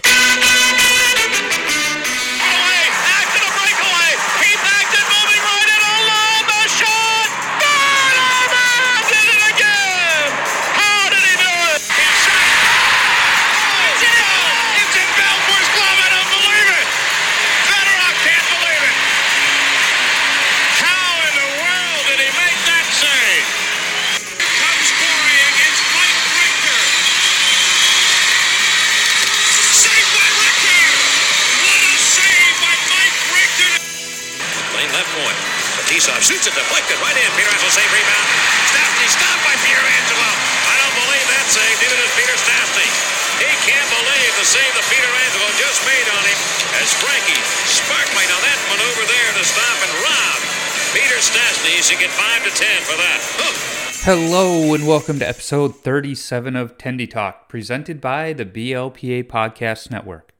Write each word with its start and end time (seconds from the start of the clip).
Thank 0.00 0.42
you. 0.42 0.47
Shoots 36.18 36.50
it 36.50 36.54
deflected 36.58 36.98
right 36.98 37.14
in. 37.14 37.28
Peter 37.38 37.46
Angelo 37.46 37.70
save 37.70 37.86
rebound. 37.94 38.26
Stastny 38.74 39.06
stopped 39.06 39.42
by 39.46 39.54
Peter 39.62 39.78
Angelo. 39.78 40.30
I 40.66 40.74
don't 40.82 40.96
believe 40.98 41.26
that 41.30 41.46
save. 41.46 41.74
Neither 41.78 41.94
does 41.94 42.14
Peter 42.18 42.34
Stastny. 42.34 42.88
He 43.38 43.50
can't 43.62 43.86
believe 43.86 44.32
the 44.34 44.42
save 44.42 44.72
that 44.74 44.86
Peter 44.90 45.06
Angelo 45.06 45.46
just 45.62 45.78
made 45.86 46.08
on 46.10 46.22
him 46.26 46.38
as 46.82 46.90
Frankie 46.98 47.38
Sparkly. 47.70 48.26
Now 48.26 48.40
that 48.42 48.58
maneuver 48.66 49.06
there 49.06 49.30
to 49.38 49.44
stop 49.46 49.78
and 49.78 49.94
rob. 50.02 50.38
Peter 50.90 51.22
Stastny 51.22 51.78
should 51.86 52.02
get 52.02 52.10
5 52.10 52.50
to 52.50 52.52
10 52.56 52.82
for 52.82 52.96
that. 52.98 53.20
Hello 54.02 54.74
and 54.74 54.86
welcome 54.86 55.18
to 55.22 55.28
episode 55.28 55.76
37 55.76 56.56
of 56.56 56.78
Tendy 56.78 57.08
Talk, 57.08 57.48
presented 57.48 58.00
by 58.00 58.32
the 58.32 58.46
BLPA 58.46 59.22
Podcast 59.24 59.90
Network. 59.90 60.34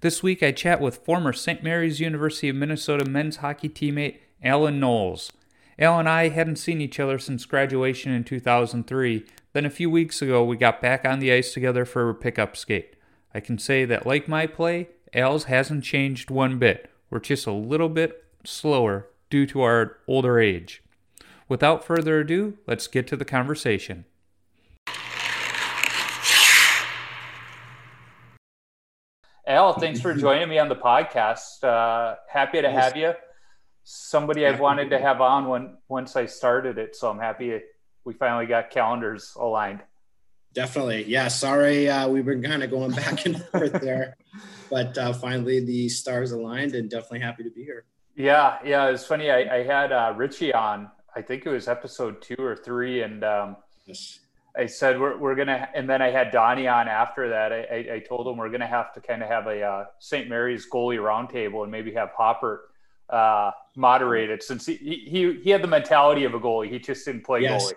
This 0.00 0.22
week 0.22 0.42
I 0.42 0.52
chat 0.52 0.82
with 0.82 0.98
former 0.98 1.32
St. 1.32 1.62
Mary's 1.62 2.00
University 2.00 2.50
of 2.50 2.56
Minnesota 2.56 3.06
men's 3.08 3.36
hockey 3.36 3.70
teammate 3.70 4.18
Alan 4.44 4.78
Knowles. 4.78 5.32
Al 5.78 5.98
and 5.98 6.08
I 6.08 6.28
hadn't 6.28 6.56
seen 6.56 6.80
each 6.80 7.00
other 7.00 7.18
since 7.18 7.46
graduation 7.46 8.12
in 8.12 8.22
2003, 8.22 9.24
then 9.54 9.64
a 9.64 9.70
few 9.70 9.90
weeks 9.90 10.20
ago 10.22 10.44
we 10.44 10.56
got 10.56 10.82
back 10.82 11.04
on 11.04 11.18
the 11.18 11.32
ice 11.32 11.52
together 11.52 11.84
for 11.84 12.08
a 12.10 12.14
pickup 12.14 12.56
skate. 12.56 12.94
I 13.34 13.40
can 13.40 13.58
say 13.58 13.84
that 13.86 14.06
like 14.06 14.28
my 14.28 14.46
play, 14.46 14.88
Al's 15.12 15.44
hasn't 15.44 15.82
changed 15.82 16.30
one 16.30 16.58
bit. 16.58 16.90
We're 17.10 17.20
just 17.20 17.46
a 17.46 17.52
little 17.52 17.88
bit 17.88 18.24
slower 18.44 19.08
due 19.30 19.46
to 19.46 19.62
our 19.62 19.96
older 20.06 20.38
age. 20.38 20.82
Without 21.48 21.84
further 21.84 22.20
ado, 22.20 22.58
let's 22.66 22.86
get 22.86 23.06
to 23.08 23.16
the 23.16 23.24
conversation. 23.24 24.04
Al, 29.46 29.74
thanks 29.74 30.00
for 30.00 30.14
joining 30.14 30.48
me 30.48 30.58
on 30.58 30.68
the 30.68 30.76
podcast. 30.76 31.62
Uh, 31.62 32.16
happy 32.28 32.62
to 32.62 32.70
have 32.70 32.96
you. 32.96 33.12
Somebody 33.84 34.46
I've 34.46 34.60
wanted 34.60 34.90
to 34.90 34.98
have 34.98 35.20
on 35.20 35.46
when 35.46 35.76
once 35.88 36.16
I 36.16 36.26
started 36.26 36.78
it, 36.78 36.96
so 36.96 37.10
I'm 37.10 37.18
happy 37.18 37.60
we 38.04 38.14
finally 38.14 38.46
got 38.46 38.70
calendars 38.70 39.32
aligned. 39.38 39.80
Definitely. 40.52 41.04
Yeah. 41.04 41.28
Sorry. 41.28 41.88
Uh, 41.88 42.08
we've 42.08 42.24
been 42.24 42.42
kind 42.42 42.62
of 42.62 42.70
going 42.70 42.92
back 42.92 43.26
and 43.26 43.42
forth 43.52 43.72
there, 43.72 44.16
but 44.70 44.96
uh, 44.96 45.12
finally 45.12 45.64
the 45.64 45.88
stars 45.88 46.32
aligned 46.32 46.74
and 46.74 46.88
definitely 46.88 47.20
happy 47.20 47.42
to 47.42 47.50
be 47.50 47.64
here. 47.64 47.84
Yeah, 48.16 48.58
yeah, 48.64 48.86
it's 48.90 49.04
funny. 49.04 49.30
I, 49.30 49.56
I 49.56 49.62
had 49.64 49.90
uh, 49.90 50.14
Richie 50.16 50.54
on. 50.54 50.90
I 51.16 51.22
think 51.22 51.46
it 51.46 51.50
was 51.50 51.66
episode 51.66 52.22
two 52.22 52.36
or 52.38 52.54
three, 52.56 53.02
and 53.02 53.24
um, 53.24 53.56
Yes. 53.86 54.20
I 54.56 54.66
said 54.66 55.00
we're, 55.00 55.16
we're 55.18 55.34
gonna, 55.34 55.68
and 55.74 55.88
then 55.90 56.00
I 56.00 56.10
had 56.10 56.30
Donnie 56.30 56.68
on 56.68 56.86
after 56.86 57.28
that. 57.30 57.52
I, 57.52 57.62
I, 57.62 57.94
I 57.96 57.98
told 57.98 58.26
him 58.26 58.36
we're 58.36 58.50
gonna 58.50 58.66
have 58.66 58.92
to 58.94 59.00
kind 59.00 59.22
of 59.22 59.28
have 59.28 59.46
a 59.46 59.62
uh, 59.62 59.84
St. 59.98 60.28
Mary's 60.28 60.66
goalie 60.72 60.98
roundtable 60.98 61.64
and 61.64 61.72
maybe 61.72 61.92
have 61.94 62.10
Hopper 62.16 62.62
uh, 63.10 63.50
moderate 63.76 64.30
it 64.30 64.42
since 64.42 64.66
he, 64.66 64.74
he 64.76 65.40
he 65.42 65.50
had 65.50 65.62
the 65.62 65.68
mentality 65.68 66.24
of 66.24 66.34
a 66.34 66.40
goalie. 66.40 66.70
He 66.70 66.78
just 66.78 67.04
didn't 67.04 67.24
play 67.24 67.42
Yes. 67.42 67.72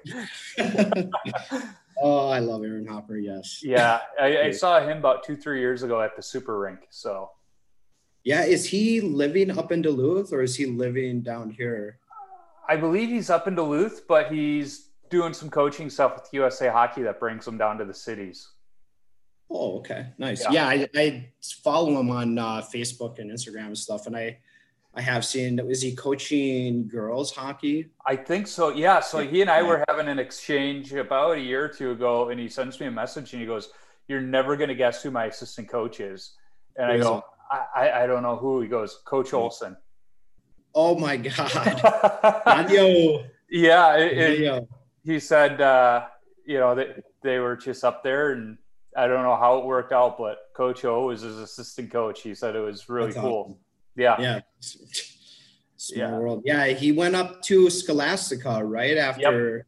goalie. 0.58 1.12
oh, 2.02 2.30
I 2.30 2.40
love 2.40 2.64
Aaron 2.64 2.88
Hopper. 2.88 3.18
Yes. 3.18 3.62
Yeah, 3.64 4.00
I, 4.20 4.38
I 4.44 4.52
saw 4.52 4.80
him 4.80 4.98
about 5.00 5.24
two 5.24 5.36
three 5.36 5.60
years 5.60 5.84
ago 5.84 6.02
at 6.02 6.16
the 6.16 6.22
Super 6.22 6.60
Rink. 6.60 6.80
So 6.90 7.32
Yeah. 8.24 8.44
Is 8.44 8.66
he 8.66 9.02
living 9.02 9.58
up 9.58 9.72
in 9.72 9.82
Duluth 9.82 10.32
or 10.34 10.42
is 10.42 10.56
he 10.56 10.66
living 10.66 11.22
down 11.22 11.50
here? 11.50 12.00
I 12.70 12.76
believe 12.76 13.10
he's 13.10 13.30
up 13.30 13.48
in 13.48 13.56
Duluth, 13.56 14.08
but 14.08 14.32
he's 14.32 14.90
doing 15.10 15.34
some 15.34 15.50
coaching 15.50 15.90
stuff 15.90 16.16
with 16.16 16.28
USA 16.34 16.68
Hockey 16.70 17.02
that 17.04 17.20
brings 17.20 17.48
him 17.48 17.58
down 17.58 17.78
to 17.78 17.86
the 17.86 17.94
cities. 17.94 18.50
Oh, 19.50 19.78
okay. 19.80 20.08
Nice. 20.18 20.44
Yeah. 20.52 20.72
Yeah. 20.74 20.86
I, 20.94 21.00
I 21.00 21.30
follow 21.64 21.98
him 22.00 22.10
on 22.12 22.38
uh, 22.38 22.62
Facebook 22.62 23.20
and 23.20 23.32
Instagram 23.32 23.68
and 23.68 23.78
stuff. 23.78 24.06
And 24.08 24.18
I, 24.18 24.38
I 24.98 25.02
have 25.02 25.24
seen, 25.24 25.60
is 25.60 25.82
he 25.82 25.96
coaching 25.96 26.88
girls 26.88 27.32
hockey? 27.32 27.90
I 28.06 28.16
think 28.16 28.48
so. 28.48 28.70
Yeah. 28.70 29.00
So 29.00 29.20
he 29.20 29.42
and 29.42 29.50
I 29.50 29.62
were 29.62 29.86
having 29.88 30.08
an 30.08 30.18
exchange 30.18 30.92
about 30.94 31.38
a 31.38 31.40
year 31.40 31.66
or 31.66 31.70
two 31.70 31.92
ago, 31.92 32.30
and 32.30 32.40
he 32.40 32.50
sends 32.50 32.80
me 32.80 32.88
a 32.88 32.92
message 32.92 33.32
and 33.34 33.40
he 33.40 33.46
goes, 33.46 33.70
"You're 34.08 34.22
never 34.22 34.58
going 34.58 34.70
to 34.70 34.76
guess 34.76 35.04
who 35.04 35.12
my 35.12 35.26
assistant 35.26 35.70
coach 35.70 36.00
is." 36.00 36.34
And 36.78 36.92
I 36.92 36.98
go. 36.98 37.24
I, 37.50 38.04
I, 38.04 38.08
don't 38.08 38.24
know 38.24 38.36
who. 38.36 38.62
He 38.62 38.68
goes, 38.68 39.00
Coach 39.06 39.34
Olson. 39.34 39.78
Oh 40.76 40.98
my 40.98 41.18
God. 41.18 41.82
Yeah. 43.50 43.96
It, 43.96 44.18
it, 44.18 44.68
he 45.06 45.20
said, 45.22 45.62
uh, 45.62 46.08
you 46.46 46.60
know, 46.60 46.76
they, 46.76 46.96
they 47.24 47.40
were 47.40 47.56
just 47.56 47.86
up 47.86 48.04
there, 48.04 48.32
and 48.32 48.58
I 48.98 49.08
don't 49.08 49.24
know 49.24 49.38
how 49.38 49.60
it 49.60 49.66
worked 49.66 49.94
out, 49.94 50.18
but 50.18 50.38
Coach 50.54 50.84
O 50.84 51.06
was 51.06 51.22
his 51.22 51.38
assistant 51.38 51.92
coach. 51.92 52.22
He 52.22 52.36
said 52.36 52.56
it 52.56 52.60
was 52.60 52.90
really 52.90 53.12
That's 53.12 53.22
cool. 53.22 53.44
awesome. 53.44 53.56
Yeah. 53.98 54.16
Yeah. 54.22 54.40
Small 55.78 55.98
Yeah. 56.00 56.18
world. 56.18 56.44
Yeah, 56.46 56.66
he 56.68 56.92
went 56.92 57.16
up 57.16 57.42
to 57.44 57.70
Scholastica 57.70 58.64
right 58.64 58.98
after 58.98 59.66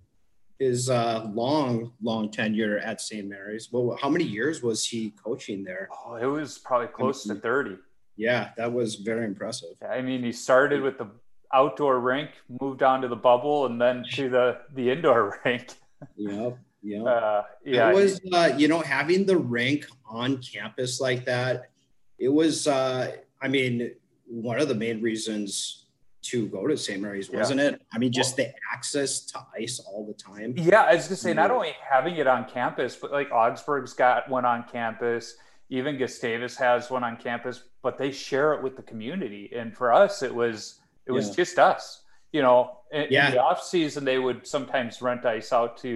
his 0.59 0.89
uh, 0.89 1.29
long, 1.33 1.93
long 2.01 2.29
tenure 2.29 2.77
at 2.79 2.99
St. 3.01 3.27
Mary's. 3.27 3.69
Well, 3.71 3.97
how 4.01 4.09
many 4.09 4.25
years 4.25 4.61
was 4.61 4.85
he 4.85 5.11
coaching 5.11 5.63
there? 5.63 5.87
Oh, 6.05 6.15
it 6.15 6.25
was 6.25 6.57
probably 6.57 6.87
close 6.87 7.23
to 7.23 7.35
30. 7.35 7.77
Yeah, 8.17 8.49
that 8.57 8.71
was 8.73 8.95
very 8.95 9.25
impressive. 9.25 9.75
I 9.87 10.01
mean, 10.01 10.21
he 10.23 10.33
started 10.33 10.81
with 10.81 10.97
the 10.97 11.07
outdoor 11.53 11.99
rink, 12.01 12.31
moved 12.61 12.83
on 12.83 13.01
to 13.01 13.07
the 13.07 13.15
bubble, 13.15 13.65
and 13.67 13.79
then 13.81 14.03
to 14.13 14.29
the 14.29 14.57
the 14.75 14.91
indoor 14.91 15.39
rink. 15.45 15.69
Yep. 16.17 16.57
Yep. 16.83 17.05
Uh, 17.05 17.41
yeah, 17.65 17.89
It 17.89 17.95
was, 17.95 18.19
uh, 18.33 18.51
you 18.57 18.67
know, 18.67 18.79
having 18.81 19.25
the 19.25 19.37
rink 19.37 19.85
on 20.05 20.41
campus 20.41 20.99
like 21.01 21.25
that. 21.25 21.69
It 22.17 22.29
was, 22.29 22.67
uh, 22.67 23.15
I 23.41 23.47
mean, 23.47 23.91
one 24.29 24.59
of 24.59 24.67
the 24.67 24.75
main 24.75 25.01
reasons 25.01 25.85
to 26.21 26.47
go 26.47 26.67
to 26.67 26.77
St. 26.77 27.01
Mary's, 27.01 27.29
wasn't 27.31 27.59
it? 27.61 27.81
I 27.93 27.97
mean, 27.97 28.11
just 28.11 28.35
the 28.35 28.53
access 28.73 29.21
to 29.27 29.39
ice 29.57 29.79
all 29.79 30.05
the 30.05 30.13
time. 30.13 30.53
yeah. 30.57 30.81
I 30.83 30.95
was 30.95 31.05
gonna 31.07 31.15
say 31.15 31.33
not 31.33 31.49
only 31.49 31.73
having 31.89 32.17
it 32.17 32.27
on 32.27 32.45
campus, 32.45 32.95
but 32.95 33.11
like 33.11 33.31
Augsburg's 33.31 33.93
got 33.93 34.29
one 34.29 34.45
on 34.45 34.65
campus. 34.71 35.35
Even 35.69 35.97
Gustavus 35.97 36.57
has 36.57 36.89
one 36.89 37.03
on 37.03 37.15
campus, 37.17 37.63
but 37.81 37.97
they 37.97 38.11
share 38.11 38.53
it 38.53 38.63
with 38.63 38.75
the 38.75 38.81
community. 38.83 39.51
And 39.55 39.75
for 39.75 39.93
us, 39.93 40.21
it 40.21 40.33
was 40.33 40.79
it 41.05 41.11
was 41.11 41.29
Yeah. 41.29 41.35
just 41.35 41.57
us. 41.59 42.03
You 42.33 42.41
know, 42.43 42.79
in, 42.91 43.07
Yeah. 43.09 43.27
in 43.27 43.33
the 43.35 43.41
off 43.41 43.63
season, 43.63 44.03
they 44.03 44.19
would 44.19 44.45
sometimes 44.45 45.01
rent 45.01 45.25
ice 45.25 45.53
out 45.53 45.77
to 45.79 45.89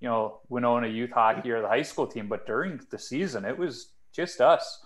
you 0.00 0.08
know 0.08 0.40
Winona 0.48 0.88
youth 0.88 1.12
hockey 1.12 1.50
or 1.52 1.62
the 1.62 1.68
high 1.68 1.82
school 1.82 2.06
team, 2.08 2.26
but 2.28 2.46
during 2.46 2.80
the 2.90 2.98
season, 2.98 3.44
it 3.44 3.56
was 3.56 3.92
just 4.12 4.40
us. 4.40 4.84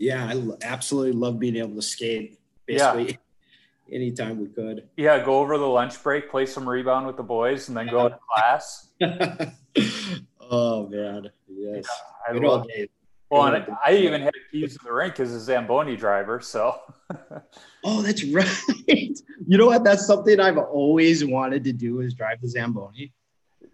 Yeah, 0.00 0.24
I 0.26 0.42
absolutely 0.66 1.12
love 1.12 1.38
being 1.38 1.56
able 1.56 1.74
to 1.76 1.82
skate. 1.82 2.40
Yeah. 2.66 2.94
Basically, 2.94 3.18
anytime 3.92 4.40
we 4.40 4.48
could. 4.48 4.88
Yeah, 4.96 5.22
go 5.22 5.38
over 5.40 5.58
the 5.58 5.66
lunch 5.66 6.02
break, 6.02 6.30
play 6.30 6.46
some 6.46 6.66
rebound 6.66 7.06
with 7.06 7.18
the 7.18 7.22
boys, 7.22 7.68
and 7.68 7.76
then 7.76 7.86
go 7.86 8.08
to 8.08 8.18
class. 8.34 8.88
oh 10.50 10.88
man, 10.88 11.30
yes. 11.46 11.86
I 12.26 12.32
Good 12.32 12.42
love 12.42 12.66
days. 12.66 12.88
Well, 13.30 13.44
and 13.54 13.64
I 13.84 13.92
even 13.92 14.22
had 14.22 14.32
keys 14.50 14.76
to 14.78 14.84
the 14.84 14.92
rink 14.92 15.20
as 15.20 15.32
a 15.32 15.38
Zamboni 15.38 15.96
driver. 15.96 16.40
So, 16.40 16.80
Oh, 17.84 18.02
that's 18.02 18.24
right. 18.24 18.48
you 18.88 19.56
know 19.56 19.66
what? 19.66 19.84
That's 19.84 20.04
something 20.04 20.40
I've 20.40 20.58
always 20.58 21.24
wanted 21.24 21.62
to 21.64 21.72
do 21.72 22.00
is 22.00 22.14
drive 22.14 22.40
the 22.40 22.48
Zamboni. 22.48 23.12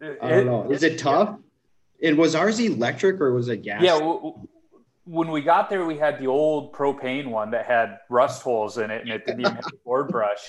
I 0.02 0.28
don't 0.28 0.46
know. 0.46 0.70
Is 0.70 0.82
it 0.82 0.98
tough? 0.98 1.38
And 2.02 2.18
was 2.18 2.34
ours 2.34 2.60
electric 2.60 3.18
or 3.18 3.32
was 3.32 3.48
it 3.48 3.62
gas? 3.62 3.82
Yeah. 3.82 3.98
When 5.06 5.30
we 5.30 5.40
got 5.40 5.70
there, 5.70 5.86
we 5.86 5.96
had 5.96 6.18
the 6.18 6.26
old 6.26 6.72
propane 6.72 7.28
one 7.28 7.52
that 7.52 7.64
had 7.64 8.00
rust 8.10 8.42
holes 8.42 8.76
in 8.76 8.90
it, 8.90 9.02
and 9.02 9.10
it 9.10 9.24
didn't 9.24 9.40
even 9.40 9.54
have 9.54 9.66
a 9.66 9.76
board 9.84 10.08
brush. 10.08 10.40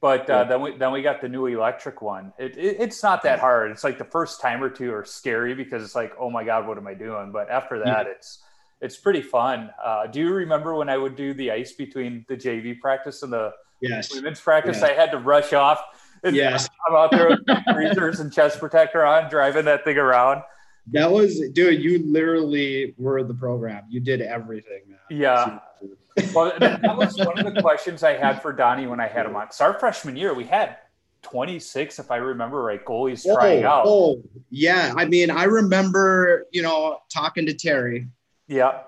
But 0.00 0.30
uh, 0.30 0.44
then 0.44 0.60
we 0.60 0.76
then 0.76 0.92
we 0.92 1.02
got 1.02 1.20
the 1.20 1.28
new 1.28 1.46
electric 1.46 2.00
one. 2.02 2.32
It, 2.38 2.56
it, 2.56 2.76
it's 2.78 3.02
not 3.02 3.22
that 3.24 3.40
hard. 3.40 3.70
It's 3.72 3.82
like 3.82 3.98
the 3.98 4.04
first 4.04 4.40
time 4.40 4.62
or 4.62 4.70
two 4.70 4.92
are 4.92 5.04
scary 5.04 5.54
because 5.54 5.82
it's 5.82 5.94
like, 5.94 6.12
oh 6.18 6.30
my 6.30 6.44
god, 6.44 6.66
what 6.68 6.78
am 6.78 6.86
I 6.86 6.94
doing? 6.94 7.32
But 7.32 7.50
after 7.50 7.80
that, 7.80 8.06
it's 8.06 8.42
it's 8.80 8.96
pretty 8.96 9.22
fun. 9.22 9.70
Uh, 9.82 10.06
do 10.06 10.20
you 10.20 10.32
remember 10.32 10.74
when 10.76 10.88
I 10.88 10.96
would 10.98 11.16
do 11.16 11.34
the 11.34 11.50
ice 11.50 11.72
between 11.72 12.24
the 12.28 12.36
JV 12.36 12.78
practice 12.78 13.22
and 13.22 13.32
the 13.32 13.52
Yes. 13.80 14.14
women's 14.14 14.40
practice? 14.40 14.78
Yes. 14.80 14.90
I 14.90 14.92
had 14.94 15.10
to 15.10 15.18
rush 15.18 15.52
off. 15.52 15.82
And 16.22 16.34
Yes. 16.36 16.68
I'm 16.88 16.94
out 16.94 17.10
there 17.10 17.28
with 17.28 17.40
freezers 17.72 18.20
and 18.20 18.32
chest 18.32 18.58
protector 18.58 19.04
on, 19.04 19.28
driving 19.30 19.64
that 19.66 19.84
thing 19.84 19.98
around. 19.98 20.42
That 20.92 21.10
was, 21.10 21.40
dude, 21.52 21.82
you 21.82 21.98
literally 22.06 22.94
were 22.96 23.22
the 23.24 23.34
program. 23.34 23.84
You 23.88 24.00
did 24.00 24.20
everything, 24.20 24.82
man. 24.88 24.98
Yeah. 25.10 25.58
Well, 26.34 26.50
that, 26.58 26.96
was 26.96 27.18
one 27.18 27.46
of 27.46 27.54
the 27.54 27.60
questions 27.60 28.02
I 28.02 28.14
had 28.14 28.40
for 28.40 28.50
Donnie 28.50 28.86
when 28.86 29.00
I 29.00 29.06
had 29.06 29.26
him 29.26 29.36
on. 29.36 29.44
Because 29.44 29.60
our 29.60 29.78
freshman 29.78 30.16
year, 30.16 30.32
we 30.32 30.44
had 30.44 30.78
26, 31.20 31.98
if 31.98 32.10
I 32.10 32.16
remember 32.16 32.62
right, 32.62 32.82
goalies 32.82 33.26
oh, 33.28 33.34
trying 33.34 33.64
oh, 33.64 33.68
out. 33.68 33.84
oh, 33.86 34.22
yeah. 34.48 34.94
I 34.96 35.04
mean, 35.04 35.30
I 35.30 35.44
remember, 35.44 36.46
you 36.52 36.62
know, 36.62 37.00
talking 37.12 37.44
to 37.46 37.52
Terry, 37.52 38.06
Yeah. 38.48 38.82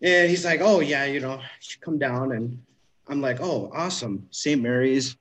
and 0.00 0.30
he's 0.30 0.44
like, 0.44 0.60
"Oh 0.62 0.78
yeah, 0.78 1.06
you 1.06 1.20
know, 1.20 1.40
come 1.80 1.98
down." 1.98 2.32
And 2.32 2.62
I'm 3.08 3.20
like, 3.20 3.40
"Oh, 3.40 3.72
awesome, 3.74 4.28
St. 4.30 4.62
Mary's." 4.62 5.16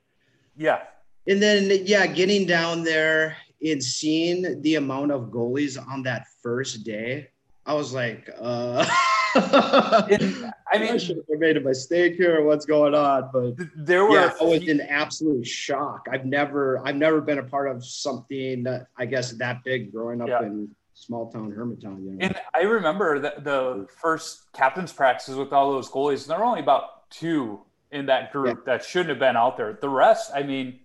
Yeah. 0.56 0.84
And 1.28 1.42
then 1.42 1.82
yeah, 1.86 2.06
getting 2.08 2.46
down 2.46 2.84
there 2.84 3.38
and 3.64 3.84
seeing 3.84 4.62
the 4.62 4.76
amount 4.76 5.12
of 5.12 5.30
goalies 5.30 5.78
on 5.88 6.04
that 6.04 6.28
first 6.44 6.84
day, 6.84 7.30
I 7.66 7.74
was 7.74 7.94
like, 7.94 8.30
uh 8.40 8.86
I 9.36 10.52
I 10.74 10.78
mean, 10.80 10.98
should 11.00 11.18
have 11.30 11.40
made 11.40 11.58
a 11.58 11.62
mistake 11.62 12.16
here. 12.16 12.44
What's 12.44 12.66
going 12.66 12.94
on? 12.96 13.30
But 13.32 13.56
there 13.76 14.06
were. 14.06 14.14
yeah, 14.16 14.34
I 14.40 14.44
was 14.44 14.68
in 14.68 14.82
absolute 14.82 15.46
shock. 15.46 16.08
I've 16.12 16.26
never, 16.26 16.82
I've 16.86 16.96
never 16.96 17.22
been 17.22 17.38
a 17.40 17.44
part 17.44 17.70
of 17.70 17.86
something 17.86 18.64
that 18.64 18.88
I 18.98 19.06
guess 19.06 19.32
that 19.34 19.64
big 19.64 19.92
growing 19.92 20.22
up 20.22 20.28
Yeah. 20.30 20.44
in 20.44 20.70
small 20.94 21.32
town 21.32 21.52
Hermantown. 21.52 22.04
You 22.04 22.12
know? 22.12 22.18
And 22.22 22.36
I 22.56 22.62
remember 22.62 23.20
the, 23.20 23.34
the 23.40 23.88
first 24.02 24.52
captain's 24.54 24.92
practices 24.92 25.36
with 25.36 25.54
all 25.54 25.72
those 25.72 25.90
goalies, 25.90 26.24
and 26.24 26.32
there 26.32 26.40
were 26.40 26.46
only 26.46 26.62
about 26.62 27.10
two 27.10 27.62
in 27.92 28.06
that 28.08 28.32
group 28.32 28.66
that 28.66 28.84
shouldn't 28.84 29.10
have 29.10 29.20
been 29.20 29.38
out 29.38 29.56
there. 29.58 29.78
The 29.80 29.90
rest, 29.90 30.32
I 30.36 30.44
mean, 30.44 30.80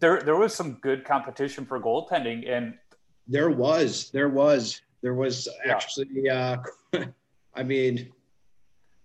there 0.00 0.20
there 0.22 0.36
was 0.36 0.54
some 0.54 0.74
good 0.74 1.04
competition 1.04 1.64
for 1.64 1.78
goaltending, 1.80 2.48
and 2.50 2.74
There 3.28 3.50
was, 3.50 4.10
there 4.10 4.28
was, 4.28 4.80
there 5.02 5.14
was 5.14 5.48
Yeah. 5.64 5.72
actually. 5.74 6.28
Uh, 6.28 6.56
I 7.54 7.62
mean, 7.62 8.10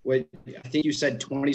what 0.04 0.26
I 0.48 0.68
think 0.70 0.86
you 0.86 0.92
said 0.92 1.20
twenty. 1.20 1.54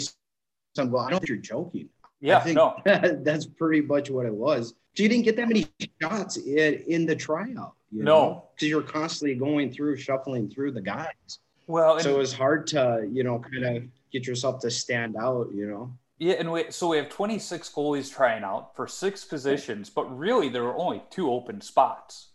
Some. 0.75 0.89
Well, 0.91 1.03
I 1.03 1.09
don't 1.09 1.19
think 1.19 1.29
you're 1.29 1.37
joking. 1.37 1.89
yeah, 2.21 2.37
I 2.37 2.41
think 2.41 2.55
no, 2.55 2.75
that's 2.85 3.45
pretty 3.45 3.81
much 3.81 4.09
what 4.09 4.25
it 4.25 4.33
was. 4.33 4.73
So 4.95 5.03
you 5.03 5.09
didn't 5.09 5.25
get 5.25 5.35
that 5.37 5.47
many 5.47 5.67
shots 6.01 6.37
in, 6.37 6.83
in 6.87 7.05
the 7.05 7.15
tryout. 7.15 7.73
You 7.91 8.03
No. 8.03 8.45
because 8.55 8.69
you're 8.69 8.81
constantly 8.81 9.35
going 9.35 9.71
through, 9.71 9.97
shuffling 9.97 10.49
through 10.49 10.71
the 10.73 10.81
guys. 10.81 11.39
well, 11.67 11.99
So 11.99 12.13
it 12.15 12.17
was 12.17 12.33
hard 12.33 12.67
to, 12.67 13.07
you 13.11 13.23
know, 13.23 13.39
kind 13.39 13.65
of 13.65 13.83
get 14.13 14.25
yourself 14.27 14.59
to 14.61 14.71
stand 14.71 15.15
out. 15.17 15.49
You 15.53 15.67
know. 15.67 15.93
Yeah, 16.21 16.35
and 16.35 16.51
we 16.51 16.65
so 16.69 16.89
we 16.89 16.97
have 16.97 17.09
26 17.09 17.67
goalies 17.71 18.13
trying 18.13 18.43
out 18.43 18.75
for 18.75 18.87
six 18.87 19.25
positions, 19.25 19.89
but 19.89 20.03
really 20.15 20.49
there 20.49 20.63
were 20.63 20.77
only 20.77 21.01
two 21.09 21.31
open 21.31 21.61
spots. 21.61 22.27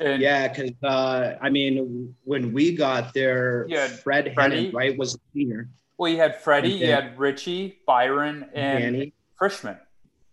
And 0.00 0.22
Yeah, 0.22 0.48
because 0.48 0.70
uh, 0.82 1.36
I 1.42 1.50
mean, 1.50 2.14
when 2.24 2.54
we 2.54 2.74
got 2.74 3.12
there, 3.12 3.66
Yeah, 3.68 3.88
Fred. 3.88 4.34
Hennon, 4.34 4.72
right, 4.72 4.96
was 4.96 5.16
a 5.16 5.18
senior. 5.34 5.68
well, 5.98 6.10
you 6.10 6.16
had 6.16 6.40
Freddie, 6.40 6.70
you 6.70 6.86
had 6.86 7.18
Richie, 7.18 7.80
Byron, 7.86 8.48
and 8.54 8.94
Danny. 8.94 9.12
Frischman. 9.38 9.78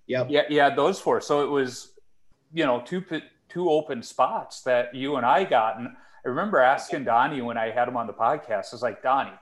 Yep. 0.05 0.27
Yeah, 0.29 0.43
yeah, 0.49 0.73
those 0.73 0.97
four. 0.97 1.19
So 1.19 1.43
it 1.43 1.49
was, 1.49 1.91
you 2.53 2.65
know, 2.65 2.81
two 2.85 3.03
two 3.49 3.69
open 3.69 4.01
spots 4.01 4.61
that 4.61 4.95
you 4.95 5.17
and 5.17 5.25
I 5.25 5.43
got. 5.43 5.77
And 5.77 5.89
I 5.89 6.29
remember 6.29 6.59
asking 6.59 7.03
Donnie 7.03 7.41
when 7.41 7.57
I 7.57 7.69
had 7.69 7.89
him 7.89 7.97
on 7.97 8.07
the 8.07 8.13
podcast. 8.13 8.71
I 8.71 8.75
was 8.75 8.81
like, 8.81 9.03
Donnie, 9.03 9.37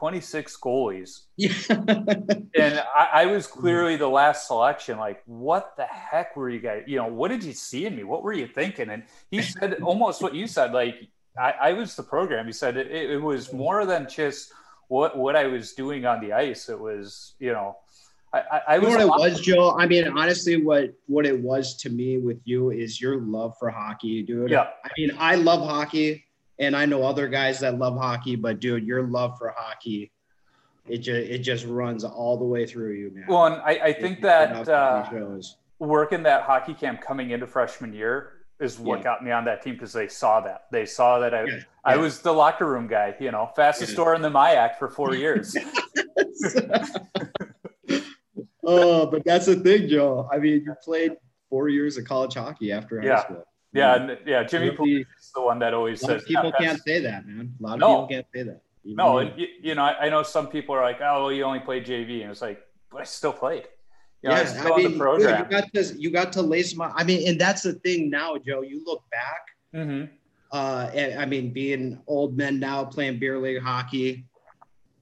twenty 0.00 0.20
six 0.20 0.56
goalies, 0.56 1.24
Yeah. 1.36 1.52
and 1.68 2.82
I, 2.96 3.08
I 3.12 3.26
was 3.26 3.46
mm. 3.46 3.50
clearly 3.50 3.96
the 3.96 4.08
last 4.08 4.46
selection. 4.46 4.98
Like, 4.98 5.22
what 5.26 5.74
the 5.76 5.84
heck 5.84 6.36
were 6.36 6.48
you 6.48 6.58
guys? 6.58 6.84
You 6.86 6.96
know, 6.96 7.06
what 7.06 7.28
did 7.28 7.44
you 7.44 7.52
see 7.52 7.84
in 7.84 7.94
me? 7.94 8.04
What 8.04 8.22
were 8.22 8.32
you 8.32 8.46
thinking? 8.46 8.88
And 8.88 9.02
he 9.30 9.42
said 9.42 9.74
almost 9.82 10.22
what 10.22 10.34
you 10.34 10.46
said. 10.46 10.72
Like, 10.72 10.96
I, 11.38 11.50
I 11.60 11.72
was 11.74 11.96
the 11.96 12.02
program. 12.02 12.46
He 12.46 12.52
said 12.52 12.78
it, 12.78 12.90
it 12.90 13.20
was 13.20 13.52
more 13.52 13.84
than 13.84 14.08
just 14.08 14.54
what 14.88 15.18
what 15.18 15.36
I 15.36 15.46
was 15.46 15.74
doing 15.74 16.06
on 16.06 16.24
the 16.24 16.32
ice. 16.32 16.70
It 16.70 16.80
was, 16.80 17.34
you 17.38 17.52
know. 17.52 17.76
I, 18.32 18.38
I, 18.38 18.60
I 18.68 18.74
You 18.76 18.82
know 18.82 18.86
was 18.86 18.96
what 18.96 19.02
it 19.02 19.32
was, 19.32 19.40
Joe? 19.42 19.76
I 19.78 19.86
mean, 19.86 20.08
honestly, 20.08 20.56
what 20.62 20.94
what 21.08 21.26
it 21.26 21.38
was 21.38 21.76
to 21.82 21.90
me 21.90 22.16
with 22.16 22.40
you 22.44 22.70
is 22.70 23.02
your 23.02 23.20
love 23.20 23.54
for 23.58 23.68
hockey, 23.68 24.22
dude. 24.22 24.50
Yeah. 24.50 24.68
I 24.82 24.88
mean, 24.96 25.10
I 25.18 25.34
love 25.34 25.60
hockey, 25.60 26.24
and 26.60 26.76
I 26.76 26.86
know 26.86 27.02
other 27.02 27.26
guys 27.26 27.58
that 27.60 27.78
love 27.78 27.96
hockey, 27.96 28.36
but 28.36 28.60
dude, 28.60 28.84
your 28.86 29.02
love 29.02 29.36
for 29.38 29.52
hockey, 29.56 30.12
it 30.86 30.98
just 30.98 31.30
it 31.30 31.38
just 31.38 31.64
runs 31.66 32.04
all 32.04 32.36
the 32.36 32.44
way 32.44 32.66
through 32.66 32.92
you, 32.92 33.10
man. 33.12 33.24
Well, 33.28 33.46
and 33.46 33.56
I, 33.62 33.70
I 33.86 33.92
think 33.92 34.18
It- 34.18 34.22
that 34.22 34.68
uh, 34.68 35.08
working 35.78 36.22
that 36.24 36.42
hockey 36.42 36.74
camp 36.74 37.00
coming 37.00 37.30
into 37.30 37.46
freshman 37.46 37.92
year 37.92 38.34
is 38.60 38.78
what 38.78 38.98
Yeah. 38.98 39.04
got 39.04 39.24
me 39.24 39.30
on 39.30 39.46
that 39.46 39.62
team 39.62 39.72
because 39.74 39.92
they 39.94 40.06
saw 40.06 40.40
that. 40.42 40.66
They 40.70 40.84
saw 40.84 41.18
that 41.20 41.32
I, 41.34 41.44
Yeah, 41.44 41.58
I 41.82 41.94
yeah. 41.94 42.00
was 42.02 42.20
the 42.20 42.32
locker 42.32 42.66
room 42.66 42.86
guy, 42.88 43.14
you 43.18 43.30
know, 43.30 43.50
fastest 43.56 43.92
Yeah. 43.92 43.96
door 43.96 44.14
in 44.14 44.20
the 44.20 44.28
MIAC 44.28 44.76
for 44.78 44.88
four 44.90 45.14
years. 45.24 45.56
oh, 48.64 49.06
but 49.06 49.24
that's 49.24 49.46
the 49.46 49.56
thing, 49.56 49.88
Joe. 49.88 50.28
I 50.30 50.38
mean, 50.38 50.62
you 50.64 50.74
played 50.84 51.12
four 51.48 51.68
years 51.70 51.96
of 51.96 52.04
college 52.04 52.34
hockey 52.34 52.70
after 52.72 53.00
Yeah. 53.02 53.16
high 53.16 53.22
school. 53.22 53.44
yeah, 53.72 53.94
and, 53.96 54.18
yeah. 54.26 54.42
Jimmy 54.44 54.66
Yeah. 54.66 54.72
Is 55.30 55.34
the 55.34 55.42
one 55.42 55.60
that 55.60 55.74
always 55.74 56.00
says 56.00 56.24
people 56.24 56.50
"Yeah, 56.58 56.66
can't 56.66 56.82
say 56.82 57.00
that, 57.02 57.24
man. 57.24 57.54
A 57.60 57.62
lot 57.62 57.74
of 57.74 57.80
No. 57.80 57.86
people 57.86 58.06
can't 58.08 58.26
say 58.34 58.42
that. 58.42 58.62
Even 58.84 58.96
No, 58.96 59.20
you. 59.20 59.28
and 59.28 59.40
you, 59.40 59.46
you 59.62 59.74
know, 59.76 59.84
I, 59.84 60.06
I 60.06 60.08
know 60.08 60.24
some 60.24 60.48
people 60.48 60.74
are 60.74 60.82
like, 60.82 60.98
"Oh, 61.00 61.22
well, 61.24 61.32
you 61.32 61.44
only 61.44 61.60
played 61.60 61.86
JV," 61.86 62.22
and 62.22 62.32
it's 62.32 62.42
like, 62.42 62.60
but 62.90 63.02
I 63.02 63.04
still 63.04 63.32
played. 63.32 63.68
You 64.22 64.30
know, 64.30 64.34
Yeah, 64.42 64.62
I 64.64 64.70
on 64.70 64.76
mean, 64.82 64.92
you 64.92 65.44
got 65.48 65.72
to 65.72 65.82
you 65.96 66.10
got 66.10 66.32
to 66.32 66.42
lace 66.42 66.74
my. 66.74 66.90
I 66.96 67.04
mean, 67.04 67.28
and 67.28 67.40
that's 67.40 67.62
the 67.62 67.74
thing 67.74 68.10
now, 68.10 68.38
Joe. 68.38 68.62
You 68.62 68.82
look 68.84 69.04
back, 69.12 69.42
hmm 69.72 70.04
uh, 70.50 70.90
and 70.92 71.20
I 71.20 71.26
mean, 71.26 71.52
being 71.52 72.00
old 72.08 72.36
men 72.36 72.58
now 72.58 72.84
playing 72.84 73.20
beer 73.20 73.38
league 73.38 73.62
hockey. 73.62 74.26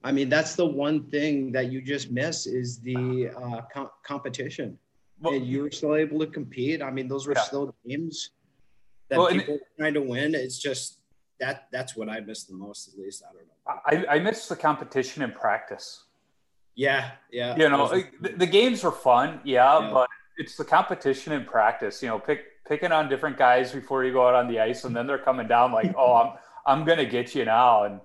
I 0.03 0.11
mean, 0.11 0.29
that's 0.29 0.53
the 0.55 0.65
one 0.65 1.09
thing 1.09 1.51
that 1.53 1.71
you 1.71 1.81
just 1.81 2.11
miss 2.11 2.45
is 2.45 2.79
the 2.81 3.29
uh, 3.29 3.61
com- 3.73 3.89
competition, 4.05 4.77
Well, 5.19 5.33
and 5.33 5.45
you 5.47 5.63
were 5.63 5.71
still 5.71 5.95
able 5.95 6.19
to 6.19 6.27
compete. 6.27 6.81
I 6.83 6.91
mean, 6.91 7.07
those 7.07 7.25
were 7.27 7.33
Yeah. 7.35 7.41
still 7.41 7.75
games 7.85 8.29
that 9.09 9.19
Well, 9.19 9.27
people 9.29 9.55
were 9.55 9.59
trying 9.77 9.93
to 9.95 10.01
win. 10.01 10.35
It's 10.35 10.57
just 10.59 10.99
that 11.39 11.67
that's 11.71 11.95
what 11.95 12.09
I 12.09 12.19
miss 12.19 12.43
the 12.43 12.53
most, 12.53 12.87
at 12.89 12.99
least. 12.99 13.23
I 13.27 13.33
don't 13.33 13.47
know. 13.97 14.07
I, 14.09 14.15
I 14.15 14.19
miss 14.19 14.47
the 14.47 14.55
competition 14.55 15.23
in 15.23 15.31
practice. 15.31 16.03
Yeah, 16.75 17.11
yeah. 17.31 17.57
you 17.57 17.67
know 17.67 17.87
the, 17.89 18.29
the 18.37 18.45
games 18.47 18.85
are 18.85 18.91
fun 18.91 19.41
yeah, 19.43 19.79
Yeah. 19.79 19.91
but 19.91 20.09
it's 20.37 20.55
the 20.55 20.63
competition 20.63 21.33
in 21.33 21.43
practice 21.43 22.01
you 22.01 22.07
know 22.07 22.17
pick 22.19 22.41
picking 22.65 22.93
on 22.93 23.09
different 23.09 23.37
guys 23.37 23.73
before 23.73 24.05
you 24.05 24.13
go 24.13 24.25
out 24.29 24.33
on 24.35 24.47
the 24.47 24.61
ice 24.61 24.85
and 24.85 24.95
then 24.95 25.05
they're 25.05 25.17
coming 25.29 25.45
down 25.45 25.73
like 25.73 25.93
oh 25.97 26.13
i'm 26.15 26.29
i'm 26.65 26.85
gonna 26.85 27.03
get 27.05 27.35
you 27.35 27.43
now 27.43 27.83
and 27.83 27.99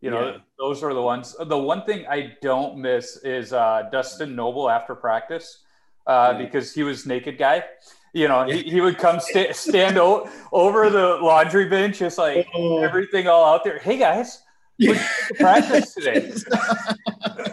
you 0.00 0.10
know 0.10 0.24
Yeah. 0.32 0.38
those 0.58 0.82
are 0.82 0.92
the 0.92 1.02
ones 1.02 1.36
the 1.38 1.56
one 1.56 1.84
thing 1.84 2.04
i 2.08 2.36
don't 2.42 2.78
miss 2.78 3.18
is 3.18 3.52
uh, 3.52 3.88
dustin 3.92 4.34
noble 4.34 4.68
after 4.68 4.96
practice 4.96 5.62
uh, 6.08 6.32
Yeah. 6.32 6.44
because 6.44 6.74
he 6.74 6.82
was 6.82 7.06
naked 7.06 7.38
guy 7.38 7.62
you 8.16 8.26
know 8.28 8.44
he, 8.46 8.62
he 8.62 8.80
would 8.80 8.96
come 8.98 9.20
sta- 9.20 9.52
stand 9.52 9.98
o- 9.98 10.28
over 10.52 10.88
the 10.88 11.06
laundry 11.22 11.66
bench 11.68 11.98
just 11.98 12.16
like 12.18 12.46
Oh. 12.54 12.78
everything 12.82 13.28
all 13.28 13.44
out 13.44 13.62
there 13.64 13.78
hey 13.78 13.98
guys 13.98 14.42
Yeah. 14.78 15.00
practice 15.38 15.92
today 15.94 16.32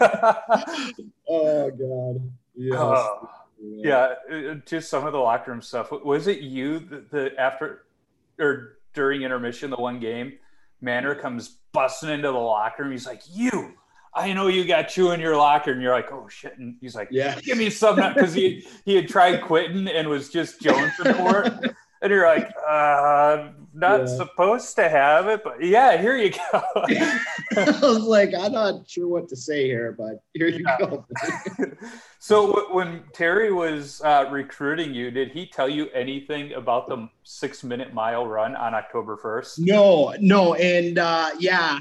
oh 1.28 1.70
God. 1.70 2.30
Yes. 2.56 2.78
Oh. 2.78 3.28
yeah 3.60 4.14
uh, 4.32 4.54
just 4.66 4.88
some 4.88 5.06
of 5.06 5.12
the 5.12 5.18
locker 5.18 5.50
room 5.50 5.62
stuff 5.62 5.90
was 5.90 6.26
it 6.26 6.40
you 6.40 6.78
the, 6.78 7.04
the 7.10 7.40
after 7.40 7.84
or 8.38 8.78
during 8.94 9.22
intermission 9.22 9.70
the 9.70 9.76
one 9.76 9.98
game 10.00 10.34
Manor 10.80 11.14
comes 11.14 11.56
busting 11.72 12.10
into 12.10 12.28
the 12.28 12.36
locker 12.38 12.82
room. 12.82 12.92
He's 12.92 13.06
like, 13.06 13.22
"You, 13.30 13.72
I 14.16 14.32
know 14.32 14.46
you 14.46 14.64
got 14.64 14.88
chew 14.88 15.10
in 15.10 15.20
your 15.20 15.36
locker," 15.36 15.72
and 15.72 15.82
you're 15.82 15.92
like, 15.94 16.12
"Oh 16.12 16.28
shit!" 16.28 16.56
And 16.58 16.76
he's 16.80 16.94
like, 16.94 17.08
Yeah. 17.10 17.38
give 17.40 17.58
me 17.58 17.68
some 17.70 17.96
because 17.96 18.32
he 18.34 18.66
he 18.84 18.94
had 18.94 19.08
tried 19.08 19.42
quitting 19.42 19.88
and 19.88 20.08
was 20.08 20.28
just 20.30 20.60
Jones 20.60 20.92
for 20.94 21.42
it. 21.44 21.74
And 22.02 22.10
you're 22.12 22.26
like, 22.26 22.52
uh, 22.68 23.48
not 23.72 24.00
Yeah. 24.00 24.06
supposed 24.06 24.76
to 24.76 24.90
have 24.90 25.26
it, 25.28 25.42
but 25.42 25.64
yeah, 25.64 25.96
here 25.96 26.18
you 26.18 26.32
go. 26.52 26.62
I 27.56 27.78
was 27.80 28.02
like, 28.02 28.34
I'm 28.38 28.52
not 28.52 28.86
sure 28.86 29.08
what 29.08 29.26
to 29.30 29.36
say 29.36 29.64
here, 29.64 29.92
but 29.96 30.22
here 30.34 30.48
you 30.48 30.66
Yeah. 30.68 30.76
go. 30.80 31.06
so 32.18 32.48
w- 32.52 32.74
when 32.74 33.04
Terry 33.14 33.50
was 33.54 34.02
uh, 34.04 34.26
recruiting 34.30 34.92
you, 34.92 35.10
did 35.10 35.30
he 35.30 35.46
tell 35.46 35.68
you 35.68 35.88
anything 35.94 36.52
about 36.52 36.88
the 36.88 37.08
six 37.22 37.64
minute 37.64 37.94
mile 37.94 38.26
run 38.26 38.54
on 38.54 38.74
October 38.74 39.16
1st? 39.16 39.60
No, 39.60 40.14
no, 40.20 40.52
and 40.56 40.98
uh, 40.98 41.30
yeah, 41.38 41.78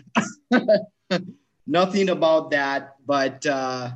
nothing 1.65 2.09
about 2.09 2.51
that. 2.51 2.95
But 3.05 3.45
uh, 3.45 3.91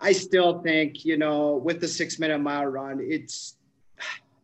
I 0.00 0.12
still 0.12 0.62
think, 0.62 1.04
you 1.04 1.16
know, 1.16 1.56
with 1.56 1.80
the 1.80 1.88
six 1.88 2.18
minute 2.18 2.38
mile 2.38 2.66
run, 2.66 3.00
it's 3.00 3.56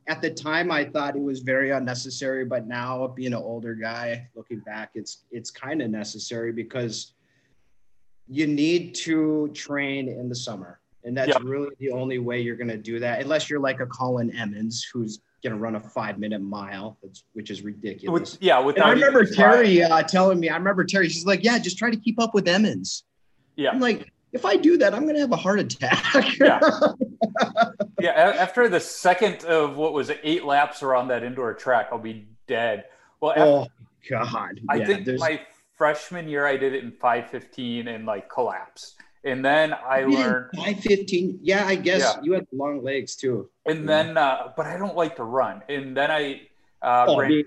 at 0.08 0.22
the 0.22 0.30
time 0.30 0.70
I 0.70 0.84
thought 0.84 1.16
it 1.16 1.22
was 1.22 1.40
very 1.40 1.70
unnecessary, 1.70 2.44
but 2.44 2.66
now 2.66 3.08
being 3.08 3.34
an 3.34 3.42
older 3.42 3.74
guy, 3.74 4.28
looking 4.34 4.60
back, 4.60 4.90
it's 4.94 5.24
it's 5.30 5.50
kind 5.50 5.82
of 5.82 5.90
necessary 5.90 6.52
because 6.52 7.12
you 8.26 8.46
need 8.46 8.94
to 8.94 9.50
train 9.54 10.08
in 10.08 10.28
the 10.28 10.34
summer. 10.34 10.77
And 11.08 11.16
that's 11.16 11.28
Yeah. 11.30 11.38
really 11.42 11.70
the 11.78 11.90
only 11.90 12.18
way 12.18 12.40
you're 12.40 12.54
going 12.56 12.68
to 12.68 12.76
do 12.76 12.98
that, 13.00 13.22
unless 13.22 13.48
you're 13.48 13.60
like 13.60 13.80
a 13.80 13.86
Colin 13.86 14.30
Emmons 14.30 14.86
who's 14.92 15.20
going 15.42 15.54
to 15.54 15.58
run 15.58 15.74
a 15.74 15.80
five 15.80 16.18
minute 16.18 16.42
mile, 16.42 16.98
which 17.32 17.50
is 17.50 17.62
ridiculous. 17.62 18.32
With, 18.34 18.42
yeah, 18.42 18.58
And 18.58 18.66
without 18.66 18.86
I 18.86 18.92
remember. 18.92 19.24
Terry 19.24 19.82
uh, 19.82 20.02
telling 20.02 20.38
me, 20.38 20.50
I 20.50 20.56
remember 20.58 20.84
Terry, 20.84 21.08
she's 21.08 21.24
like, 21.24 21.42
yeah, 21.42 21.58
just 21.58 21.78
try 21.78 21.90
to 21.90 21.96
keep 21.96 22.20
up 22.20 22.34
with 22.34 22.46
Emmons. 22.46 23.04
Yeah, 23.56 23.70
I'm 23.70 23.80
like, 23.80 24.12
if 24.32 24.44
I 24.44 24.56
do 24.56 24.76
that, 24.76 24.92
I'm 24.94 25.04
going 25.04 25.14
to 25.14 25.20
have 25.22 25.32
a 25.32 25.36
heart 25.36 25.58
attack. 25.60 26.38
Yeah. 26.38 26.60
yeah. 28.00 28.10
After 28.10 28.68
the 28.68 28.78
second 28.80 29.44
of 29.44 29.78
what 29.78 29.94
was 29.94 30.10
it, 30.10 30.20
eight 30.22 30.44
laps 30.44 30.82
around 30.82 31.08
that 31.08 31.22
indoor 31.24 31.54
track, 31.54 31.88
I'll 31.90 31.98
be 31.98 32.28
dead. 32.46 32.84
Well, 33.22 33.32
oh, 33.36 33.66
God. 34.10 34.60
I 34.68 34.76
Yeah, 34.76 34.86
think 34.86 35.06
there's- 35.06 35.20
my 35.20 35.40
freshman 35.74 36.28
year 36.28 36.44
I 36.44 36.58
did 36.58 36.74
it 36.74 36.84
in 36.84 36.90
515 36.92 37.88
and 37.88 38.04
like 38.04 38.28
collapsed. 38.28 38.96
And 39.28 39.44
then 39.44 39.74
I 39.74 40.00
You 40.00 40.10
did 40.10 40.18
learned, 40.18 40.46
515. 40.56 41.40
Yeah, 41.42 41.66
I 41.66 41.74
guess 41.74 42.00
Yeah. 42.00 42.22
you 42.22 42.32
had 42.32 42.46
long 42.52 42.82
legs 42.82 43.14
too. 43.14 43.50
and 43.66 43.80
Yeah. 43.80 43.86
then, 43.86 44.16
uh, 44.16 44.52
but 44.56 44.64
I 44.66 44.78
don't 44.78 44.96
like 44.96 45.16
to 45.16 45.24
run. 45.24 45.62
And 45.68 45.94
then 45.96 46.10
I, 46.10 46.48
uh, 46.80 47.04
Oh, 47.08 47.18
ran, 47.18 47.30
me, 47.30 47.44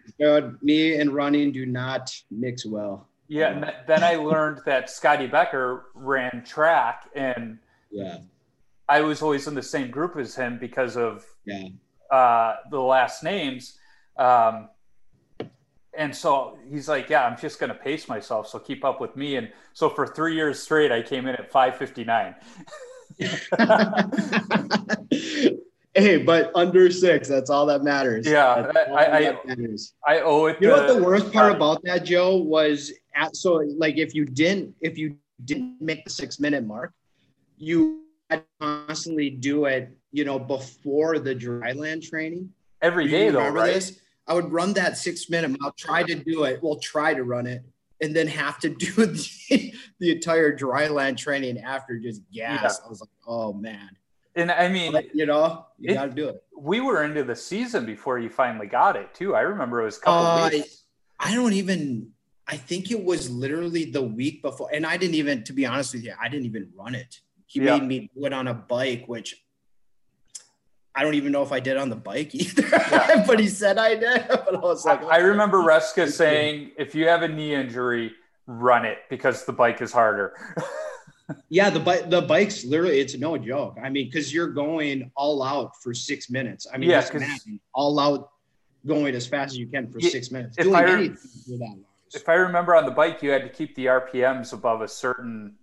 me 0.61 0.95
and 0.99 1.11
running 1.11 1.51
do 1.51 1.65
not 1.65 2.13
mix 2.29 2.65
well. 2.65 3.07
yeah, 3.27 3.47
and 3.51 3.63
th- 3.63 3.75
then 3.87 4.03
I 4.03 4.15
learned 4.15 4.59
that 4.65 4.89
Scotty 4.89 5.25
Becker 5.27 5.85
ran 5.95 6.43
track 6.45 7.09
and 7.15 7.57
Yeah. 7.89 8.19
I 8.87 9.01
was 9.01 9.21
always 9.23 9.47
in 9.47 9.55
the 9.55 9.63
same 9.63 9.89
group 9.89 10.15
as 10.17 10.35
him 10.35 10.59
because 10.59 10.95
of 10.97 11.25
Yeah. 11.45 11.69
uh, 12.11 12.57
the 12.69 12.79
last 12.81 13.23
names. 13.23 13.79
Um, 14.17 14.69
and 15.93 16.15
so 16.15 16.57
he's 16.69 16.87
like, 16.87 17.09
yeah, 17.09 17.25
I'm 17.25 17.37
just 17.37 17.59
going 17.59 17.69
to 17.69 17.75
pace 17.75 18.07
myself. 18.07 18.47
So 18.47 18.59
keep 18.59 18.85
up 18.85 19.01
with 19.01 19.15
me. 19.15 19.35
And 19.35 19.51
so 19.73 19.89
for 19.89 20.07
three 20.07 20.35
years 20.35 20.59
straight, 20.59 20.91
I 20.91 21.01
came 21.01 21.27
in 21.27 21.35
at 21.35 21.51
559. 21.51 22.35
hey, 25.93 26.17
but 26.17 26.51
under 26.55 26.89
six, 26.91 27.27
that's 27.27 27.49
all 27.49 27.65
that 27.65 27.83
matters. 27.83 28.25
Yeah, 28.25 28.71
I- 28.75 29.29
I- 29.29 29.37
matters. 29.45 29.93
I 30.07 30.19
owe 30.21 30.45
it 30.45 30.57
You 30.61 30.69
know 30.69 30.77
what 30.77 30.87
the 30.87 31.03
worst 31.03 31.31
part 31.33 31.53
about 31.53 31.83
that, 31.83 32.05
Joe, 32.05 32.37
was 32.37 32.91
at 33.15 33.35
so 33.35 33.55
like 33.77 33.97
if 33.97 34.15
you 34.15 34.25
didn't 34.25 34.73
if 34.81 34.97
you 34.97 35.17
didn't 35.45 35.81
make 35.81 36.03
the 36.05 36.09
six 36.09 36.39
minute 36.39 36.65
mark, 36.65 36.93
you 37.57 38.03
had 38.29 38.39
to 38.39 38.45
constantly 38.59 39.29
do 39.29 39.65
it, 39.65 39.89
you 40.11 40.23
know, 40.23 40.39
before 40.39 41.19
the 41.19 41.35
dryland 41.35 42.07
training. 42.07 42.49
every 42.81 43.07
day 43.07 43.29
though, 43.29 43.49
right? 43.49 43.73
this? 43.73 43.99
I 44.27 44.33
would 44.33 44.51
run 44.51 44.73
that 44.73 44.97
six 44.97 45.29
minute 45.29 45.57
mile, 45.59 45.73
try 45.77 46.03
to 46.03 46.15
do 46.15 46.43
it. 46.43 46.61
Well, 46.61 46.77
try 46.77 47.13
to 47.13 47.23
run 47.23 47.47
it, 47.47 47.63
and 48.01 48.15
then 48.15 48.27
have 48.27 48.59
to 48.59 48.69
do 48.85 48.91
the, 49.05 49.73
the 49.99 50.11
entire 50.11 50.55
dryland 50.55 51.17
training 51.17 51.59
after 51.59 51.97
just 51.99 52.21
gas. 52.31 52.79
I 52.85 52.89
was 52.89 53.01
like, 53.01 53.09
oh 53.27 53.53
man. 53.53 53.89
And 54.35 54.49
I 54.49 54.69
mean, 54.69 54.93
But, 54.93 55.13
you 55.13 55.25
know, 55.25 55.65
you 55.77 55.91
It- 55.91 55.95
gotta 55.95 56.11
do 56.11 56.29
it. 56.29 56.43
we 56.57 56.79
were 56.79 57.03
into 57.03 57.23
the 57.23 57.35
season 57.35 57.85
before 57.85 58.17
you 58.19 58.29
finally 58.29 58.67
got 58.67 58.95
it 58.95 59.13
too. 59.13 59.35
I 59.35 59.41
remember 59.41 59.81
it 59.81 59.85
was 59.85 59.97
a 59.97 60.01
couple 60.01 60.25
Uh, 60.25 60.49
weeks. 60.49 60.83
I 61.19 61.35
don't 61.35 61.53
even. 61.53 62.11
I 62.47 62.57
think 62.57 62.91
it 62.91 63.01
was 63.03 63.29
literally 63.29 63.85
the 63.85 64.01
week 64.01 64.41
before, 64.41 64.69
and 64.73 64.85
I 64.85 64.97
didn't 64.97 65.15
even, 65.15 65.43
to 65.45 65.53
be 65.53 65.65
honest 65.65 65.93
with 65.93 66.03
you, 66.03 66.13
I 66.21 66.27
didn't 66.27 66.45
even 66.47 66.69
run 66.75 66.95
it. 66.95 67.19
He 67.45 67.59
Yeah. 67.61 67.77
made 67.77 67.87
me 67.87 68.09
do 68.15 68.25
it 68.25 68.33
on 68.33 68.47
a 68.47 68.53
bike, 68.53 69.05
which 69.07 69.41
I 70.95 71.03
don't 71.03 71.13
even 71.15 71.31
know 71.31 71.41
if 71.41 71.51
I 71.51 71.59
did 71.59 71.77
on 71.77 71.89
the 71.89 71.95
bike 71.95 72.33
either. 72.35 72.67
Yeah. 72.67 73.23
but 73.25 73.39
he 73.39 73.47
said 73.47 73.77
I 73.77 73.95
did. 73.95 74.25
But 74.29 74.55
I 74.55 74.59
was 74.59 74.85
like, 74.85 75.03
I 75.03 75.17
remember 75.17 75.59
Reska 75.59 76.09
saying, 76.11 76.71
if 76.77 76.93
you 76.95 77.07
have 77.07 77.21
a 77.21 77.27
knee 77.27 77.53
injury, 77.55 78.11
run 78.47 78.85
it 78.85 78.97
because 79.09 79.45
the 79.45 79.53
bike 79.53 79.81
is 79.81 79.91
harder. 79.91 80.33
Yeah, 81.47 81.69
the 81.69 81.79
bike, 81.79 82.09
the 82.09 82.21
bike's 82.21 82.65
literally, 82.65 82.99
it's 82.99 83.15
no 83.17 83.37
joke. 83.37 83.77
I 83.81 83.87
mean, 83.87 84.07
because 84.07 84.33
you're 84.33 84.49
going 84.49 85.11
all 85.15 85.41
out 85.41 85.81
for 85.81 85.93
six 85.93 86.29
minutes. 86.29 86.67
I 86.73 86.77
mean, 86.77 86.89
Yeah, 86.89 86.99
just 86.99 87.13
'cause- 87.13 87.21
imagine 87.21 87.59
all 87.73 87.97
out 88.01 88.31
going 88.85 89.15
as 89.15 89.27
fast 89.27 89.51
as 89.53 89.57
you 89.57 89.65
can 89.67 89.89
for 89.89 89.99
Yeah, 89.99 90.09
six 90.09 90.29
minutes. 90.29 90.57
if 90.57 90.65
Doing 90.65 90.75
I- 90.75 90.83
anything 90.91 91.15
for 91.15 91.51
that 91.51 91.59
long. 91.59 91.85
if 92.13 92.27
I 92.27 92.33
remember 92.33 92.75
on 92.75 92.83
the 92.85 92.91
bike, 92.91 93.23
you 93.23 93.29
had 93.31 93.43
to 93.43 93.49
keep 93.49 93.75
the 93.75 93.85
RPMs 93.85 94.51
above 94.51 94.81
a 94.81 94.89
certain 94.89 95.55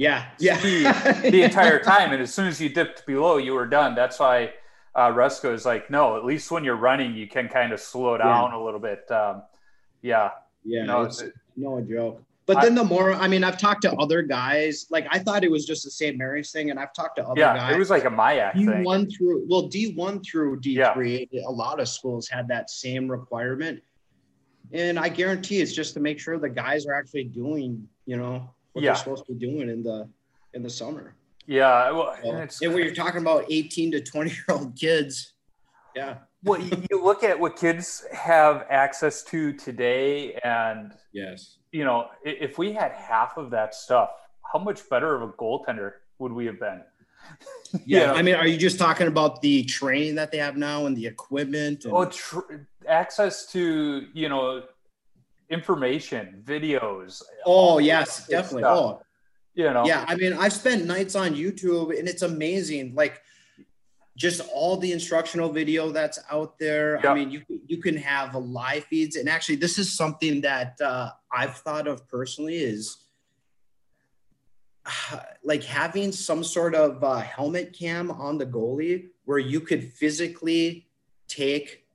yeah, 0.00 0.30
yeah. 0.38 0.58
speed 0.58 0.86
the 1.32 1.42
entire 1.42 1.78
time. 1.78 2.12
And 2.12 2.22
as 2.22 2.32
soon 2.32 2.46
as 2.46 2.58
you 2.58 2.70
dipped 2.70 3.04
below, 3.06 3.36
you 3.36 3.52
were 3.52 3.66
done. 3.66 3.94
That's 3.94 4.18
why 4.18 4.54
uh, 4.94 5.08
Rusko 5.12 5.52
is 5.52 5.66
like, 5.66 5.90
no, 5.90 6.16
at 6.16 6.24
least 6.24 6.50
when 6.50 6.64
you're 6.64 6.76
running, 6.76 7.14
you 7.14 7.26
can 7.26 7.48
kind 7.48 7.70
of 7.72 7.80
slow 7.80 8.16
down 8.16 8.52
a 8.52 8.62
little 8.62 8.80
bit. 8.80 9.08
Um, 9.10 9.42
yeah. 10.00 10.30
Yeah, 10.64 10.84
No, 10.84 11.02
it's 11.02 11.20
it- 11.20 11.34
no 11.56 11.80
joke. 11.82 12.22
But 12.46 12.56
I- 12.56 12.64
then 12.64 12.74
the 12.74 12.84
more, 12.84 13.12
I 13.12 13.28
mean, 13.28 13.44
I've 13.44 13.58
talked 13.58 13.82
to 13.82 13.92
other 13.92 14.22
guys. 14.22 14.86
Like 14.88 15.06
I 15.10 15.18
thought 15.18 15.44
it 15.44 15.50
was 15.50 15.66
just 15.66 15.86
a 15.86 15.90
St. 15.90 16.16
Mary's 16.16 16.50
thing, 16.50 16.70
and 16.70 16.80
I've 16.80 16.94
talked 16.94 17.16
to 17.16 17.22
other 17.22 17.34
guys. 17.34 17.56
Yeah. 17.56 17.56
guys. 17.56 17.74
It 17.76 17.78
was 17.78 17.90
like 17.90 18.04
a 18.06 18.10
MIAC 18.10 18.54
D 18.54 18.66
thing. 18.66 18.82
one 18.82 19.08
through 19.10 19.44
well, 19.48 19.68
D 19.68 19.92
one 19.94 20.24
through 20.24 20.60
D 20.60 20.82
three. 20.94 21.28
A 21.46 21.50
lot 21.50 21.78
of 21.78 21.88
schools 21.88 22.26
had 22.26 22.48
that 22.48 22.70
same 22.70 23.08
requirement, 23.08 23.82
and 24.72 24.98
I 24.98 25.10
guarantee 25.10 25.60
it's 25.60 25.72
just 25.72 25.92
to 25.94 26.00
make 26.00 26.18
sure 26.18 26.38
the 26.38 26.48
guys 26.48 26.86
are 26.86 26.94
actually 26.94 27.24
doing, 27.24 27.86
you 28.06 28.16
know, 28.16 28.50
what 28.72 28.82
Yeah. 28.82 28.90
they're 28.92 28.96
supposed 28.98 29.26
to 29.26 29.32
be 29.34 29.38
doing 29.38 29.68
in 29.68 29.82
the 29.82 30.08
in 30.54 30.62
the 30.62 30.70
summer. 30.70 31.14
Yeah. 31.46 31.90
Well, 31.90 32.14
So, 32.22 32.30
and 32.32 32.50
and 32.62 32.74
when 32.74 32.84
you're 32.84 32.94
talking 32.94 33.20
about 33.20 33.44
18 33.50 33.92
to 33.92 34.00
20 34.00 34.30
year 34.30 34.44
old 34.50 34.76
kids, 34.76 35.34
yeah, 35.94 36.18
well, 36.44 36.60
you, 36.60 37.02
look 37.02 37.22
at 37.24 37.38
what 37.38 37.56
kids 37.56 38.04
have 38.12 38.66
access 38.70 39.22
to 39.24 39.52
today 39.52 40.34
and 40.44 40.92
yes, 41.12 41.58
you 41.72 41.84
know, 41.84 42.08
if 42.24 42.58
we 42.58 42.72
had 42.72 42.92
half 42.92 43.36
of 43.36 43.50
that 43.50 43.74
stuff, 43.74 44.10
how 44.52 44.58
much 44.58 44.88
better 44.88 45.14
of 45.14 45.22
a 45.22 45.32
goaltender 45.34 45.92
would 46.18 46.32
we 46.32 46.46
have 46.46 46.58
been? 46.58 46.82
yeah. 47.86 48.12
I 48.12 48.22
mean, 48.22 48.34
are 48.34 48.46
you 48.46 48.56
just 48.56 48.78
talking 48.78 49.06
about 49.06 49.40
the 49.42 49.62
training 49.64 50.14
that 50.16 50.32
they 50.32 50.38
have 50.38 50.56
now 50.56 50.86
and 50.86 50.96
the 50.96 51.06
equipment? 51.06 51.84
And, 51.84 51.94
Oh, 51.94 52.06
tr- 52.06 52.40
access 52.88 53.46
to 53.52 54.06
you 54.14 54.28
know 54.28 54.62
information, 55.50 56.42
videos. 56.44 57.22
oh 57.44 57.78
yes, 57.78 58.26
definitely. 58.26 58.62
stuff. 58.62 58.78
Oh, 58.78 59.02
You 59.54 59.72
know, 59.72 59.84
Yeah, 59.84 60.04
I 60.08 60.14
mean, 60.14 60.32
I've 60.32 60.52
spent 60.52 60.86
nights 60.86 61.14
on 61.14 61.34
YouTube 61.34 61.98
and 61.98 62.08
it's 62.08 62.22
amazing. 62.22 62.94
Like 62.94 63.20
just 64.16 64.42
all 64.52 64.76
the 64.76 64.92
instructional 64.92 65.50
video 65.50 65.90
that's 65.90 66.18
out 66.30 66.58
there. 66.58 67.00
Yeah. 67.02 67.10
I 67.10 67.14
mean, 67.14 67.30
you 67.30 67.42
you 67.66 67.78
can 67.78 67.96
have 67.96 68.34
live 68.34 68.84
feeds, 68.84 69.16
and 69.16 69.28
actually, 69.28 69.56
this 69.56 69.78
is 69.78 69.96
something 69.96 70.42
that 70.42 70.80
uh, 70.80 71.10
I've 71.32 71.56
thought 71.56 71.88
of 71.88 72.06
personally 72.06 72.56
is 72.56 72.98
like 75.42 75.64
having 75.64 76.12
some 76.12 76.44
sort 76.44 76.74
of 76.74 77.02
uh, 77.02 77.16
helmet 77.16 77.72
cam 77.72 78.10
on 78.10 78.38
the 78.38 78.46
goalie 78.46 79.08
where 79.24 79.38
you 79.38 79.60
could 79.60 79.92
physically 79.92 80.86
take 81.26 81.86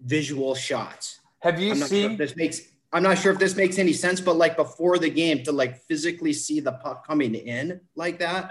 visual 0.00 0.54
shots. 0.54 1.20
have 1.40 1.60
you 1.60 1.74
sure 1.76 1.86
seen? 1.86 2.12
if 2.12 2.18
this 2.18 2.36
makes 2.36 2.60
I'm 2.92 3.02
not 3.02 3.18
sure 3.18 3.32
if 3.32 3.38
this 3.38 3.54
makes 3.56 3.78
any 3.78 3.92
sense, 3.92 4.20
but 4.20 4.36
like 4.36 4.56
before 4.56 4.98
the 4.98 5.08
game 5.10 5.42
to 5.44 5.52
like 5.52 5.76
physically 5.82 6.32
see 6.32 6.60
the 6.60 6.72
puck 6.72 7.06
coming 7.06 7.34
in 7.34 7.80
like 7.94 8.18
that. 8.18 8.50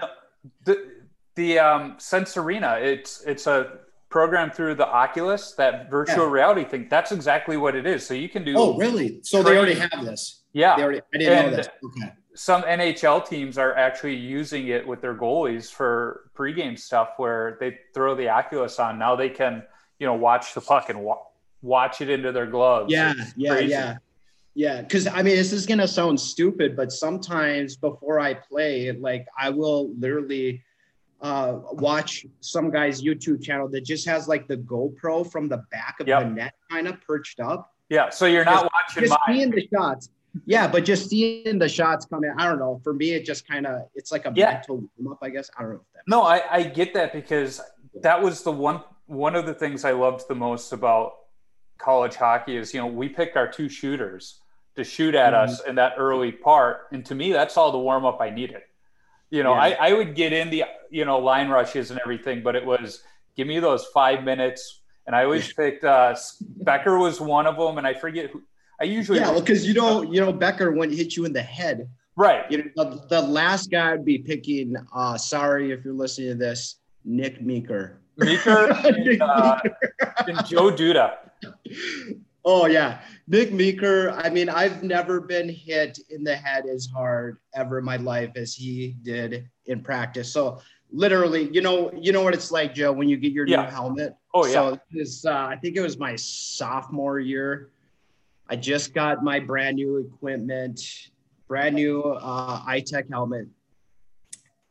the 0.64 0.92
the 1.34 1.58
um, 1.58 1.94
Sense 1.98 2.36
Arena. 2.36 2.78
It's 2.80 3.22
it's 3.26 3.46
a 3.46 3.78
program 4.08 4.50
through 4.50 4.74
the 4.74 4.86
Oculus, 4.86 5.52
that 5.52 5.90
virtual 5.90 6.26
Yeah. 6.26 6.32
reality 6.32 6.64
thing. 6.64 6.88
That's 6.90 7.12
exactly 7.12 7.56
what 7.56 7.76
it 7.76 7.86
is. 7.86 8.04
So 8.06 8.14
you 8.14 8.28
can 8.28 8.44
do. 8.44 8.54
Oh, 8.56 8.76
really? 8.76 9.20
So 9.22 9.42
they 9.42 9.56
already 9.56 9.74
have 9.74 10.04
this. 10.04 10.42
Yeah. 10.52 10.74
They 10.76 10.82
already 10.82 11.00
I 11.14 11.18
didn't 11.18 11.34
know 11.42 11.48
And- 11.50 11.56
this. 11.58 11.68
Okay. 11.84 12.12
some 12.34 12.62
NHL 12.62 13.20
teams 13.28 13.58
are 13.58 13.76
actually 13.76 14.16
using 14.16 14.68
it 14.68 14.86
with 14.86 15.00
their 15.02 15.14
goalies 15.14 15.70
for 15.70 16.30
pregame 16.36 16.78
stuff 16.78 17.10
where 17.18 17.56
they 17.60 17.78
throw 17.94 18.14
the 18.16 18.28
Oculus 18.28 18.78
on. 18.80 18.98
Now 18.98 19.14
they 19.14 19.28
can, 19.28 19.62
you 19.98 20.06
know, 20.06 20.14
watch 20.14 20.54
the 20.54 20.60
puck 20.60 20.88
and 20.88 21.02
wa- 21.04 21.22
watch 21.62 22.00
it 22.00 22.08
into 22.10 22.32
their 22.32 22.46
gloves. 22.46 22.90
Yeah, 22.90 23.12
It's 23.16 23.32
yeah, 23.36 23.50
crazy. 23.52 23.70
yeah. 23.70 23.98
Yeah, 24.60 24.82
because 24.82 25.06
I 25.06 25.22
mean, 25.22 25.36
this 25.36 25.54
is 25.54 25.64
gonna 25.64 25.88
sound 25.88 26.20
stupid, 26.20 26.76
but 26.76 26.92
sometimes 26.92 27.76
before 27.76 28.20
I 28.20 28.34
play, 28.34 28.92
like 28.92 29.26
I 29.38 29.48
will 29.48 29.90
literally 29.98 30.62
uh, 31.22 31.60
watch 31.72 32.26
some 32.40 32.70
guy's 32.70 33.00
YouTube 33.02 33.42
channel 33.42 33.68
that 33.68 33.86
just 33.86 34.06
has 34.06 34.28
like 34.28 34.46
the 34.48 34.58
GoPro 34.58 35.30
from 35.32 35.48
the 35.48 35.64
back 35.72 35.98
of 36.00 36.06
Yep. 36.08 36.20
the 36.22 36.28
net 36.28 36.54
kind 36.70 36.86
of 36.88 37.00
perched 37.00 37.40
up. 37.40 37.72
Yeah. 37.88 38.10
So 38.10 38.26
you're 38.26 38.44
not 38.44 38.70
watching 38.74 39.04
Just 39.08 39.18
mine. 39.26 39.36
seeing 39.38 39.50
the 39.50 39.66
shots. 39.72 40.10
Yeah, 40.44 40.68
but 40.68 40.84
just 40.84 41.08
seeing 41.08 41.58
the 41.58 41.68
shots 41.68 42.04
coming, 42.04 42.30
I 42.36 42.46
don't 42.46 42.58
know. 42.58 42.82
For 42.84 42.92
me, 42.92 43.12
it 43.12 43.24
just 43.24 43.48
kind 43.48 43.66
of 43.66 43.88
it's 43.94 44.12
like 44.12 44.26
a 44.26 44.32
Yeah. 44.36 44.52
mental 44.52 44.84
warm 44.98 45.12
up, 45.14 45.20
I 45.22 45.30
guess. 45.30 45.50
I 45.58 45.62
don't 45.62 45.70
know 45.72 45.76
if 45.78 45.92
that. 45.94 46.02
No, 46.06 46.20
I, 46.22 46.42
I 46.50 46.62
get 46.64 46.92
that 46.92 47.14
because 47.14 47.62
that 48.02 48.20
was 48.22 48.42
the 48.42 48.52
one 48.52 48.82
one 49.06 49.34
of 49.36 49.46
the 49.46 49.54
things 49.54 49.86
I 49.86 49.92
loved 49.92 50.28
the 50.28 50.34
most 50.34 50.72
about 50.74 51.14
college 51.78 52.16
hockey 52.16 52.58
is 52.58 52.74
you 52.74 52.80
know 52.80 52.86
we 52.86 53.08
picked 53.08 53.38
our 53.38 53.48
two 53.50 53.66
shooters 53.70 54.39
to 54.80 54.84
shoot 54.84 55.14
at 55.14 55.32
Mm-hmm. 55.32 55.52
us 55.52 55.60
in 55.68 55.74
that 55.76 55.92
early 55.98 56.32
part, 56.32 56.88
and 56.92 57.04
to 57.06 57.14
me 57.14 57.32
that's 57.32 57.56
all 57.56 57.70
the 57.72 57.78
warm 57.88 58.04
up 58.04 58.18
I 58.20 58.30
needed. 58.30 58.62
You 59.30 59.42
know, 59.44 59.54
Yeah. 59.54 59.60
I, 59.80 59.88
I 59.88 59.92
would 59.92 60.14
get 60.14 60.32
in 60.32 60.50
the 60.50 60.64
you 60.90 61.04
know 61.04 61.18
line 61.18 61.48
rushes 61.48 61.90
and 61.92 62.00
everything, 62.00 62.42
but 62.42 62.56
it 62.56 62.64
was 62.66 63.02
give 63.36 63.46
me 63.46 63.60
those 63.60 63.86
five 63.94 64.24
minutes, 64.24 64.80
and 65.06 65.14
I 65.14 65.24
always 65.24 65.52
picked 65.52 65.84
uh, 65.84 66.16
Becker 66.68 66.98
was 66.98 67.20
one 67.20 67.46
of 67.46 67.56
them, 67.56 67.78
and 67.78 67.86
I 67.86 67.94
forget 67.94 68.30
who. 68.30 68.42
I 68.80 68.84
usually 68.84 69.18
Yeah, 69.20 69.30
well, 69.30 69.40
because 69.40 69.66
you 69.68 69.74
know, 69.74 70.02
you 70.02 70.20
know, 70.20 70.32
Becker 70.32 70.72
wouldn't 70.72 70.96
hit 70.98 71.14
you 71.16 71.24
in 71.26 71.32
the 71.34 71.42
head. 71.42 71.88
right. 72.16 72.50
You 72.50 72.56
know, 72.76 72.84
the, 72.90 73.06
the 73.08 73.20
last 73.22 73.70
guy 73.70 73.92
I'd 73.92 74.04
be 74.04 74.18
picking. 74.18 74.74
Uh, 74.94 75.16
sorry 75.18 75.70
if 75.70 75.84
you're 75.84 75.94
listening 75.94 76.28
to 76.30 76.34
this, 76.46 76.76
Nick 77.04 77.40
Meeker. 77.42 78.00
Meeker 78.16 78.72
and, 78.84 79.22
uh, 79.22 79.58
Meeker. 79.62 79.78
and 80.26 80.46
Joe 80.46 80.70
Duda. 80.72 81.06
Oh 82.44 82.66
yeah, 82.66 83.00
Nick 83.26 83.52
Meeker. 83.52 84.10
I 84.10 84.30
mean, 84.30 84.48
I've 84.48 84.82
never 84.82 85.20
been 85.20 85.48
hit 85.48 85.98
in 86.08 86.24
the 86.24 86.34
head 86.34 86.64
as 86.66 86.86
hard 86.86 87.38
ever 87.54 87.78
in 87.78 87.84
my 87.84 87.96
life 87.96 88.30
as 88.36 88.54
he 88.54 88.96
did 89.02 89.48
in 89.66 89.82
practice. 89.82 90.32
So 90.32 90.60
literally, 90.90 91.50
you 91.52 91.60
know, 91.60 91.92
you 91.92 92.12
know 92.12 92.22
what 92.22 92.32
it's 92.34 92.50
like, 92.50 92.74
Joe, 92.74 92.92
when 92.92 93.08
you 93.08 93.16
get 93.18 93.32
your 93.32 93.46
Yeah. 93.46 93.64
new 93.64 93.70
helmet. 93.70 94.14
Oh, 94.34 94.46
yeah. 94.46 94.52
So 94.52 94.80
this, 94.90 95.24
uh, 95.26 95.32
I 95.32 95.56
think 95.56 95.76
it 95.76 95.82
was 95.82 95.98
my 95.98 96.16
sophomore 96.16 97.18
year. 97.18 97.70
I 98.48 98.56
just 98.56 98.94
got 98.94 99.22
my 99.22 99.38
brand 99.38 99.76
new 99.76 99.98
equipment, 99.98 100.80
brand 101.46 101.74
new 101.76 102.02
uh, 102.02 102.62
iTech 102.62 103.08
helmet. 103.10 103.48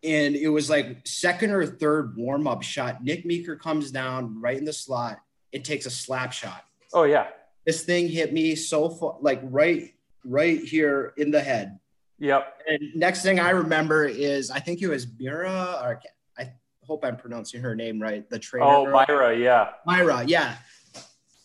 And 0.03 0.35
it 0.35 0.49
was 0.49 0.69
like 0.69 1.05
second 1.05 1.51
or 1.51 1.65
third 1.65 2.17
warm 2.17 2.47
up 2.47 2.63
shot. 2.63 3.03
Nick 3.03 3.25
Meeker 3.25 3.55
comes 3.55 3.91
down 3.91 4.41
right 4.41 4.57
in 4.57 4.65
the 4.65 4.73
slot 4.73 5.19
and 5.53 5.63
takes 5.63 5.85
a 5.85 5.91
slap 5.91 6.31
shot 6.31 6.63
Oh 6.93 7.03
yeah. 7.03 7.27
This 7.69 7.83
thing 7.83 8.07
hit 8.07 8.33
me 8.33 8.55
so 8.55 8.89
far, 8.89 9.17
like 9.21 9.39
right, 9.43 9.93
right 10.25 10.59
here 10.59 11.13
in 11.17 11.29
the 11.29 11.39
head. 11.39 11.77
Yep. 12.17 12.63
And 12.67 12.81
next 12.95 13.21
thing 13.21 13.39
I 13.39 13.51
remember 13.51 14.05
is 14.05 14.49
I 14.49 14.59
think 14.59 14.81
it 14.81 14.87
was 14.87 15.05
Mira, 15.19 15.79
or 15.83 16.01
I 16.35 16.51
hope 16.83 17.05
I'm 17.05 17.15
pronouncing 17.15 17.61
her 17.61 17.75
name 17.75 18.01
right. 18.01 18.27
The 18.27 18.39
trainer, 18.39 18.65
Oh, 18.65 18.85
girl. 18.85 19.05
Myra. 19.07 19.37
Yeah. 19.37 19.69
Myra, 19.85 20.23
yeah. 20.25 20.55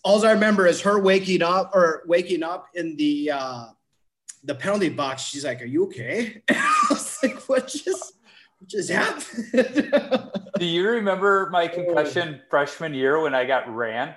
All 0.02 0.25
I 0.25 0.33
remember 0.33 0.66
is 0.66 0.81
her 0.81 0.99
waking 0.99 1.43
up 1.43 1.75
or 1.75 2.04
waking 2.07 2.43
up 2.43 2.69
in 2.75 2.97
the 2.97 3.31
uh, 3.33 3.64
the 4.45 4.54
penalty 4.54 4.88
box. 4.88 5.21
She's 5.25 5.45
like, 5.45 5.61
"Are 5.61 5.66
you 5.66 5.85
okay?" 5.85 6.40
I 6.50 6.87
was 6.88 7.19
like, 7.23 7.37
"What 7.50 7.69
just, 7.69 8.14
what 8.59 8.69
just 8.69 8.90
happened?" 8.90 10.31
Do 10.59 10.64
you 10.64 10.88
remember 10.88 11.50
my 11.50 11.69
concussion 11.69 12.40
freshman 12.49 12.95
year 12.95 13.21
when 13.21 13.35
I 13.35 13.45
got 13.45 13.69
ran? 13.69 14.14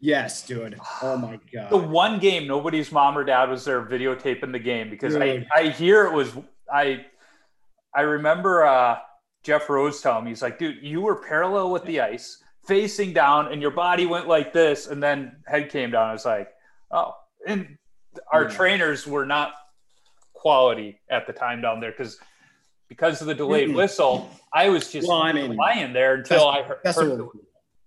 Yes, 0.00 0.46
dude. 0.46 0.78
Oh 1.02 1.16
my 1.16 1.38
god. 1.52 1.70
The 1.70 1.76
one 1.76 2.18
game 2.18 2.46
nobody's 2.46 2.90
mom 2.92 3.16
or 3.16 3.24
dad 3.24 3.48
was 3.50 3.64
there 3.64 3.82
videotaping 3.84 4.52
the 4.52 4.58
game 4.58 4.90
because 4.90 5.16
I, 5.16 5.36
Dude. 5.38 5.46
I 5.54 5.68
hear 5.68 6.04
it 6.06 6.12
was 6.12 6.32
I 6.72 7.06
I 7.94 8.02
remember 8.02 8.64
uh, 8.64 8.98
Jeff 9.44 9.68
Rose 9.68 10.00
telling 10.00 10.24
me 10.24 10.30
he's 10.30 10.42
like, 10.42 10.58
dude, 10.58 10.82
you 10.82 11.00
were 11.00 11.16
parallel 11.16 11.70
with 11.70 11.84
the 11.84 12.00
ice, 12.00 12.42
facing 12.66 13.12
down, 13.12 13.52
and 13.52 13.62
your 13.62 13.70
body 13.70 14.04
went 14.06 14.26
like 14.26 14.52
this, 14.52 14.86
and 14.88 15.00
then 15.02 15.36
head 15.46 15.70
came 15.70 15.90
down. 15.92 16.08
I 16.08 16.12
was 16.12 16.24
like, 16.24 16.48
oh, 16.90 17.12
and 17.46 17.78
our 18.32 18.44
Yeah. 18.44 18.48
trainers 18.56 19.06
were 19.06 19.24
not 19.26 19.52
quality 20.32 21.00
at 21.08 21.26
the 21.26 21.32
time 21.32 21.60
down 21.62 21.80
there 21.80 21.90
because 21.92 22.18
because 22.88 23.20
of 23.20 23.26
the 23.26 23.34
delayed 23.34 23.74
whistle, 23.74 24.28
I 24.52 24.68
was 24.68 24.90
just 24.92 25.08
Well, 25.08 25.18
I 25.22 25.32
mean, 25.32 25.56
lying 25.56 25.92
there 25.92 26.14
until 26.14 26.48
I 26.48 26.62
heard, 26.62 26.78
That's 26.84 26.98
heard 27.00 27.18
what 27.20 27.32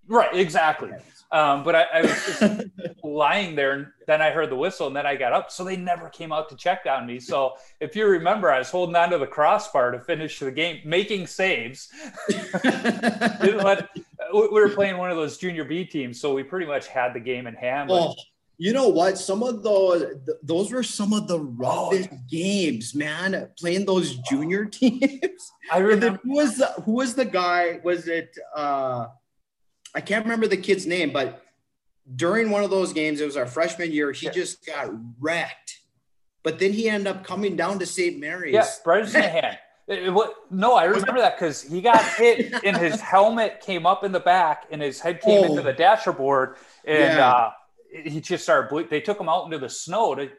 right 0.08 0.36
exactly. 0.36 0.92
Um, 1.32 1.64
but 1.66 1.76
I, 1.76 1.84
I 1.94 2.02
was 2.04 2.12
just 2.26 2.44
lying 3.04 3.56
there, 3.56 3.74
and 3.74 3.88
then 4.08 4.22
I 4.22 4.30
heard 4.32 4.50
the 4.50 4.56
whistle, 4.56 4.88
and 4.88 4.96
then 4.96 5.06
I 5.06 5.16
got 5.18 5.34
up. 5.34 5.52
So 5.52 5.64
they 5.66 5.76
never 5.76 6.08
came 6.10 6.32
out 6.32 6.48
to 6.50 6.56
check 6.56 6.86
on 6.90 7.06
me. 7.06 7.20
So 7.20 7.54
if 7.82 7.96
you 7.98 8.08
remember, 8.08 8.50
I 8.52 8.60
was 8.60 8.70
holding 8.70 8.96
on 8.96 9.10
to 9.10 9.18
the 9.18 9.28
crossbar 9.28 9.92
to 9.92 10.00
finish 10.00 10.40
the 10.40 10.52
game, 10.52 10.80
making 10.86 11.28
saves. 11.28 11.90
Didn't 12.64 13.64
let- 13.64 13.90
we 14.34 14.48
were 14.50 14.70
playing 14.70 14.98
one 14.98 15.10
of 15.10 15.16
those 15.18 15.38
junior 15.38 15.64
B 15.64 15.86
teams, 15.86 16.20
so 16.20 16.34
we 16.34 16.44
pretty 16.44 16.66
much 16.66 16.88
had 16.88 17.14
the 17.14 17.20
game 17.20 17.48
in 17.48 17.56
hand. 17.56 17.90
but- 17.90 18.08
Oh, 18.10 18.16
you 18.60 18.74
know 18.74 18.88
what? 18.88 19.20
Some 19.20 19.44
of 19.44 19.62
those 19.62 20.16
those 20.42 20.72
were 20.72 20.82
some 20.82 21.14
of 21.14 21.28
the 21.28 21.40
roughest 21.40 22.10
games, 22.28 22.96
man. 22.96 23.50
Playing 23.60 23.86
those 23.86 24.16
junior 24.30 24.66
teams. 24.80 25.52
I 25.72 25.78
remember. 25.78 26.20
who 26.24 26.34
was 26.38 26.58
the 26.58 26.66
who 26.84 26.94
was 26.94 27.14
the 27.14 27.26
guy? 27.26 27.80
Was 27.84 28.08
it 28.08 28.36
uh 28.56 29.08
I 29.96 30.02
can't 30.02 30.26
remember 30.26 30.48
the 30.48 30.58
kid's 30.58 30.86
name, 30.86 31.12
but 31.12 31.44
during 32.16 32.50
one 32.52 32.64
of 32.64 32.70
those 32.70 32.94
games, 32.94 33.20
it 33.20 33.26
was 33.26 33.38
our 33.38 33.46
freshman 33.46 33.92
year, 33.92 34.12
he 34.12 34.28
Yeah. 34.28 34.32
just 34.32 34.66
got 34.66 34.90
wrecked. 35.20 35.80
But 36.44 36.60
then 36.60 36.72
he 36.72 36.88
ended 36.90 37.08
up 37.08 37.24
coming 37.24 37.56
down 37.56 37.80
to 37.80 37.86
St. 37.86 38.20
Mary's. 38.20 38.54
Yeah, 38.54 39.58
it- 39.88 40.14
what- 40.14 40.34
no, 40.52 40.76
I 40.76 40.86
remember 40.86 41.20
that 41.20 41.38
because 41.38 41.62
he 41.64 41.82
got 41.82 42.02
hit 42.04 42.54
and 42.64 42.78
his 42.78 43.02
helmet 43.14 43.62
came 43.62 43.86
up 43.86 44.04
in 44.04 44.12
the 44.12 44.20
back 44.20 44.66
and 44.72 44.82
his 44.82 45.00
head 45.00 45.22
came 45.22 45.42
Oh. 45.44 45.46
into 45.46 45.62
the 45.62 45.74
dashboard 45.74 46.56
and 46.86 47.18
Yeah. 47.18 47.32
uh, 47.32 47.52
he 48.04 48.22
just 48.22 48.44
started. 48.44 48.70
Ble- 48.70 48.84
they 48.90 49.02
took 49.02 49.20
him 49.20 49.28
out 49.30 49.46
into 49.46 49.58
the 49.58 49.70
snow 49.70 50.14
to 50.16 50.30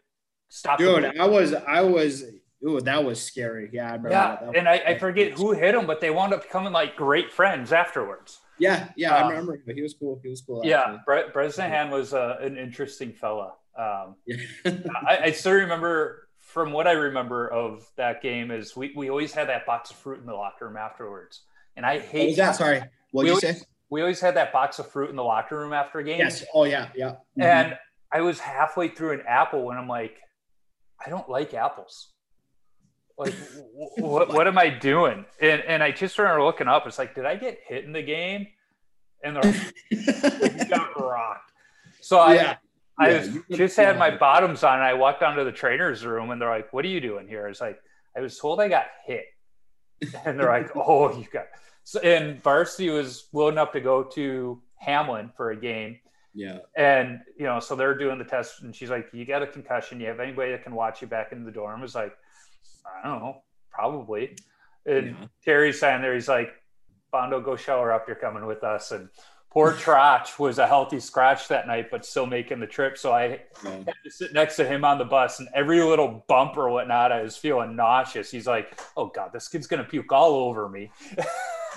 stop. 0.48 0.78
Dude. 0.78 1.18
I 1.18 1.26
was 1.26 1.52
I 1.54 1.82
was 1.82 2.24
ooh, 2.66 2.80
that 2.80 3.04
was 3.04 3.22
scary. 3.22 3.68
Yeah, 3.72 3.84
I 3.84 3.86
remember 3.92 4.10
Yeah, 4.10 4.28
that. 4.40 4.46
That 4.52 4.56
and 4.56 4.68
I, 4.68 4.74
I 4.86 4.98
forget 4.98 5.32
who 5.32 5.52
hit 5.52 5.74
him, 5.74 5.86
but 5.86 6.00
they 6.00 6.10
wound 6.10 6.32
up 6.34 6.42
becoming 6.42 6.72
like 6.72 6.96
great 6.96 7.32
friends 7.32 7.72
afterwards. 7.72 8.38
Yeah, 8.58 8.88
yeah, 8.96 9.14
Uh, 9.14 9.24
I 9.24 9.28
remember. 9.30 9.54
him. 9.56 9.74
He 9.76 9.82
was 9.82 9.94
cool. 9.94 10.20
He 10.22 10.28
was 10.30 10.40
cool. 10.42 10.62
Yeah, 10.64 10.98
Bre- 11.06 11.30
Bresnahan 11.32 11.90
was 11.90 12.12
uh, 12.14 12.36
an 12.40 12.56
interesting 12.56 13.12
fella. 13.12 13.54
Um, 13.78 14.16
actually. 14.64 14.84
I, 15.06 15.18
I 15.24 15.30
still 15.32 15.52
remember 15.52 16.28
from 16.38 16.72
what 16.72 16.86
I 16.86 16.92
remember 16.92 17.48
of 17.52 17.86
that 17.96 18.22
game 18.22 18.50
is 18.50 18.74
we, 18.76 18.92
we 18.96 19.10
always 19.10 19.32
had 19.32 19.48
that 19.48 19.66
box 19.66 19.90
of 19.90 19.96
fruit 19.96 20.18
in 20.20 20.26
the 20.26 20.32
locker 20.34 20.66
room 20.66 20.76
afterwards, 20.76 21.42
and 21.76 21.84
I 21.86 21.98
hate 21.98 22.36
that? 22.38 22.56
Sorry. 22.56 22.82
What 23.12 23.22
did 23.22 23.28
you 23.28 23.32
always- 23.34 23.60
say? 23.60 23.64
we 23.90 24.00
always 24.02 24.20
had 24.20 24.36
that 24.36 24.52
box 24.52 24.78
of 24.78 24.90
fruit 24.90 25.08
in 25.08 25.16
the 25.16 25.24
locker 25.24 25.56
room 25.58 25.72
after 25.72 25.98
a 26.00 26.04
game. 26.04 26.18
Yes. 26.18 26.44
Oh 26.52 26.64
yeah, 26.64 26.88
yeah. 26.94 27.16
Mhm. 27.38 27.44
And 27.44 27.78
I 28.12 28.20
was 28.22 28.38
halfway 28.40 28.88
through 28.88 29.12
an 29.12 29.22
apple 29.26 29.64
when 29.64 29.76
I'm 29.78 29.88
like, 29.88 30.16
I 31.04 31.08
don't 31.08 31.28
like 31.28 31.54
apples. 31.54 32.12
Like, 33.18 33.34
what, 33.96 34.32
what 34.32 34.46
am 34.46 34.58
I 34.58 34.68
doing? 34.68 35.24
And, 35.40 35.60
and 35.62 35.82
I 35.82 35.90
just 35.90 36.14
started 36.14 36.42
looking 36.44 36.68
up. 36.68 36.86
It's 36.86 36.98
like, 36.98 37.14
did 37.14 37.26
I 37.26 37.36
get 37.36 37.58
hit 37.66 37.84
in 37.84 37.92
the 37.92 38.02
game? 38.02 38.46
And 39.24 39.34
they're 39.34 39.42
like, 39.42 39.74
you 39.90 40.64
got 40.66 41.00
rocked. 41.00 41.52
So 42.00 42.18
I, 42.18 42.34
yeah. 42.34 42.56
I 42.98 43.10
Yeah, 43.10 43.18
was, 43.18 43.58
just 43.58 43.76
had 43.76 43.98
my 43.98 44.16
bottoms 44.16 44.62
on 44.62 44.74
and 44.74 44.84
I 44.84 44.94
walked 44.94 45.20
down 45.20 45.36
to 45.36 45.44
the 45.44 45.52
trainer's 45.52 46.04
room 46.04 46.30
and 46.30 46.40
they're 46.40 46.48
like, 46.48 46.72
what 46.72 46.84
are 46.84 46.88
you 46.88 47.00
doing 47.00 47.26
here? 47.28 47.48
It's 47.48 47.60
like, 47.60 47.80
I 48.16 48.20
was 48.20 48.38
told 48.38 48.60
I 48.60 48.68
got 48.68 48.86
hit. 49.04 49.24
And 50.24 50.38
they're 50.38 50.48
like, 50.48 50.70
oh, 50.76 51.16
you 51.18 51.26
got. 51.32 51.46
So, 51.84 52.00
and 52.00 52.40
varsity 52.42 52.90
was 52.90 53.28
willing 53.32 53.54
enough 53.54 53.72
to 53.72 53.80
go 53.80 54.04
to 54.04 54.62
Hamline 54.84 55.34
for 55.34 55.50
a 55.50 55.56
game. 55.56 55.98
Yeah. 56.34 56.58
And, 56.76 57.20
you 57.36 57.46
know, 57.46 57.58
so 57.58 57.74
they're 57.74 57.96
doing 57.98 58.18
the 58.18 58.24
test 58.24 58.62
and 58.62 58.74
she's 58.74 58.90
like, 58.90 59.08
you 59.12 59.24
got 59.24 59.42
a 59.42 59.46
concussion. 59.46 59.98
You 59.98 60.06
have 60.06 60.20
anybody 60.20 60.52
that 60.52 60.62
can 60.62 60.74
watch 60.74 61.02
you 61.02 61.08
back 61.08 61.32
in 61.32 61.44
the 61.44 61.50
dorm? 61.50 61.80
I 61.80 61.82
was 61.82 61.94
like, 61.96 62.16
I 63.02 63.08
don't 63.08 63.20
know, 63.20 63.42
probably. 63.70 64.36
And 64.86 65.08
Yeah. 65.08 65.26
Terry's 65.44 65.78
saying 65.80 66.02
there, 66.02 66.14
he's 66.14 66.28
like, 66.28 66.50
Bondo, 67.10 67.40
go 67.40 67.56
shower 67.56 67.92
up. 67.92 68.06
You're 68.06 68.16
coming 68.16 68.44
with 68.46 68.62
us. 68.64 68.90
And 68.92 69.08
poor 69.50 69.72
Trotch 69.72 70.38
was 70.38 70.58
a 70.58 70.66
healthy 70.66 71.00
scratch 71.00 71.48
that 71.48 71.66
night, 71.66 71.90
but 71.90 72.04
still 72.04 72.26
making 72.26 72.60
the 72.60 72.66
trip. 72.66 72.98
So 72.98 73.12
I 73.12 73.40
had 73.62 73.86
to 74.04 74.10
sit 74.10 74.32
next 74.34 74.56
to 74.56 74.66
him 74.66 74.84
on 74.84 74.98
the 74.98 75.04
bus, 75.06 75.40
and 75.40 75.48
every 75.54 75.82
little 75.82 76.24
bump 76.28 76.56
or 76.58 76.68
whatnot, 76.68 77.12
I 77.12 77.22
was 77.22 77.36
feeling 77.36 77.74
nauseous. 77.76 78.30
He's 78.30 78.46
like, 78.46 78.78
"Oh 78.96 79.06
God, 79.06 79.30
this 79.32 79.48
kid's 79.48 79.66
gonna 79.66 79.84
puke 79.84 80.12
all 80.12 80.34
over 80.34 80.68
me." 80.68 80.90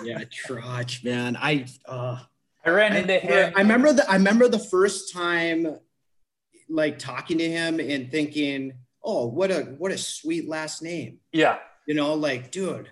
Yeah, 0.04 0.24
Trotch, 0.32 1.04
man. 1.04 1.38
I 1.40 1.66
uh 1.86 2.18
I 2.66 2.70
ran 2.70 2.94
I, 2.94 3.00
into 3.00 3.20
him. 3.20 3.54
I 3.56 3.60
remember 3.60 3.94
the 3.94 4.10
I 4.10 4.16
remember 4.16 4.48
the 4.48 4.58
first 4.58 5.14
time 5.14 5.78
like 6.70 6.98
talking 6.98 7.38
to 7.38 7.48
him 7.48 7.80
and 7.80 8.10
thinking, 8.10 8.74
oh, 9.04 9.28
what 9.28 9.52
a 9.52 9.62
what 9.78 9.92
a 9.92 9.98
sweet 9.98 10.48
last 10.48 10.82
name. 10.82 11.20
Yeah, 11.32 11.58
You 11.86 11.96
know, 11.96 12.14
like, 12.14 12.52
dude. 12.52 12.90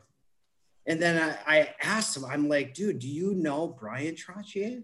And 0.86 1.00
then 1.00 1.22
I, 1.22 1.60
I 1.60 1.76
asked 1.84 2.18
him, 2.18 2.26
I'm 2.26 2.50
like, 2.50 2.74
dude, 2.74 3.00
do 3.00 3.08
you 3.08 3.36
know 3.36 3.68
Brian 3.68 4.16
Trottier? 4.16 4.84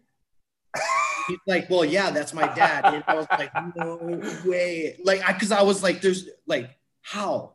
He's 1.27 1.39
like, 1.47 1.67
well, 1.69 1.83
yeah, 1.83 2.11
that's 2.11 2.33
my 2.33 2.47
dad. 2.53 2.85
And 2.85 3.03
I 3.07 3.15
was 3.15 3.25
like, 3.31 3.51
no 3.75 4.21
way. 4.45 4.99
Like, 5.03 5.27
I, 5.27 5.33
cause 5.33 5.51
I 5.51 5.63
was 5.63 5.81
like, 5.81 6.01
there's 6.01 6.29
like, 6.45 6.69
how? 7.01 7.53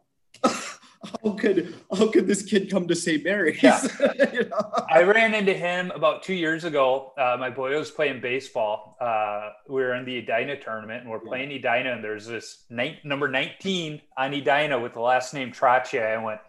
How 1.03 1.31
could 1.33 1.75
how 1.97 2.11
could 2.11 2.27
this 2.27 2.43
kid 2.43 2.71
come 2.71 2.87
to 2.89 2.95
St. 2.95 3.25
Mary's? 3.25 3.63
Yeah. 3.63 3.81
You 4.33 4.45
know? 4.49 4.73
I 4.91 5.03
ran 5.03 5.33
into 5.35 5.55
him 5.55 5.91
about 5.95 6.23
two 6.23 6.35
years 6.35 6.65
ago. 6.65 7.13
Uh, 7.19 7.37
my 7.41 7.49
boy 7.49 7.77
was 7.77 7.91
playing 7.91 8.21
baseball. 8.21 8.97
Uh, 9.01 9.51
we 9.69 9.81
were 9.81 9.95
in 9.95 10.05
the 10.05 10.19
Edina 10.19 10.61
tournament, 10.61 11.01
and 11.03 11.11
we're 11.11 11.19
playing 11.21 11.51
Edina, 11.53 11.93
and 11.93 12.05
there's 12.05 12.27
this 12.27 12.65
nine, 12.69 12.99
number 13.03 13.29
19 13.29 14.01
on 14.19 14.35
Edina 14.35 14.79
with 14.79 14.93
the 14.93 15.01
last 15.01 15.33
name 15.33 15.53
Trottier. 15.53 16.19
I 16.19 16.23
went, 16.23 16.41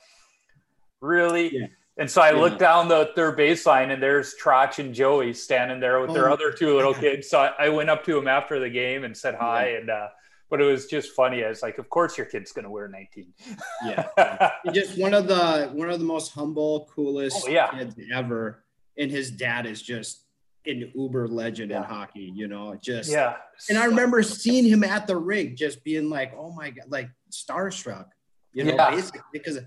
really? 0.99 1.55
Yeah. 1.57 1.67
And 1.97 2.09
so 2.09 2.21
I 2.21 2.31
Yeah. 2.31 2.39
looked 2.39 2.59
down 2.59 2.87
the 2.89 3.11
third 3.15 3.37
baseline, 3.37 3.91
and 3.91 4.01
there's 4.03 4.35
Trotch 4.35 4.79
and 4.79 4.93
Joey 4.93 5.33
standing 5.33 5.79
there 5.79 6.01
with 6.01 6.13
their 6.13 6.29
Oh, 6.29 6.33
other 6.33 6.51
two 6.51 6.75
little 6.75 6.93
kids. 6.93 7.29
So 7.29 7.39
I, 7.39 7.65
I 7.65 7.69
went 7.69 7.89
up 7.89 8.03
to 8.05 8.17
him 8.17 8.27
after 8.27 8.59
the 8.59 8.69
game 8.69 9.03
and 9.05 9.15
said 9.15 9.35
hi, 9.35 9.67
and 9.79 9.89
uh, 9.89 10.07
but 10.51 10.61
it 10.61 10.65
was 10.65 10.85
just 10.85 11.13
funny. 11.13 11.43
I 11.43 11.49
was 11.49 11.63
like, 11.63 11.77
of 11.79 11.89
course 11.89 12.17
your 12.17 12.27
kid's 12.27 12.51
gonna 12.51 12.69
wear 12.69 12.87
19. 12.87 13.33
yeah. 13.85 14.51
Just 14.73 14.99
one 14.99 15.13
of 15.15 15.27
the 15.27 15.69
one 15.73 15.89
of 15.89 15.97
the 15.99 16.05
most 16.05 16.33
humble, 16.33 16.87
coolest 16.93 17.45
Oh, 17.47 17.49
yeah. 17.49 17.71
kids 17.71 17.95
ever. 18.13 18.63
And 18.97 19.09
his 19.09 19.31
dad 19.31 19.65
is 19.65 19.81
just 19.81 20.25
an 20.67 20.91
uber 20.93 21.27
legend 21.27 21.71
in 21.71 21.81
hockey, 21.81 22.31
you 22.35 22.47
know, 22.47 22.77
just 22.83 23.09
yeah. 23.09 23.37
And 23.69 23.77
I 23.79 23.85
remember 23.85 24.21
seeing 24.21 24.65
him 24.65 24.83
at 24.83 25.07
the 25.07 25.15
rink, 25.17 25.57
just 25.57 25.83
being 25.83 26.09
like, 26.09 26.33
"Oh 26.37 26.51
my 26.51 26.69
god!" 26.69 26.85
Like 26.89 27.09
starstruck, 27.31 28.07
you 28.53 28.65
know, 28.65 28.75
Yeah. 28.75 28.91
basically 28.91 29.21
because, 29.33 29.57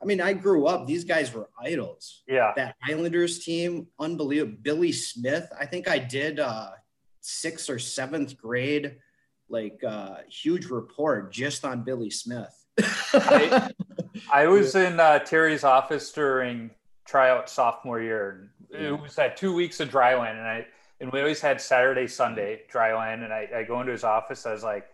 I 0.00 0.04
mean, 0.04 0.20
I 0.20 0.34
grew 0.34 0.66
up; 0.66 0.86
these 0.86 1.02
guys 1.04 1.32
were 1.34 1.48
idols. 1.60 2.22
Yeah. 2.28 2.52
That 2.54 2.76
Islanders 2.86 3.40
team, 3.44 3.88
unbelievable. 3.98 4.58
Billy 4.62 4.92
Smith, 4.92 5.48
I 5.58 5.64
think 5.66 5.88
I 5.88 5.98
did 5.98 6.38
uh, 6.38 6.70
sixth 7.20 7.68
or 7.70 7.78
seventh 7.80 8.36
grade, 8.36 8.98
like 9.48 9.82
uh, 9.84 10.16
huge 10.28 10.66
report 10.66 11.32
just 11.32 11.64
on 11.64 11.82
Billy 11.84 12.10
Smith. 12.10 12.54
I- 13.14 13.70
I 14.32 14.46
was 14.48 14.74
in 14.74 14.98
uh, 14.98 15.20
Terry's 15.20 15.62
office 15.64 16.10
during 16.12 16.70
tryout 17.06 17.48
sophomore 17.48 18.00
year. 18.02 18.50
and 18.74 18.84
It 18.86 19.00
was 19.00 19.14
that 19.14 19.36
two 19.36 19.54
weeks 19.54 19.80
of 19.80 19.88
dryland, 19.90 20.32
and 20.32 20.46
I 20.46 20.66
and 21.00 21.10
we 21.12 21.20
always 21.20 21.40
had 21.40 21.60
Saturday, 21.60 22.08
Sunday 22.08 22.62
dryland. 22.72 23.22
And 23.24 23.32
I, 23.32 23.48
I 23.54 23.62
go 23.62 23.80
into 23.80 23.92
his 23.92 24.02
office. 24.04 24.44
I 24.44 24.52
was 24.52 24.64
like, 24.64 24.86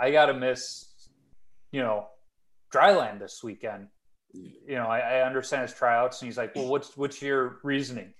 I 0.00 0.10
gotta 0.10 0.32
miss, 0.32 0.86
you 1.70 1.82
know, 1.82 2.06
dryland 2.72 3.18
this 3.20 3.42
weekend. 3.44 3.88
You 4.32 4.76
know, 4.76 4.86
I, 4.86 5.00
I 5.00 5.26
understand 5.26 5.62
his 5.62 5.74
tryouts, 5.74 6.22
and 6.22 6.26
he's 6.28 6.38
like, 6.38 6.56
Well, 6.56 6.66
what's 6.68 6.96
what's 6.96 7.20
your 7.20 7.58
reasoning? 7.62 8.12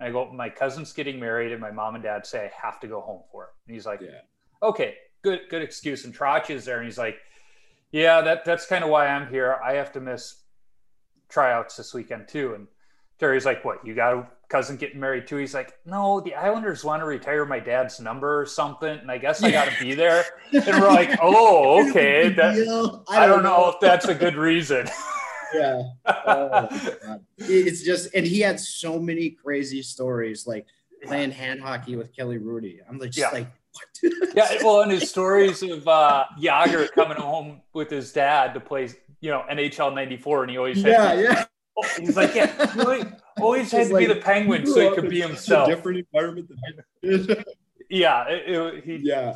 And 0.00 0.08
I 0.08 0.10
go, 0.12 0.30
My 0.32 0.50
cousin's 0.50 0.92
getting 0.92 1.20
married, 1.20 1.52
and 1.52 1.60
my 1.60 1.70
mom 1.70 1.94
and 1.94 2.02
dad 2.02 2.26
say 2.26 2.46
I 2.46 2.66
have 2.66 2.80
to 2.80 2.88
go 2.88 3.00
home 3.00 3.22
for 3.30 3.44
it. 3.44 3.50
And 3.68 3.74
he's 3.74 3.86
like, 3.86 4.00
Yeah. 4.00 4.20
Okay, 4.62 4.96
good 5.22 5.40
good 5.50 5.62
excuse. 5.62 6.04
And 6.04 6.14
Trotch 6.14 6.50
is 6.50 6.64
there, 6.64 6.76
and 6.78 6.84
he's 6.86 6.98
like, 6.98 7.16
Yeah, 7.92 8.20
that 8.22 8.44
that's 8.44 8.66
kind 8.66 8.84
of 8.84 8.90
why 8.90 9.06
I'm 9.08 9.28
here. 9.30 9.58
I 9.64 9.74
have 9.74 9.92
to 9.92 10.00
miss 10.00 10.42
tryouts 11.28 11.76
this 11.76 11.94
weekend 11.94 12.28
too. 12.28 12.54
And 12.54 12.66
Terry's 13.18 13.44
like, 13.46 13.64
What, 13.64 13.86
you 13.86 13.94
got 13.94 14.14
a 14.14 14.26
cousin 14.48 14.76
getting 14.76 14.98
married 15.00 15.26
too? 15.26 15.36
He's 15.36 15.54
like, 15.54 15.72
No, 15.86 16.20
the 16.20 16.34
Islanders 16.34 16.84
want 16.84 17.02
to 17.02 17.06
retire 17.06 17.44
my 17.46 17.60
dad's 17.60 18.00
number 18.00 18.40
or 18.40 18.46
something, 18.46 18.98
and 18.98 19.10
I 19.10 19.18
guess 19.18 19.42
I 19.42 19.50
gotta 19.50 19.72
be 19.80 19.94
there. 19.94 20.24
And 20.52 20.66
we're 20.80 20.88
like, 20.88 21.18
Oh, 21.22 21.88
okay. 21.90 22.28
That. 22.30 23.02
I 23.08 23.26
don't 23.26 23.42
know 23.44 23.68
if 23.70 23.76
that's 23.80 24.06
a 24.06 24.14
good 24.14 24.36
reason. 24.36 24.86
Yeah. 25.52 25.82
Oh, 26.06 26.68
it's 27.38 27.82
just, 27.82 28.14
and 28.14 28.24
he 28.24 28.38
had 28.38 28.60
so 28.60 29.00
many 29.00 29.30
crazy 29.30 29.82
stories, 29.82 30.46
like 30.46 30.64
playing 31.02 31.32
hand 31.32 31.60
hockey 31.60 31.96
with 31.96 32.14
Kelly 32.14 32.38
Hrudey. 32.38 32.76
I'm 32.88 32.98
like, 32.98 33.10
just 33.10 33.18
Yeah. 33.32 33.36
like? 33.40 33.48
yeah, 34.34 34.48
well, 34.62 34.82
and 34.82 34.90
his 34.92 35.08
stories 35.10 35.62
of 35.62 35.86
uh 35.88 36.24
Jagr 36.40 36.90
coming 36.92 37.16
home 37.18 37.60
with 37.72 37.90
his 37.90 38.12
dad 38.12 38.54
to 38.54 38.60
play, 38.60 38.88
you 39.20 39.30
know, 39.30 39.44
NHL 39.50 39.94
'94, 39.94 40.42
and 40.42 40.50
he 40.50 40.56
always 40.58 40.82
had 40.82 40.90
yeah, 40.92 41.14
yeah. 41.14 41.44
Oh, 41.78 41.86
he's 41.98 42.16
like, 42.16 42.34
yeah, 42.34 42.72
he 42.74 43.04
always, 43.40 43.70
had 43.72 43.88
to 43.88 43.96
be 43.96 44.06
the 44.06 44.16
penguin 44.16 44.66
so 44.66 44.90
he 44.90 44.94
could 44.94 45.08
be 45.08 45.20
himself. 45.20 45.68
different 45.68 45.98
environment 46.12 46.50
than. 47.02 47.44
Yeah, 47.92 48.24
it, 48.28 48.48
it- 48.48 48.84
he, 48.84 48.96
yeah. 49.02 49.34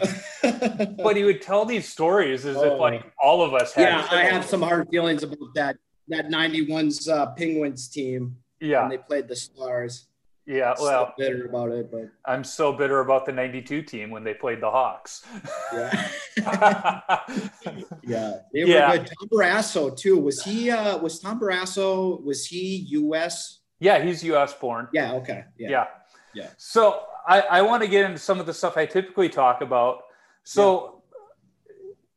but 1.03 1.17
he 1.17 1.25
would 1.25 1.43
tell 1.43 1.65
these 1.65 1.89
stories 1.89 2.47
as 2.47 2.57
Oh. 2.57 2.75
if 2.75 2.81
like 2.81 3.05
all 3.21 3.43
of 3.43 3.53
us 3.53 3.73
had. 3.73 3.83
yeah, 3.89 4.07
I 4.13 4.23
have 4.27 4.45
some 4.45 4.63
hard 4.63 4.89
feelings 4.91 5.25
about 5.25 5.39
that. 5.57 5.77
That 6.07 6.29
91's 6.29 7.09
uh, 7.09 7.33
Penguins 7.33 7.89
team 7.89 8.37
Yeah, 8.61 8.83
when 8.83 8.91
they 8.91 8.99
played 8.99 9.27
the 9.27 9.35
Stars. 9.35 10.07
Yeah. 10.47 10.75
Well, 10.81 11.15
bitter 11.19 11.47
about 11.47 11.71
it, 11.73 11.91
but 11.91 12.11
I'm 12.25 12.45
so 12.45 12.73
bitter 12.73 13.01
about 13.01 13.25
the 13.27 13.33
'92 13.33 13.83
team 13.83 14.11
when 14.11 14.25
they 14.25 14.35
played 14.35 14.61
the 14.61 14.71
Hawks. 14.71 15.25
yeah. 15.73 16.09
Yeah, 18.03 18.33
they 18.53 18.61
Yeah. 18.61 18.91
were 18.91 18.99
good. 18.99 19.07
Tom 19.19 19.29
Barrasso 19.29 19.97
too. 19.97 20.19
Was 20.19 20.43
he? 20.43 20.71
uh 20.71 20.99
Was 20.99 21.19
Tom 21.21 21.41
Barrasso? 21.41 22.23
Was 22.23 22.47
he 22.47 22.77
U.S.? 22.91 23.61
yeah, 23.81 24.03
he's 24.03 24.23
U.S. 24.25 24.53
born. 24.55 24.89
Yeah. 24.93 25.13
Okay. 25.15 25.45
Yeah. 25.59 25.71
Yeah. 25.71 25.87
Yeah. 26.35 26.49
So 26.57 27.03
I, 27.27 27.41
I 27.41 27.63
want 27.63 27.83
to 27.83 27.89
get 27.89 28.05
into 28.05 28.19
some 28.19 28.41
of 28.41 28.47
the 28.47 28.55
stuff 28.55 28.77
I 28.77 28.87
typically 28.87 29.29
talk 29.29 29.61
about. 29.61 30.03
So 30.45 31.03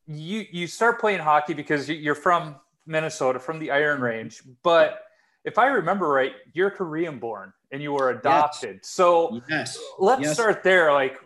you 0.08 0.46
you 0.52 0.68
start 0.68 1.00
playing 1.00 1.20
hockey 1.20 1.54
because 1.54 1.90
you're 1.90 2.16
from 2.16 2.56
Minnesota, 2.86 3.40
from 3.40 3.60
the 3.60 3.72
Iron 3.72 4.02
Range. 4.02 4.42
But 4.64 5.00
if 5.44 5.58
I 5.58 5.68
remember 5.68 6.08
right, 6.10 6.34
you're 6.54 6.72
Korean 6.72 7.20
born 7.20 7.54
and 7.72 7.82
you 7.82 7.92
were 7.94 8.10
adopted. 8.12 8.86
So 8.86 9.42
Yes. 9.50 9.78
let's 10.00 10.22
Yes. 10.22 10.34
start 10.36 10.64
there. 10.64 10.94
Like, 10.94 11.18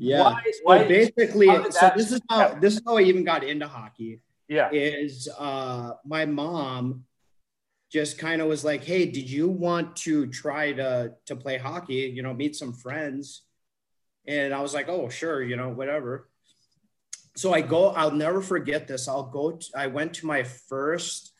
Yeah. 0.00 0.22
why? 0.22 0.42
So 0.64 0.88
basically, 0.88 1.48
so 1.70 1.90
this 1.96 2.12
is 2.12 2.20
how 2.30 2.54
this 2.54 2.74
is 2.76 2.82
how 2.86 2.98
I 2.98 3.02
even 3.02 3.24
got 3.24 3.42
into 3.44 3.66
hockey. 3.66 4.20
yeah. 4.48 4.70
Is 4.72 5.28
uh 5.38 5.92
my 6.06 6.24
mom 6.24 7.04
just 7.90 8.18
kind 8.18 8.40
of 8.40 8.48
was 8.48 8.64
like, 8.64 8.84
"Hey, 8.84 9.04
did 9.06 9.28
you 9.28 9.48
want 9.48 9.96
to 9.96 10.26
try 10.28 10.72
to 10.72 11.14
to 11.26 11.36
play 11.36 11.58
hockey? 11.58 12.10
You 12.14 12.22
know, 12.22 12.32
meet 12.32 12.54
some 12.56 12.72
friends?" 12.72 13.42
And 14.26 14.54
I 14.54 14.60
was 14.60 14.72
like, 14.74 14.88
"Oh, 14.88 15.08
sure, 15.08 15.42
you 15.42 15.56
know, 15.56 15.68
whatever." 15.70 16.28
So 17.36 17.52
I 17.52 17.60
go. 17.60 17.88
I'll 17.90 18.10
never 18.10 18.40
forget 18.40 18.86
this. 18.88 19.06
I'll 19.08 19.24
go. 19.30 19.52
To, 19.52 19.66
I 19.76 19.86
went 19.88 20.14
to 20.14 20.26
my 20.26 20.42
first. 20.44 21.32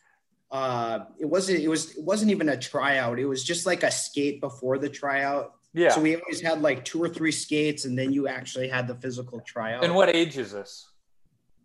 Uh, 0.50 1.00
it 1.18 1.26
wasn't. 1.26 1.60
It 1.60 1.68
was. 1.68 1.96
It 1.96 2.02
wasn't 2.04 2.30
even 2.30 2.48
a 2.48 2.56
tryout. 2.56 3.18
It 3.18 3.26
was 3.26 3.44
just 3.44 3.66
like 3.66 3.82
a 3.82 3.90
skate 3.90 4.40
before 4.40 4.78
the 4.78 4.88
tryout. 4.88 5.54
Yeah. 5.74 5.90
So 5.90 6.00
we 6.00 6.16
always 6.16 6.40
had 6.40 6.62
like 6.62 6.84
two 6.84 7.02
or 7.02 7.08
three 7.08 7.32
skates, 7.32 7.84
and 7.84 7.98
then 7.98 8.12
you 8.12 8.28
actually 8.28 8.68
had 8.68 8.88
the 8.88 8.94
physical 8.94 9.40
tryout. 9.40 9.84
and 9.84 9.94
what 9.94 10.08
age 10.08 10.38
is 10.38 10.52
this? 10.52 10.88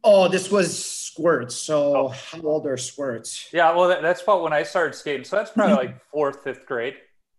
Oh, 0.03 0.27
this 0.27 0.51
was 0.51 0.83
squirts. 0.85 1.55
So 1.55 1.95
Oh. 1.95 2.07
how 2.09 2.41
old 2.41 2.67
are 2.67 2.75
squirts? 2.75 3.47
Yeah. 3.53 3.73
Well, 3.73 3.87
that, 3.87 4.01
that's 4.01 4.21
about 4.21 4.43
when 4.43 4.51
I 4.51 4.63
started 4.63 4.95
skating. 4.95 5.23
So 5.23 5.37
that's 5.37 5.51
probably 5.51 5.75
like 5.75 6.01
fourth, 6.11 6.43
fifth 6.43 6.65
grade. 6.65 6.95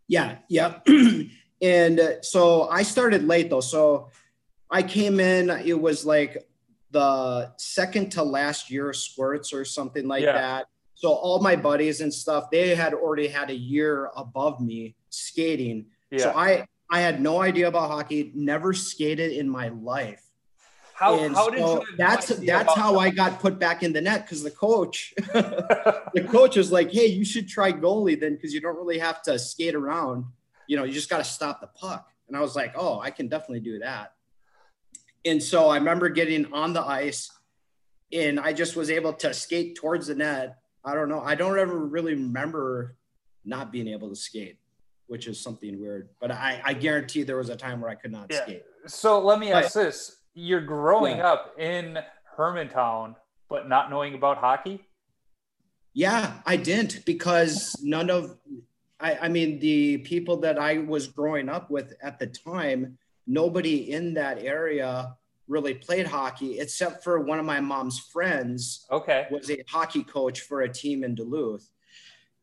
Yeah, 0.08 0.36
yeah. 0.48 0.78
and 1.62 2.00
uh, 2.00 2.22
so 2.22 2.68
I 2.70 2.82
started 2.84 3.24
late 3.28 3.50
though. 3.50 3.60
So 3.60 4.08
I 4.70 4.82
came 4.82 5.20
in. 5.20 5.50
It 5.50 5.78
was 5.78 6.06
like 6.06 6.48
the 6.90 7.52
second 7.58 8.12
to 8.12 8.22
last 8.22 8.70
year 8.70 8.88
of 8.88 8.96
squirts 8.96 9.52
or 9.52 9.66
something 9.66 10.08
like 10.08 10.22
Yeah. 10.24 10.32
that. 10.32 10.66
So 11.04 11.12
all 11.12 11.38
my 11.38 11.54
buddies 11.54 12.00
and 12.00 12.12
stuff, 12.14 12.50
they 12.50 12.74
had 12.74 12.94
already 12.94 13.28
had 13.28 13.50
a 13.50 13.54
year 13.54 14.10
above 14.16 14.58
me 14.62 14.96
skating. 15.10 15.84
Yeah. 16.10 16.18
So 16.20 16.32
I 16.34 16.64
I 16.90 17.00
had 17.00 17.20
no 17.20 17.42
idea 17.42 17.68
about 17.68 17.90
hockey. 17.90 18.32
Never 18.34 18.72
skated 18.72 19.30
in 19.32 19.46
my 19.46 19.68
life. 19.68 20.24
how, 20.94 21.22
And 21.22 21.34
how 21.34 21.50
did 21.50 21.60
so 21.60 21.82
you? 21.82 21.96
that's 21.98 22.28
that's 22.28 22.74
how 22.74 22.98
I 22.98 23.10
got 23.10 23.38
put 23.38 23.58
back 23.58 23.82
in 23.82 23.92
the 23.92 24.00
net 24.00 24.24
because 24.24 24.42
the 24.42 24.50
coach, 24.50 25.12
the 26.14 26.26
coach 26.30 26.56
was 26.56 26.72
like, 26.72 26.90
"Hey, 26.90 27.08
you 27.08 27.26
should 27.26 27.48
try 27.48 27.70
goalie 27.70 28.18
then 28.18 28.36
because 28.36 28.54
you 28.54 28.62
don't 28.62 28.76
really 28.76 28.98
have 28.98 29.20
to 29.24 29.38
skate 29.38 29.74
around. 29.74 30.24
You 30.68 30.78
know, 30.78 30.84
you 30.84 30.94
just 30.94 31.10
got 31.10 31.18
to 31.18 31.24
stop 31.24 31.60
the 31.60 31.66
puck." 31.66 32.08
And 32.28 32.34
I 32.34 32.40
was 32.40 32.56
like, 32.56 32.72
"Oh, 32.78 32.98
I 32.98 33.10
can 33.10 33.28
definitely 33.28 33.60
do 33.60 33.80
that." 33.80 34.14
And 35.26 35.42
so 35.42 35.68
I 35.68 35.76
remember 35.76 36.08
getting 36.08 36.50
on 36.54 36.72
the 36.72 36.82
ice, 36.82 37.30
and 38.10 38.40
I 38.40 38.54
just 38.54 38.74
was 38.74 38.88
able 38.88 39.12
to 39.12 39.34
skate 39.34 39.76
towards 39.76 40.06
the 40.06 40.14
net. 40.14 40.56
I 40.84 40.94
don't 40.94 41.08
know. 41.08 41.20
I 41.20 41.34
don't 41.34 41.58
ever 41.58 41.78
really 41.78 42.14
remember 42.14 42.96
not 43.44 43.72
being 43.72 43.88
able 43.88 44.08
to 44.10 44.16
skate, 44.16 44.58
which 45.06 45.26
is 45.26 45.40
something 45.40 45.80
weird. 45.80 46.10
But 46.20 46.30
I, 46.30 46.60
I 46.64 46.74
guarantee 46.74 47.22
there 47.22 47.36
was 47.36 47.48
a 47.48 47.56
time 47.56 47.80
where 47.80 47.90
I 47.90 47.94
could 47.94 48.12
not 48.12 48.26
Yeah. 48.30 48.42
skate. 48.42 48.62
So 48.86 49.20
let 49.20 49.38
me 49.38 49.50
But- 49.50 49.64
ask 49.64 49.74
this: 49.74 50.20
You're 50.34 50.60
growing 50.60 51.18
Yeah. 51.18 51.32
up 51.32 51.54
in 51.58 51.98
Hermantown, 52.36 53.14
but 53.48 53.68
not 53.68 53.88
knowing 53.90 54.14
about 54.14 54.38
hockey. 54.38 54.86
Yeah, 55.92 56.40
I 56.44 56.56
didn't 56.56 57.04
because 57.06 57.76
none 57.82 58.10
of, 58.10 58.36
I, 58.98 59.16
I 59.22 59.28
mean, 59.28 59.60
the 59.60 59.98
people 59.98 60.38
that 60.38 60.58
I 60.58 60.78
was 60.78 61.06
growing 61.06 61.48
up 61.48 61.70
with 61.70 61.94
at 62.02 62.18
the 62.18 62.26
time, 62.26 62.98
nobody 63.28 63.92
in 63.92 64.14
that 64.14 64.38
area 64.42 65.16
really 65.48 65.74
played 65.74 66.06
hockey 66.06 66.58
except 66.60 67.04
for 67.04 67.20
one 67.20 67.38
of 67.38 67.44
my 67.44 67.60
mom's 67.60 67.98
friends 67.98 68.86
Okay. 68.90 69.26
was 69.30 69.50
a 69.50 69.62
hockey 69.68 70.02
coach 70.02 70.40
for 70.40 70.62
a 70.62 70.68
team 70.72 71.04
in 71.04 71.14
Duluth. 71.14 71.70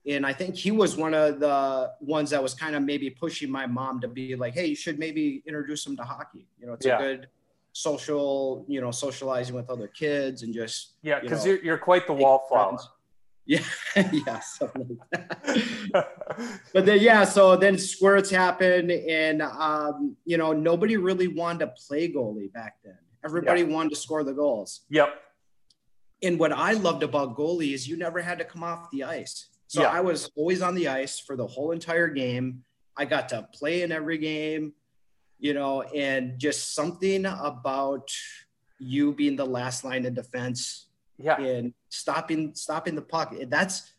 and 0.08 0.26
I 0.26 0.34
think 0.34 0.56
he 0.56 0.72
was 0.72 0.98
one 0.98 1.14
of 1.14 1.40
the 1.40 1.92
ones 2.02 2.32
that 2.32 2.42
was 2.42 2.54
kind 2.56 2.76
of 2.76 2.82
maybe 2.84 3.10
pushing 3.10 3.52
my 3.52 3.68
mom 3.68 4.02
to 4.02 4.08
be 4.08 4.36
like, 4.36 4.56
hey, 4.56 4.66
you 4.66 4.76
should 4.76 4.98
maybe 4.98 5.44
introduce 5.46 5.86
him 5.86 5.96
to 5.98 6.04
hockey. 6.04 6.48
You 6.60 6.66
know, 6.66 6.74
it's 6.74 6.86
Yeah. 6.88 6.96
a 6.98 7.02
good 7.02 7.28
social, 7.74 8.66
you 8.68 8.82
know, 8.82 8.90
socializing 8.92 9.56
with 9.56 9.70
other 9.70 9.88
kids 9.88 10.42
and 10.44 10.54
just 10.54 10.94
Yeah, 11.04 11.18
you 11.18 11.22
because 11.30 11.46
know, 11.46 11.52
you're, 11.52 11.64
you're 11.64 11.78
quite 11.78 12.08
the 12.08 12.14
wallflower. 12.14 12.70
friends. 12.70 12.90
Yeah, 13.46 13.64
yeah, 14.12 14.40
something 14.40 14.98
like 15.00 15.10
that. 15.12 15.94
but 16.74 16.86
then 16.86 17.00
yeah, 17.00 17.24
so 17.24 17.56
then 17.56 17.78
squirts 17.78 18.30
happened, 18.30 18.92
and 18.92 19.42
um, 19.42 20.16
you 20.26 20.38
know, 20.38 20.54
nobody 20.54 20.98
really 20.98 21.28
wanted 21.28 21.66
to 21.66 21.74
play 21.88 22.12
goalie 22.12 22.52
back 22.54 22.76
then. 22.84 22.98
Everybody 23.26 23.64
wanted 23.64 23.90
to 23.90 23.96
score 23.96 24.24
the 24.24 24.34
goals. 24.34 24.82
yep. 24.90 25.10
And 26.24 26.38
what 26.38 26.52
I 26.52 26.74
loved 26.74 27.02
about 27.02 27.36
goalie 27.36 27.74
is 27.74 27.88
you 27.88 27.98
never 27.98 28.22
had 28.22 28.38
to 28.38 28.46
come 28.46 28.64
off 28.64 28.92
the 28.92 29.04
ice. 29.04 29.48
So. 29.68 29.84
I 29.84 30.02
was 30.02 30.30
always 30.36 30.62
on 30.62 30.76
the 30.76 30.90
ice 30.90 31.18
for 31.18 31.36
the 31.36 31.48
whole 31.48 31.72
entire 31.72 32.10
game. 32.10 32.64
I 32.98 33.06
got 33.06 33.30
to 33.30 33.48
play 33.54 33.84
in 33.84 33.92
every 33.92 34.18
game, 34.18 34.74
you 35.40 35.54
know, 35.54 35.82
and 35.82 36.38
just 36.38 36.76
something 36.76 37.26
about 37.26 38.12
you 38.80 39.14
being 39.14 39.36
the 39.36 39.46
last 39.46 39.84
line 39.84 40.06
of 40.06 40.14
defense 40.14 40.88
Yeah. 41.24 41.40
and 41.40 41.74
stopping 41.90 42.54
stopping 42.56 42.96
the 42.96 43.02
puck. 43.02 43.34
That's 43.48 43.92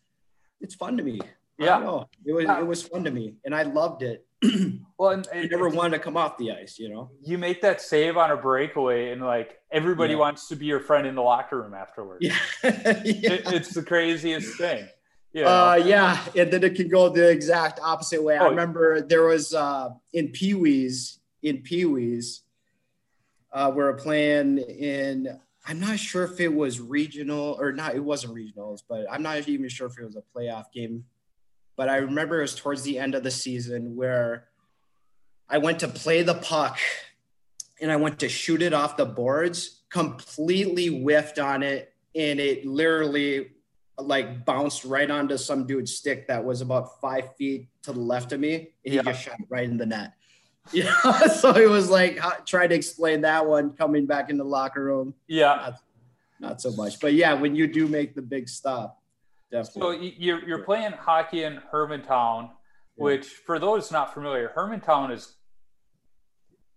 it's 0.61 0.75
fun 0.75 0.97
to 0.97 1.03
me. 1.03 1.21
I 1.23 1.65
Yeah. 1.65 2.05
It 2.25 2.33
was 2.33 2.45
Yeah. 2.45 2.61
it 2.61 2.67
was 2.67 2.83
fun 2.83 3.05
to 3.05 3.11
me, 3.11 3.37
and 3.45 3.55
I 3.55 3.63
loved 3.63 4.03
it. 4.03 4.27
Well, 4.99 5.11
and, 5.11 5.27
I 5.35 5.47
never 5.47 5.69
wanted 5.69 5.97
to 5.97 6.03
come 6.05 6.17
off 6.17 6.39
the 6.39 6.53
ice, 6.53 6.79
you 6.79 6.89
know. 6.89 7.11
you 7.25 7.37
make 7.37 7.61
that 7.63 7.81
save 7.81 8.17
on 8.17 8.31
a 8.31 8.37
breakaway, 8.37 9.11
and 9.11 9.21
like 9.21 9.61
everybody 9.73 10.13
Yeah. 10.13 10.21
wants 10.21 10.47
to 10.49 10.55
be 10.57 10.67
your 10.67 10.79
friend 10.79 11.09
in 11.09 11.17
the 11.17 11.23
locker 11.23 11.61
room 11.61 11.75
afterwards. 11.75 12.25
Yeah. 12.25 12.39
It, 12.63 13.43
it's 13.53 13.75
the 13.75 13.83
craziest 13.83 14.57
thing. 14.57 14.87
Yeah. 15.33 15.49
Uh, 15.49 15.75
yeah, 15.75 16.25
and 16.37 16.53
then 16.53 16.63
it 16.63 16.77
can 16.77 16.87
go 16.89 17.09
the 17.09 17.29
exact 17.31 17.81
opposite 17.83 18.23
way. 18.23 18.37
I 18.37 18.45
Oh. 18.47 18.51
remember 18.51 19.01
there 19.01 19.25
was 19.25 19.53
uh, 19.55 19.89
in 20.13 20.29
Pee 20.29 20.55
Wee's, 20.55 21.19
in 21.43 21.63
Pee 21.63 21.85
Wee's, 21.87 22.43
uh, 23.53 23.73
we 23.75 23.83
were 23.83 23.95
playing 23.95 24.59
in. 24.59 25.41
I'm 25.65 25.79
not 25.79 25.99
sure 25.99 26.25
if 26.25 26.41
it 26.41 26.53
was 26.53 26.81
regional 26.81 27.57
or 27.61 27.73
not. 27.73 27.95
It 27.95 28.03
wasn't 28.03 28.35
regionals, 28.35 28.81
but 28.89 29.07
I'm 29.11 29.23
not 29.23 29.49
even 29.49 29.69
sure 29.69 29.87
if 29.87 29.99
it 29.99 30.05
was 30.05 30.17
a 30.17 30.23
playoff 30.37 30.73
game. 30.73 31.05
But 31.77 31.89
I 31.89 31.99
remember 31.99 32.39
it 32.39 32.43
was 32.43 32.55
towards 32.55 32.83
the 32.83 32.99
end 32.99 33.15
of 33.15 33.23
the 33.23 33.31
season 33.31 33.95
where 33.97 34.49
I 35.49 35.59
went 35.59 35.79
to 35.81 35.89
play 35.89 36.23
the 36.23 36.35
puck 36.35 36.79
and 37.81 37.91
I 37.91 37.97
went 37.97 38.19
to 38.21 38.29
shoot 38.29 38.61
it 38.63 38.73
off 38.73 38.97
the 38.97 39.07
boards, 39.07 39.83
completely 39.91 40.89
whiffed 40.89 41.39
on 41.39 41.63
it, 41.63 41.93
and 42.15 42.41
it 42.41 42.67
literally 42.67 43.53
like 43.99 44.45
bounced 44.45 44.85
right 44.85 45.11
onto 45.11 45.37
some 45.37 45.67
dude's 45.67 45.95
stick 45.95 46.27
that 46.29 46.45
was 46.45 46.61
about 46.61 47.01
five 47.01 47.35
feet 47.37 47.69
to 47.83 47.93
the 47.93 48.01
left 48.01 48.33
of 48.33 48.41
me. 48.41 48.55
And 48.85 48.95
Yeah. 48.95 49.03
he 49.03 49.09
just 49.11 49.23
shot 49.23 49.41
it 49.41 49.47
right 49.49 49.69
in 49.69 49.77
the 49.77 49.87
net. 49.87 50.13
Yeah, 50.73 50.95
so 51.27 51.55
it 51.57 51.69
was 51.69 51.91
like 51.91 52.21
trying 52.47 52.69
to 52.71 52.75
explain 52.75 53.23
that 53.23 53.45
one 53.47 53.71
coming 53.73 54.07
back 54.07 54.31
in 54.31 54.37
the 54.39 54.45
locker 54.45 54.85
room. 54.85 55.15
yeah. 55.27 55.73
Not 56.41 56.61
so 56.61 56.73
much, 56.73 56.99
but 56.99 57.15
yeah, 57.15 57.35
when 57.35 57.55
you 57.55 57.67
do 57.69 57.87
make 57.87 58.15
the 58.17 58.23
big 58.23 58.49
stop, 58.49 59.01
So 59.53 59.63
definitely. 59.63 60.09
y- 60.09 60.15
you're 60.19 60.45
you're 60.49 60.65
playing 60.65 60.91
hockey 60.93 61.45
in 61.45 61.61
Hermantown, 61.73 62.51
which 62.97 63.27
for 63.29 63.61
those 63.61 63.93
not 63.93 64.13
familiar, 64.13 64.51
Hermantown 64.57 65.13
is 65.13 65.37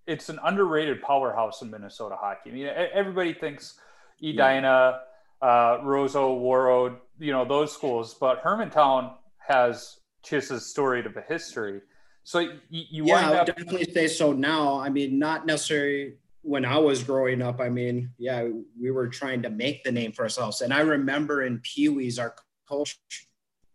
it's 0.05 0.29
an 0.29 0.39
underrated 0.43 1.01
powerhouse 1.01 1.63
in 1.63 1.71
Minnesota 1.71 2.15
hockey. 2.15 2.51
I 2.51 2.53
mean, 2.53 2.67
everybody 2.67 3.33
thinks 3.33 3.79
Edina, 4.21 4.99
uh, 5.41 5.77
Roseau, 5.83 6.39
Warroad, 6.39 6.97
you 7.17 7.31
know 7.31 7.43
those 7.43 7.71
schools, 7.73 8.13
but 8.13 8.43
Hermantown 8.43 9.13
has 9.39 9.97
just 10.23 10.51
as 10.51 10.67
storied 10.67 11.07
of 11.07 11.17
a 11.17 11.21
history. 11.21 11.81
So 12.25 12.39
you, 12.39 12.57
you 12.69 13.05
yeah, 13.05 13.29
I 13.29 13.37
would 13.37 13.45
definitely 13.45 13.85
say 13.93 14.07
so 14.07 14.33
now. 14.33 14.79
I 14.79 14.89
mean, 14.89 15.19
not 15.19 15.45
necessarily 15.45 16.15
when 16.41 16.65
I 16.65 16.77
was 16.79 17.03
growing 17.03 17.39
up. 17.43 17.61
I 17.61 17.69
mean, 17.69 18.09
yeah, 18.17 18.47
we 18.81 18.89
were 18.89 19.07
trying 19.07 19.43
to 19.43 19.49
make 19.51 19.83
the 19.83 19.91
name 19.91 20.11
for 20.11 20.23
ourselves. 20.23 20.61
And 20.61 20.73
I 20.73 20.79
remember 20.79 21.43
in 21.43 21.59
Pee 21.59 21.89
Wee's, 21.89 22.17
our 22.17 22.35
coach 22.67 22.99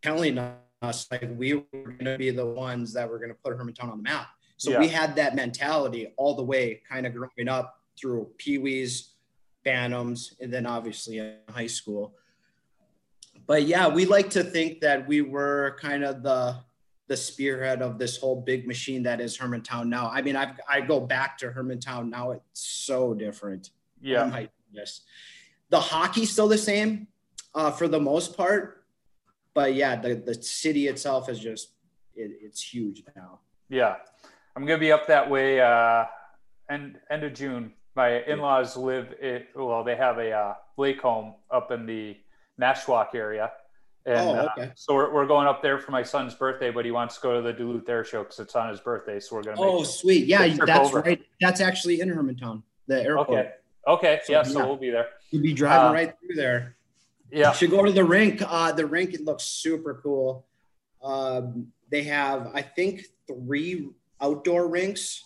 telling 0.02 0.36
us 0.82 1.06
like 1.12 1.28
we 1.36 1.54
were 1.54 1.64
going 1.72 2.04
to 2.06 2.18
be 2.18 2.30
the 2.30 2.44
ones 2.44 2.92
that 2.94 3.08
were 3.08 3.18
going 3.18 3.30
to 3.30 3.36
put 3.36 3.56
Hermantown 3.56 3.92
on 3.92 3.98
the 3.98 4.02
map. 4.02 4.26
So 4.56 4.78
we 4.78 4.88
had 4.88 5.16
that 5.16 5.36
mentality 5.36 6.12
all 6.18 6.34
the 6.34 6.42
way, 6.42 6.82
kind 6.86 7.06
of 7.06 7.14
growing 7.14 7.48
up 7.48 7.80
through 7.98 8.28
Pee 8.36 8.58
Wee's, 8.58 9.14
Bantams, 9.64 10.34
and 10.40 10.52
then 10.52 10.66
obviously 10.66 11.18
in 11.18 11.36
high 11.48 11.68
school. 11.68 12.14
But 13.46 13.62
yeah, 13.62 13.88
we 13.88 14.06
like 14.06 14.30
to 14.30 14.42
think 14.42 14.80
that 14.80 15.08
we 15.08 15.22
were 15.22 15.78
kind 15.80 16.04
of 16.04 16.22
the 16.22 16.56
the 17.10 17.16
spearhead 17.16 17.82
of 17.82 17.98
this 17.98 18.16
whole 18.18 18.40
big 18.40 18.68
machine 18.68 19.02
that 19.02 19.20
is 19.20 19.36
Hermantown 19.36 19.88
now. 19.88 20.08
I 20.08 20.22
mean, 20.22 20.36
I 20.36 20.54
I 20.68 20.80
go 20.80 21.00
back 21.00 21.36
to 21.38 21.50
Hermantown 21.50 22.08
now; 22.08 22.30
it's 22.30 22.60
so 22.60 23.14
different. 23.14 23.70
yeah, 24.00 24.30
Oh. 24.32 24.46
The 25.70 25.80
hockey's 25.80 26.30
still 26.30 26.46
the 26.46 26.56
same 26.56 27.08
uh, 27.52 27.72
for 27.72 27.88
the 27.88 27.98
most 27.98 28.36
part, 28.36 28.84
but 29.54 29.74
yeah, 29.74 29.96
the 29.96 30.14
the 30.14 30.34
city 30.40 30.86
itself 30.86 31.28
is 31.28 31.40
just 31.40 31.72
it, 32.14 32.30
it's 32.40 32.62
huge 32.62 33.02
now. 33.16 33.40
Yeah, 33.68 33.96
I'm 34.54 34.64
gonna 34.64 34.78
be 34.78 34.92
up 34.92 35.08
that 35.08 35.28
way. 35.28 35.60
Uh, 35.60 36.04
end 36.70 37.00
end 37.10 37.24
of 37.24 37.34
June. 37.34 37.72
My 37.96 38.22
in-laws 38.22 38.76
live. 38.76 39.08
It, 39.20 39.48
well, 39.56 39.82
they 39.82 39.96
have 39.96 40.18
a 40.18 40.30
uh, 40.30 40.54
lake 40.76 41.00
home 41.00 41.34
up 41.50 41.72
in 41.72 41.86
the 41.86 42.16
Nashwauk 42.60 43.16
area, 43.16 43.50
and 44.06 44.16
Oh, 44.38 44.48
uh, 44.62 44.66
so 44.74 44.94
we're, 44.94 45.12
we're 45.12 45.26
going 45.26 45.46
up 45.46 45.62
there 45.62 45.78
for 45.78 45.90
my 45.92 46.02
son's 46.02 46.34
birthday. 46.34 46.70
But 46.70 46.84
he 46.84 46.90
wants 46.90 47.16
to 47.16 47.20
go 47.20 47.34
to 47.36 47.42
the 47.42 47.52
Duluth 47.52 47.88
Air 47.88 48.04
Show 48.04 48.22
because 48.22 48.38
it's 48.40 48.56
on 48.56 48.68
his 48.70 48.80
birthday. 48.80 49.20
So 49.20 49.36
we're 49.36 49.42
gonna. 49.42 49.56
Make 49.60 49.64
Oh, 49.70 49.82
sweet! 49.84 50.26
Yeah, 50.26 50.48
that's 50.64 50.88
over. 50.88 51.00
right. 51.00 51.20
That's 51.40 51.60
actually 51.60 52.00
in 52.00 52.08
Hermantown, 52.08 52.62
the 52.86 53.02
airport. 53.02 53.28
okay. 53.30 53.50
Okay. 53.86 54.20
So, 54.24 54.32
yeah. 54.32 54.42
So 54.42 54.66
we'll 54.66 54.76
be 54.76 54.90
there. 54.90 55.08
You'll 55.30 55.42
be 55.42 55.52
driving 55.52 55.88
Uh, 55.88 55.92
right 55.92 56.14
through 56.20 56.36
there. 56.36 56.76
Yeah. 57.30 57.50
You 57.50 57.56
should 57.56 57.70
go 57.70 57.84
to 57.84 57.92
the 57.92 58.04
rink. 58.04 58.42
Uh, 58.44 58.72
the 58.72 58.86
rink 58.86 59.14
it 59.14 59.20
looks 59.24 59.44
super 59.44 60.00
cool. 60.02 60.44
Um, 61.02 61.68
they 61.90 62.02
have, 62.04 62.50
I 62.54 62.62
think, 62.62 63.04
three 63.26 63.88
outdoor 64.20 64.68
rinks 64.68 65.24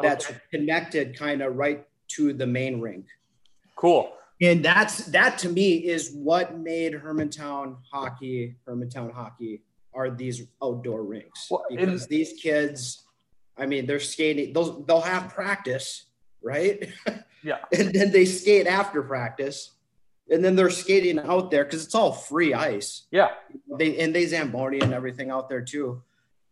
that's 0.00 0.26
Okay. 0.30 0.38
connected 0.50 1.18
kind 1.18 1.42
of 1.42 1.56
right 1.56 1.86
to 2.08 2.32
the 2.32 2.46
main 2.46 2.80
rink. 2.80 3.06
Cool. 3.76 4.12
And 4.42 4.64
that's 4.64 5.06
that 5.06 5.38
to 5.38 5.48
me 5.48 5.76
is 5.76 6.12
what 6.12 6.58
made 6.58 6.94
Hermantown 6.94 7.76
hockey, 7.90 8.56
Hermantown 8.66 9.12
hockey 9.12 9.62
are 9.94 10.10
these 10.10 10.42
outdoor 10.60 11.04
rinks. 11.04 11.46
Well, 11.48 11.64
because 11.70 12.08
these 12.08 12.32
kids, 12.32 13.04
I 13.56 13.66
mean, 13.66 13.86
they're 13.86 14.00
skating, 14.00 14.52
they'll 14.52 14.80
they'll 14.82 15.00
have 15.00 15.32
practice, 15.32 16.06
right? 16.42 16.90
Yeah. 17.44 17.58
and 17.76 17.92
then 17.92 18.12
they 18.12 18.24
skate 18.24 18.68
after 18.68 19.02
practice. 19.02 19.72
And 20.30 20.44
then 20.44 20.54
they're 20.54 20.70
skating 20.70 21.18
out 21.18 21.50
there 21.50 21.64
because 21.64 21.84
it's 21.84 21.94
all 21.96 22.12
free 22.12 22.54
ice. 22.54 23.08
Yeah. 23.10 23.30
They 23.78 23.98
and 23.98 24.14
they 24.14 24.26
Zamboni 24.26 24.78
and 24.78 24.94
everything 24.94 25.30
out 25.30 25.48
there 25.48 25.60
too. 25.60 26.04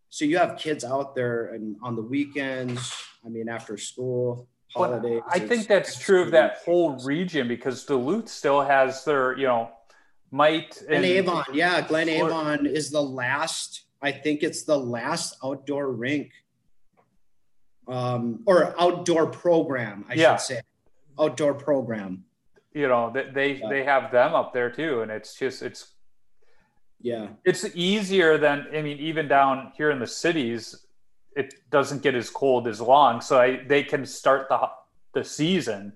So 0.08 0.24
you 0.24 0.38
have 0.38 0.56
kids 0.58 0.84
out 0.84 1.14
there 1.14 1.54
and 1.54 1.76
on 1.80 1.94
the 1.94 2.02
weekends, 2.02 2.92
I 3.24 3.28
mean 3.28 3.48
after 3.48 3.78
school, 3.78 4.48
But. 4.74 5.04
I 5.28 5.38
think 5.38 5.66
that's 5.66 5.98
true 5.98 6.22
of 6.22 6.30
that 6.30 6.58
whole 6.64 6.96
region 7.04 7.48
because 7.48 7.84
Duluth 7.84 8.28
still 8.28 8.60
has 8.62 9.04
their, 9.04 9.36
you 9.36 9.46
know, 9.46 9.70
might 10.30 10.80
Glen 10.86 11.04
Avon, 11.04 11.44
yeah, 11.52 11.80
Glen 11.86 12.08
Avon 12.08 12.66
is 12.66 12.90
the 12.90 13.02
last. 13.02 13.82
I 14.00 14.12
think 14.12 14.42
it's 14.42 14.62
the 14.62 14.78
last 14.78 15.36
outdoor 15.44 15.90
rink, 15.90 16.30
um, 17.88 18.42
or 18.46 18.74
outdoor 18.80 19.26
program, 19.26 20.04
I 20.08 20.14
Yeah. 20.14 20.36
should 20.36 20.46
say, 20.46 20.62
outdoor 21.18 21.54
program. 21.54 22.24
you 22.72 22.86
know 22.86 23.10
they 23.12 23.28
they, 23.30 23.52
Yeah. 23.54 23.68
they 23.68 23.82
have 23.82 24.12
them 24.12 24.32
up 24.32 24.52
there 24.52 24.70
too 24.70 25.02
and 25.02 25.10
it's 25.10 25.34
just 25.34 25.60
it's 25.60 25.88
Yeah, 27.00 27.30
it's 27.44 27.64
easier 27.74 28.38
than 28.38 28.68
i 28.72 28.80
mean 28.80 28.98
even 28.98 29.26
down 29.26 29.72
here 29.76 29.90
in 29.90 29.98
the 29.98 30.06
cities 30.06 30.86
it 31.36 31.54
doesn't 31.70 32.02
get 32.02 32.14
as 32.14 32.28
cold 32.30 32.66
as 32.66 32.80
long 32.80 33.20
so 33.20 33.40
I, 33.40 33.64
they 33.66 33.82
can 33.82 34.04
start 34.04 34.48
the 34.48 34.68
the 35.14 35.24
season 35.24 35.92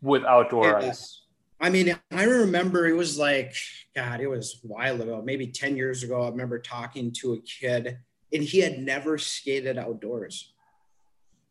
with 0.00 0.24
outdoor 0.24 0.80
Yeah. 0.80 0.88
ice 0.88 1.18
I 1.60 1.70
mean, 1.70 1.96
I 2.10 2.24
remember 2.24 2.88
it 2.88 2.96
was 2.96 3.16
like, 3.16 3.54
God, 3.94 4.20
it 4.20 4.26
was 4.26 4.60
a 4.64 4.66
while 4.66 5.00
ago, 5.00 5.22
maybe 5.24 5.46
10 5.46 5.76
years 5.76 6.02
ago. 6.02 6.24
I 6.24 6.28
remember 6.28 6.58
talking 6.58 7.12
to 7.20 7.34
a 7.34 7.38
kid 7.42 7.98
and 8.32 8.42
he 8.42 8.58
had 8.58 8.80
never 8.80 9.16
skated 9.16 9.78
outdoors. 9.78 10.54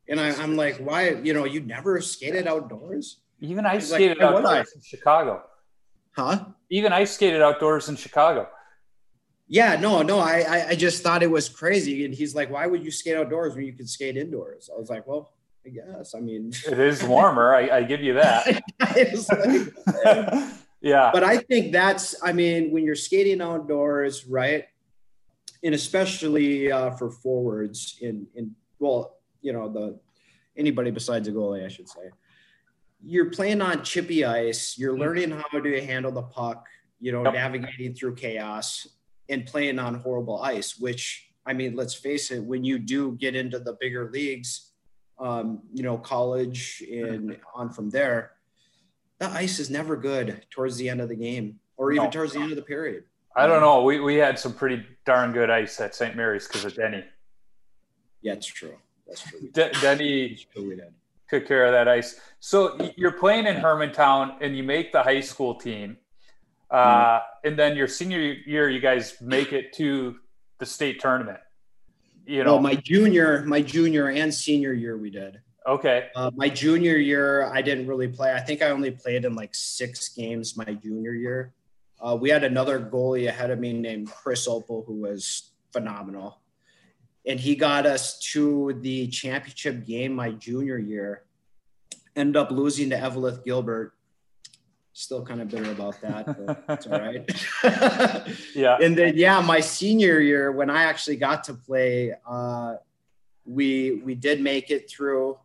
And 0.10 0.20
I, 0.20 0.32
I'm 0.34 0.58
like, 0.58 0.80
why, 0.80 1.12
you 1.12 1.34
know, 1.34 1.46
you 1.46 1.62
never 1.62 2.02
skated 2.02 2.46
outdoors? 2.46 3.22
even 3.42 3.66
i 3.66 3.74
like, 3.74 3.82
skated 3.82 4.20
"Why 4.20 4.32
would 4.32 4.46
outdoors 4.46 4.74
in 4.76 4.82
chicago 4.82 5.44
Huh? 6.16 6.46
even 6.70 6.94
i 6.94 7.04
skated 7.06 7.42
outdoors 7.42 7.90
in 7.90 7.96
chicago 7.96 8.48
Yeah, 9.54 9.76
no, 9.76 10.02
no. 10.02 10.18
I, 10.18 10.46
I, 10.48 10.68
I 10.70 10.76
just 10.76 11.04
thought 11.04 11.22
it 11.22 11.30
was 11.30 11.50
crazy. 11.50 12.06
And 12.06 12.14
he's 12.14 12.34
like, 12.34 12.50
why 12.50 12.66
would 12.68 12.86
you 12.86 12.90
skate 12.90 13.18
outdoors 13.18 13.54
when 13.54 13.66
you 13.66 13.74
could 13.74 13.90
skate 13.90 14.16
indoors? 14.16 14.70
I 14.74 14.80
was 14.80 14.90
like, 14.90 15.06
well, 15.06 15.34
I 15.66 15.70
guess. 15.72 16.16
I 16.16 16.22
mean, 16.22 16.54
it 16.66 16.80
is 16.80 17.04
warmer 17.04 17.54
i, 17.54 17.80
I 17.80 17.84
give 17.84 18.02
you 18.02 18.14
that 18.14 18.48
like, 18.80 20.54
Yeah. 20.82 21.12
But 21.14 21.26
I 21.26 21.38
think 21.40 21.74
that's, 21.74 22.16
I 22.24 22.32
mean, 22.32 22.72
when 22.72 22.86
you're 22.86 22.96
skating 22.96 23.42
outdoors, 23.42 24.26
right? 24.26 24.64
And 25.64 25.76
especially 25.76 26.72
uh, 26.72 26.92
for 26.92 27.12
forwards 27.12 27.98
in, 28.02 28.28
in, 28.34 28.56
well, 28.80 29.18
you 29.42 29.52
know, 29.52 29.68
the, 29.70 30.00
anybody 30.56 30.92
besides 30.92 31.28
a 31.28 31.32
goalie, 31.34 31.66
I 31.66 31.68
should 31.68 31.90
say, 31.90 32.10
you're 33.04 33.30
playing 33.32 33.62
on 33.62 33.84
chippy 33.84 34.24
ice. 34.24 34.78
You're 34.78 34.94
Mm-hmm. 34.94 35.02
learning 35.02 35.32
how 35.32 35.60
to 35.60 35.86
handle 35.86 36.12
the 36.14 36.24
puck, 36.24 36.66
you 37.02 37.12
know, 37.12 37.24
Yep. 37.26 37.34
navigating 37.34 37.94
through 37.94 38.16
chaos 38.16 38.88
and 39.32 39.46
playing 39.46 39.80
on 39.80 39.96
horrible 39.96 40.42
ice, 40.42 40.78
which, 40.78 41.32
I 41.46 41.54
mean, 41.54 41.76
let's 41.76 41.94
face 41.94 42.30
it, 42.32 42.44
when 42.44 42.64
you 42.64 42.78
do 42.78 43.14
get 43.14 43.36
into 43.36 43.60
the 43.60 43.78
bigger 43.80 44.12
leagues, 44.12 44.74
um, 45.20 45.62
you 45.74 45.84
know, 45.84 45.98
college 45.98 46.84
and 46.92 47.38
on 47.56 47.72
from 47.72 47.90
there, 47.90 48.34
the 49.20 49.30
ice 49.30 49.58
is 49.60 49.70
never 49.70 49.96
good 49.96 50.46
towards 50.50 50.76
the 50.78 50.90
end 50.90 51.00
of 51.00 51.08
the 51.10 51.16
game 51.16 51.60
or 51.78 51.92
even 51.92 52.06
No. 52.06 52.12
towards 52.12 52.34
the 52.34 52.40
end 52.40 52.52
of 52.52 52.58
the 52.58 52.64
period. 52.64 53.06
I 53.36 53.48
don't 53.48 53.62
know. 53.62 53.84
We, 53.84 54.02
we 54.02 54.16
had 54.16 54.38
some 54.38 54.54
pretty 54.54 54.86
darn 55.06 55.32
good 55.32 55.50
ice 55.50 55.80
at 55.80 55.96
St. 55.96 56.16
Mary's 56.18 56.48
because 56.48 56.66
of 56.66 56.76
Denny. 56.76 57.06
Yeah, 58.22 58.34
it's 58.34 58.46
true. 58.48 58.76
That's 59.08 59.22
true. 59.22 59.40
De- 59.54 59.72
Denny 59.80 60.36
true 60.54 60.78
took 61.30 61.48
care 61.48 61.66
of 61.66 61.72
that 61.72 61.88
ice. 61.88 62.20
So 62.42 62.78
you're 62.98 63.14
playing 63.14 63.48
in 63.48 63.56
Hermantown 63.56 64.36
and 64.42 64.58
you 64.58 64.64
make 64.64 64.92
the 64.92 65.02
high 65.02 65.22
school 65.22 65.56
team. 65.56 65.96
Uh, 66.72 67.20
and 67.44 67.60
then 67.60 67.76
your 67.76 67.88
senior 67.88 68.20
year, 68.20 68.70
you 68.70 68.80
guys 68.80 69.16
make 69.22 69.52
it 69.52 69.74
to 69.74 70.16
the 70.60 70.66
state 70.66 71.00
tournament. 71.02 71.40
You 72.26 72.44
know, 72.44 72.54
Well, 72.54 72.62
my 72.62 72.76
junior, 72.76 73.44
my 73.46 73.62
junior 73.62 74.10
and 74.10 74.34
senior 74.34 74.74
year, 74.74 74.98
we 74.98 75.10
did. 75.10 75.42
okay. 75.68 76.10
Uh, 76.16 76.32
my 76.36 76.48
junior 76.50 76.96
year, 76.98 77.46
I 77.46 77.62
didn't 77.62 77.88
really 77.88 78.08
play. 78.08 78.34
I 78.34 78.40
think 78.40 78.62
I 78.62 78.70
only 78.70 78.92
played 78.92 79.26
in 79.26 79.36
like 79.36 79.54
six 79.54 80.10
games 80.10 80.56
my 80.56 80.74
junior 80.74 81.14
year. 81.14 81.54
Uh, 82.00 82.16
we 82.20 82.30
had 82.30 82.44
another 82.44 82.80
goalie 82.80 83.28
ahead 83.28 83.52
of 83.52 83.60
me 83.60 83.74
named 83.74 84.10
Chris 84.10 84.48
Opal, 84.48 84.84
who 84.88 84.94
was 85.02 85.52
phenomenal. 85.74 86.40
And 87.28 87.40
he 87.40 87.56
got 87.56 87.86
us 87.86 88.18
to 88.34 88.74
the 88.82 89.08
championship 89.08 89.86
game 89.86 90.14
my 90.14 90.32
junior 90.32 90.78
year. 90.80 91.24
Ended 92.16 92.38
up 92.38 92.50
losing 92.50 92.90
to 92.90 92.98
Eveleth-Gilbert. 92.98 93.94
Still 94.94 95.24
kind 95.26 95.42
of 95.42 95.48
bitter 95.50 95.72
about 95.72 96.02
that, 96.02 96.26
but 96.46 96.64
it's 96.70 96.86
all 96.88 97.00
right. 97.00 97.24
Yeah. 98.56 98.78
and 98.82 98.98
then 98.98 99.14
yeah, 99.16 99.40
my 99.40 99.62
senior 99.62 100.20
year 100.20 100.52
when 100.52 100.70
I 100.70 100.84
actually 100.84 101.16
got 101.16 101.46
to 101.46 101.54
play, 101.54 102.14
uh, 102.28 102.76
we 103.46 104.02
we 104.04 104.16
did 104.16 104.42
make 104.42 104.70
it 104.70 104.90
through 104.90 105.38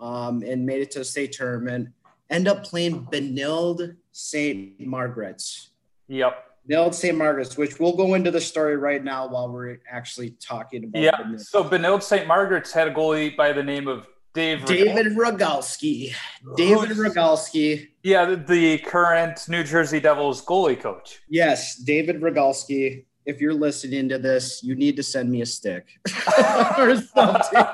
um, 0.00 0.42
and 0.42 0.64
made 0.64 0.80
it 0.80 0.90
to 0.92 1.00
the 1.00 1.04
state 1.04 1.32
tournament. 1.32 1.90
End 2.30 2.48
up 2.48 2.64
playing 2.64 3.04
Benilde 3.12 3.96
St. 4.12 4.80
Margaret's. 4.80 5.70
Yep. 6.08 6.42
Benilde 6.68 6.94
St. 6.94 7.16
Margaret's, 7.16 7.58
which 7.58 7.78
we'll 7.78 7.94
go 7.96 8.14
into 8.14 8.30
the 8.30 8.40
story 8.40 8.76
right 8.78 9.04
now 9.04 9.28
while 9.28 9.50
we're 9.52 9.78
actually 9.90 10.30
talking 10.40 10.84
about 10.84 11.02
Yeah. 11.02 11.10
Benilde. 11.18 11.40
So 11.42 11.62
Benilde 11.62 12.02
St. 12.02 12.26
Margaret's 12.26 12.72
had 12.72 12.88
a 12.88 12.90
goalie 12.94 13.36
by 13.36 13.52
the 13.52 13.62
name 13.62 13.86
of 13.86 14.06
Dave. 14.34 14.64
David 14.64 15.12
Rogalski. 15.12 16.12
David 16.56 16.90
Rogalski. 16.90 17.88
Yeah, 18.02 18.24
the, 18.24 18.36
the 18.36 18.78
current 18.78 19.48
New 19.48 19.62
Jersey 19.62 20.00
Devils 20.00 20.44
goalie 20.44 20.78
coach. 20.78 21.20
Yes, 21.28 21.76
David 21.76 22.20
Rogalski. 22.20 23.04
If 23.26 23.40
you're 23.40 23.54
listening 23.54 24.08
to 24.10 24.18
this, 24.18 24.62
you 24.62 24.74
need 24.74 24.96
to 24.96 25.02
send 25.02 25.30
me 25.30 25.40
a 25.40 25.46
stick 25.46 25.86
or 26.78 26.96
something. 26.96 27.64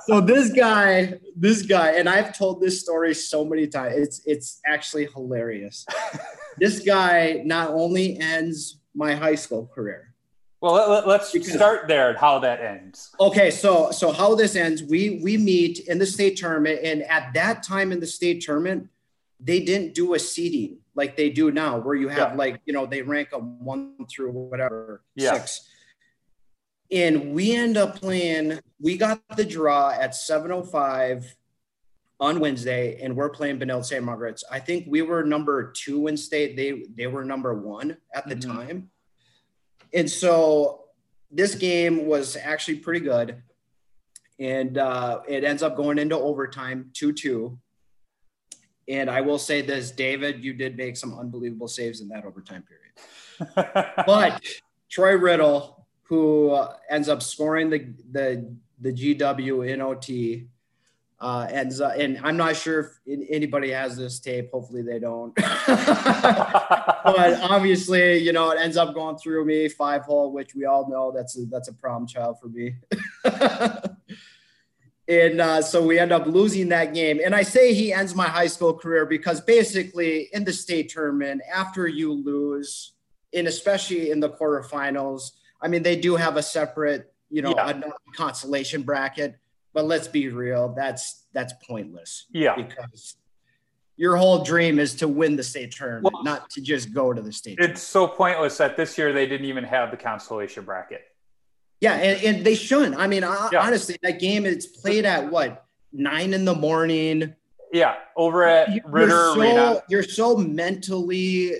so 0.06 0.20
this 0.22 0.52
guy, 0.52 1.18
this 1.36 1.62
guy, 1.62 1.90
and 1.90 2.08
I've 2.08 2.34
told 2.38 2.62
this 2.62 2.80
story 2.80 3.12
so 3.12 3.44
many 3.44 3.66
times. 3.66 3.94
It's 3.96 4.22
it's 4.24 4.60
actually 4.64 5.08
hilarious. 5.12 5.84
this 6.58 6.80
guy 6.80 7.42
not 7.44 7.70
only 7.72 8.18
ends 8.20 8.78
my 8.94 9.14
high 9.14 9.34
school 9.34 9.66
career. 9.74 10.07
Well, 10.60 11.04
let, 11.06 11.20
us 11.20 11.32
start 11.48 11.86
there 11.88 12.10
and 12.10 12.18
how 12.18 12.38
that 12.40 12.60
ends. 12.60 13.10
Okay, 13.20 13.50
so 13.50 13.90
so 13.90 14.10
how 14.12 14.34
this 14.34 14.56
ends, 14.56 14.82
we 14.82 15.20
we 15.22 15.36
meet 15.36 15.80
in 15.88 15.98
the 15.98 16.06
state 16.06 16.36
tournament, 16.36 16.80
and 16.82 17.02
at 17.04 17.32
that 17.34 17.62
time 17.62 17.92
in 17.92 18.00
the 18.00 18.06
state 18.06 18.40
tournament, 18.42 18.88
they 19.40 19.60
didn't 19.60 19.94
do 19.94 20.14
a 20.14 20.18
seeding 20.18 20.78
like 20.94 21.16
they 21.16 21.30
do 21.30 21.52
now, 21.52 21.78
where 21.78 21.94
you 21.94 22.08
have 22.08 22.30
Yeah. 22.32 22.36
like 22.36 22.60
you 22.66 22.72
know 22.72 22.86
they 22.86 23.02
rank 23.02 23.30
them 23.30 23.64
one 23.64 23.94
through 24.10 24.32
whatever 24.32 25.02
Yeah. 25.14 25.34
six. 25.34 25.68
And 26.90 27.34
we 27.34 27.54
end 27.54 27.76
up 27.76 27.96
playing. 27.96 28.58
We 28.80 28.96
got 28.96 29.20
the 29.36 29.44
draw 29.44 29.90
at 29.90 30.14
seven 30.14 30.50
oh 30.50 30.62
five 30.62 31.36
on 32.18 32.40
Wednesday, 32.40 32.98
and 33.00 33.14
we're 33.14 33.28
playing 33.30 33.60
Benilde 33.60 33.84
St. 33.84 34.02
Margaret's. 34.02 34.42
I 34.50 34.58
think 34.58 34.86
we 34.88 35.02
were 35.02 35.22
number 35.22 35.70
two 35.70 36.08
in 36.08 36.16
state. 36.16 36.56
They 36.56 36.82
they 36.96 37.06
were 37.06 37.24
number 37.24 37.54
one 37.54 37.98
at 38.12 38.28
the 38.28 38.34
Mhm. 38.34 38.42
time, 38.42 38.90
and 39.92 40.10
so 40.10 40.84
this 41.30 41.54
game 41.54 42.06
was 42.06 42.36
actually 42.36 42.76
pretty 42.78 43.00
good, 43.00 43.42
and 44.38 44.78
uh, 44.78 45.20
it 45.28 45.44
ends 45.44 45.62
up 45.62 45.76
going 45.76 45.98
into 45.98 46.16
overtime, 46.16 46.90
two 46.94 47.12
two. 47.12 47.58
And 48.88 49.10
I 49.10 49.20
will 49.20 49.38
say 49.38 49.60
this, 49.60 49.90
David, 49.90 50.42
you 50.42 50.54
did 50.54 50.76
make 50.76 50.96
some 50.96 51.18
unbelievable 51.18 51.68
saves 51.68 52.00
in 52.00 52.08
that 52.08 52.24
overtime 52.24 52.64
period. 52.64 52.88
But 54.06 54.42
Troy 54.90 55.16
Riddle, 55.16 55.86
who 56.04 56.50
uh, 56.50 56.74
ends 56.88 57.08
up 57.08 57.22
scoring 57.22 57.70
the 57.70 57.94
the 58.10 58.54
the 58.80 58.92
GW 58.92 59.68
in 59.68 59.80
OT, 59.80 60.48
uh, 61.20 61.48
ends 61.50 61.80
up, 61.80 61.94
and 61.96 62.20
I'm 62.22 62.36
not 62.36 62.54
sure 62.54 62.80
if 63.06 63.26
anybody 63.30 63.70
has 63.70 63.96
this 63.96 64.20
tape. 64.20 64.50
Hopefully 64.52 64.82
they 64.82 65.00
don't. 65.00 65.34
but 65.34 65.48
obviously, 67.42 68.18
you 68.18 68.32
know, 68.32 68.50
it 68.50 68.58
ends 68.60 68.76
up 68.76 68.94
going 68.94 69.18
through 69.18 69.44
me 69.44 69.68
five 69.68 70.02
hole, 70.02 70.32
which 70.32 70.54
we 70.54 70.64
all 70.64 70.88
know 70.88 71.10
that's 71.14 71.36
a, 71.36 71.46
that's 71.46 71.68
a 71.68 71.74
problem 71.74 72.06
child 72.06 72.38
for 72.40 72.48
me. 72.48 72.76
and 75.08 75.40
uh, 75.40 75.60
so 75.60 75.84
we 75.84 75.98
end 75.98 76.12
up 76.12 76.26
losing 76.26 76.68
that 76.68 76.94
game. 76.94 77.20
And 77.24 77.34
I 77.34 77.42
say 77.42 77.74
he 77.74 77.92
ends 77.92 78.14
my 78.14 78.28
high 78.28 78.46
school 78.46 78.74
career 78.74 79.04
because 79.04 79.40
basically 79.40 80.28
in 80.32 80.44
the 80.44 80.52
state 80.52 80.88
tournament, 80.90 81.42
after 81.52 81.88
you 81.88 82.12
lose, 82.12 82.92
and 83.34 83.48
especially 83.48 84.12
in 84.12 84.20
the 84.20 84.30
quarterfinals, 84.30 85.32
I 85.60 85.66
mean, 85.66 85.82
they 85.82 85.96
do 85.96 86.14
have 86.14 86.36
a 86.36 86.42
separate, 86.42 87.12
you 87.28 87.42
know, 87.42 87.54
Yeah. 87.56 87.70
a 87.70 88.12
consolation 88.14 88.82
bracket. 88.82 89.36
But 89.74 89.84
let's 89.84 90.08
be 90.08 90.28
real, 90.28 90.74
that's 90.74 91.24
that's 91.32 91.52
pointless 91.66 92.26
yeah. 92.32 92.56
because 92.56 93.16
your 93.96 94.16
whole 94.16 94.42
dream 94.42 94.78
is 94.78 94.94
to 94.96 95.08
win 95.08 95.36
the 95.36 95.42
state 95.42 95.72
tournament, 95.72 96.14
Well, 96.14 96.24
not 96.24 96.50
to 96.50 96.60
just 96.60 96.94
go 96.94 97.12
to 97.12 97.20
the 97.20 97.32
state. 97.32 97.58
It's 97.60 97.82
so 97.82 98.06
pointless 98.06 98.56
that 98.58 98.76
this 98.76 98.96
year 98.96 99.12
they 99.12 99.26
didn't 99.26 99.46
even 99.46 99.64
have 99.64 99.90
the 99.90 99.96
consolation 99.96 100.64
bracket. 100.64 101.02
Yeah, 101.80 101.94
and, 101.94 102.36
and 102.36 102.44
they 102.46 102.54
shouldn't. 102.54 102.96
I 102.96 103.06
mean, 103.06 103.24
I, 103.24 103.50
Yeah. 103.52 103.64
honestly, 103.64 103.96
that 104.02 104.18
game 104.18 104.46
it's 104.46 104.66
played 104.66 105.04
at 105.04 105.30
what 105.30 105.64
nine 105.92 106.32
in 106.32 106.44
the 106.44 106.54
morning. 106.54 107.34
Yeah, 107.72 107.96
over 108.16 108.44
at 108.44 108.72
You- 108.72 108.80
Ridder 108.86 109.08
you're 109.08 109.34
so, 109.34 109.40
Arena. 109.40 109.82
You're 109.88 110.02
so 110.02 110.36
mentally 110.36 111.52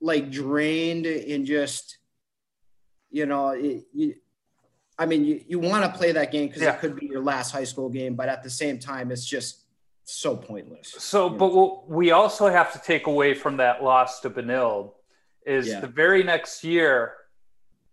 like 0.00 0.30
drained 0.30 1.06
and 1.06 1.46
just, 1.46 1.98
you 3.10 3.26
know, 3.26 3.50
it, 3.50 3.86
you, 3.92 4.14
I 4.98 5.06
mean, 5.06 5.24
you, 5.24 5.42
you 5.46 5.58
want 5.58 5.84
to 5.84 5.96
play 5.98 6.12
that 6.12 6.32
game 6.32 6.48
because 6.48 6.62
Yeah. 6.62 6.74
it 6.74 6.80
could 6.80 6.96
be 6.98 7.06
your 7.06 7.22
last 7.22 7.50
high 7.50 7.64
school 7.64 7.88
game, 7.88 8.14
but 8.14 8.28
at 8.28 8.42
the 8.42 8.50
same 8.50 8.78
time, 8.78 9.10
it's 9.10 9.24
just 9.26 9.64
so 10.04 10.36
pointless. 10.36 10.94
So, 10.98 11.28
but 11.28 11.52
what 11.52 11.88
we 11.88 12.12
also 12.12 12.48
have 12.48 12.72
to 12.72 12.78
take 12.78 13.06
away 13.06 13.34
from 13.34 13.58
that 13.58 13.82
loss 13.82 14.20
to 14.20 14.30
Benilde 14.30 14.92
is 15.44 15.66
Yeah. 15.68 15.80
the 15.80 15.86
very 15.88 16.22
next 16.22 16.64
year, 16.64 17.14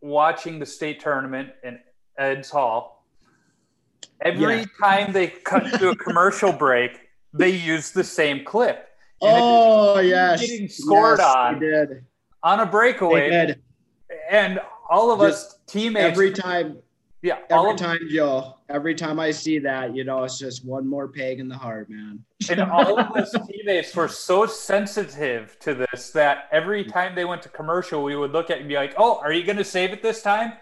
watching 0.02 0.60
the 0.60 0.66
state 0.66 1.00
tournament 1.02 1.50
in 1.64 1.80
Ed's 2.18 2.50
Hall. 2.50 3.06
Every 4.22 4.60
Yeah. 4.60 4.66
time 4.82 5.12
they 5.12 5.28
cut 5.28 5.64
to 5.80 5.90
a 5.90 5.96
commercial 5.96 6.52
break, 6.66 6.92
they 7.34 7.50
use 7.50 7.92
the 7.92 8.04
same 8.04 8.46
clip. 8.46 8.88
And 9.22 9.38
Oh 9.42 10.00
yes, 10.00 10.42
getting 10.42 10.68
scored 10.70 11.20
Yes, 11.20 11.28
on. 11.36 12.06
On 12.44 12.60
a 12.60 12.66
breakaway, 12.66 13.56
and 14.30 14.60
all 14.90 15.12
of 15.12 15.22
us 15.22 15.58
teammates. 15.66 16.12
Every 16.12 16.32
time, 16.34 16.80
yeah, 17.24 17.40
every 17.50 17.72
of, 17.72 17.78
time, 17.78 18.00
Joe. 18.10 18.58
Every 18.70 18.94
time 18.94 19.20
I 19.20 19.32
see 19.32 19.58
that, 19.60 19.96
you 19.96 20.04
know, 20.04 20.24
it's 20.26 20.38
just 20.38 20.66
one 20.66 20.88
more 20.88 21.08
peg 21.08 21.40
in 21.40 21.48
the 21.48 21.58
heart, 21.58 21.90
man. 21.90 22.24
and 22.50 22.60
all 22.60 23.00
of 23.00 23.16
us 23.16 23.34
teammates 23.50 23.96
were 23.96 24.10
so 24.10 24.46
sensitive 24.46 25.58
to 25.62 25.74
this 25.74 26.12
that 26.12 26.50
every 26.52 26.84
time 26.84 27.16
they 27.16 27.24
went 27.24 27.42
to 27.44 27.50
commercial, 27.50 28.04
we 28.04 28.16
would 28.18 28.34
look 28.34 28.50
at 28.50 28.58
it 28.58 28.60
and 28.60 28.70
be 28.70 28.76
like, 28.76 28.94
"Oh, 28.98 29.20
are 29.24 29.32
you 29.32 29.46
going 29.46 29.58
to 29.58 29.64
save 29.64 29.92
it 29.94 30.04
this 30.04 30.22
time?" 30.22 30.54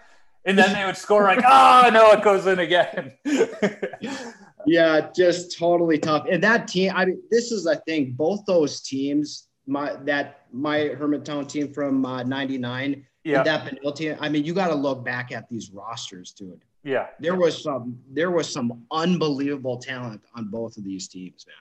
And 0.44 0.56
then 0.56 0.72
they 0.72 0.84
would 0.84 0.96
score 0.96 1.24
like, 1.24 1.42
"Oh 1.44 1.90
no, 1.92 2.12
it 2.12 2.22
goes 2.22 2.46
in 2.46 2.60
again." 2.60 3.12
Yeah, 4.66 5.10
just 5.14 5.58
totally 5.58 5.98
tough. 5.98 6.26
And 6.30 6.42
that 6.44 6.68
team, 6.68 6.92
I 6.94 7.06
mean, 7.06 7.20
this 7.30 7.50
is, 7.50 7.66
I 7.66 7.76
think, 7.76 8.16
Both 8.16 8.44
those 8.46 8.80
teams, 8.80 9.48
my 9.66 9.96
that 10.04 10.46
my 10.52 10.90
Hermantown 10.98 11.48
team 11.48 11.72
from 11.72 12.04
uh, 12.04 12.22
'99 12.22 13.04
yeah, 13.24 13.42
that 13.42 13.64
penalty. 13.66 14.12
I 14.14 14.28
mean, 14.28 14.44
you 14.44 14.54
got 14.54 14.68
to 14.68 14.74
look 14.74 15.04
back 15.04 15.32
at 15.32 15.48
these 15.48 15.70
rosters, 15.70 16.32
dude. 16.32 16.60
yeah, 16.82 17.08
There 17.20 17.36
was 17.36 17.62
some, 17.62 17.98
there 18.10 18.30
was 18.30 18.50
some 18.52 18.82
unbelievable 18.90 19.78
talent 19.78 20.20
on 20.34 20.46
both 20.46 20.76
of 20.76 20.84
these 20.84 21.08
teams, 21.08 21.46
man. 21.46 21.56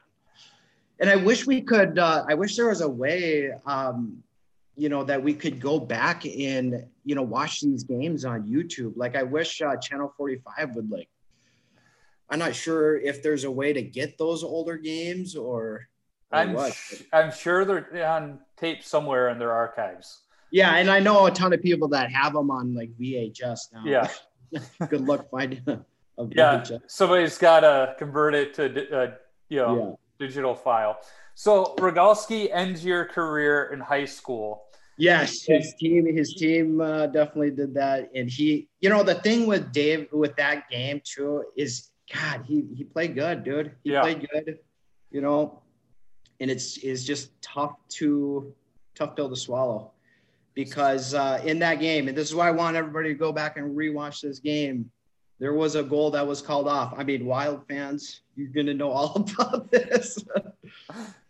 and 1.00 1.10
I 1.10 1.16
wish 1.24 1.46
we 1.46 1.62
could. 1.62 2.00
Uh, 2.00 2.26
I 2.28 2.34
wish 2.34 2.56
there 2.56 2.70
was 2.70 2.82
a 2.82 2.90
way, 2.90 3.52
um, 3.66 4.24
you 4.76 4.90
know, 4.90 5.04
that 5.04 5.22
we 5.22 5.34
could 5.34 5.60
go 5.60 5.80
back 5.80 6.26
and 6.26 6.86
you 7.06 7.14
know 7.16 7.22
watch 7.24 7.62
these 7.62 7.84
games 7.84 8.26
on 8.26 8.44
YouTube. 8.48 8.94
Like 8.96 9.16
I 9.16 9.24
wish 9.24 9.62
uh, 9.62 9.76
Channel 9.78 10.14
45 10.18 10.76
would 10.76 10.90
like. 10.90 11.10
I'm 12.30 12.40
not 12.40 12.56
sure 12.56 12.98
if 12.98 13.22
there's 13.22 13.44
a 13.44 13.52
way 13.52 13.74
to 13.74 13.82
get 13.82 14.18
those 14.18 14.44
older 14.44 14.78
games 14.78 15.36
or. 15.36 15.88
or 16.32 16.40
I'm 16.40 16.56
sh- 16.72 17.04
I'm 17.12 17.32
sure 17.32 17.66
they're 17.66 18.08
on 18.08 18.40
tape 18.58 18.84
somewhere 18.84 19.30
in 19.30 19.38
their 19.38 19.52
archives. 19.52 20.21
Yeah, 20.52 20.76
and 20.76 20.90
I 20.90 21.00
know 21.00 21.26
a 21.28 21.32
ton 21.32 21.54
of 21.54 21.62
people 21.62 21.88
that 21.90 22.12
have 22.12 22.34
them 22.34 22.52
on 22.52 22.76
like 22.76 22.92
VHS 23.00 23.72
now. 23.74 23.84
Yeah. 23.86 24.08
Good 24.90 25.02
luck 25.02 25.30
finding 25.32 25.62
a, 25.68 25.80
a 26.18 26.28
Yeah, 26.30 26.62
VHS. 26.62 26.82
somebody's 26.88 27.38
got 27.38 27.62
to 27.62 27.96
convert 27.98 28.36
it 28.36 28.54
to 28.56 28.70
di- 28.70 28.90
uh, 28.92 29.08
you 29.50 29.58
know 29.60 30.00
digital 30.20 30.54
file. 30.54 30.98
So 31.36 31.74
Rogalski 31.78 32.50
ends 32.52 32.84
your 32.84 33.06
career 33.06 33.72
in 33.74 33.80
high 33.80 34.06
school. 34.06 34.64
Yes, 34.98 35.44
his 35.44 35.74
team, 35.80 36.06
his 36.16 36.34
team 36.36 36.80
uh, 36.82 37.08
definitely 37.08 37.52
did 37.52 37.74
that, 37.76 38.12
and 38.14 38.30
he, 38.30 38.68
you 38.82 38.90
know, 38.90 39.02
the 39.04 39.16
thing 39.16 39.48
with 39.48 39.72
Dave 39.72 40.08
with 40.12 40.36
that 40.36 40.70
game 40.70 41.02
too 41.04 41.46
is, 41.56 41.90
God, 42.14 42.44
he 42.46 42.68
he 42.76 42.84
played 42.84 43.16
good, 43.16 43.44
dude. 43.46 43.72
He 43.84 43.94
Yeah. 43.94 44.02
played 44.02 44.28
good, 44.30 44.60
you 45.12 45.22
know, 45.22 45.62
and 46.42 46.52
it's 46.52 46.78
is 46.80 47.06
just 47.06 47.32
tough 47.42 47.74
to 47.98 48.54
tough 48.96 49.16
pill 49.16 49.30
to 49.30 49.36
swallow 49.36 49.94
because 50.54 51.14
uh, 51.14 51.42
in 51.46 51.60
that 51.60 51.80
game, 51.80 52.08
and 52.08 52.18
this 52.18 52.30
is 52.30 52.36
why 52.36 52.48
I 52.48 52.52
want 52.52 52.76
everybody 52.76 53.10
to 53.10 53.16
go 53.16 53.32
back 53.32 53.58
and 53.58 53.76
rewatch 53.76 54.22
this 54.22 54.40
game. 54.40 54.92
There 55.40 55.54
was 55.54 55.76
a 55.76 55.82
goal 55.82 56.12
that 56.12 56.26
was 56.26 56.42
called 56.42 56.68
off. 56.68 56.94
I 56.96 57.04
mean, 57.04 57.26
Wild 57.26 57.68
fans, 57.68 58.22
you're 58.36 58.50
gonna 58.50 58.74
know 58.74 58.92
all 58.92 59.16
about 59.40 59.72
this. 59.72 60.20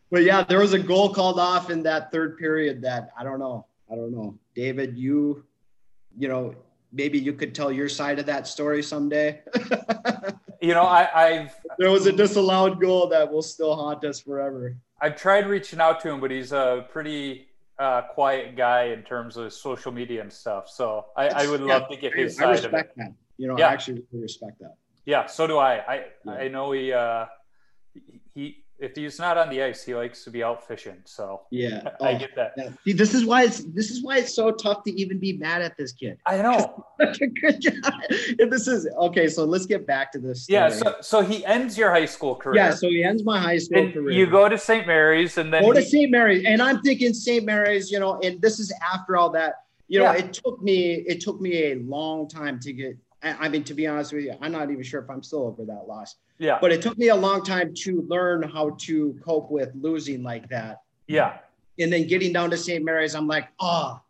but 0.10 0.24
yeah, 0.24 0.44
there 0.44 0.60
was 0.60 0.74
a 0.74 0.80
goal 0.80 1.14
called 1.14 1.40
off 1.40 1.70
in 1.70 1.84
that 1.84 2.12
third 2.12 2.38
period 2.38 2.82
that 2.82 3.12
I 3.18 3.24
don't 3.24 3.40
know. 3.40 3.66
I 3.92 3.96
don't 3.96 4.12
know. 4.12 4.38
David, 4.56 4.98
you, 4.98 5.46
you 6.18 6.28
know, 6.28 6.56
maybe 6.92 7.20
you 7.20 7.34
could 7.34 7.56
tell 7.56 7.72
your 7.72 7.88
side 7.88 8.20
of 8.20 8.26
that 8.26 8.48
story 8.48 8.84
someday. 8.84 9.42
You 10.62 10.76
know, 10.76 10.84
I, 10.84 11.10
I've 11.14 11.56
there 11.80 11.90
was 11.90 12.06
a 12.06 12.12
disallowed 12.12 12.80
goal 12.80 13.08
that 13.08 13.32
will 13.32 13.42
still 13.42 13.76
haunt 13.76 14.06
us 14.06 14.20
forever. 14.20 14.78
I've 15.02 15.16
tried 15.16 15.48
reaching 15.48 15.82
out 15.82 16.00
to 16.02 16.10
him, 16.10 16.22
but 16.22 16.30
he's 16.30 16.52
a 16.52 16.86
pretty 16.92 17.48
uh, 17.82 18.02
quiet 18.14 18.56
guy 18.56 18.84
in 18.96 19.02
terms 19.04 19.38
of 19.38 19.52
social 19.52 19.92
media 19.92 20.22
and 20.22 20.32
stuff. 20.32 20.70
So 20.70 21.06
I, 21.18 21.30
I 21.30 21.48
would 21.50 21.62
love 21.62 21.90
to 21.90 21.98
get 21.98 22.14
his 22.14 22.40
I 22.40 22.56
side 22.56 22.66
of 22.66 22.74
it. 22.74 22.92
that. 22.96 23.14
You 23.38 23.48
know, 23.48 23.58
Yeah. 23.58 23.70
I 23.70 23.74
actually 23.74 24.04
really 24.12 24.24
respect 24.24 24.60
that. 24.60 24.76
Yeah, 25.06 25.26
so 25.26 25.48
do 25.48 25.58
I. 25.58 25.74
I 25.94 26.06
Yeah. 26.26 26.32
I 26.34 26.48
know 26.48 26.72
he 26.72 26.94
uh, 26.94 27.26
he 28.36 28.61
if 28.82 28.96
he's 28.96 29.20
not 29.20 29.38
on 29.38 29.50
the 29.50 29.62
ice, 29.62 29.84
he 29.86 29.94
likes 29.96 30.24
to 30.24 30.32
be 30.32 30.44
out 30.44 30.68
fishing. 30.68 30.98
So 31.06 31.42
Yeah. 31.52 31.82
I 32.02 32.14
Oh, 32.16 32.18
get 32.18 32.36
that. 32.36 32.54
yeah. 32.58 32.70
See, 32.84 32.94
this 32.94 33.14
is 33.14 33.26
why 33.26 33.44
it's 33.44 33.60
this 33.78 33.92
is 33.92 34.04
why 34.04 34.18
it's 34.18 34.34
so 34.36 34.52
tough 34.52 34.84
to 34.86 34.92
even 35.00 35.20
be 35.20 35.34
mad 35.38 35.62
at 35.62 35.78
this 35.78 35.92
kid. 35.92 36.18
I 36.26 36.38
know. 36.42 36.86
Such 37.00 37.22
a 37.22 37.28
good 37.28 37.62
job. 37.62 37.94
And 38.40 38.52
this 38.52 38.68
is 38.68 38.88
okay. 39.08 39.28
So 39.28 39.46
let's 39.46 39.66
get 39.68 39.86
back 39.86 40.12
to 40.14 40.20
this. 40.20 40.48
Yeah. 40.50 40.70
So 40.70 40.96
so 41.02 41.22
he 41.22 41.46
ends 41.46 41.78
your 41.78 41.92
high 41.92 42.06
school 42.16 42.36
career. 42.36 42.56
yeah. 42.56 42.72
So 42.72 42.88
he 42.90 43.04
ends 43.04 43.24
my 43.24 43.40
high 43.40 43.60
school 43.60 43.84
and 43.84 43.94
career. 43.94 44.12
you 44.12 44.26
go 44.26 44.50
to 44.50 44.58
St. 44.58 44.86
Mary's, 44.88 45.38
and 45.38 45.54
then 45.54 45.62
go 45.64 45.74
to 45.74 45.80
he- 45.82 45.86
St. 45.90 46.10
Mary's, 46.12 46.44
and 46.46 46.62
I'm 46.62 46.82
thinking 46.82 47.14
St. 47.14 47.46
Mary's, 47.46 47.92
you 47.92 48.00
know, 48.00 48.20
and 48.22 48.42
this 48.42 48.60
is 48.60 48.74
after 48.94 49.16
all 49.16 49.30
that. 49.32 49.54
You 49.88 50.00
know, 50.00 50.06
Yeah. 50.06 50.20
it 50.24 50.34
took 50.34 50.62
me 50.62 51.04
it 51.14 51.20
took 51.22 51.40
me 51.42 51.54
a 51.72 51.76
long 51.76 52.28
time 52.28 52.60
to 52.62 52.74
get. 52.74 52.98
I 53.24 53.50
mean, 53.50 53.64
to 53.66 53.74
be 53.74 53.86
honest 53.88 54.14
with 54.14 54.24
you, 54.24 54.34
I'm 54.42 54.52
not 54.52 54.72
even 54.72 54.84
sure 54.84 55.02
if 55.02 55.10
I'm 55.10 55.22
still 55.22 55.44
over 55.46 55.64
that 55.66 55.86
loss. 55.88 56.16
yeah, 56.40 56.58
But 56.60 56.72
it 56.72 56.82
took 56.82 56.98
me 56.98 57.10
a 57.10 57.16
long 57.16 57.44
time 57.44 57.74
to 57.84 58.02
learn 58.08 58.42
how 58.44 58.72
to 58.82 59.16
cope 59.24 59.52
with 59.52 59.70
losing 59.76 60.24
like 60.24 60.50
that. 60.50 60.82
yeah, 61.08 61.38
And 61.80 61.94
then 61.94 62.08
getting 62.08 62.34
down 62.34 62.50
to 62.50 62.58
St. 62.58 62.84
Mary's, 62.84 63.14
I'm 63.14 63.28
like, 63.28 63.50
oh, 63.60 64.02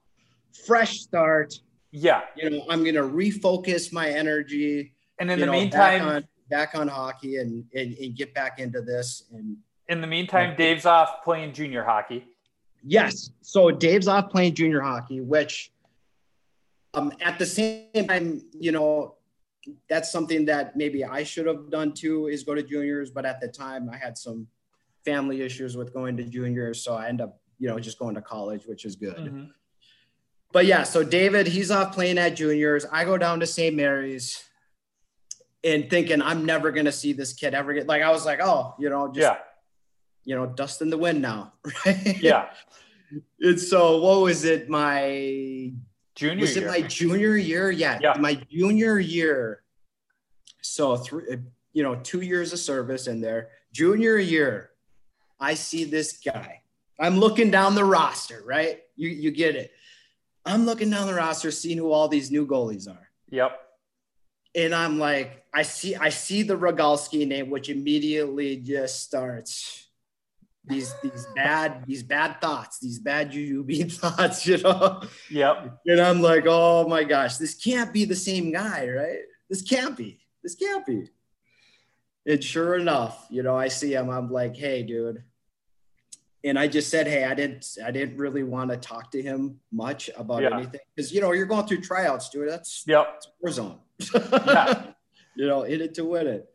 fresh 0.66 1.00
start. 1.00 1.54
yeah. 1.92 2.22
You 2.38 2.50
know, 2.52 2.66
I'm 2.70 2.84
gonna 2.86 3.02
refocus 3.04 3.92
my 3.92 4.10
energy. 4.10 4.94
And 5.20 5.30
in 5.30 5.40
the 5.40 5.46
know, 5.46 5.52
meantime, 5.52 6.00
back 6.00 6.02
on, 6.02 6.28
back 6.50 6.76
on 6.76 6.88
hockey 6.88 7.38
and, 7.38 7.66
and 7.76 7.94
and 7.96 8.16
get 8.16 8.34
back 8.34 8.60
into 8.60 8.82
this. 8.82 9.26
And 9.34 9.58
in 9.90 10.00
the 10.02 10.08
meantime, 10.08 10.56
Dave's 10.58 10.86
off 10.86 11.24
playing 11.24 11.54
junior 11.54 11.84
hockey. 11.84 12.26
yes, 12.84 13.32
so 13.42 13.72
Dave's 13.72 14.08
off 14.08 14.30
playing 14.30 14.56
junior 14.56 14.82
hockey, 14.82 15.20
which 15.22 15.71
um 16.94 17.12
at 17.22 17.40
the 17.40 17.46
same 17.46 18.08
time, 18.08 18.42
you 18.60 18.72
know, 18.72 19.16
that's 19.90 20.12
something 20.12 20.46
that 20.46 20.76
maybe 20.76 21.04
I 21.06 21.24
should 21.24 21.46
have 21.48 21.70
done 21.70 21.94
too 21.94 22.28
is 22.28 22.44
go 22.44 22.56
to 22.56 22.64
juniors, 22.64 23.12
but 23.12 23.26
at 23.26 23.40
the 23.40 23.48
time 23.48 23.90
I 23.90 23.98
had 23.98 24.18
some 24.18 24.48
family 25.06 25.42
issues 25.42 25.78
with 25.78 25.94
going 25.94 26.18
to 26.18 26.24
juniors, 26.24 26.84
so 26.84 26.96
I 26.96 27.08
end 27.08 27.22
up, 27.22 27.40
you 27.60 27.68
know, 27.68 27.80
just 27.80 27.98
going 28.00 28.16
to 28.16 28.22
college, 28.22 28.66
which 28.66 28.86
is 28.86 28.96
good. 28.96 29.18
Mhm. 29.18 29.50
But 30.52 30.66
yeah, 30.66 30.84
so 30.84 31.04
David, 31.04 31.48
he's 31.48 31.72
off 31.72 31.94
playing 31.94 32.18
at 32.18 32.36
juniors. 32.36 32.86
I 32.92 33.06
go 33.06 33.18
down 33.18 33.40
to 33.40 33.48
St. 33.48 33.74
Mary's 33.76 34.44
and 35.64 35.90
thinking 35.90 36.22
I'm 36.22 36.44
never 36.46 36.72
gonna 36.72 36.92
see 36.92 37.14
this 37.14 37.34
kid 37.34 37.54
ever 37.54 37.74
get 37.74 37.88
like 37.88 38.02
I 38.02 38.10
was 38.12 38.26
like, 38.26 38.40
oh, 38.42 38.76
you 38.80 38.90
know, 38.90 39.08
just 39.08 39.20
Yeah, 39.20 39.38
you 40.26 40.36
know, 40.36 40.46
dust 40.48 40.82
in 40.82 40.90
the 40.90 40.98
wind 40.98 41.22
now. 41.22 41.54
Right? 41.86 42.18
yeah. 42.22 42.50
And 43.40 43.60
so 43.60 44.02
what 44.02 44.22
was 44.22 44.44
it? 44.44 44.70
My 44.70 45.72
Junior 46.16 46.42
was 46.42 46.56
year. 46.56 46.68
it 46.68 46.72
my 46.72 46.82
junior 46.88 47.36
year? 47.38 47.72
Yeah, 47.72 48.00
Yeah. 48.02 48.14
my 48.20 48.36
junior 48.36 49.00
year. 49.00 49.64
So 50.62 50.98
three, 50.98 51.24
uh, 51.32 51.38
you 51.74 51.84
know, 51.84 51.96
two 51.96 52.22
years 52.22 52.54
of 52.54 52.60
service 52.60 53.08
in 53.08 53.22
there. 53.22 53.50
Junior 53.74 54.18
year, 54.18 54.72
I 55.40 55.54
see 55.56 55.86
this 55.86 56.20
guy. 56.24 56.62
I'm 57.00 57.18
looking 57.18 57.50
down 57.50 57.74
the 57.76 57.86
roster, 57.86 58.44
right? 58.46 58.82
You 58.96 59.10
you 59.10 59.32
get 59.32 59.56
it. 59.56 59.72
I'm 60.46 60.66
looking 60.66 60.90
down 60.90 61.08
the 61.08 61.14
roster, 61.14 61.50
seeing 61.52 61.78
who 61.78 61.92
all 61.92 62.08
these 62.08 62.30
new 62.32 62.46
goalies 62.46 62.88
are. 62.90 63.10
yep. 63.30 63.58
And 64.54 64.76
I'm 64.76 65.00
like, 65.00 65.46
I 65.54 65.62
see, 65.62 65.96
I 65.96 66.10
see 66.10 66.44
the 66.44 66.58
Rogalski 66.58 67.26
name, 67.26 67.50
which 67.50 67.70
immediately 67.70 68.58
just 68.58 69.02
starts 69.02 69.88
these 70.66 70.94
these 71.02 71.26
bad 71.36 71.84
these 71.88 72.04
bad 72.04 72.40
thoughts, 72.40 72.80
these 72.80 73.00
bad 73.00 73.32
UUB 73.32 73.92
thoughts, 74.00 74.46
you 74.46 74.58
know. 74.60 75.02
Yep. 75.30 75.80
And 75.88 76.00
I'm 76.00 76.22
like, 76.22 76.46
oh 76.48 76.88
my 76.88 77.04
gosh, 77.04 77.38
this 77.38 77.56
can't 77.56 77.92
be 77.92 78.06
the 78.06 78.16
same 78.16 78.52
guy, 78.52 78.88
right? 78.88 79.20
This 79.50 79.62
can't 79.62 79.98
be. 79.98 80.20
This 80.44 80.56
can't 80.56 80.86
be. 80.86 81.10
And 82.28 82.44
sure 82.44 82.76
enough, 82.78 83.26
you 83.30 83.42
know, 83.44 83.56
I 83.58 83.68
see 83.68 83.94
him. 83.94 84.10
I'm 84.10 84.30
like, 84.32 84.56
hey, 84.56 84.84
dude. 84.84 85.24
And 86.44 86.58
I 86.58 86.68
just 86.68 86.90
said, 86.90 87.08
hey, 87.08 87.24
I 87.24 87.34
didn't, 87.36 87.68
I 87.84 87.92
didn't 87.92 88.18
really 88.18 88.44
want 88.44 88.72
to 88.72 88.78
talk 88.78 89.12
to 89.12 89.22
him 89.22 89.60
much 89.72 90.10
about 90.18 90.42
Yeah. 90.42 90.56
anything 90.56 90.80
because 90.96 91.12
you 91.12 91.22
know 91.22 91.32
you're 91.34 91.46
going 91.46 91.66
through 91.68 91.82
tryouts, 91.82 92.30
dude. 92.30 92.50
That's 92.50 92.84
Yep. 92.88 93.22
war 93.42 93.52
zone. 93.52 93.80
Yeah. 94.14 94.84
you 95.36 95.48
know, 95.48 95.64
in 95.64 95.82
it 95.82 95.94
to 95.96 96.06
win 96.06 96.28
it. 96.28 96.48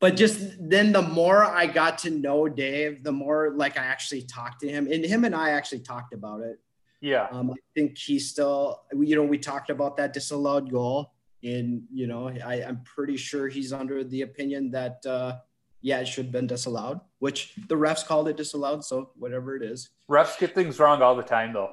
But 0.00 0.16
just 0.16 0.56
then, 0.58 0.92
the 0.92 1.02
more 1.02 1.44
I 1.44 1.66
got 1.66 1.98
to 1.98 2.10
know 2.10 2.48
Dave, 2.48 3.04
the 3.04 3.12
more 3.12 3.52
like 3.54 3.78
I 3.78 3.84
actually 3.84 4.22
talked 4.22 4.60
to 4.62 4.68
him, 4.68 4.90
and 4.90 5.04
him 5.04 5.24
and 5.24 5.34
I 5.34 5.50
actually 5.50 5.80
talked 5.80 6.14
about 6.14 6.40
it. 6.40 6.58
Yeah. 7.02 7.28
Um, 7.30 7.50
I 7.50 7.54
think 7.74 7.98
he 7.98 8.18
still, 8.18 8.82
you 8.92 9.14
know, 9.14 9.24
we 9.24 9.38
talked 9.38 9.68
about 9.68 9.98
that 9.98 10.14
disallowed 10.14 10.70
goal, 10.70 11.12
and 11.44 11.82
you 11.92 12.06
know, 12.06 12.28
I, 12.28 12.64
I'm 12.64 12.82
pretty 12.84 13.18
sure 13.18 13.48
he's 13.48 13.74
under 13.74 14.02
the 14.02 14.22
opinion 14.22 14.70
that, 14.70 15.04
uh, 15.04 15.36
yeah, 15.82 16.00
it 16.00 16.08
should 16.08 16.26
have 16.26 16.32
been 16.32 16.46
disallowed, 16.46 17.00
which 17.18 17.54
the 17.68 17.74
refs 17.74 18.06
called 18.06 18.28
it 18.28 18.36
disallowed. 18.38 18.84
So 18.84 19.10
whatever 19.16 19.54
it 19.54 19.62
is. 19.62 19.90
Refs 20.10 20.38
get 20.38 20.54
things 20.54 20.78
wrong 20.78 21.02
all 21.02 21.14
the 21.14 21.22
time, 21.22 21.52
though. 21.52 21.72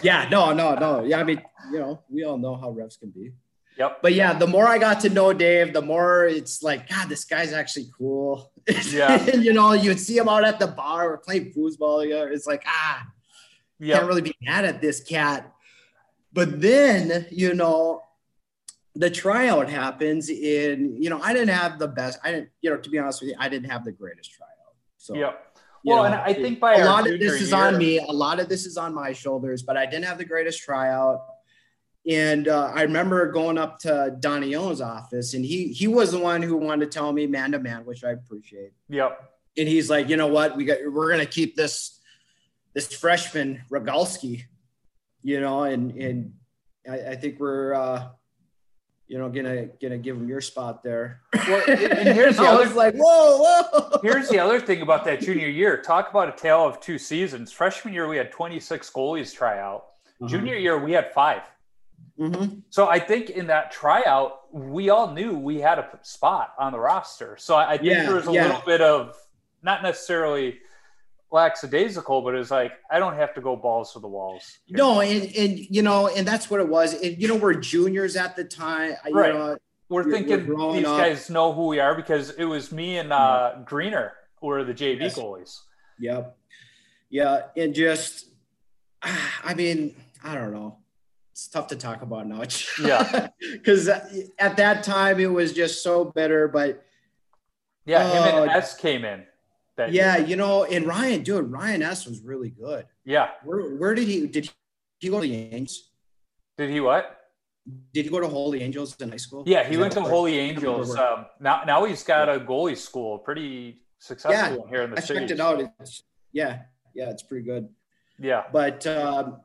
Yeah, 0.00 0.28
no, 0.30 0.52
no, 0.52 0.74
no. 0.74 1.04
Yeah, 1.04 1.18
I 1.18 1.24
mean, 1.24 1.42
you 1.70 1.78
know, 1.78 2.02
we 2.08 2.24
all 2.24 2.38
know 2.38 2.56
how 2.56 2.72
refs 2.72 2.98
can 2.98 3.10
be. 3.10 3.32
Yep. 3.78 3.98
But 4.02 4.12
yeah, 4.14 4.34
the 4.34 4.46
more 4.46 4.68
I 4.68 4.78
got 4.78 5.00
to 5.00 5.08
know 5.08 5.32
Dave, 5.32 5.72
the 5.72 5.80
more 5.82 6.26
it's 6.26 6.62
like, 6.62 6.88
God, 6.88 7.08
this 7.08 7.24
guy's 7.24 7.52
actually 7.52 7.86
cool. 7.96 8.50
Yeah. 8.90 9.20
and 9.32 9.42
you 9.44 9.52
know, 9.52 9.72
you'd 9.72 9.98
see 9.98 10.16
him 10.18 10.28
out 10.28 10.44
at 10.44 10.60
the 10.60 10.68
bar 10.68 11.12
or 11.12 11.18
playing 11.18 11.52
foosball 11.52 12.02
together. 12.02 12.28
It's 12.30 12.46
like, 12.46 12.62
ah, 12.66 13.06
Yep. 13.80 13.96
can't 13.98 14.06
really 14.08 14.22
be 14.22 14.36
mad 14.42 14.64
at 14.64 14.80
this 14.80 15.00
cat. 15.02 15.52
But 16.32 16.60
then, 16.60 17.26
you 17.30 17.54
know, 17.54 18.02
the 18.94 19.10
tryout 19.10 19.68
happens 19.68 20.28
in, 20.28 21.02
you 21.02 21.10
know, 21.10 21.20
I 21.20 21.32
didn't 21.32 21.48
have 21.54 21.78
the 21.78 21.88
best, 21.88 22.20
I 22.22 22.30
didn't, 22.30 22.50
you 22.60 22.70
know, 22.70 22.76
to 22.76 22.90
be 22.90 22.98
honest 22.98 23.20
with 23.22 23.30
you, 23.30 23.36
I 23.38 23.48
didn't 23.48 23.70
have 23.70 23.84
the 23.84 23.92
greatest 23.92 24.30
tryout. 24.32 24.74
So 24.98 25.14
Yep. 25.14 25.58
you 25.82 25.92
Well, 25.94 26.02
know, 26.04 26.12
and 26.12 26.14
I 26.14 26.32
think 26.34 26.60
by 26.60 26.74
a 26.74 26.80
our 26.80 26.84
lot 26.84 27.00
of 27.00 27.06
junior 27.06 27.30
this 27.32 27.42
is 27.42 27.50
year- 27.50 27.58
on 27.60 27.78
me. 27.78 27.98
A 27.98 28.12
lot 28.12 28.38
of 28.38 28.48
this 28.48 28.66
is 28.66 28.76
on 28.76 28.94
my 28.94 29.12
shoulders, 29.12 29.62
but 29.64 29.76
I 29.76 29.86
didn't 29.86 30.04
have 30.04 30.18
the 30.18 30.24
greatest 30.24 30.60
tryout. 30.62 31.20
And 32.08 32.48
uh, 32.48 32.72
I 32.74 32.82
remember 32.82 33.30
going 33.30 33.58
up 33.58 33.78
to 33.80 34.16
Donnie 34.18 34.54
Owen's 34.56 34.80
office, 34.80 35.34
and 35.34 35.44
he 35.44 35.68
he 35.68 35.86
was 35.86 36.10
the 36.10 36.18
one 36.18 36.42
who 36.42 36.56
wanted 36.56 36.90
to 36.90 36.98
tell 36.98 37.12
me 37.12 37.26
man 37.26 37.52
to 37.52 37.60
man, 37.60 37.84
which 37.84 38.02
I 38.02 38.10
appreciate. 38.10 38.72
Yep. 38.88 39.30
And 39.56 39.68
he's 39.68 39.88
like, 39.88 40.08
you 40.08 40.16
know 40.16 40.26
what, 40.26 40.56
we 40.56 40.64
got 40.64 40.78
we're 40.84 41.10
gonna 41.10 41.26
keep 41.26 41.54
this 41.54 42.00
this 42.74 42.92
freshman 42.92 43.62
Rogalski, 43.70 44.44
you 45.22 45.40
know, 45.40 45.62
and 45.62 45.92
and 45.92 46.34
I, 46.90 47.10
I 47.10 47.16
think 47.16 47.38
we're 47.38 47.74
uh, 47.74 48.08
you 49.12 49.18
know, 49.18 49.28
gonna 49.28 49.66
gonna 49.80 49.98
give 49.98 50.16
him 50.16 50.26
your 50.26 50.40
spot 50.40 50.82
there. 50.82 51.20
Well, 51.34 51.62
and 51.68 52.08
here's 52.16 52.38
the 52.38 52.44
I 52.44 52.46
other 52.46 52.64
was 52.64 52.74
like, 52.74 52.94
whoa, 52.94 53.38
whoa. 53.38 54.00
Here's 54.02 54.28
the 54.30 54.38
other 54.38 54.58
thing 54.58 54.80
about 54.80 55.04
that 55.04 55.20
junior 55.20 55.48
year. 55.48 55.76
Talk 55.82 56.08
about 56.08 56.30
a 56.30 56.32
tale 56.32 56.66
of 56.66 56.80
two 56.80 56.96
seasons. 56.98 57.52
Freshman 57.52 57.92
year, 57.92 58.08
we 58.08 58.16
had 58.16 58.32
26 58.32 58.90
goalies 58.90 59.34
try 59.34 59.60
out. 59.60 59.84
Uh-huh. 60.20 60.28
Junior 60.28 60.56
year, 60.56 60.78
we 60.78 60.92
had 60.92 61.12
five. 61.12 61.42
Mm-hmm. 62.18 62.58
So 62.70 62.88
I 62.88 62.98
think 62.98 63.30
in 63.30 63.46
that 63.48 63.72
tryout, 63.72 64.52
we 64.54 64.90
all 64.90 65.12
knew 65.12 65.32
we 65.36 65.60
had 65.60 65.78
a 65.78 65.98
spot 66.02 66.54
on 66.58 66.72
the 66.72 66.78
roster. 66.78 67.36
So 67.38 67.54
I, 67.56 67.72
I 67.72 67.76
think 67.78 67.88
Yeah, 67.90 68.04
there 68.04 68.14
was 68.16 68.28
a 68.28 68.32
yeah. 68.32 68.46
little 68.46 68.62
bit 68.66 68.80
of 68.80 69.16
not 69.62 69.82
necessarily 69.82 70.58
lackadaisical, 71.30 72.20
but 72.22 72.34
it's 72.34 72.50
like 72.50 72.72
I 72.90 72.98
don't 72.98 73.14
have 73.16 73.34
to 73.34 73.40
go 73.40 73.56
balls 73.56 73.92
to 73.94 74.00
the 74.00 74.08
walls. 74.08 74.58
No, 74.68 75.00
and 75.00 75.34
and 75.34 75.58
you 75.58 75.82
know, 75.82 76.08
and 76.08 76.26
that's 76.26 76.50
what 76.50 76.60
it 76.60 76.68
was. 76.68 76.94
And 77.00 77.20
you 77.20 77.28
know, 77.28 77.36
we're 77.36 77.54
juniors 77.54 78.16
at 78.16 78.36
the 78.36 78.44
time. 78.44 78.94
I- 79.04 79.08
You 79.08 79.14
Right. 79.14 79.34
know, 79.34 79.56
We're 79.88 80.04
We're- 80.04 80.12
thinking 80.22 80.46
we're 80.46 80.72
these 80.74 80.86
up. 80.86 80.98
guys 80.98 81.28
know 81.30 81.52
who 81.52 81.66
we 81.66 81.78
are 81.80 81.94
because 81.94 82.30
it 82.30 82.44
was 82.44 82.72
me 82.72 82.98
and 82.98 83.12
uh, 83.12 83.56
Greener 83.64 84.12
were 84.40 84.64
the 84.64 84.72
JV 84.74 85.00
Yes. 85.00 85.18
goalies. 85.18 85.60
Yep. 85.98 86.36
Yeah, 87.10 87.42
and 87.56 87.74
just, 87.74 88.26
I 89.02 89.52
mean, 89.54 89.94
I 90.24 90.34
don't 90.34 90.52
know. 90.52 90.78
It's 91.32 91.48
tough 91.48 91.66
to 91.68 91.76
talk 91.76 92.02
about 92.02 92.26
now. 92.26 92.42
Yeah. 92.82 93.28
Because 93.40 93.88
at 93.88 94.56
that 94.56 94.82
time 94.84 95.18
it 95.18 95.26
was 95.32 95.52
just 95.52 95.82
so 95.82 96.04
bitter. 96.04 96.46
But 96.48 96.84
Yeah, 97.86 98.06
him 98.08 98.22
and 98.42 98.50
Oh. 98.50 98.52
S 98.54 98.76
came 98.76 99.04
in. 99.04 99.24
That 99.76 99.92
yeah, 99.92 100.18
year. 100.18 100.26
you 100.26 100.36
know, 100.36 100.64
and 100.64 100.86
Ryan, 100.86 101.22
dude, 101.22 101.50
Ryan 101.50 101.82
S 101.82 102.06
was 102.06 102.20
really 102.20 102.50
good. 102.50 102.84
yeah. 103.04 103.30
Where 103.44 103.62
where 103.80 103.94
did 103.94 104.06
he 104.06 104.26
did 104.26 104.50
he 105.00 105.08
go 105.08 105.20
to 105.20 105.26
the 105.26 105.34
Angels? 105.34 105.90
Did 106.58 106.68
he 106.70 106.80
what? 106.80 107.18
Did 107.94 108.04
he 108.04 108.10
go 108.10 108.20
to 108.20 108.28
Holy 108.28 108.60
Angels 108.62 108.94
in 109.00 109.08
high 109.08 109.16
school? 109.16 109.44
Yeah, 109.46 109.66
he 109.66 109.76
went 109.78 109.92
to 109.94 110.02
Holy 110.02 110.36
Angels. 110.38 110.94
Um, 110.96 111.26
now, 111.40 111.62
now 111.64 111.84
he's 111.84 112.02
got 112.02 112.28
a 112.28 112.38
goalie 112.40 112.76
school, 112.76 113.18
pretty 113.18 113.80
successful 113.98 114.66
here 114.68 114.82
in 114.82 114.90
the 114.90 114.98
I 114.98 115.00
city. 115.00 115.20
checked 115.20 115.30
it 115.30 115.40
out. 115.40 115.60
It's 115.80 116.02
yeah, 116.32 116.62
yeah, 116.94 117.08
it's 117.10 117.22
pretty 117.22 117.44
good. 117.46 117.68
Yeah, 118.18 118.42
But 118.52 118.86
um, 118.86 119.40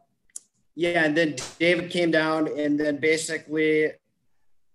yeah, 0.78 1.04
and 1.06 1.18
then 1.18 1.36
David 1.58 1.90
came 1.90 2.12
down, 2.12 2.48
and 2.56 2.80
then 2.80 2.98
basically 2.98 3.92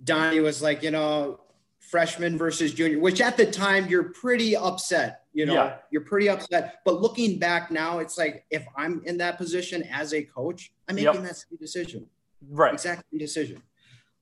Donnie 0.03 0.41
was 0.41 0.61
like, 0.61 0.83
you 0.83 0.91
know, 0.91 1.39
freshman 1.79 2.37
versus 2.37 2.75
junior, 2.75 2.99
which 2.99 3.21
at 3.21 3.37
the 3.37 3.47
time 3.47 3.87
you're 3.89 4.11
pretty 4.13 4.57
upset. 4.57 5.21
You 5.33 5.47
know, 5.47 5.55
Yeah. 5.55 5.77
you're 5.93 6.03
pretty 6.05 6.29
upset. 6.29 6.81
But 6.85 7.01
looking 7.01 7.39
back 7.39 7.71
now, 7.71 8.01
it's 8.01 8.19
like 8.19 8.45
if 8.51 8.67
I'm 8.77 9.01
in 9.07 9.17
that 9.19 9.39
position 9.39 9.85
as 9.85 10.13
a 10.13 10.25
coach, 10.25 10.73
I'm 10.89 10.99
Yep. 10.99 11.07
making 11.07 11.25
that 11.29 11.37
same 11.37 11.57
decision, 11.61 12.11
right. 12.51 12.75
exact 12.75 13.05
same 13.11 13.19
decision. 13.21 13.63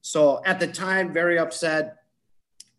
So 0.03 0.43
at 0.45 0.61
the 0.61 0.67
time, 0.69 1.15
very 1.15 1.39
upset. 1.39 1.97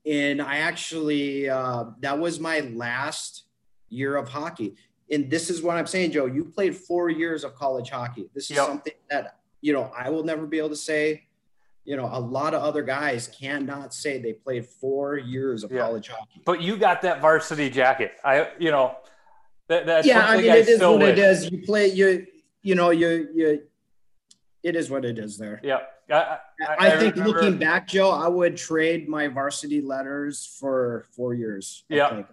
And 0.06 0.42
I 0.44 0.58
actually, 0.58 1.50
uh, 1.50 1.86
that 2.02 2.20
was 2.20 2.40
my 2.40 2.60
last 2.60 3.46
year 3.90 4.16
of 4.16 4.30
hockey. 4.30 4.76
And 5.12 5.30
this 5.30 5.50
is 5.50 5.62
what 5.62 5.76
I'm 5.78 5.88
saying, 5.88 6.12
Joe. 6.12 6.26
You 6.26 6.46
played 6.46 6.76
four 6.76 7.10
years 7.10 7.44
of 7.44 7.54
college 7.56 7.90
hockey. 7.90 8.30
This 8.34 8.46
is 8.50 8.58
Yep. 8.58 8.66
something 8.66 8.94
that, 9.10 9.38
you 9.62 9.74
know, 9.74 9.92
I 9.96 10.10
will 10.10 10.24
never 10.24 10.46
be 10.48 10.58
able 10.58 10.70
to 10.70 10.76
say. 10.76 11.24
You 11.84 11.98
know, 11.98 12.08
a 12.12 12.20
lot 12.20 12.54
of 12.54 12.62
other 12.62 12.84
guys 12.84 13.28
cannot 13.28 13.94
say 13.94 14.20
they 14.20 14.34
played 14.34 14.66
four 14.68 15.18
years 15.18 15.64
of 15.64 15.72
Yeah. 15.72 15.82
college 15.82 16.08
hockey. 16.10 16.42
But 16.46 16.62
you 16.62 16.78
got 16.78 17.02
that 17.02 17.22
varsity 17.22 17.70
jacket. 17.72 18.14
I, 18.24 18.50
you 18.60 18.70
know, 18.72 18.96
that, 19.68 19.86
that's 19.88 20.06
yeah, 20.08 20.26
I 20.28 20.38
mean, 20.38 20.46
it 20.46 20.68
is 20.70 20.80
what 20.80 21.02
it 21.02 21.16
wish. 21.16 21.20
is. 21.20 21.52
You 21.52 21.64
play, 21.66 21.88
you, 21.88 22.28
you 22.62 22.76
know, 22.76 22.92
you, 22.92 23.28
you, 23.34 23.64
it 24.64 24.76
is 24.76 24.92
what 24.92 25.04
it 25.06 25.18
is 25.18 25.38
there. 25.40 25.60
Yeah, 25.64 25.80
I, 26.12 26.38
I, 26.78 26.90
think 26.98 27.16
remember- 27.16 27.42
looking 27.42 27.58
back, 27.58 27.88
Joe, 27.88 28.12
I 28.12 28.28
would 28.28 28.56
trade 28.58 29.10
my 29.10 29.28
varsity 29.28 29.82
letters 29.82 30.46
for 30.60 31.06
four 31.16 31.34
years. 31.34 31.84
Yeah. 31.90 32.24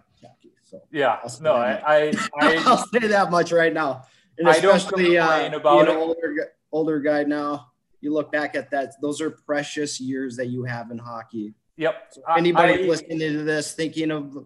So 0.69 0.81
Yeah, 0.91 1.19
no. 1.41 1.53
I, 1.53 2.13
I, 2.39 2.63
I'll 2.65 2.85
say 2.87 3.07
that 3.07 3.31
much 3.31 3.51
right 3.51 3.73
now. 3.73 4.03
And 4.37 4.47
I 4.47 4.59
don't 4.59 4.75
especially 4.75 5.17
uh, 5.17 5.55
about 5.55 5.79
you 5.79 5.85
know, 5.85 5.91
it. 5.91 5.97
older, 5.97 6.53
older 6.71 6.99
guy 6.99 7.23
now. 7.23 7.71
You 8.01 8.13
look 8.13 8.31
back 8.31 8.55
at 8.55 8.71
that; 8.71 8.93
those 9.01 9.19
are 9.19 9.31
precious 9.31 9.99
years 9.99 10.37
that 10.37 10.47
you 10.47 10.63
have 10.63 10.91
in 10.91 10.97
hockey. 10.97 11.53
yep. 11.75 12.07
So 12.11 12.21
anybody 12.37 12.85
I- 12.85 12.87
listening 12.87 13.19
to 13.19 13.43
this, 13.43 13.73
thinking 13.73 14.11
of, 14.11 14.45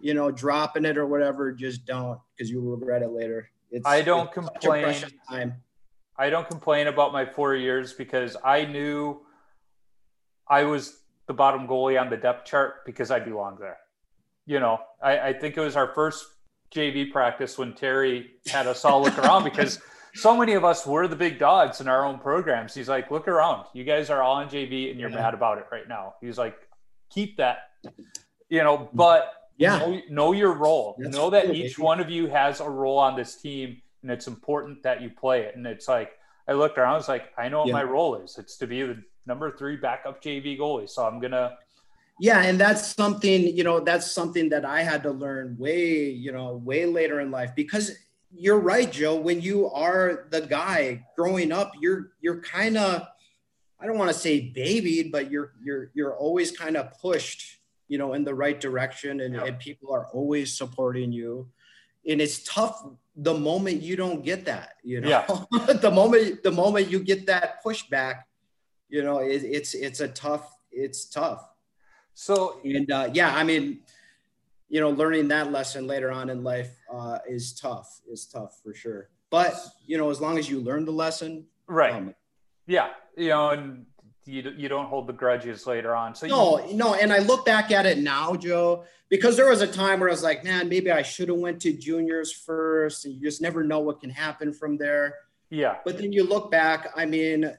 you 0.00 0.14
know, 0.14 0.30
dropping 0.30 0.86
it 0.86 0.96
or 0.96 1.06
whatever, 1.06 1.52
just 1.52 1.84
don't, 1.84 2.18
because 2.34 2.50
you 2.50 2.62
will 2.62 2.76
regret 2.76 3.02
it 3.02 3.10
later. 3.10 3.50
It's, 3.70 3.86
I 3.86 4.00
don't 4.00 4.30
it's 4.34 4.64
such 4.64 5.02
a 5.02 5.06
complain. 5.06 5.54
I 6.16 6.30
don't 6.30 6.48
complain 6.48 6.86
about 6.86 7.12
my 7.12 7.26
four 7.26 7.56
years 7.56 7.92
because 7.92 8.36
I 8.42 8.64
knew 8.64 9.20
I 10.48 10.62
was 10.62 11.00
the 11.26 11.34
bottom 11.34 11.66
goalie 11.66 12.00
on 12.00 12.08
the 12.08 12.16
depth 12.16 12.46
chart 12.46 12.86
because 12.86 13.10
I 13.10 13.18
belonged 13.18 13.58
there. 13.60 13.78
You 14.46 14.60
know, 14.60 14.78
I, 15.02 15.18
I 15.28 15.32
think 15.32 15.56
it 15.56 15.60
was 15.60 15.76
our 15.76 15.94
first 15.94 16.26
JV 16.74 17.10
practice 17.10 17.56
when 17.56 17.72
Terry 17.74 18.30
had 18.48 18.66
us 18.66 18.84
all 18.84 19.02
look 19.02 19.18
around 19.18 19.44
because 19.44 19.78
so 20.16 20.36
many 20.36 20.52
of 20.54 20.64
us 20.64 20.86
were 20.86 21.08
the 21.08 21.16
big 21.16 21.38
dogs 21.38 21.80
in 21.80 21.88
our 21.88 22.04
own 22.04 22.18
programs. 22.18 22.74
He's 22.74 22.88
like, 22.88 23.10
look 23.10 23.26
around. 23.26 23.66
You 23.72 23.84
guys 23.84 24.10
are 24.10 24.22
all 24.22 24.40
in 24.40 24.48
JV 24.48 24.90
and 24.90 25.00
you're 25.00 25.08
Yeah. 25.10 25.16
mad 25.16 25.34
about 25.34 25.58
it 25.58 25.66
right 25.72 25.88
now. 25.88 26.14
He's 26.20 26.36
like, 26.38 26.56
keep 27.10 27.36
that, 27.38 27.58
you 28.50 28.62
know, 28.62 28.90
but 28.92 29.32
Yeah. 29.56 29.78
know, 29.78 30.00
know 30.10 30.32
your 30.32 30.52
role. 30.52 30.96
That's 30.98 31.16
know 31.16 31.30
that 31.30 31.46
cool, 31.46 31.54
each 31.54 31.76
baby. 31.76 31.82
one 31.82 32.00
of 32.00 32.10
you 32.10 32.26
has 32.26 32.60
a 32.60 32.68
role 32.68 32.98
on 32.98 33.16
this 33.16 33.36
team, 33.40 33.80
and 34.02 34.10
it's 34.10 34.26
important 34.26 34.82
that 34.82 35.00
you 35.00 35.10
play 35.10 35.42
it. 35.42 35.56
And 35.56 35.66
it's 35.66 35.88
like 35.88 36.10
I 36.48 36.52
looked 36.52 36.76
around, 36.76 36.92
I 36.94 36.96
was 36.96 37.08
like, 37.08 37.32
I 37.38 37.48
know 37.48 37.60
what 37.60 37.68
Yeah. 37.68 37.74
my 37.74 37.82
role 37.84 38.16
is. 38.16 38.36
It's 38.36 38.58
to 38.58 38.66
be 38.66 38.82
the 38.82 39.02
number 39.26 39.50
three 39.56 39.76
backup 39.76 40.22
JV 40.22 40.58
goalie. 40.58 40.90
So 40.90 41.06
I'm 41.06 41.18
gonna, 41.20 41.56
Yeah, 42.20 42.42
and 42.42 42.60
that's 42.60 42.94
something, 42.94 43.42
you 43.56 43.64
know, 43.64 43.80
that's 43.80 44.10
something 44.10 44.48
that 44.50 44.64
I 44.64 44.82
had 44.82 45.02
to 45.02 45.10
learn 45.10 45.56
way, 45.58 46.10
you 46.10 46.30
know, 46.30 46.56
way 46.56 46.86
later 46.86 47.20
in 47.20 47.30
life 47.30 47.54
because 47.56 47.90
you're 48.32 48.58
right, 48.58 48.90
Joe. 48.90 49.16
When 49.16 49.40
you 49.40 49.70
are 49.70 50.26
the 50.30 50.40
guy 50.42 51.06
growing 51.16 51.52
up, 51.52 51.72
you're 51.80 52.12
you're 52.20 52.40
kind 52.40 52.76
of 52.76 53.06
I 53.80 53.86
don't 53.86 53.98
want 53.98 54.10
to 54.10 54.18
say 54.18 54.40
babied, 54.40 55.10
but 55.12 55.30
you're 55.30 55.52
you're 55.62 55.90
you're 55.94 56.14
always 56.16 56.56
kind 56.56 56.76
of 56.76 56.96
pushed, 57.00 57.58
you 57.88 57.98
know, 57.98 58.12
in 58.14 58.24
the 58.24 58.34
right 58.34 58.60
direction 58.60 59.20
and, 59.20 59.34
Yeah. 59.34 59.44
and 59.44 59.58
people 59.58 59.92
are 59.92 60.06
always 60.12 60.56
supporting 60.56 61.12
you. 61.12 61.48
And 62.08 62.20
it's 62.20 62.42
tough 62.44 62.84
the 63.16 63.34
moment 63.34 63.82
you 63.82 63.96
don't 63.96 64.24
get 64.24 64.44
that, 64.44 64.74
you 64.82 65.00
know. 65.00 65.08
Yeah. 65.08 65.74
the 65.80 65.90
moment 65.90 66.42
the 66.42 66.52
moment 66.52 66.90
you 66.90 67.00
get 67.00 67.26
that 67.26 67.62
pushback, 67.64 68.22
you 68.88 69.02
know, 69.02 69.18
it, 69.18 69.42
it's 69.42 69.74
it's 69.74 70.00
a 70.00 70.08
tough, 70.08 70.52
it's 70.70 71.06
tough 71.06 71.48
so 72.14 72.60
and 72.64 72.90
uh, 72.90 73.10
yeah, 73.12 73.34
I 73.34 73.44
mean, 73.44 73.80
you 74.68 74.80
know, 74.80 74.90
learning 74.90 75.28
that 75.28 75.52
lesson 75.52 75.86
later 75.86 76.10
on 76.10 76.30
in 76.30 76.42
life 76.42 76.70
uh, 76.92 77.18
is 77.28 77.52
tough. 77.52 78.00
Is 78.10 78.26
tough 78.26 78.60
for 78.62 78.74
sure. 78.74 79.08
But 79.30 79.54
you 79.86 79.98
know, 79.98 80.10
as 80.10 80.20
long 80.20 80.38
as 80.38 80.48
you 80.48 80.60
learn 80.60 80.84
the 80.84 80.92
lesson, 80.92 81.46
right, 81.66 81.94
um, 81.94 82.14
yeah, 82.66 82.90
you 83.16 83.28
know, 83.30 83.50
and 83.50 83.86
you 84.26 84.52
you 84.56 84.68
don't 84.68 84.86
hold 84.86 85.06
the 85.06 85.12
grudges 85.12 85.66
later 85.66 85.94
on. 85.94 86.14
So 86.14 86.26
you, 86.26 86.32
no, 86.32 86.66
no. 86.72 86.94
And 86.94 87.12
I 87.12 87.18
look 87.18 87.44
back 87.44 87.70
at 87.70 87.84
it 87.84 87.98
now, 87.98 88.36
Joe, 88.36 88.84
because 89.08 89.36
there 89.36 89.48
was 89.48 89.60
a 89.60 89.66
time 89.66 90.00
where 90.00 90.08
I 90.08 90.12
was 90.12 90.22
like, 90.22 90.44
man, 90.44 90.68
maybe 90.68 90.90
I 90.90 91.02
should 91.02 91.28
have 91.28 91.38
went 91.38 91.60
to 91.62 91.72
juniors 91.72 92.32
first. 92.32 93.04
And 93.04 93.14
you 93.14 93.20
just 93.20 93.42
never 93.42 93.64
know 93.64 93.80
what 93.80 94.00
can 94.00 94.10
happen 94.10 94.52
from 94.52 94.76
there. 94.78 95.14
yeah, 95.50 95.76
But 95.84 95.98
then 95.98 96.12
you 96.12 96.24
look 96.24 96.50
back. 96.50 96.90
I 96.96 97.04
mean, 97.04 97.52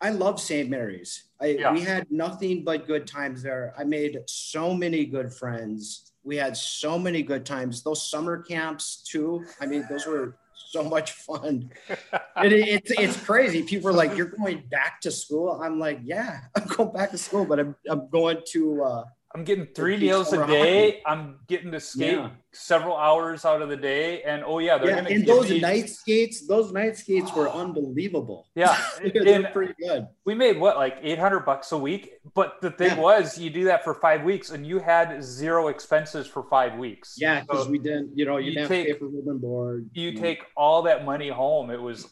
I 0.00 0.10
love 0.10 0.40
St. 0.40 0.68
Mary's. 0.68 1.24
I, 1.40 1.46
Yeah. 1.46 1.72
We 1.72 1.80
had 1.80 2.06
nothing 2.10 2.64
but 2.64 2.86
good 2.86 3.06
times 3.06 3.42
there. 3.42 3.74
I 3.78 3.84
made 3.84 4.18
so 4.26 4.74
many 4.74 5.04
good 5.04 5.32
friends. 5.32 6.12
We 6.22 6.36
had 6.36 6.56
so 6.56 6.98
many 6.98 7.22
good 7.22 7.44
times. 7.46 7.82
Those 7.82 8.10
summer 8.10 8.42
camps 8.42 9.02
too. 9.02 9.44
I 9.60 9.66
mean, 9.66 9.86
those 9.88 10.06
were 10.06 10.36
so 10.54 10.84
much 10.84 11.12
fun. 11.12 11.70
It, 12.42 12.52
it's 12.52 12.90
it's 12.92 13.16
crazy. 13.22 13.62
People 13.62 13.90
are 13.90 13.92
like, 13.92 14.16
"You're 14.16 14.32
going 14.40 14.62
back 14.70 15.02
to 15.02 15.10
school." 15.10 15.60
I'm 15.62 15.78
like, 15.78 16.00
"Yeah, 16.02 16.40
I'm 16.56 16.66
going 16.68 16.90
back 16.90 17.10
to 17.10 17.18
school, 17.18 17.44
but 17.44 17.60
I'm 17.60 17.76
I'm 17.90 18.08
going 18.08 18.38
to." 18.52 18.82
Uh, 18.82 19.04
I'm 19.32 19.44
getting 19.44 19.66
three 19.66 19.96
meals 19.96 20.26
a 20.28 20.30
summer 20.32 20.46
day. 20.48 21.00
I'm 21.06 21.38
getting 21.46 21.70
to 21.70 21.78
skate 21.78 22.14
Yeah. 22.18 22.30
several 22.52 22.96
hours 22.96 23.44
out 23.44 23.62
of 23.62 23.68
the 23.68 23.76
day, 23.76 24.22
and 24.24 24.42
oh 24.44 24.58
yeah, 24.58 24.76
they're 24.76 24.88
yeah, 24.90 24.96
gonna 24.96 25.10
and 25.10 25.24
give 25.24 25.36
those 25.36 25.50
me, 25.50 25.60
night 25.60 25.88
skates, 25.88 26.48
those 26.48 26.72
night 26.72 26.96
skates 26.96 27.32
were 27.32 27.48
unbelievable. 27.48 28.48
yeah, 28.56 28.76
They're 29.14 29.44
pretty 29.52 29.74
good. 29.80 30.08
we 30.24 30.34
made 30.34 30.58
what 30.58 30.76
like 30.76 30.96
800 31.00 31.40
bucks 31.40 31.70
a 31.70 31.78
week 31.78 32.14
but 32.34 32.60
the 32.60 32.72
thing 32.72 32.96
Yeah. 32.96 33.00
was 33.00 33.38
you 33.38 33.50
do 33.50 33.64
that 33.66 33.84
for 33.84 33.94
five 33.94 34.24
weeks 34.24 34.50
and 34.50 34.66
you 34.66 34.80
had 34.80 35.22
zero 35.22 35.68
expenses 35.68 36.26
for 36.26 36.42
five 36.50 36.76
weeks 36.76 37.14
Yeah, 37.16 37.42
because 37.42 37.64
So 37.66 37.70
we 37.70 37.78
didn't, 37.78 38.10
you 38.18 38.24
know, 38.24 38.38
you, 38.38 38.46
you 38.50 38.54
didn't 38.56 38.68
take- 38.68 38.88
have 38.88 38.98
to 38.98 39.04
pay 39.04 39.10
for 39.10 39.16
room 39.16 39.28
and 39.28 39.40
board. 39.40 39.90
you 39.92 40.12
know. 40.12 40.20
take 40.20 40.40
all 40.56 40.82
that 40.82 41.04
money 41.04 41.28
home 41.28 41.70
it 41.70 41.80
was 41.80 42.08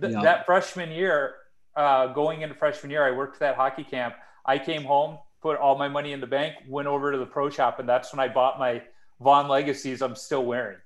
th- 0.00 0.12
Yeah. 0.14 0.22
that 0.22 0.46
freshman 0.46 0.90
year 0.92 1.34
uh, 1.76 2.06
going 2.08 2.40
into 2.40 2.54
freshman 2.54 2.90
year 2.90 3.04
i 3.06 3.10
worked 3.10 3.38
that 3.40 3.54
hockey 3.56 3.84
camp 3.84 4.14
i 4.46 4.58
came 4.58 4.82
home 4.84 5.18
put 5.40 5.56
all 5.58 5.76
my 5.78 5.88
money 5.88 6.12
in 6.12 6.20
the 6.20 6.26
bank 6.26 6.54
went 6.68 6.88
over 6.88 7.12
to 7.12 7.18
the 7.18 7.26
pro 7.26 7.48
shop 7.50 7.78
and 7.78 7.88
that's 7.88 8.12
when 8.12 8.20
i 8.20 8.28
bought 8.28 8.58
my 8.58 8.82
vaughn 9.20 9.48
legacies 9.48 10.02
i'm 10.02 10.14
still 10.16 10.44
wearing 10.44 10.78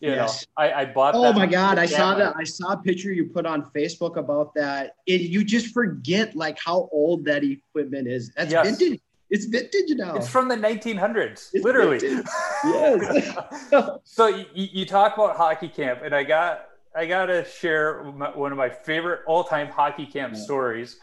You 0.00 0.10
Yes. 0.10 0.44
know, 0.58 0.62
I, 0.64 0.72
I 0.82 0.84
bought. 0.84 1.14
Oh 1.14 1.22
that 1.22 1.34
my 1.34 1.46
God! 1.46 1.78
I 1.78 1.86
saw 1.86 2.14
that 2.14 2.34
that. 2.34 2.36
I 2.36 2.44
saw 2.44 2.72
a 2.72 2.76
picture 2.76 3.10
you 3.12 3.24
put 3.32 3.46
on 3.46 3.64
Facebook 3.74 4.16
about 4.18 4.52
that. 4.54 4.96
And 5.08 5.20
you 5.22 5.42
just 5.42 5.72
forget 5.72 6.36
like 6.36 6.58
how 6.62 6.90
old 6.92 7.24
that 7.24 7.42
equipment 7.42 8.06
is. 8.06 8.30
That's 8.36 8.52
Yes. 8.52 8.66
vintage. 8.78 9.00
It's 9.30 9.46
vintage 9.46 9.90
now. 9.96 10.14
It's 10.16 10.28
from 10.28 10.48
the 10.48 10.54
1900s, 10.68 11.48
It's 11.54 11.64
literally. 11.64 11.98
vintage. 11.98 12.26
Yes. 12.64 13.38
so 14.04 14.26
you, 14.26 14.44
you 14.54 14.84
talk 14.84 15.14
about 15.16 15.34
hockey 15.36 15.68
camp, 15.68 16.00
and 16.04 16.14
I 16.14 16.24
got 16.24 16.66
I 16.94 17.06
gotta 17.06 17.44
share 17.60 18.04
my, 18.04 18.28
one 18.36 18.52
of 18.52 18.58
my 18.58 18.68
favorite 18.68 19.20
all 19.26 19.44
time 19.44 19.68
hockey 19.68 20.04
camp 20.04 20.34
Yeah. 20.34 20.40
stories. 20.40 20.98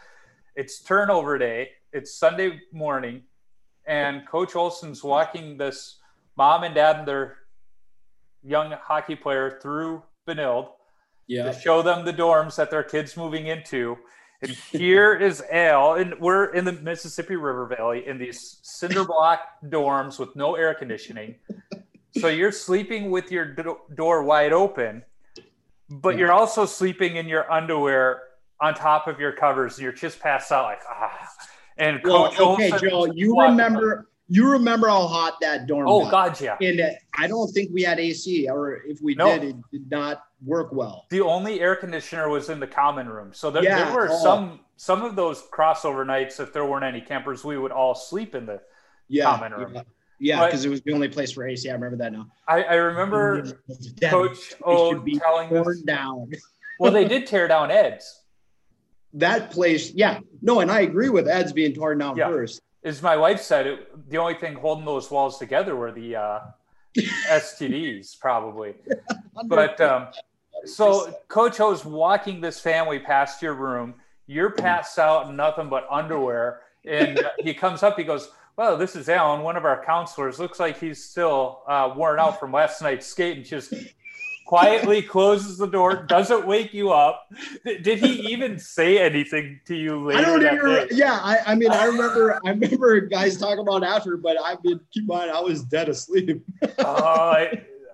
It's 0.54 0.80
turnover 0.84 1.36
day. 1.36 1.70
It's 1.94 2.12
Sunday 2.18 2.60
morning, 2.72 3.22
and 3.86 4.26
Coach 4.26 4.56
Olson's 4.56 5.04
walking 5.04 5.56
this 5.56 6.00
mom 6.36 6.64
and 6.64 6.74
dad 6.74 6.96
and 6.96 7.06
their 7.06 7.36
young 8.42 8.72
hockey 8.72 9.14
player 9.14 9.60
through 9.62 10.02
Benilde 10.26 10.70
yeah. 11.28 11.44
to 11.44 11.56
show 11.56 11.82
them 11.82 12.04
the 12.04 12.12
dorms 12.12 12.56
that 12.56 12.68
their 12.72 12.82
kids 12.82 13.16
moving 13.16 13.46
into. 13.46 13.96
And 14.42 14.50
here 14.50 15.14
is 15.14 15.40
Al, 15.52 15.94
and 15.94 16.18
we're 16.18 16.46
in 16.46 16.64
the 16.64 16.72
Mississippi 16.72 17.36
River 17.36 17.68
Valley 17.68 18.04
in 18.08 18.18
these 18.18 18.58
cinder 18.62 19.04
block 19.04 19.42
dorms 19.66 20.18
with 20.18 20.34
no 20.34 20.56
air 20.56 20.74
conditioning. 20.74 21.36
So 22.18 22.26
you're 22.26 22.50
sleeping 22.50 23.12
with 23.12 23.30
your 23.30 23.54
do- 23.54 23.78
door 23.94 24.24
wide 24.24 24.52
open, 24.52 25.04
but 25.88 26.18
you're 26.18 26.32
also 26.32 26.66
sleeping 26.66 27.14
in 27.14 27.28
your 27.28 27.48
underwear 27.52 28.22
on 28.60 28.74
top 28.74 29.06
of 29.06 29.20
your 29.20 29.30
covers. 29.30 29.78
You're 29.78 29.92
just 29.92 30.18
passed 30.18 30.50
out 30.50 30.64
like 30.64 30.80
ah. 30.90 31.30
And 31.76 32.00
Well, 32.04 32.30
Coach 32.30 32.40
okay, 32.40 32.70
Olson 32.72 32.88
Joe, 32.88 33.06
you 33.14 33.40
remember 33.40 34.08
you 34.28 34.50
remember 34.50 34.88
how 34.88 35.06
hot 35.06 35.34
that 35.42 35.66
dorm 35.66 35.84
was. 35.86 36.06
Oh 36.06 36.10
got. 36.10 36.38
God, 36.38 36.40
yeah. 36.40 36.56
And 36.68 36.80
uh, 36.80 36.88
I 37.18 37.26
don't 37.26 37.48
think 37.52 37.70
we 37.72 37.82
had 37.82 37.98
AC, 38.00 38.48
or 38.48 38.76
if 38.86 39.00
we 39.02 39.14
No. 39.14 39.38
did, 39.38 39.50
it 39.50 39.56
did 39.70 39.90
not 39.90 40.24
work 40.44 40.72
well. 40.72 41.04
the 41.10 41.20
only 41.20 41.60
air 41.60 41.76
conditioner 41.76 42.28
was 42.28 42.48
in 42.48 42.58
the 42.60 42.66
common 42.66 43.08
room. 43.08 43.32
So 43.34 43.50
there, 43.50 43.62
Yeah. 43.62 43.84
there 43.84 43.94
were 43.94 44.08
Oh. 44.10 44.22
some 44.22 44.60
some 44.76 45.02
of 45.02 45.14
those 45.14 45.42
crossover 45.52 46.06
nights. 46.06 46.40
If 46.40 46.52
there 46.52 46.64
weren't 46.64 46.84
any 46.84 47.00
campers, 47.00 47.44
we 47.44 47.58
would 47.58 47.72
all 47.72 47.94
sleep 47.94 48.34
in 48.34 48.46
the. 48.46 48.60
Yeah, 49.08 49.24
Common 49.36 49.52
room. 49.52 49.72
yeah, 49.74 49.82
yeah, 50.18 50.46
because 50.46 50.64
it 50.64 50.70
was 50.70 50.80
the 50.80 50.92
only 50.94 51.08
place 51.08 51.30
for 51.32 51.46
AC. 51.46 51.68
I 51.68 51.74
remember 51.74 51.98
that 51.98 52.10
now. 52.12 52.26
I, 52.48 52.62
I 52.62 52.74
remember 52.76 53.42
Coach 54.02 54.54
O 54.64 54.94
telling 55.04 55.54
us. 55.54 55.80
down. 55.82 56.30
Well, 56.80 56.90
they 56.90 57.06
did 57.06 57.26
tear 57.32 57.46
down 57.46 57.70
Ed's. 57.70 58.22
That 59.14 59.50
place, 59.50 59.92
yeah, 59.94 60.18
no, 60.42 60.60
and 60.60 60.70
I 60.70 60.80
agree 60.80 61.08
with 61.08 61.28
Ed's 61.28 61.52
being 61.52 61.72
torn 61.72 61.98
down 61.98 62.16
Yeah. 62.16 62.28
first. 62.28 62.60
As 62.84 63.00
my 63.00 63.16
wife 63.16 63.40
said, 63.40 63.66
it, 63.66 64.10
the 64.10 64.18
only 64.18 64.34
thing 64.34 64.54
holding 64.54 64.84
those 64.84 65.10
walls 65.10 65.38
together 65.38 65.74
were 65.76 65.92
the 65.92 66.16
uh, 66.16 66.40
STDs, 66.96 68.18
probably. 68.18 68.74
But 69.46 69.80
um, 69.80 70.08
so 70.64 71.12
Coach 71.26 71.58
O's 71.58 71.84
walking 71.84 72.40
this 72.40 72.60
family 72.60 73.00
past 73.00 73.42
your 73.42 73.54
room. 73.54 73.94
You're 74.28 74.50
passed 74.50 74.96
out 74.96 75.28
in 75.28 75.34
nothing 75.34 75.68
but 75.68 75.86
underwear, 75.90 76.60
and 76.84 77.20
he 77.40 77.52
comes 77.52 77.82
up. 77.82 77.98
He 77.98 78.04
goes, 78.04 78.30
"Well, 78.56 78.76
this 78.76 78.94
is 78.94 79.08
Alan, 79.08 79.42
one 79.42 79.56
of 79.56 79.64
our 79.64 79.84
counselors. 79.84 80.38
Looks 80.38 80.60
like 80.60 80.78
he's 80.78 81.02
still 81.02 81.62
uh, 81.66 81.92
worn 81.96 82.20
out 82.20 82.38
from 82.38 82.52
last 82.52 82.80
night's 82.80 83.06
skate." 83.08 83.36
And 83.38 83.44
just 83.44 83.74
quietly 84.44 85.02
closes 85.02 85.58
the 85.58 85.66
door, 85.66 86.04
doesn't 86.04 86.46
wake 86.46 86.74
you 86.74 86.90
up. 86.90 87.32
Did 87.64 87.98
he 87.98 88.32
even 88.32 88.58
say 88.58 88.98
anything 88.98 89.60
to 89.66 89.74
you 89.74 90.04
later? 90.04 90.18
I 90.18 90.22
don't 90.22 90.42
even. 90.42 90.88
Yeah, 90.96 91.18
I, 91.22 91.38
I 91.46 91.54
mean, 91.54 91.70
I 91.70 91.86
remember, 91.86 92.40
I 92.44 92.50
remember 92.50 93.00
guys 93.00 93.36
talking 93.36 93.60
about 93.60 93.82
after, 93.84 94.16
but 94.16 94.36
I 94.42 94.56
mean, 94.62 94.80
keep 94.92 95.02
in 95.02 95.06
mind, 95.06 95.30
I 95.30 95.40
was 95.40 95.64
dead 95.64 95.88
asleep. 95.88 96.44
Oh, 96.78 97.44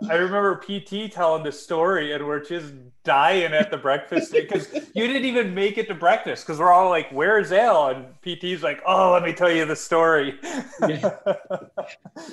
I, 0.09 0.15
remember 0.15 0.57
PT 0.57 1.13
telling 1.13 1.43
the 1.43 1.53
story, 1.53 2.13
and 2.13 2.27
we're 2.27 2.45
just 2.45 2.73
dying 3.05 3.53
at 3.53 3.71
the 3.71 3.77
breakfast 3.77 4.33
because 4.33 4.73
you 4.95 5.07
didn't 5.07 5.25
even 5.25 5.55
make 5.55 5.79
it 5.79 5.89
to 5.89 5.95
breakfast 5.95 6.47
because 6.47 6.59
we're 6.59 6.73
all 6.73 6.89
like, 6.89 7.11
"Where's 7.11 7.53
Al?" 7.53 7.89
And 7.89 8.21
PT's 8.23 8.63
like, 8.63 8.81
"Oh, 8.87 9.13
let 9.13 9.23
me 9.23 9.33
tell 9.33 9.51
you 9.51 9.65
the 9.65 9.77
story." 9.77 10.39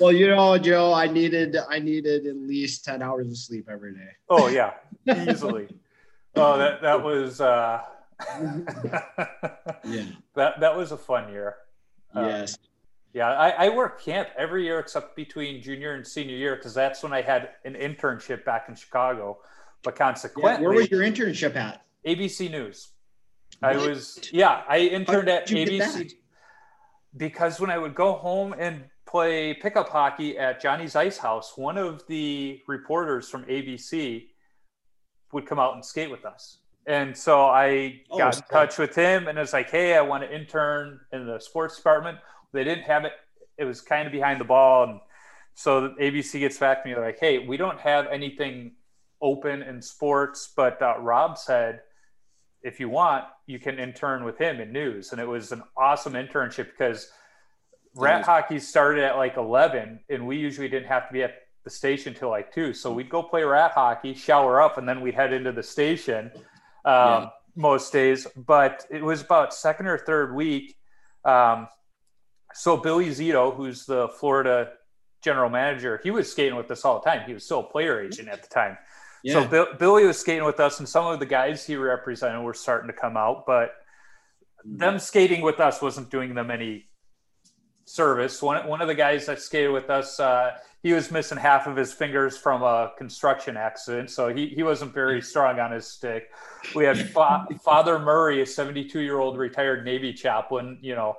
Well, 0.00 0.12
you 0.12 0.28
know, 0.28 0.56
Joe, 0.58 0.92
I 0.92 1.06
needed, 1.06 1.56
I 1.68 1.78
needed 1.78 2.26
at 2.26 2.36
least 2.36 2.84
ten 2.84 3.02
hours 3.02 3.28
of 3.28 3.36
sleep 3.36 3.68
every 3.70 3.94
day. 3.94 4.10
oh 4.28 4.48
yeah, 4.48 4.74
easily. 5.28 5.68
Oh, 6.36 6.58
that 6.58 6.82
that 6.82 7.02
was 7.02 7.40
uh, 7.40 7.82
Yeah. 9.84 10.04
that 10.34 10.60
that 10.60 10.76
was 10.76 10.92
a 10.92 10.96
fun 10.96 11.30
year. 11.30 11.56
Uh, 12.14 12.22
yes. 12.22 12.58
Yeah, 13.18 13.30
I, 13.30 13.66
I 13.66 13.68
work 13.70 14.00
camp 14.00 14.28
every 14.38 14.62
year 14.62 14.78
except 14.78 15.16
between 15.16 15.60
junior 15.60 15.94
and 15.94 16.06
senior 16.06 16.36
year 16.36 16.54
because 16.54 16.72
that's 16.72 17.02
when 17.02 17.12
I 17.12 17.20
had 17.20 17.48
an 17.64 17.74
internship 17.74 18.44
back 18.44 18.66
in 18.68 18.76
Chicago. 18.76 19.38
But 19.82 19.94
Yeah, 19.94 20.04
consequently, 20.04 20.66
Where 20.66 20.76
was 20.76 20.88
your 20.88 21.00
internship 21.00 21.56
at? 21.56 21.84
ABC 22.06 22.48
News. 22.48 22.92
I 23.60 23.76
was 23.76 24.20
yeah, 24.32 24.62
I 24.68 24.78
interned 24.78 25.28
at 25.28 25.46
did 25.46 25.58
you 25.58 25.78
get 25.78 25.90
ABC 25.90 26.12
because 27.16 27.58
when 27.58 27.70
I 27.70 27.78
would 27.78 27.96
go 27.96 28.12
home 28.12 28.54
and 28.56 28.84
play 29.04 29.52
pickup 29.54 29.88
hockey 29.88 30.38
at 30.38 30.60
Johnny's 30.60 30.94
Ice 30.94 31.18
House, 31.18 31.58
one 31.58 31.76
of 31.76 32.06
the 32.06 32.60
reporters 32.68 33.28
from 33.28 33.44
ABC 33.46 34.28
would 35.32 35.44
come 35.44 35.58
out 35.58 35.74
and 35.74 35.84
skate 35.84 36.10
with 36.10 36.24
us. 36.24 36.58
And 36.86 37.16
so 37.16 37.42
I 37.46 38.02
Oh, 38.10 38.18
got 38.18 38.36
in 38.36 38.42
touch 38.50 38.78
with 38.78 38.94
him 38.94 39.26
and 39.26 39.38
it's 39.38 39.52
like, 39.52 39.70
hey, 39.70 39.96
I 39.96 40.02
want 40.02 40.22
to 40.22 40.32
intern 40.34 41.00
in 41.12 41.26
the 41.26 41.40
sports 41.40 41.76
department. 41.76 42.18
They 42.52 42.64
didn't 42.64 42.84
have 42.84 43.04
it. 43.04 43.12
It 43.56 43.64
was 43.64 43.80
kind 43.80 44.06
of 44.06 44.12
behind 44.12 44.40
the 44.40 44.44
ball. 44.44 44.84
And 44.84 45.00
so 45.54 45.80
the 45.82 45.88
ABC 45.94 46.38
gets 46.40 46.58
back 46.58 46.82
to 46.82 46.88
me 46.88 46.94
they're 46.94 47.04
like, 47.04 47.18
hey, 47.18 47.38
we 47.38 47.56
don't 47.56 47.78
have 47.80 48.06
anything 48.06 48.72
open 49.20 49.62
in 49.62 49.82
sports, 49.82 50.52
but 50.56 50.80
uh, 50.80 50.94
Rob 51.00 51.36
said, 51.36 51.80
if 52.62 52.78
you 52.80 52.88
want, 52.88 53.24
you 53.46 53.58
can 53.58 53.78
intern 53.78 54.24
with 54.24 54.38
him 54.38 54.60
in 54.60 54.72
news. 54.72 55.12
And 55.12 55.20
it 55.20 55.26
was 55.26 55.52
an 55.52 55.62
awesome 55.76 56.12
internship 56.14 56.66
because 56.76 57.10
rat 57.96 58.24
hockey 58.24 58.58
started 58.60 59.02
at 59.04 59.16
like 59.16 59.36
11 59.36 60.00
and 60.08 60.26
we 60.26 60.36
usually 60.36 60.68
didn't 60.68 60.88
have 60.88 61.06
to 61.08 61.12
be 61.12 61.22
at 61.22 61.34
the 61.64 61.70
station 61.70 62.14
till 62.14 62.30
like 62.30 62.52
two. 62.52 62.72
So 62.72 62.92
we'd 62.92 63.10
go 63.10 63.22
play 63.22 63.42
rat 63.42 63.72
hockey, 63.72 64.14
shower 64.14 64.60
up, 64.60 64.78
and 64.78 64.88
then 64.88 65.00
we'd 65.00 65.14
head 65.14 65.32
into 65.32 65.52
the 65.52 65.62
station 65.62 66.30
um, 66.34 66.42
Yeah. 66.84 67.28
most 67.56 67.92
days. 67.92 68.26
But 68.36 68.86
it 68.90 69.02
was 69.02 69.22
about 69.22 69.52
second 69.54 69.86
or 69.86 69.98
third 69.98 70.34
week. 70.34 70.76
Um, 71.24 71.68
so 72.54 72.76
Billy 72.76 73.08
Zito, 73.08 73.54
who's 73.54 73.86
the 73.86 74.08
Florida 74.08 74.72
general 75.22 75.50
manager, 75.50 76.00
he 76.02 76.10
was 76.10 76.30
skating 76.30 76.56
with 76.56 76.70
us 76.70 76.84
all 76.84 77.00
the 77.00 77.10
time. 77.10 77.22
He 77.26 77.34
was 77.34 77.44
still 77.44 77.60
a 77.60 77.64
player 77.64 78.00
agent 78.00 78.28
at 78.28 78.42
the 78.42 78.48
time. 78.48 78.78
Yeah. 79.22 79.34
So 79.34 79.48
Bill, 79.48 79.66
Billy 79.78 80.06
was 80.06 80.18
skating 80.18 80.44
with 80.44 80.60
us, 80.60 80.78
and 80.78 80.88
some 80.88 81.06
of 81.06 81.18
the 81.18 81.26
guys 81.26 81.66
he 81.66 81.76
represented 81.76 82.42
were 82.42 82.54
starting 82.54 82.88
to 82.88 82.96
come 82.96 83.16
out, 83.16 83.44
but 83.46 83.72
them 84.64 84.98
skating 84.98 85.42
with 85.42 85.60
us 85.60 85.82
wasn't 85.82 86.10
doing 86.10 86.34
them 86.34 86.50
any 86.50 86.86
service. 87.84 88.40
One 88.42 88.66
one 88.66 88.80
of 88.80 88.88
the 88.88 88.94
guys 88.94 89.26
that 89.26 89.40
skated 89.40 89.72
with 89.72 89.90
us, 89.90 90.20
uh, 90.20 90.52
he 90.82 90.92
was 90.92 91.10
missing 91.10 91.38
half 91.38 91.66
of 91.66 91.76
his 91.76 91.92
fingers 91.92 92.36
from 92.36 92.62
a 92.62 92.92
construction 92.96 93.56
accident, 93.56 94.10
so 94.10 94.32
he, 94.32 94.48
he 94.48 94.62
wasn't 94.62 94.94
very 94.94 95.20
strong 95.20 95.58
on 95.58 95.72
his 95.72 95.86
stick. 95.86 96.30
We 96.74 96.84
had 96.84 96.98
Fa- 97.10 97.48
Father 97.64 97.98
Murray, 97.98 98.42
a 98.42 98.46
72 98.46 99.00
year 99.00 99.18
old 99.18 99.36
retired 99.36 99.84
Navy 99.84 100.12
chaplain, 100.12 100.78
you 100.80 100.94
know, 100.94 101.16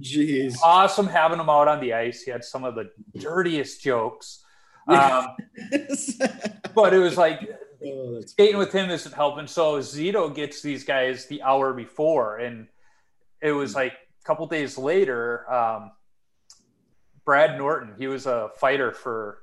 Jeez. 0.00 0.56
awesome 0.64 1.06
having 1.06 1.40
him 1.40 1.48
out 1.48 1.68
on 1.68 1.80
the 1.80 1.92
ice. 1.92 2.22
He 2.22 2.30
had 2.30 2.44
some 2.44 2.64
of 2.64 2.74
the 2.74 2.90
dirtiest 3.18 3.82
jokes. 3.82 4.44
Um, 4.88 5.36
but 6.74 6.94
it 6.94 6.98
was 6.98 7.16
like 7.16 7.48
oh, 7.84 8.20
skating 8.20 8.58
with 8.58 8.72
him 8.72 8.90
isn't 8.90 9.14
helping. 9.14 9.46
So 9.46 9.78
Zito 9.78 10.34
gets 10.34 10.62
these 10.62 10.84
guys 10.84 11.26
the 11.26 11.42
hour 11.42 11.72
before, 11.72 12.38
and 12.38 12.68
it 13.40 13.52
was 13.52 13.74
like 13.74 13.92
a 13.92 14.24
couple 14.24 14.46
days 14.46 14.78
later. 14.78 15.50
Um, 15.52 15.92
Brad 17.24 17.58
Norton, 17.58 17.94
he 17.98 18.06
was 18.06 18.26
a 18.26 18.50
fighter 18.56 18.92
for 18.92 19.38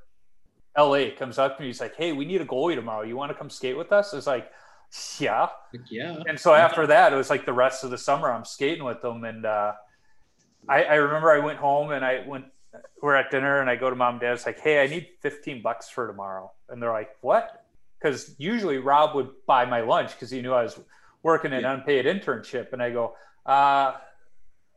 LA, 0.77 1.07
comes 1.17 1.37
up 1.37 1.57
to 1.57 1.61
me. 1.61 1.67
He's 1.67 1.81
like, 1.81 1.95
"Hey, 1.95 2.13
we 2.13 2.25
need 2.25 2.41
a 2.41 2.45
goalie 2.45 2.75
tomorrow. 2.75 3.03
You 3.03 3.17
want 3.17 3.31
to 3.31 3.37
come 3.37 3.49
skate 3.49 3.77
with 3.77 3.91
us?" 3.91 4.13
It's 4.13 4.27
like, 4.27 4.49
"Yeah." 5.19 5.49
yeah. 5.89 6.23
And 6.27 6.39
so 6.39 6.53
after 6.53 6.87
that, 6.87 7.11
it 7.11 7.15
was 7.15 7.29
like 7.29 7.45
the 7.45 7.53
rest 7.53 7.83
of 7.83 7.91
the 7.91 7.97
summer 7.97 8.31
I'm 8.31 8.45
skating 8.45 8.85
with 8.85 9.01
them. 9.01 9.25
And 9.25 9.45
uh, 9.45 9.73
I, 10.67 10.83
I 10.83 10.95
remember 10.95 11.31
I 11.31 11.39
went 11.39 11.59
home 11.59 11.91
and 11.91 12.03
I 12.05 12.23
went, 12.27 12.45
we're 13.01 13.15
at 13.15 13.29
dinner 13.31 13.59
and 13.59 13.69
I 13.69 13.75
go 13.75 13.89
to 13.89 13.95
mom 13.95 14.15
and 14.15 14.21
dad. 14.21 14.33
It's 14.33 14.45
like, 14.45 14.59
hey, 14.59 14.81
I 14.83 14.87
need 14.87 15.07
15 15.21 15.61
bucks 15.61 15.89
for 15.89 16.07
tomorrow. 16.07 16.51
And 16.69 16.81
they're 16.81 16.91
like, 16.91 17.09
what? 17.21 17.65
Because 18.01 18.35
usually 18.37 18.77
Rob 18.77 19.15
would 19.15 19.29
buy 19.45 19.65
my 19.65 19.81
lunch 19.81 20.11
because 20.11 20.31
he 20.31 20.41
knew 20.41 20.53
I 20.53 20.63
was 20.63 20.79
working 21.21 21.53
an 21.53 21.61
Yeah. 21.61 21.73
unpaid 21.73 22.05
internship. 22.05 22.73
And 22.73 22.81
I 22.81 22.89
go, 22.91 23.15
uh, 23.45 23.93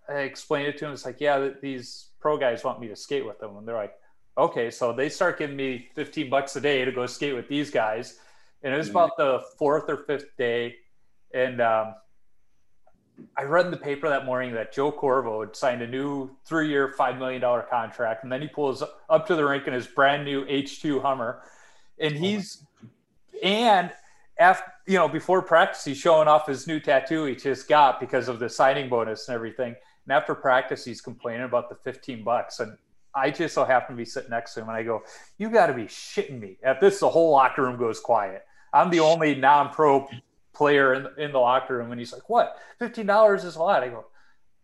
I 0.08 0.12
explained 0.18 0.68
it 0.68 0.78
to 0.78 0.86
him. 0.86 0.92
It's 0.92 1.04
like, 1.04 1.20
yeah, 1.20 1.48
these 1.62 2.10
pro 2.20 2.36
guys 2.36 2.62
want 2.64 2.80
me 2.80 2.88
to 2.88 2.96
skate 2.96 3.24
with 3.26 3.38
them. 3.40 3.56
And 3.56 3.66
they're 3.66 3.76
like, 3.76 3.94
okay. 4.36 4.70
So 4.70 4.92
they 4.92 5.08
start 5.08 5.38
giving 5.38 5.56
me 5.56 5.88
15 5.94 6.28
bucks 6.30 6.54
a 6.56 6.60
day 6.60 6.84
to 6.84 6.92
go 6.92 7.06
skate 7.06 7.34
with 7.34 7.48
these 7.48 7.70
guys. 7.70 8.18
And 8.62 8.74
it 8.74 8.76
was 8.76 8.88
Yeah. 8.88 8.92
about 8.92 9.16
the 9.16 9.42
fourth 9.58 9.88
or 9.88 9.98
fifth 9.98 10.36
day. 10.36 10.76
And 11.34 11.60
um, 11.60 11.94
I 13.36 13.44
read 13.44 13.64
in 13.64 13.70
the 13.70 13.76
paper 13.76 14.08
that 14.08 14.24
morning 14.24 14.54
that 14.54 14.72
Joe 14.72 14.92
Corvo 14.92 15.40
had 15.40 15.56
signed 15.56 15.82
a 15.82 15.86
new 15.86 16.30
three 16.44 16.68
year, 16.68 16.94
$5 16.98 17.18
million 17.18 17.40
contract. 17.70 18.24
And 18.24 18.32
then 18.32 18.42
he 18.42 18.48
pulls 18.48 18.82
up 19.08 19.26
to 19.26 19.34
the 19.34 19.44
rink 19.44 19.66
in 19.66 19.72
his 19.72 19.86
brand 19.86 20.24
new 20.24 20.44
H2 20.46 21.02
Hummer. 21.02 21.42
And 21.98 22.14
oh 22.16 22.18
he's 22.18 22.64
And 23.42 23.90
after 24.38 24.70
you 24.86 24.98
know, 24.98 25.08
before 25.08 25.42
practice, 25.42 25.84
he's 25.84 25.98
showing 25.98 26.28
off 26.28 26.46
his 26.46 26.66
new 26.66 26.78
tattoo 26.78 27.24
he 27.24 27.34
just 27.34 27.68
got 27.68 28.00
because 28.00 28.28
of 28.28 28.38
the 28.38 28.48
signing 28.48 28.88
bonus 28.88 29.28
and 29.28 29.34
everything. 29.34 29.74
And 30.04 30.12
after 30.12 30.34
practice, 30.34 30.84
he's 30.84 31.00
complaining 31.00 31.44
about 31.44 31.68
the 31.68 31.74
15 31.74 32.22
bucks. 32.22 32.60
And 32.60 32.76
I 33.14 33.30
just 33.30 33.54
so 33.54 33.64
happen 33.64 33.96
to 33.96 33.98
be 33.98 34.04
sitting 34.04 34.30
next 34.30 34.54
to 34.54 34.60
him, 34.60 34.68
and 34.68 34.76
I 34.76 34.82
go, 34.82 35.02
"You 35.38 35.48
got 35.48 35.68
to 35.68 35.72
be 35.72 35.84
shitting 35.84 36.38
me!" 36.38 36.58
At 36.62 36.80
this, 36.80 37.00
the 37.00 37.08
whole 37.08 37.32
locker 37.32 37.62
room 37.62 37.78
goes 37.78 37.98
quiet. 37.98 38.44
I'm 38.74 38.90
the 38.90 39.00
only 39.00 39.34
non-pro 39.34 40.06
player 40.56 40.94
in, 40.94 41.06
in 41.24 41.32
the 41.32 41.38
locker 41.38 41.76
room, 41.76 41.90
and 41.92 42.00
he's 42.00 42.12
like, 42.12 42.28
"What? 42.28 42.56
Fifteen 42.78 43.06
dollars 43.06 43.44
is 43.44 43.56
a 43.56 43.62
lot." 43.62 43.82
I 43.82 43.88
go, 43.88 44.06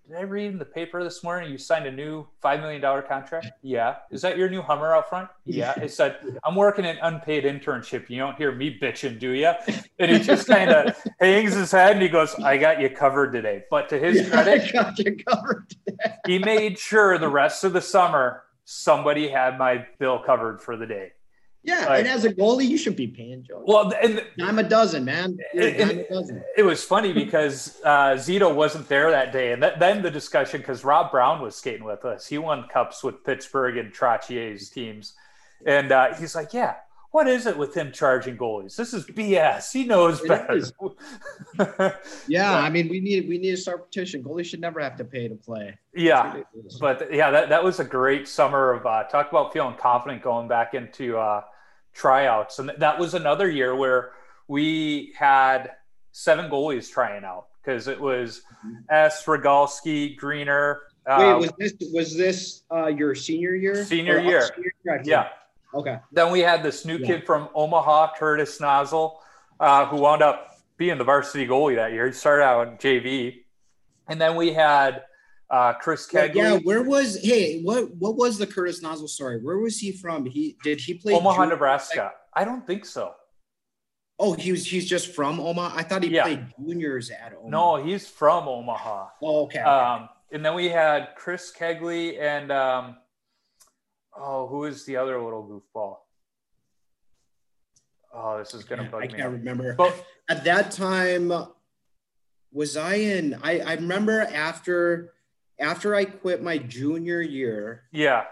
did 0.09 0.17
I 0.17 0.23
read 0.23 0.51
in 0.51 0.59
the 0.59 0.65
paper 0.65 1.05
this 1.05 1.23
morning 1.23 1.51
you 1.53 1.57
signed 1.59 1.87
a 1.87 1.93
new 1.93 2.27
$5 2.43 2.61
million 2.61 2.83
contract? 3.09 3.47
Yeah. 3.63 3.97
Is 4.11 4.21
that 4.23 4.37
your 4.37 4.51
new 4.51 4.61
Hummer 4.61 4.95
out 4.97 5.09
front? 5.09 5.29
Yeah. 5.45 5.75
It 5.83 5.93
said, 5.93 6.19
I'm 6.43 6.57
working 6.57 6.85
an 6.85 6.99
unpaid 7.03 7.45
internship. 7.45 8.11
You 8.11 8.19
don't 8.19 8.37
hear 8.37 8.51
me 8.53 8.77
bitching, 8.83 9.21
do 9.21 9.31
you? 9.31 9.53
And 10.01 10.11
he 10.11 10.19
just 10.19 10.49
kind 10.49 10.71
of 10.71 10.97
hangs 11.21 11.55
his 11.55 11.71
head 11.71 11.93
and 11.93 12.03
he 12.03 12.09
goes, 12.09 12.35
I 12.35 12.59
got 12.59 12.81
you 12.81 12.91
covered 12.91 13.33
today. 13.33 13.63
But 13.71 13.89
to 13.91 13.99
his 13.99 14.17
Yeah, 14.23 14.29
credit, 14.31 14.69
I 14.69 14.73
got 14.73 14.99
you 14.99 15.17
covered. 15.25 15.73
he 16.27 16.39
made 16.41 16.79
sure 16.81 17.17
the 17.19 17.29
rest 17.29 17.63
of 17.63 17.73
the 17.73 17.81
summer 17.81 18.43
somebody 18.65 19.29
had 19.29 19.57
my 19.57 19.87
bill 20.01 20.19
covered 20.19 20.61
for 20.61 20.77
the 20.77 20.87
day. 20.87 21.13
Yeah, 21.65 21.87
Like- 21.87 22.01
and 22.01 22.09
as 22.09 22.25
a 22.25 22.33
goalie, 22.35 22.67
you 22.69 22.77
should 22.77 22.97
be 22.97 23.07
paying 23.07 23.45
Joe. 23.45 23.63
Well, 23.65 23.93
and 24.03 24.25
I'm 24.41 24.59
a 24.59 24.65
dozen, 24.65 25.05
man. 25.05 25.39
A 25.55 25.59
And- 25.81 25.91
dime 25.91 25.99
a 26.01 26.09
dozen. 26.09 26.43
it 26.57 26.65
was 26.65 26.83
funny 26.83 27.13
because 27.13 27.81
uh, 27.85 28.15
Zito 28.15 28.53
wasn't 28.53 28.89
there 28.89 29.11
that 29.13 29.33
day, 29.33 29.53
and 29.53 29.63
th- 29.63 29.75
then 29.79 30.03
the 30.03 30.11
discussion 30.11 30.61
because 30.61 30.83
Rob 30.85 31.13
Brown 31.13 31.41
was 31.41 31.55
skating 31.55 31.85
with 31.85 32.05
us. 32.05 32.27
He 32.27 32.39
won 32.39 32.67
cups 32.69 33.05
with 33.05 33.23
Pittsburgh 33.25 33.77
and 33.77 33.93
Trottier's 33.93 34.71
teams, 34.71 35.15
and 35.65 35.93
uh, 35.93 36.15
he's 36.17 36.35
like, 36.35 36.53
"Yeah, 36.53 36.75
what 37.13 37.29
is 37.29 37.47
it 37.47 37.57
with 37.57 37.75
him 37.75 37.93
charging 37.93 38.37
goalies? 38.37 38.75
This 38.75 38.93
is 38.95 39.05
BS. 39.05 39.71
He 39.71 39.85
knows 39.85 40.21
It 40.23 40.29
better." 40.29 41.99
Yeah, 42.27 42.55
I 42.57 42.71
mean, 42.71 42.89
we 42.89 43.01
need 43.01 43.29
we 43.29 43.39
need 43.39 43.53
to 43.53 43.57
start 43.57 43.85
petition. 43.85 44.23
Goalies 44.25 44.47
should 44.47 44.61
never 44.61 44.81
have 44.81 44.97
to 44.97 45.05
pay 45.05 45.29
to 45.29 45.35
play. 45.35 45.79
yeah, 45.95 46.43
but 46.81 47.13
yeah, 47.13 47.31
that, 47.31 47.51
that 47.51 47.63
was 47.63 47.81
a 47.81 47.85
great 47.85 48.27
summer 48.27 48.73
of 48.73 48.87
uh, 48.87 49.05
talk 49.05 49.31
about 49.31 49.53
feeling 49.53 49.77
confident 49.77 50.23
going 50.23 50.49
back 50.49 50.75
into 50.75 51.19
uh, 51.19 51.43
tryouts, 51.93 52.59
and 52.59 52.73
that 52.79 52.99
was 52.99 53.15
another 53.15 53.49
year 53.51 53.77
where 53.77 54.13
we 54.49 55.13
had 55.17 55.73
seven 56.13 56.51
goalies 56.51 56.91
trying 56.91 57.25
out 57.25 57.47
because 57.63 57.89
it 57.89 58.01
was 58.01 58.43
S. 58.91 59.25
Rogalski, 59.27 60.17
Greener. 60.17 60.81
Wait, 61.07 61.15
uh, 61.15 61.39
was 61.39 61.53
this 61.59 61.75
was 61.93 62.17
this 62.17 62.63
uh, 62.73 62.87
your 62.87 63.15
senior 63.15 63.55
year? 63.55 63.85
Senior 63.85 64.19
year. 64.21 64.43
senior 64.55 64.73
year? 64.85 65.03
Yeah. 65.05 65.29
Okay. 65.75 65.99
Then 66.13 66.31
we 66.33 66.41
had 66.41 66.63
this 66.63 66.85
new 66.85 66.99
Yeah. 66.99 67.07
kid 67.07 67.27
from 67.27 67.49
Omaha, 67.55 68.15
Curtis 68.17 68.61
Nozzle, 68.61 69.21
uh, 69.61 69.87
who 69.87 69.97
wound 69.99 70.23
up 70.23 70.57
being 70.77 70.99
the 70.99 71.05
varsity 71.05 71.47
goalie 71.47 71.77
that 71.77 71.93
year. 71.93 72.07
He 72.07 72.13
started 72.13 72.43
out 72.45 72.69
in 72.69 72.77
JV, 72.79 73.45
and 74.09 74.21
then 74.21 74.37
we 74.37 74.53
had 74.53 75.05
uh, 75.51 75.75
Chris 75.75 76.07
Kegley, 76.09 76.35
yeah, 76.37 76.57
where 76.65 76.83
was 76.83 77.21
hey 77.23 77.61
what 77.63 77.95
what 77.97 78.17
was 78.17 78.39
the 78.39 78.47
Curtis 78.47 78.81
Nozzle 78.81 79.07
story? 79.09 79.39
Where 79.43 79.59
was 79.59 79.79
he 79.79 79.93
from? 79.93 80.25
He 80.25 80.57
did 80.65 80.81
he 80.81 80.95
play 80.95 81.13
Omaha, 81.15 81.37
junior- 81.43 81.51
Nebraska. 81.51 82.13
I 82.33 82.45
don't 82.45 82.67
think 82.67 82.87
so. 82.87 83.13
Oh, 84.19 84.33
he 84.33 84.51
was 84.53 84.65
he's 84.67 84.89
just 84.89 85.15
from 85.15 85.39
Omaha. 85.41 85.77
I 85.77 85.83
thought 85.83 86.03
he 86.05 86.09
Yeah. 86.11 86.23
played 86.23 86.47
juniors 86.59 87.11
at 87.11 87.35
Omaha. 87.35 87.49
No, 87.49 87.85
he's 87.85 88.09
from 88.09 88.49
Omaha. 88.49 89.09
Oh, 89.23 89.43
okay. 89.45 89.61
okay. 89.61 89.69
Um, 89.69 90.09
and 90.31 90.43
then 90.45 90.55
we 90.55 90.71
had 90.71 91.11
Chris 91.17 91.53
Kegley 91.55 92.19
and 92.19 92.51
um, 92.51 92.97
oh, 94.17 94.47
who 94.47 94.65
is 94.65 94.85
the 94.85 94.97
other 94.97 95.21
little 95.21 95.43
goofball? 95.45 95.97
Oh, 98.15 98.39
this 98.39 98.53
is 98.55 98.65
gonna 98.65 98.85
I 98.85 98.89
bug 98.89 99.01
me. 99.03 99.09
I 99.09 99.11
can't 99.17 99.33
remember. 99.33 99.75
But 99.75 99.95
At 100.29 100.45
that 100.45 100.71
time, 100.71 101.33
was 102.53 102.77
I 102.77 102.95
in? 102.95 103.35
I 103.43 103.61
I 103.61 103.75
remember 103.75 104.21
after 104.21 105.15
after 105.59 105.95
I 105.95 106.05
quit 106.05 106.43
my 106.43 106.59
junior 106.59 107.21
year, 107.23 107.85
yeah, 107.93 108.25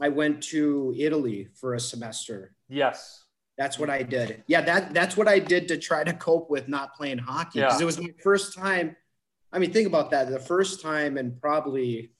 I 0.00 0.08
went 0.08 0.42
to 0.44 0.94
Italy 0.98 1.48
for 1.54 1.74
a 1.74 1.80
semester. 1.80 2.54
yes, 2.68 3.24
That's 3.58 3.78
what 3.78 3.90
I 3.90 4.02
did. 4.02 4.42
Yeah, 4.48 4.62
that 4.62 4.94
that's 4.94 5.16
what 5.16 5.28
I 5.28 5.38
did 5.38 5.68
to 5.68 5.76
try 5.78 6.02
to 6.02 6.12
cope 6.12 6.50
with 6.50 6.66
not 6.68 6.94
playing 6.94 7.18
hockey 7.18 7.60
because 7.60 7.78
Yeah. 7.78 7.82
it 7.82 7.86
was 7.86 8.00
my 8.00 8.12
first 8.22 8.56
time. 8.56 8.96
I 9.52 9.58
mean, 9.58 9.72
think 9.72 9.86
about 9.86 10.10
that. 10.12 10.30
The 10.30 10.38
first 10.40 10.80
time 10.80 11.18
in 11.18 11.36
probably 11.40 12.12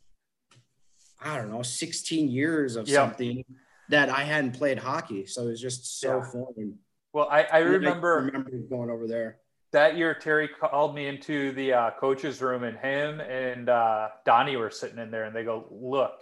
I 1.22 1.36
don't 1.36 1.50
know, 1.50 1.62
16 1.62 2.28
years 2.28 2.76
of 2.76 2.88
Yeah. 2.88 2.94
something 2.96 3.44
that 3.88 4.08
I 4.08 4.22
hadn't 4.24 4.52
played 4.52 4.78
hockey. 4.78 5.26
So 5.26 5.42
it 5.42 5.50
was 5.50 5.60
just 5.60 6.00
so 6.00 6.18
Yeah. 6.18 6.24
fun. 6.30 6.78
Well, 7.12 7.28
I, 7.30 7.42
I 7.42 7.58
remember 7.58 8.22
remember 8.26 8.50
going 8.68 8.88
over 8.90 9.06
there. 9.08 9.38
that 9.72 9.96
year 9.96 10.14
Terry 10.14 10.48
called 10.48 10.94
me 10.94 11.06
into 11.06 11.52
the 11.52 11.72
uh, 11.72 11.90
coach's 11.98 12.40
room, 12.40 12.62
and 12.64 12.76
him 12.78 13.20
and 13.20 13.68
uh, 13.68 14.08
Donnie 14.24 14.56
were 14.56 14.70
sitting 14.70 14.98
in 14.98 15.10
there, 15.10 15.24
and 15.24 15.34
they 15.34 15.42
go, 15.44 15.66
"Look, 15.70 16.12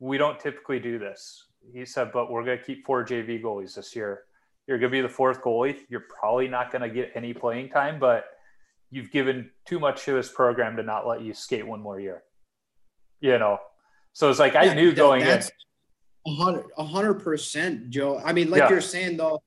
we 0.00 0.16
don't 0.18 0.40
typically 0.40 0.80
do 0.80 0.98
this." 0.98 1.46
He 1.72 1.84
said, 1.84 2.10
"But 2.12 2.30
we're 2.30 2.42
going 2.44 2.58
to 2.58 2.64
keep 2.64 2.84
four 2.86 3.04
JV 3.04 3.42
goalies 3.42 3.74
this 3.74 3.94
year. 3.94 4.24
You're 4.66 4.78
going 4.78 4.90
to 4.90 4.96
be 4.96 5.02
the 5.02 5.08
fourth 5.10 5.42
goalie. 5.42 5.76
You're 5.90 6.04
probably 6.08 6.48
not 6.48 6.70
going 6.72 6.82
to 6.82 6.88
get 6.88 7.12
any 7.14 7.34
playing 7.34 7.68
time, 7.68 7.98
but 7.98 8.24
you've 8.90 9.10
given 9.10 9.50
too 9.66 9.78
much 9.78 10.04
to 10.06 10.12
this 10.14 10.30
program 10.32 10.76
to 10.76 10.82
not 10.82 11.06
let 11.06 11.20
you 11.20 11.34
skate 11.34 11.66
one 11.66 11.80
more 11.80 12.00
year." 12.00 12.22
You 13.20 13.38
know, 13.38 13.58
so 14.14 14.30
it's 14.30 14.38
like 14.38 14.56
I 14.56 14.64
Yeah, 14.64 14.74
knew 14.74 14.90
that- 14.90 14.96
going 14.96 15.20
in. 15.20 15.26
that's 15.26 15.50
a 16.26 16.30
hundred, 16.34 16.64
a 16.78 16.84
hundred 16.84 17.14
percent, 17.22 17.90
Joe. 17.90 18.18
I 18.24 18.32
mean, 18.32 18.48
like 18.48 18.60
Yeah. 18.60 18.70
you're 18.70 18.80
saying 18.80 19.18
though, 19.18 19.42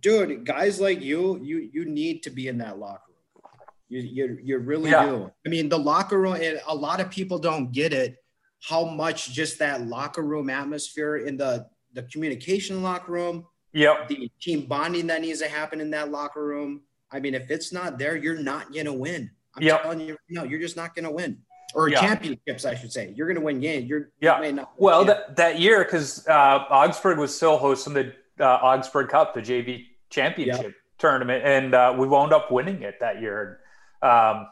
dude, 0.00 0.46
guys 0.46 0.80
like 0.80 1.00
you, 1.02 1.38
you 1.42 1.58
you 1.72 1.84
need 1.84 2.22
to 2.22 2.30
be 2.30 2.48
in 2.48 2.58
that 2.58 2.78
locker 2.78 3.02
room. 3.08 3.44
You 3.88 4.00
you, 4.00 4.38
you 4.42 4.58
really 4.58 4.90
Yeah. 4.90 5.04
do. 5.06 5.30
I 5.44 5.48
mean, 5.50 5.68
the 5.68 5.78
locker 5.78 6.18
room, 6.20 6.36
and 6.36 6.60
a 6.66 6.74
lot 6.74 7.00
of 7.00 7.10
people 7.10 7.38
don't 7.38 7.70
get 7.72 7.92
it. 7.92 8.16
How 8.62 8.84
much 8.86 9.30
just 9.32 9.58
that 9.58 9.82
locker 9.86 10.22
room 10.22 10.48
atmosphere 10.48 11.16
in 11.18 11.36
the 11.36 11.66
the 11.92 12.02
communication 12.04 12.82
locker 12.82 13.12
room, 13.12 13.46
Yep. 13.72 14.08
the 14.08 14.28
team 14.40 14.66
bonding 14.66 15.06
that 15.08 15.20
needs 15.20 15.38
to 15.40 15.48
happen 15.48 15.80
in 15.80 15.90
that 15.90 16.10
locker 16.10 16.44
room. 16.44 16.82
I 17.12 17.20
mean, 17.20 17.34
if 17.34 17.50
it's 17.50 17.72
not 17.72 17.98
there, 17.98 18.16
you're 18.16 18.38
not 18.38 18.72
gonna 18.72 18.92
win. 18.92 19.30
I'm 19.54 19.62
Yep. 19.62 19.82
telling 19.82 20.00
you, 20.00 20.16
no, 20.28 20.42
you're 20.44 20.58
just 20.58 20.76
not 20.76 20.96
gonna 20.96 21.12
win. 21.12 21.42
Or 21.74 21.88
Yeah. 21.88 22.00
championships, 22.00 22.64
I 22.64 22.74
should 22.76 22.92
say. 22.92 23.12
You're 23.16 23.26
gonna 23.28 23.40
win 23.44 23.60
games. 23.60 23.86
You're 23.86 24.10
Yeah. 24.20 24.40
you 24.42 24.52
not 24.52 24.68
win 24.70 24.76
Well, 24.78 25.04
that, 25.04 25.36
that 25.36 25.58
year, 25.60 25.84
because 25.84 26.26
uh, 26.28 26.64
Augsburg 26.70 27.18
was 27.18 27.34
still 27.34 27.58
hosting 27.58 27.94
the 27.94 28.12
uh, 28.40 28.44
Augsburg 28.62 29.08
Cup, 29.08 29.34
the 29.34 29.40
JV 29.42 29.86
championship 30.10 30.74
tournament, 30.98 31.44
and 31.44 31.74
uh, 31.74 31.94
we 31.96 32.06
wound 32.06 32.32
up 32.32 32.50
winning 32.50 32.82
it 32.82 32.98
that 33.00 33.20
year. 33.20 33.60
Um, 34.02 34.48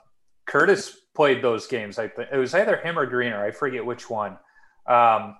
Curtis 0.47 0.97
played 1.15 1.43
those 1.43 1.67
games. 1.67 1.99
I 1.99 2.09
think 2.09 2.29
it 2.33 2.37
was 2.37 2.55
either 2.55 2.77
him 2.77 2.99
or 2.99 3.07
Greener. 3.07 3.45
I 3.45 3.51
forget 3.53 3.85
which 3.85 4.09
one. 4.11 4.39
Um, 4.87 5.37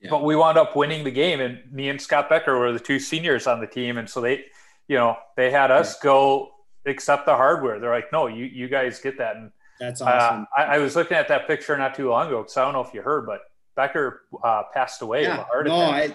Yeah. 0.00 0.10
But 0.10 0.24
we 0.24 0.34
wound 0.34 0.58
up 0.58 0.74
winning 0.74 1.04
the 1.04 1.12
game, 1.12 1.40
and 1.40 1.60
me 1.72 1.88
and 1.88 2.00
Scott 2.00 2.28
Becker 2.28 2.58
were 2.58 2.72
the 2.72 2.80
two 2.80 2.98
seniors 2.98 3.46
on 3.46 3.60
the 3.60 3.68
team, 3.68 3.98
and 3.98 4.10
so 4.10 4.20
they, 4.20 4.44
you 4.88 4.96
know, 4.96 5.16
they 5.36 5.50
had 5.52 5.70
us 5.70 5.96
go 6.00 6.50
accept 6.86 7.24
the 7.26 7.36
hardware. 7.36 7.78
They're 7.78 7.94
like, 7.94 8.10
"No, 8.12 8.26
you 8.26 8.44
you 8.46 8.66
guys 8.68 8.98
get 9.00 9.18
that." 9.18 9.36
And 9.36 9.52
That's 9.82 10.00
uh, 10.00 10.04
awesome. 10.04 10.46
I, 10.56 10.76
I 10.76 10.78
was 10.78 10.94
looking 10.94 11.16
at 11.16 11.26
that 11.28 11.46
picture 11.48 11.76
not 11.76 11.94
too 11.94 12.08
long 12.10 12.28
ago 12.28 12.42
because 12.42 12.56
I 12.56 12.64
don't 12.64 12.72
know 12.72 12.82
if 12.84 12.94
you 12.94 13.02
heard, 13.02 13.26
but 13.26 13.40
Becker 13.74 14.22
uh, 14.44 14.62
passed 14.72 15.02
away 15.02 15.22
yeah. 15.24 15.42
heart 15.44 15.66
No. 15.66 15.74
I, 15.76 16.14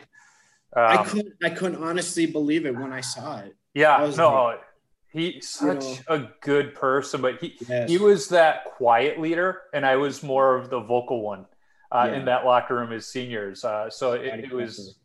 I 0.75 0.95
Um, 0.97 1.05
couldn't 1.05 1.33
I 1.43 1.49
couldn't 1.49 1.83
honestly 1.83 2.25
believe 2.25 2.65
it 2.65 2.75
when 2.75 2.93
I 2.93 3.01
saw 3.01 3.39
it. 3.39 3.55
yeah, 3.73 3.95
I 3.97 4.03
was 4.03 4.17
no, 4.17 4.57
he's 5.11 5.49
such 5.49 5.83
know. 5.83 6.15
a 6.15 6.29
good 6.41 6.75
person, 6.75 7.21
but 7.21 7.39
he 7.41 7.55
Yes. 7.67 7.89
he 7.89 7.97
was 7.97 8.29
that 8.29 8.65
quiet 8.77 9.19
leader, 9.19 9.63
and 9.73 9.85
I 9.85 9.95
was 9.97 10.23
more 10.23 10.55
of 10.55 10.69
the 10.69 10.79
vocal 10.79 11.21
one 11.21 11.45
uh, 11.91 12.05
Yeah. 12.09 12.17
in 12.17 12.25
that 12.25 12.45
locker 12.45 12.75
room 12.75 12.93
as 12.93 13.05
seniors. 13.07 13.63
Uh, 13.65 13.89
so 13.89 14.13
it, 14.13 14.45
it 14.45 14.51
was, 14.53 14.95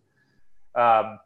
um, 0.74 1.18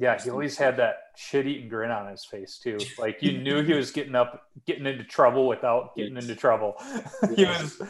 yeah, 0.00 0.18
he 0.18 0.30
always 0.30 0.56
had 0.56 0.78
that 0.78 0.96
shit-eating 1.14 1.68
grin 1.68 1.90
on 1.90 2.10
his 2.10 2.24
face 2.24 2.58
too. 2.58 2.78
Like 2.98 3.22
you 3.22 3.36
knew 3.36 3.62
he 3.62 3.74
was 3.74 3.90
getting 3.90 4.14
up, 4.14 4.48
getting 4.66 4.86
into 4.86 5.04
trouble 5.04 5.46
without 5.46 5.94
getting 5.94 6.16
into 6.16 6.34
trouble. 6.34 6.74
he 7.36 7.44
was 7.44 7.82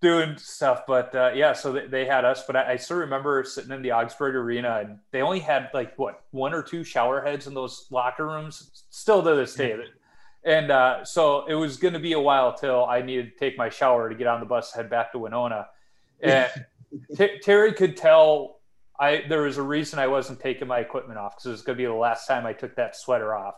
doing 0.00 0.36
stuff, 0.38 0.82
but 0.88 1.14
uh, 1.14 1.30
yeah. 1.36 1.52
So 1.52 1.72
they, 1.72 1.86
they 1.86 2.04
had 2.04 2.24
us, 2.24 2.42
but 2.48 2.56
I, 2.56 2.72
I 2.72 2.76
still 2.76 2.96
remember 2.96 3.44
sitting 3.44 3.70
in 3.70 3.80
the 3.80 3.92
Augsburg 3.92 4.34
arena, 4.34 4.80
and 4.84 4.98
they 5.12 5.22
only 5.22 5.38
had 5.38 5.70
like 5.72 5.96
what 5.96 6.24
one 6.32 6.52
or 6.52 6.64
two 6.64 6.82
shower 6.82 7.22
heads 7.24 7.46
in 7.46 7.54
those 7.54 7.86
locker 7.92 8.26
rooms. 8.26 8.84
Still 8.90 9.22
to 9.22 9.36
this 9.36 9.54
day, 9.54 9.76
and 10.42 10.72
uh, 10.72 11.04
so 11.04 11.46
it 11.46 11.54
was 11.54 11.76
going 11.76 11.94
to 11.94 12.00
be 12.00 12.14
a 12.14 12.20
while 12.20 12.54
till 12.54 12.86
I 12.86 13.02
needed 13.02 13.34
to 13.34 13.38
take 13.38 13.56
my 13.56 13.68
shower 13.68 14.08
to 14.08 14.16
get 14.16 14.26
on 14.26 14.40
the 14.40 14.46
bus 14.46 14.72
head 14.74 14.90
back 14.90 15.12
to 15.12 15.18
Winona. 15.20 15.68
And 16.20 16.50
T- 17.16 17.38
Terry 17.40 17.72
could 17.72 17.96
tell 17.96 18.61
I 19.06 19.24
there 19.28 19.42
was 19.42 19.58
a 19.58 19.62
reason 19.62 19.98
I 19.98 20.06
wasn't 20.06 20.38
taking 20.40 20.68
my 20.68 20.78
equipment 20.78 21.18
off 21.18 21.32
because 21.36 21.46
it 21.46 21.50
was 21.50 21.62
going 21.62 21.76
to 21.76 21.82
be 21.82 21.86
the 21.86 21.92
last 22.08 22.26
time 22.26 22.46
I 22.46 22.52
took 22.52 22.74
that 22.76 22.94
sweater 22.96 23.34
off. 23.34 23.54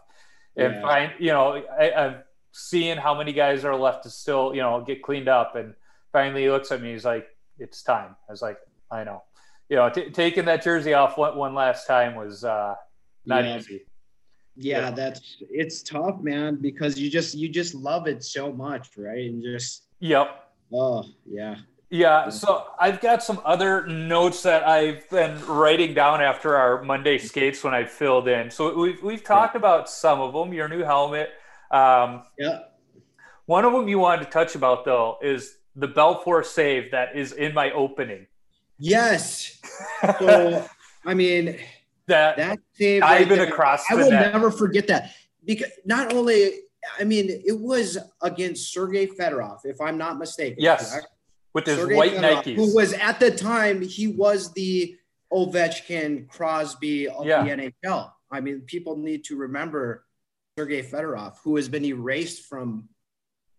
And 0.57 0.75
Yeah. 0.75 0.83
find, 0.83 1.13
you 1.19 1.33
know, 1.33 1.63
I, 1.79 1.93
I'm 1.93 2.15
seeing 2.53 2.97
how 2.97 3.15
many 3.15 3.33
guys 3.33 3.65
are 3.65 3.77
left 3.77 4.05
to 4.05 4.11
still, 4.11 4.55
you 4.55 4.63
know, 4.63 4.81
get 4.91 5.03
cleaned 5.03 5.29
up. 5.29 5.57
And 5.57 5.75
finally, 6.13 6.43
he 6.45 6.51
looks 6.51 6.71
at 6.73 6.81
me. 6.81 6.93
He's 6.93 7.05
like, 7.05 7.27
"It's 7.59 7.83
time." 7.83 8.17
I 8.29 8.33
was 8.33 8.43
like, 8.43 8.59
"I 8.91 9.05
know." 9.05 9.23
You 9.69 9.77
know, 9.77 9.89
t- 9.91 10.11
taking 10.11 10.45
that 10.47 10.63
jersey 10.63 10.95
off 10.95 11.17
one, 11.19 11.37
one 11.37 11.55
last 11.55 11.87
time 11.87 12.15
was 12.15 12.45
uh, 12.45 12.75
not 13.27 13.45
Yeah. 13.45 13.57
easy. 13.59 13.81
yeah, 14.57 14.79
Yeah. 14.81 14.91
that's 14.93 15.43
it's 15.51 15.83
tough, 15.83 16.21
man, 16.21 16.57
because 16.61 16.99
you 17.01 17.11
just 17.11 17.35
you 17.35 17.49
just 17.49 17.75
love 17.75 18.07
it 18.07 18.23
so 18.23 18.53
much, 18.53 18.91
right? 18.97 19.27
And 19.31 19.43
just 19.43 19.89
Yep. 20.01 20.29
oh 20.73 21.05
yeah. 21.27 21.57
Yeah, 21.91 22.29
so 22.31 22.65
I've 22.81 23.01
got 23.01 23.23
some 23.23 23.41
other 23.45 23.87
notes 23.87 24.43
that 24.43 24.67
I've 24.67 25.09
been 25.11 25.45
writing 25.47 25.95
down 25.95 26.21
after 26.21 26.57
our 26.57 26.83
Monday 26.83 27.19
skates 27.19 27.63
when 27.63 27.73
I 27.75 27.85
filled 27.85 28.27
in. 28.27 28.51
So 28.51 28.77
we've 28.77 29.01
we've 29.03 29.23
talked 29.23 29.55
about 29.55 29.89
some 29.89 30.21
of 30.21 30.33
them. 30.33 30.53
Your 30.53 30.69
new 30.69 30.83
helmet. 30.83 31.31
Um, 31.71 32.25
Yeah. 32.39 32.61
one 33.47 33.65
of 33.65 33.73
them 33.73 33.87
you 33.87 33.99
wanted 33.99 34.25
to 34.25 34.31
touch 34.31 34.55
about 34.55 34.85
though 34.85 35.19
is 35.23 35.57
the 35.77 35.87
Belfour 35.89 36.45
save 36.45 36.91
that 36.93 37.15
is 37.17 37.33
in 37.33 37.55
my 37.55 37.71
opening. 37.73 38.27
Yes. 38.79 39.61
So 40.19 40.67
I 41.05 41.15
mean 41.15 41.59
that 42.07 42.37
that 42.39 42.59
save 42.73 43.03
diving 43.03 43.39
there, 43.39 43.47
across 43.49 43.85
I 43.91 43.95
will 43.95 44.11
net. 44.11 44.33
never 44.33 44.51
forget 44.51 44.87
that 44.89 45.11
because 45.45 45.71
not 45.85 46.13
only 46.13 46.51
I 46.99 47.05
mean 47.05 47.29
it 47.29 47.59
was 47.59 47.99
against 48.23 48.73
Sergei 48.73 49.07
Fedorov, 49.07 49.59
if 49.65 49.81
I'm 49.81 49.97
not 49.99 50.19
mistaken. 50.19 50.57
yes, 50.59 50.91
correct? 50.93 51.07
With 51.55 51.67
his 51.67 51.79
white 51.87 52.13
Fedorov, 52.13 52.43
Nikes. 52.43 52.57
who 52.57 52.75
was 52.75 52.93
at 52.95 53.21
the 53.21 53.31
time 53.31 53.81
he 53.81 54.09
was 54.09 54.53
the 54.53 54.97
Ovechkin 55.33 56.29
Crosby 56.29 57.09
of 57.09 57.27
Yeah. 57.27 57.43
the 57.45 57.51
NHL. 57.51 58.13
I 58.31 58.41
mean, 58.41 58.63
people 58.63 58.97
need 58.97 59.25
to 59.25 59.37
remember 59.37 60.05
Sergei 60.59 60.83
Fedorov, 60.83 61.37
who 61.45 61.57
has 61.57 61.69
been 61.69 61.85
erased 61.85 62.45
from. 62.47 62.89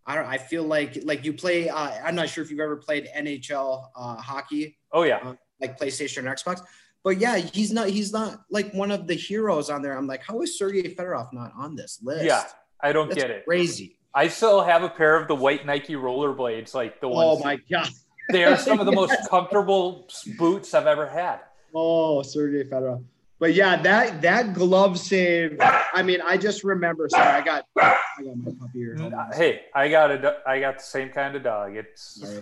I 0.06 0.16
don't. 0.16 0.26
I 0.26 0.38
feel 0.38 0.64
like 0.64 1.00
like 1.04 1.26
you 1.26 1.34
play. 1.34 1.70
Uh, 1.70 1.92
I'm 2.04 2.16
not 2.16 2.30
sure 2.30 2.44
if 2.44 2.52
you've 2.52 2.60
ever 2.60 2.76
played 2.78 3.10
NHL 3.16 3.88
uh, 3.96 4.16
hockey, 4.18 4.78
oh 4.92 5.04
yeah, 5.04 5.34
like 5.60 5.80
PlayStation 5.80 6.30
or 6.30 6.36
Xbox. 6.36 6.62
But 7.04 7.18
yeah, 7.20 7.38
he's 7.38 7.72
not. 7.72 7.90
He's 7.90 8.12
not 8.14 8.42
like 8.52 8.72
one 8.74 8.92
of 8.92 9.08
the 9.08 9.16
heroes 9.16 9.70
on 9.70 9.82
there. 9.82 9.98
I'm 9.98 10.06
like, 10.08 10.24
how 10.24 10.42
is 10.42 10.58
Sergei 10.58 10.94
Fedorov 10.94 11.34
not 11.34 11.54
on 11.58 11.76
this 11.76 12.00
list? 12.04 12.26
yeah. 12.26 12.44
I 12.82 12.92
don't 12.92 13.08
That's 13.10 13.22
get 13.22 13.32
it. 13.32 13.46
crazy. 13.46 13.98
I 14.16 14.30
still 14.30 14.62
have 14.62 14.82
a 14.82 14.90
pair 14.90 15.18
of 15.18 15.28
the 15.28 15.36
white 15.36 15.66
Nike 15.66 15.94
rollerblades, 15.96 16.74
like 16.74 17.02
the 17.02 17.08
oh 17.08 17.10
ones. 17.10 17.42
Oh 17.42 17.44
my 17.44 17.58
god. 17.70 17.90
They 18.32 18.46
are 18.46 18.58
some 18.58 18.80
of 18.80 18.86
the 18.86 18.92
most 18.94 19.14
comfortable 19.30 20.08
boots 20.38 20.74
I've 20.74 20.88
ever 20.88 21.06
had. 21.06 21.42
Oh, 21.76 22.22
Sergei 22.24 22.64
Fedorov. 22.64 23.04
But 23.38 23.54
yeah, 23.54 23.82
that 23.82 24.22
that 24.22 24.54
glove 24.54 24.98
save. 24.98 25.58
I 25.60 26.02
mean, 26.02 26.22
I 26.22 26.38
just 26.38 26.64
remember. 26.64 27.10
Sorry, 27.10 27.28
I 27.28 27.42
got 27.42 27.66
I 27.78 27.98
got 28.24 28.38
my 28.38 28.52
puppy 28.58 28.80
here. 28.80 28.96
Uh, 28.98 29.10
Hold. 29.10 29.36
Hey, 29.36 29.64
I 29.74 29.90
got 29.90 30.12
a, 30.12 30.38
I 30.48 30.62
got 30.62 30.78
the 30.78 30.84
same 30.84 31.10
kind 31.10 31.36
of 31.36 31.44
dog. 31.44 31.76
It's, 31.76 32.24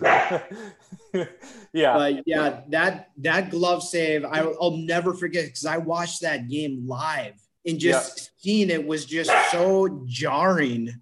yeah, 1.72 1.94
But 1.94 2.22
yeah, 2.26 2.60
that 2.68 3.10
that 3.18 3.50
glove 3.50 3.82
save, 3.82 4.24
I, 4.24 4.40
I'll 4.40 4.76
never 4.76 5.14
forget 5.14 5.46
because 5.46 5.66
I 5.66 5.78
watched 5.78 6.22
that 6.22 6.48
game 6.48 6.86
live 6.86 7.34
and 7.66 7.80
just 7.80 8.30
seeing 8.40 8.70
it 8.70 8.86
was 8.86 9.04
just 9.04 9.32
so 9.50 10.04
jarring 10.06 10.92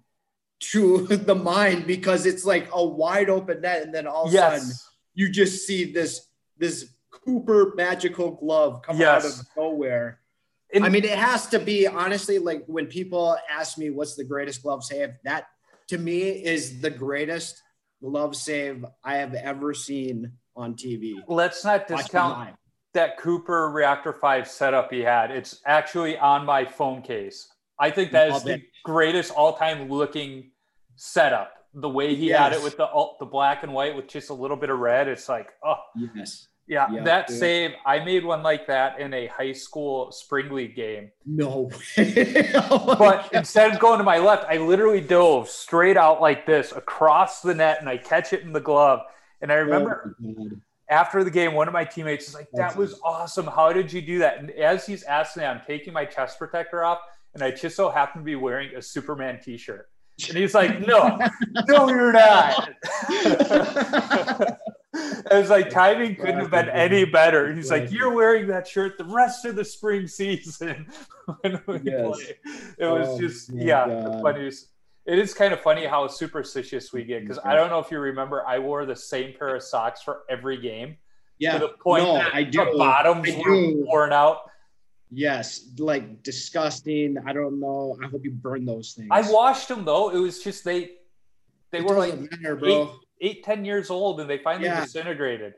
to 0.71 1.07
the 1.07 1.35
mind 1.35 1.85
because 1.87 2.25
it's 2.25 2.45
like 2.45 2.69
a 2.73 2.85
wide 2.85 3.29
open 3.29 3.61
net, 3.61 3.81
and 3.83 3.93
then 3.93 4.07
all 4.07 4.25
of 4.27 4.33
a 4.33 4.37
sudden 4.37 4.69
you 5.13 5.29
just 5.29 5.65
see 5.67 5.91
this 5.91 6.27
this 6.57 6.89
Cooper 7.25 7.73
magical 7.75 8.31
glove 8.31 8.81
come 8.81 8.97
Yes. 8.97 9.23
out 9.25 9.31
of 9.31 9.47
nowhere. 9.55 10.19
And- 10.73 10.83
I 10.83 10.89
mean, 10.89 11.03
it 11.03 11.17
has 11.17 11.45
to 11.47 11.59
be 11.59 11.85
honestly 11.87 12.39
like 12.39 12.63
when 12.65 12.87
people 12.87 13.37
ask 13.49 13.77
me 13.77 13.91
what's 13.91 14.15
the 14.15 14.23
greatest 14.23 14.63
glove 14.63 14.83
save, 14.83 15.11
that 15.23 15.45
to 15.89 15.97
me 15.97 16.21
is 16.31 16.81
the 16.81 16.89
greatest 16.89 17.61
glove 18.01 18.35
save 18.35 18.83
I 19.03 19.17
have 19.17 19.35
ever 19.35 19.73
seen 19.73 20.33
on 20.55 20.73
TV. 20.75 21.13
let's 21.27 21.63
not 21.63 21.87
discount 21.87 22.55
that 22.93 23.17
Cooper 23.17 23.69
Reactor 23.69 24.13
Five 24.13 24.47
setup 24.47 24.91
he 24.91 24.99
had. 25.01 25.31
It's 25.31 25.61
actually 25.65 26.17
on 26.17 26.45
my 26.45 26.65
phone 26.65 27.01
case. 27.01 27.47
I 27.79 27.89
think 27.91 28.11
that 28.11 28.27
is 28.27 28.33
Love 28.33 28.43
the 28.45 28.53
it. 28.55 28.61
greatest 28.83 29.31
all-time 29.31 29.89
looking 29.89 30.51
setup. 30.95 31.53
The 31.75 31.89
way 31.89 32.13
he 32.15 32.27
had 32.27 32.53
it 32.53 32.61
with 32.61 32.77
the 32.77 32.87
the 33.19 33.25
black 33.25 33.63
and 33.63 33.73
white 33.73 33.95
with 33.95 34.07
just 34.07 34.29
a 34.29 34.33
little 34.33 34.57
bit 34.57 34.69
of 34.69 34.77
red. 34.79 35.07
It's 35.07 35.27
like, 35.27 35.49
oh, 35.65 35.75
Yes. 36.15 36.47
yeah, 36.67 36.87
Yeah, 36.91 37.03
that 37.03 37.31
save. 37.31 37.71
I 37.83 37.97
made 38.05 38.23
one 38.23 38.43
like 38.43 38.67
that 38.67 38.99
in 38.99 39.11
a 39.13 39.25
high 39.25 39.53
school 39.53 40.11
spring 40.11 40.51
league 40.51 40.75
game. 40.75 41.11
No. 41.25 41.71
Oh 42.55 42.95
But 42.99 43.23
God. 43.23 43.29
instead 43.33 43.73
of 43.73 43.79
going 43.79 43.97
to 43.97 44.03
my 44.03 44.19
left, 44.19 44.45
I 44.47 44.57
literally 44.57 45.01
dove 45.01 45.49
straight 45.49 45.97
out 45.97 46.21
like 46.21 46.45
this 46.45 46.71
across 46.73 47.41
the 47.41 47.55
net 47.55 47.77
and 47.79 47.89
I 47.89 47.97
catch 47.97 48.33
it 48.33 48.41
in 48.43 48.53
the 48.53 48.61
glove. 48.61 48.99
And 49.41 49.51
I 49.51 49.55
remember 49.55 50.15
Oh 50.23 50.49
after 50.89 51.23
the 51.23 51.31
game, 51.31 51.53
one 51.53 51.67
of 51.67 51.73
my 51.73 51.85
teammates 51.85 52.27
is 52.27 52.35
like, 52.35 52.49
That 52.53 52.75
was 52.75 52.99
awesome. 53.03 53.47
How 53.47 53.73
did 53.73 53.91
you 53.91 54.01
do 54.01 54.19
that? 54.19 54.37
And 54.37 54.51
as 54.51 54.85
he's 54.85 55.01
asking 55.03 55.41
me, 55.41 55.47
I'm 55.47 55.61
taking 55.65 55.91
my 55.91 56.05
chest 56.05 56.37
protector 56.37 56.83
off 56.83 56.99
and 57.33 57.41
I 57.43 57.49
just 57.49 57.75
so 57.75 57.89
happen 57.89 58.21
to 58.21 58.25
be 58.25 58.35
wearing 58.35 58.75
a 58.75 58.81
Superman 58.81 59.39
t 59.43 59.57
shirt. 59.57 59.89
And 60.29 60.37
he's 60.37 60.53
like, 60.53 60.85
No, 60.85 61.17
no, 61.67 61.89
you're 61.89 62.13
not. 62.13 62.69
I 65.31 65.39
was 65.39 65.49
like, 65.49 65.69
timing 65.71 66.15
couldn't 66.15 66.39
have 66.39 66.51
been 66.51 66.69
any 66.69 67.03
better. 67.05 67.53
He's 67.53 67.71
like, 67.71 67.91
You're 67.91 68.13
wearing 68.13 68.47
that 68.47 68.67
shirt 68.67 68.97
the 68.97 69.05
rest 69.05 69.45
of 69.45 69.55
the 69.55 69.65
spring 69.65 70.07
season. 70.07 70.87
when 71.41 71.59
we 71.67 71.79
Yes. 71.83 72.05
play. 72.15 72.35
It 72.77 72.85
was 72.85 73.07
Oh, 73.09 73.19
just, 73.19 73.49
yeah, 73.53 73.87
God. 73.87 74.05
the 74.13 74.21
funniest. 74.21 74.67
It 75.05 75.19
is 75.19 75.33
kind 75.33 75.51
of 75.53 75.59
funny 75.59 75.85
how 75.85 76.07
superstitious 76.07 76.93
we 76.93 77.03
get 77.03 77.21
because 77.21 77.39
I 77.43 77.55
don't 77.55 77.69
know 77.69 77.79
if 77.79 77.91
you 77.91 77.99
remember, 77.99 78.45
I 78.47 78.59
wore 78.59 78.85
the 78.85 78.95
same 78.95 79.33
pair 79.37 79.55
of 79.55 79.63
socks 79.63 80.01
for 80.01 80.21
every 80.29 80.61
game 80.61 80.95
yeah. 81.39 81.53
to 81.53 81.59
the 81.59 81.69
point 81.69 82.05
no, 82.05 82.13
that 82.13 82.33
I 82.33 82.43
do. 82.43 82.63
the 82.63 82.77
bottoms 82.77 83.27
I 83.29 83.37
were 83.45 83.73
worn 83.83 84.13
out. 84.13 84.49
Yes, 85.15 85.69
like 85.77 86.23
disgusting. 86.23 87.17
I 87.25 87.33
don't 87.33 87.59
know. 87.59 87.97
I 88.03 88.07
hope 88.07 88.23
you 88.25 88.31
burn 88.31 88.65
those 88.65 88.93
things. 88.93 89.09
I 89.11 89.21
washed 89.31 89.67
them 89.67 89.85
though. 89.85 90.09
It 90.09 90.17
was 90.17 90.43
just 90.43 90.63
they 90.63 90.91
they 91.71 91.79
It 91.79 91.85
were 91.85 91.95
like 91.97 92.19
matter, 92.31 92.55
bro. 92.55 92.95
eight, 93.21 93.43
ten 93.43 93.63
years 93.63 93.89
old 93.89 94.19
and 94.21 94.29
they 94.29 94.39
finally 94.39 94.65
Yeah. 94.65 94.81
disintegrated. 94.81 95.53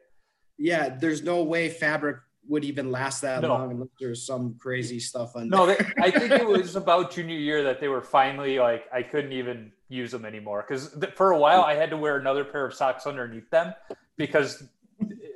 Yeah, 0.58 0.90
there's 0.90 1.24
no 1.24 1.44
way 1.44 1.70
fabric 1.70 2.18
would 2.48 2.64
even 2.66 2.92
last 2.92 3.22
that 3.22 3.42
No. 3.42 3.48
long 3.50 3.72
unless 3.72 3.90
there's 4.00 4.26
some 4.26 4.56
crazy 4.60 5.00
stuff 5.00 5.36
on 5.36 5.50
No, 5.50 5.66
they, 5.66 5.78
I 6.00 6.12
think 6.12 6.32
it 6.32 6.46
was 6.58 6.76
about 6.76 7.12
junior 7.12 7.38
year 7.38 7.64
that 7.64 7.80
they 7.80 7.88
were 7.88 8.02
finally 8.04 8.60
like 8.60 8.86
I 8.94 9.04
couldn't 9.04 9.32
even 9.32 9.72
use 9.90 10.12
them 10.12 10.26
anymore 10.26 10.66
because 10.68 10.92
th- 11.00 11.14
for 11.16 11.32
a 11.32 11.38
while 11.40 11.62
I 11.62 11.76
had 11.76 11.90
to 11.92 11.98
wear 11.98 12.18
another 12.18 12.44
pair 12.44 12.66
of 12.66 12.74
socks 12.74 13.08
underneath 13.08 13.50
them 13.52 13.74
because 14.18 14.64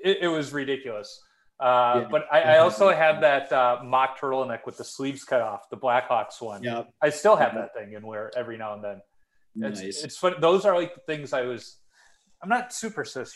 it, 0.03 0.17
it 0.21 0.27
was 0.27 0.51
ridiculous. 0.53 1.23
Uh, 1.59 2.01
Yeah. 2.01 2.07
but 2.09 2.25
I, 2.31 2.41
I 2.41 2.57
also 2.59 2.89
had 2.91 3.21
that 3.21 3.51
uh, 3.51 3.79
mock 3.83 4.19
turtleneck 4.19 4.65
with 4.65 4.77
the 4.77 4.83
sleeves 4.83 5.23
cut 5.25 5.41
off, 5.41 5.69
the 5.69 5.77
Blackhawks 5.77 6.41
one. 6.41 6.63
yeah, 6.63 6.83
I 7.01 7.09
still 7.09 7.35
have 7.35 7.53
that 7.55 7.73
thing 7.73 7.95
and 7.95 8.05
wear 8.05 8.31
every 8.35 8.57
now 8.57 8.73
and 8.75 8.83
then. 8.83 9.01
It's, 9.61 9.81
nice. 9.81 10.03
it's 10.03 10.17
fun. 10.17 10.35
Those 10.39 10.63
are 10.65 10.75
like 10.75 10.93
the 10.95 11.01
things 11.01 11.33
I 11.33 11.41
was. 11.41 11.77
I'm 12.41 12.47
not 12.47 12.71
superstitious. 12.71 13.33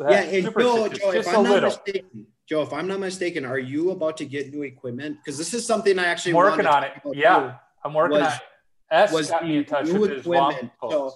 yeah, 0.00 0.22
and 0.22 0.44
Joe, 0.58 0.88
Joe, 0.88 1.12
if 1.12 1.28
I'm 1.28 1.44
not 1.44 1.52
little. 1.52 1.68
mistaken, 1.70 2.26
Joe, 2.48 2.62
if 2.62 2.72
I'm 2.72 2.88
not 2.88 2.98
mistaken, 2.98 3.44
are 3.44 3.58
you 3.60 3.92
about 3.92 4.16
to 4.16 4.24
get 4.24 4.52
new 4.52 4.62
equipment? 4.64 5.18
Because 5.24 5.38
this 5.38 5.54
is 5.54 5.64
something 5.64 5.96
I 6.00 6.06
actually 6.06 6.32
I'm 6.32 6.36
working 6.38 6.64
wanted 6.64 6.88
to 7.02 7.06
on 7.06 7.12
it. 7.14 7.16
Yeah. 7.18 7.38
too. 7.38 7.52
I'm 7.84 7.94
working 7.94 8.18
Was- 8.18 8.26
on 8.26 8.32
it. 8.32 8.40
S 8.90 9.12
was 9.12 9.30
got 9.30 9.44
me 9.46 9.58
in 9.58 9.64
touch 9.64 9.88
with 9.88 10.10
his 10.10 10.20
equipment, 10.22 10.72
so- 10.82 11.12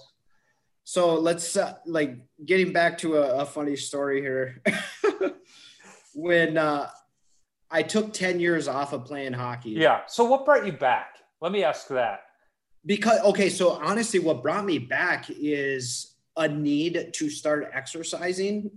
So 0.85 1.13
let's 1.15 1.55
uh, 1.57 1.75
like 1.85 2.17
getting 2.45 2.71
back 2.73 2.97
to 2.99 3.17
a, 3.17 3.41
a 3.41 3.45
funny 3.45 3.75
story 3.75 4.21
here. 4.21 4.61
when 6.19 6.57
uh, 6.57 6.89
I 7.71 7.83
took 7.83 8.13
10 8.13 8.39
years 8.39 8.67
off 8.67 8.93
of 8.93 9.05
playing 9.05 9.33
hockey. 9.33 9.71
Yeah. 9.71 10.01
So 10.07 10.25
what 10.25 10.45
brought 10.45 10.65
you 10.65 10.73
back? 10.73 11.15
Let 11.41 11.51
me 11.51 11.63
ask 11.63 11.87
that. 11.89 12.21
Because 12.85 13.19
okay, 13.21 13.49
so 13.49 13.71
honestly, 13.71 14.19
what 14.19 14.41
brought 14.41 14.65
me 14.65 14.79
back 14.79 15.25
is 15.29 16.15
a 16.37 16.47
need 16.47 17.11
to 17.13 17.29
start 17.29 17.69
exercising. 17.73 18.71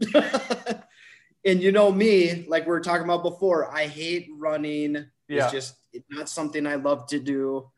and 1.44 1.62
you 1.62 1.72
know 1.72 1.92
me, 1.92 2.44
like 2.48 2.64
we 2.64 2.70
were 2.70 2.80
talking 2.80 3.04
about 3.04 3.22
before, 3.22 3.72
I 3.72 3.86
hate 3.86 4.28
running. 4.36 5.06
Yeah. 5.28 5.44
It's 5.44 5.52
just 5.52 5.74
not 6.10 6.28
something 6.28 6.66
I 6.66 6.74
love 6.74 7.06
to 7.08 7.20
do. 7.20 7.70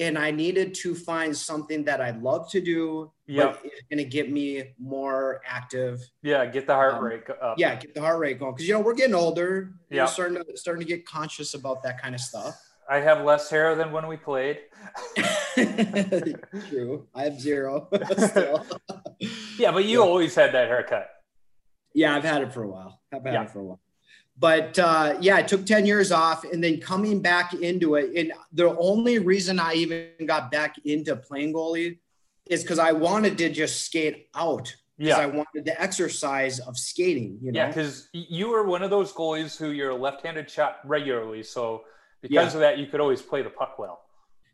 And 0.00 0.18
I 0.18 0.30
needed 0.30 0.72
to 0.76 0.94
find 0.94 1.36
something 1.36 1.84
that 1.84 2.00
I 2.00 2.12
love 2.12 2.50
to 2.52 2.60
do, 2.62 3.12
Yep. 3.26 3.52
but 3.62 3.70
it's 3.72 3.82
gonna 3.90 4.02
get 4.04 4.32
me 4.32 4.72
more 4.78 5.42
active. 5.46 6.00
Yeah. 6.22 6.46
Get 6.46 6.66
the 6.66 6.72
heart 6.74 6.94
Um, 6.94 7.04
rate 7.04 7.22
up. 7.40 7.58
Yeah, 7.58 7.74
get 7.76 7.94
the 7.94 8.00
heart 8.00 8.18
rate 8.18 8.38
going. 8.40 8.54
Cause 8.56 8.64
you 8.66 8.72
know, 8.72 8.80
we're 8.80 8.94
getting 8.94 9.14
older. 9.14 9.72
Yeah. 9.90 10.06
starting 10.06 10.42
to 10.42 10.56
starting 10.56 10.80
to 10.82 10.88
get 10.88 11.04
conscious 11.06 11.52
about 11.52 11.82
that 11.82 12.00
kind 12.00 12.14
of 12.14 12.20
stuff. 12.22 12.58
I 12.88 12.98
have 13.00 13.22
less 13.24 13.50
hair 13.50 13.74
than 13.76 13.92
when 13.92 14.06
we 14.08 14.16
played. 14.16 14.58
True. 16.68 17.06
I 17.14 17.24
have 17.24 17.38
zero. 17.40 17.88
Yeah, 19.58 19.72
but 19.72 19.84
you 19.84 19.98
Yeah. 19.98 20.06
always 20.06 20.34
had 20.34 20.52
that 20.54 20.68
haircut. 20.68 21.06
Yeah, 21.92 22.16
I've 22.16 22.24
had 22.24 22.40
it 22.40 22.54
for 22.54 22.62
a 22.62 22.68
while. 22.68 23.02
I've 23.12 23.22
had 23.22 23.34
Yeah. 23.34 23.42
it 23.42 23.50
for 23.50 23.58
a 23.60 23.64
while. 23.64 23.80
But 24.40 24.78
uh, 24.78 25.18
yeah, 25.20 25.36
I 25.36 25.42
took 25.42 25.66
10 25.66 25.84
years 25.84 26.10
off 26.10 26.44
and 26.44 26.64
then 26.64 26.80
coming 26.80 27.20
back 27.20 27.52
into 27.52 27.96
it. 27.96 28.10
And 28.16 28.32
the 28.52 28.74
only 28.78 29.18
reason 29.18 29.60
I 29.60 29.74
even 29.74 30.08
got 30.26 30.50
back 30.50 30.76
into 30.86 31.14
playing 31.14 31.52
goalie 31.52 31.98
is 32.46 32.62
because 32.62 32.78
I 32.78 32.92
wanted 32.92 33.36
to 33.38 33.50
just 33.50 33.82
skate 33.84 34.28
out. 34.34 34.74
Because 34.96 35.18
I 35.18 35.26
wanted 35.26 35.64
the 35.64 35.80
exercise 35.80 36.58
of 36.58 36.76
skating, 36.76 37.38
you 37.42 37.52
know? 37.52 37.60
Yeah, 37.60 37.68
because 37.68 38.08
you 38.12 38.48
were 38.50 38.64
one 38.64 38.82
of 38.82 38.90
those 38.90 39.14
goalies 39.14 39.56
who 39.56 39.70
you're 39.70 39.90
a 39.90 39.94
left-handed 39.96 40.50
shot 40.50 40.80
regularly, 40.84 41.42
so 41.42 41.84
because 42.20 42.52
Yeah. 42.52 42.54
of 42.54 42.60
that, 42.60 42.78
you 42.78 42.86
could 42.86 43.00
always 43.00 43.22
play 43.22 43.40
the 43.40 43.48
puck 43.48 43.78
well. 43.78 44.02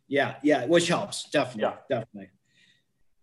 Yeah, 0.07 0.37
yeah, 0.45 0.67
which 0.67 0.87
helps 0.87 1.29
definitely, 1.31 1.63
Yeah. 1.63 1.99
definitely. 1.99 2.31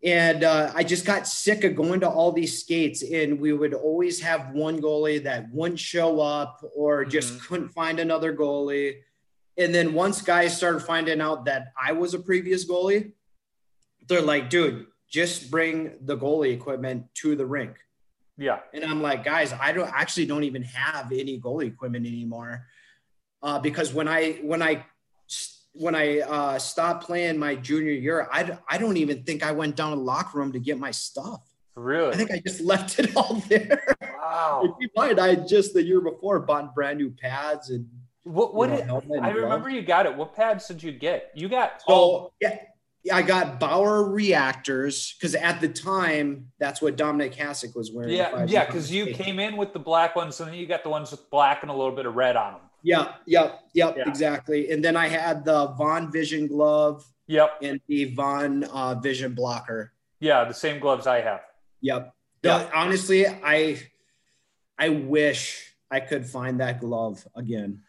And 0.03 0.43
uh, 0.43 0.71
I 0.75 0.83
just 0.83 1.05
got 1.05 1.27
sick 1.27 1.63
of 1.63 1.75
going 1.75 2.01
to 2.01 2.09
all 2.09 2.33
these 2.33 2.59
skates, 2.59 3.03
and 3.03 3.39
we 3.39 3.53
would 3.53 3.73
always 3.73 4.19
have 4.19 4.51
one 4.51 4.81
goalie 4.81 5.23
that 5.23 5.49
wouldn't 5.51 5.79
show 5.79 6.19
up 6.19 6.61
or 6.75 7.05
just 7.05 7.33
Mhm. 7.35 7.47
couldn't 7.47 7.69
find 7.69 7.99
another 7.99 8.35
goalie. 8.35 9.01
And 9.57 9.73
then 9.73 9.93
once 9.93 10.21
guys 10.21 10.57
started 10.57 10.81
finding 10.81 11.21
out 11.21 11.45
that 11.45 11.71
I 11.81 11.93
was 11.93 12.13
a 12.13 12.19
previous 12.19 12.67
goalie, 12.69 13.13
they're 14.07 14.21
like, 14.21 14.49
dude, 14.49 14.87
just 15.09 15.49
bring 15.49 15.97
the 16.01 16.17
goalie 16.17 16.51
equipment 16.53 17.05
to 17.15 17.35
the 17.37 17.45
rink. 17.45 17.77
Yeah. 18.37 18.59
And 18.73 18.83
I'm 18.83 19.01
like, 19.01 19.23
guys, 19.23 19.53
I 19.53 19.71
don't 19.71 19.87
actually 19.93 20.25
don't 20.25 20.43
even 20.43 20.63
have 20.63 21.11
any 21.13 21.39
goalie 21.39 21.67
equipment 21.67 22.05
anymore. 22.07 22.65
Uh, 23.41 23.59
because 23.59 23.93
when 23.93 24.07
I 24.07 24.33
when 24.41 24.61
I 24.61 24.85
when 25.73 25.95
I 25.95 26.19
uh, 26.19 26.59
stopped 26.59 27.05
playing 27.05 27.37
my 27.37 27.55
junior 27.55 27.91
year, 27.91 28.27
I, 28.31 28.57
I 28.69 28.77
don't 28.77 28.97
even 28.97 29.23
think 29.23 29.43
I 29.43 29.51
went 29.51 29.75
down 29.75 29.91
to 29.91 29.95
the 29.97 30.01
locker 30.03 30.37
room 30.37 30.51
to 30.53 30.59
get 30.59 30.77
my 30.79 30.91
stuff. 30.91 31.41
Really? 31.75 32.13
I 32.13 32.15
think 32.15 32.31
I 32.31 32.39
just 32.45 32.61
left 32.73 32.99
it 32.99 33.15
all 33.15 33.35
there. 33.49 33.83
wow. 34.01 34.75
Keep 34.79 34.89
in 34.95 35.01
mind, 35.01 35.19
I 35.19 35.35
just 35.35 35.73
the 35.73 35.83
year 35.83 35.99
before 36.01 36.39
bought 36.41 36.75
brand 36.75 36.99
new 36.99 37.09
pads 37.09 37.71
and 37.71 37.87
What, 38.23 38.53
what 38.53 38.69
you 38.69 38.85
know, 38.85 39.01
did- 39.01 39.19
I 39.21 39.29
remember 39.31 39.69
gloves. 39.69 39.73
you 39.75 39.81
got 39.81 40.05
it. 40.05 40.15
What 40.15 40.35
pads 40.35 40.67
did 40.67 40.83
you 40.83 40.91
get? 40.91 41.31
You 41.33 41.49
got 41.49 41.81
oh, 41.87 42.25
So 42.27 42.33
yeah, 42.39 42.57
yeah, 43.03 43.15
I 43.15 43.23
got 43.23 43.59
Bauer 43.59 44.03
reactors 44.03 45.15
because 45.19 45.33
at 45.35 45.59
the 45.59 45.67
time 45.67 46.51
that's 46.59 46.81
what 46.81 46.95
Dominik 46.95 47.33
Hasek 47.35 47.75
was 47.75 47.91
wearing. 47.91 48.11
yeah, 48.15 48.45
yeah, 48.47 48.65
because 48.65 48.91
you 48.91 49.07
came 49.13 49.39
in 49.39 49.57
with 49.57 49.73
the 49.73 49.79
black 49.79 50.15
ones 50.15 50.39
and 50.39 50.49
then 50.51 50.57
you 50.57 50.67
got 50.67 50.83
the 50.83 50.89
ones 50.89 51.09
with 51.11 51.27
black 51.31 51.63
and 51.63 51.71
a 51.71 51.73
little 51.73 51.95
bit 51.95 52.05
of 52.05 52.15
red 52.15 52.35
on 52.35 52.53
them. 52.53 52.61
Yeah, 52.83 53.13
yep, 53.25 53.61
yep, 53.73 53.95
Yeah. 53.97 54.03
exactly. 54.09 54.69
And 54.69 54.83
then 54.83 54.95
I 54.97 55.07
had 55.07 55.45
the 55.45 55.67
Vaughn 55.77 56.11
Vision 56.11 56.47
glove 56.47 57.05
Yep. 57.27 57.59
and 57.61 57.79
the 57.87 58.13
Vaughn 58.13 58.65
uh, 58.65 58.95
Vision 58.95 59.33
blocker. 59.33 59.93
Yeah, 60.19 60.43
the 60.43 60.53
same 60.53 60.79
gloves 60.79 61.07
I 61.07 61.21
have. 61.21 61.41
Yep. 61.81 62.13
Yeah. 62.43 62.57
The- 62.59 62.77
honestly, 62.77 63.25
I 63.27 63.79
I 64.77 64.89
wish 64.89 65.73
I 65.89 65.99
could 66.01 66.25
find 66.25 66.59
that 66.59 66.79
glove 66.81 67.25
again. 67.35 67.83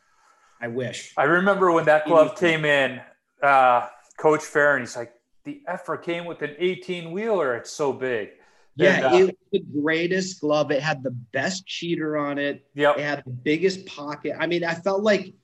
I 0.61 0.69
wish. 0.69 1.13
I 1.17 1.25
remember 1.25 1.73
when 1.73 1.87
that 1.87 2.05
glove 2.07 2.37
came 2.39 2.65
in, 2.65 3.01
uh, 3.43 3.89
Coach 4.19 4.43
Farron, 4.45 4.83
he's 4.83 4.97
like, 4.97 5.13
the 5.45 5.61
effort 5.67 6.05
came 6.05 6.25
with 6.25 6.41
an 6.43 6.55
18 6.59 7.11
wheeler. 7.11 7.55
It's 7.57 7.73
so 7.73 7.93
big. 7.93 8.31
Yeah, 8.77 9.09
uh, 9.09 9.17
it 9.19 9.25
was 9.25 9.35
the 9.53 9.65
greatest 9.81 10.41
glove. 10.41 10.71
It 10.71 10.83
had 10.83 11.03
the 11.03 11.11
best 11.11 11.67
cheater 11.67 12.17
on 12.17 12.39
it. 12.39 12.67
Yep. 12.75 12.99
It 12.99 13.03
had 13.03 13.23
the 13.25 13.31
biggest 13.31 13.87
pocket. 13.87 14.35
I 14.39 14.47
mean, 14.47 14.65
I 14.65 14.75
felt 14.75 15.03
like 15.03 15.35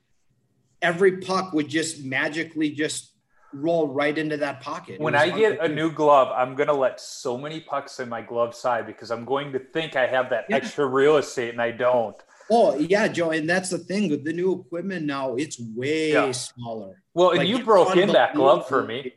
every 0.83 1.19
puck 1.19 1.53
would 1.53 1.69
just 1.69 2.05
magically 2.05 2.71
just 2.71 3.13
roll 3.53 3.89
right 3.89 4.17
into 4.17 4.37
that 4.39 4.61
pocket. 4.61 5.01
When 5.01 5.15
I 5.15 5.31
get 5.31 5.61
a 5.61 5.69
new 5.69 5.91
glove, 5.93 6.29
I'm 6.35 6.55
going 6.55 6.69
to 6.69 6.73
let 6.75 7.01
so 7.01 7.37
many 7.37 7.61
pucks 7.61 8.01
in 8.01 8.09
my 8.09 8.23
glove 8.23 8.55
side 8.55 8.87
because 8.87 9.11
I'm 9.11 9.25
going 9.25 9.53
to 9.53 9.59
think 9.59 9.97
I 9.97 10.07
have 10.07 10.31
that 10.31 10.47
Yeah. 10.49 10.57
extra 10.57 10.87
real 10.87 11.17
estate 11.17 11.51
and 11.51 11.61
I 11.63 11.71
don't. 11.71 12.17
Oh 12.53 12.77
yeah, 12.77 13.07
Joe, 13.07 13.31
and 13.31 13.49
that's 13.49 13.71
the 13.71 13.79
thing 13.79 14.11
with 14.11 14.25
the 14.25 14.33
new 14.33 14.53
equipment 14.61 15.07
now. 15.07 15.37
It's 15.37 15.61
way 15.61 16.13
Yeah. 16.13 16.33
smaller. 16.33 17.01
Well, 17.15 17.31
and 17.31 17.39
Like, 17.39 17.49
you 17.49 17.65
broke 17.65 17.97
in 17.97 18.09
that 18.09 18.35
glove 18.35 18.67
for 18.69 18.83
me 18.83 19.15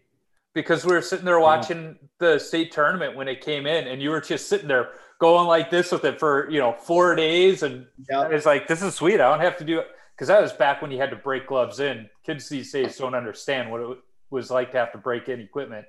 because 0.53 0.85
we 0.85 0.93
were 0.93 1.01
sitting 1.01 1.25
there 1.25 1.39
watching 1.39 1.97
the 2.19 2.37
state 2.39 2.71
tournament 2.71 3.15
when 3.15 3.27
it 3.27 3.41
came 3.41 3.65
in, 3.65 3.87
and 3.87 4.01
you 4.01 4.09
were 4.09 4.21
just 4.21 4.47
sitting 4.47 4.67
there 4.67 4.89
going 5.19 5.47
like 5.47 5.69
this 5.69 5.91
with 5.91 6.03
it 6.05 6.19
for 6.19 6.49
you 6.49 6.59
know 6.59 6.73
four 6.73 7.15
days, 7.15 7.63
and 7.63 7.85
Yeah. 8.09 8.27
it's 8.29 8.45
like 8.45 8.67
this 8.67 8.81
is 8.81 8.95
sweet. 8.95 9.15
I 9.15 9.29
don't 9.29 9.39
have 9.41 9.57
to 9.57 9.63
do 9.65 9.79
it 9.79 9.87
because 10.15 10.27
that 10.27 10.41
was 10.41 10.53
back 10.53 10.81
when 10.81 10.91
you 10.91 10.97
had 10.99 11.09
to 11.09 11.15
break 11.15 11.47
gloves 11.47 11.79
in. 11.79 12.09
Kids 12.25 12.47
these 12.49 12.71
days 12.71 12.97
don't 12.97 13.15
understand 13.15 13.71
what 13.71 13.81
it 13.81 13.97
was 14.29 14.49
like 14.51 14.71
to 14.71 14.77
have 14.77 14.91
to 14.93 14.97
break 14.97 15.29
in 15.29 15.39
equipment. 15.39 15.85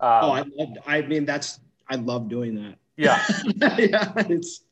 Um, 0.00 0.08
Oh, 0.22 0.30
I 0.32 0.44
loved. 0.56 0.78
I 0.86 1.02
mean, 1.02 1.24
that's 1.24 1.60
I 1.90 1.96
love 1.96 2.28
doing 2.28 2.54
that. 2.56 2.74
yeah, 2.96 3.24
yeah, 3.78 4.12
it's. 4.28 4.62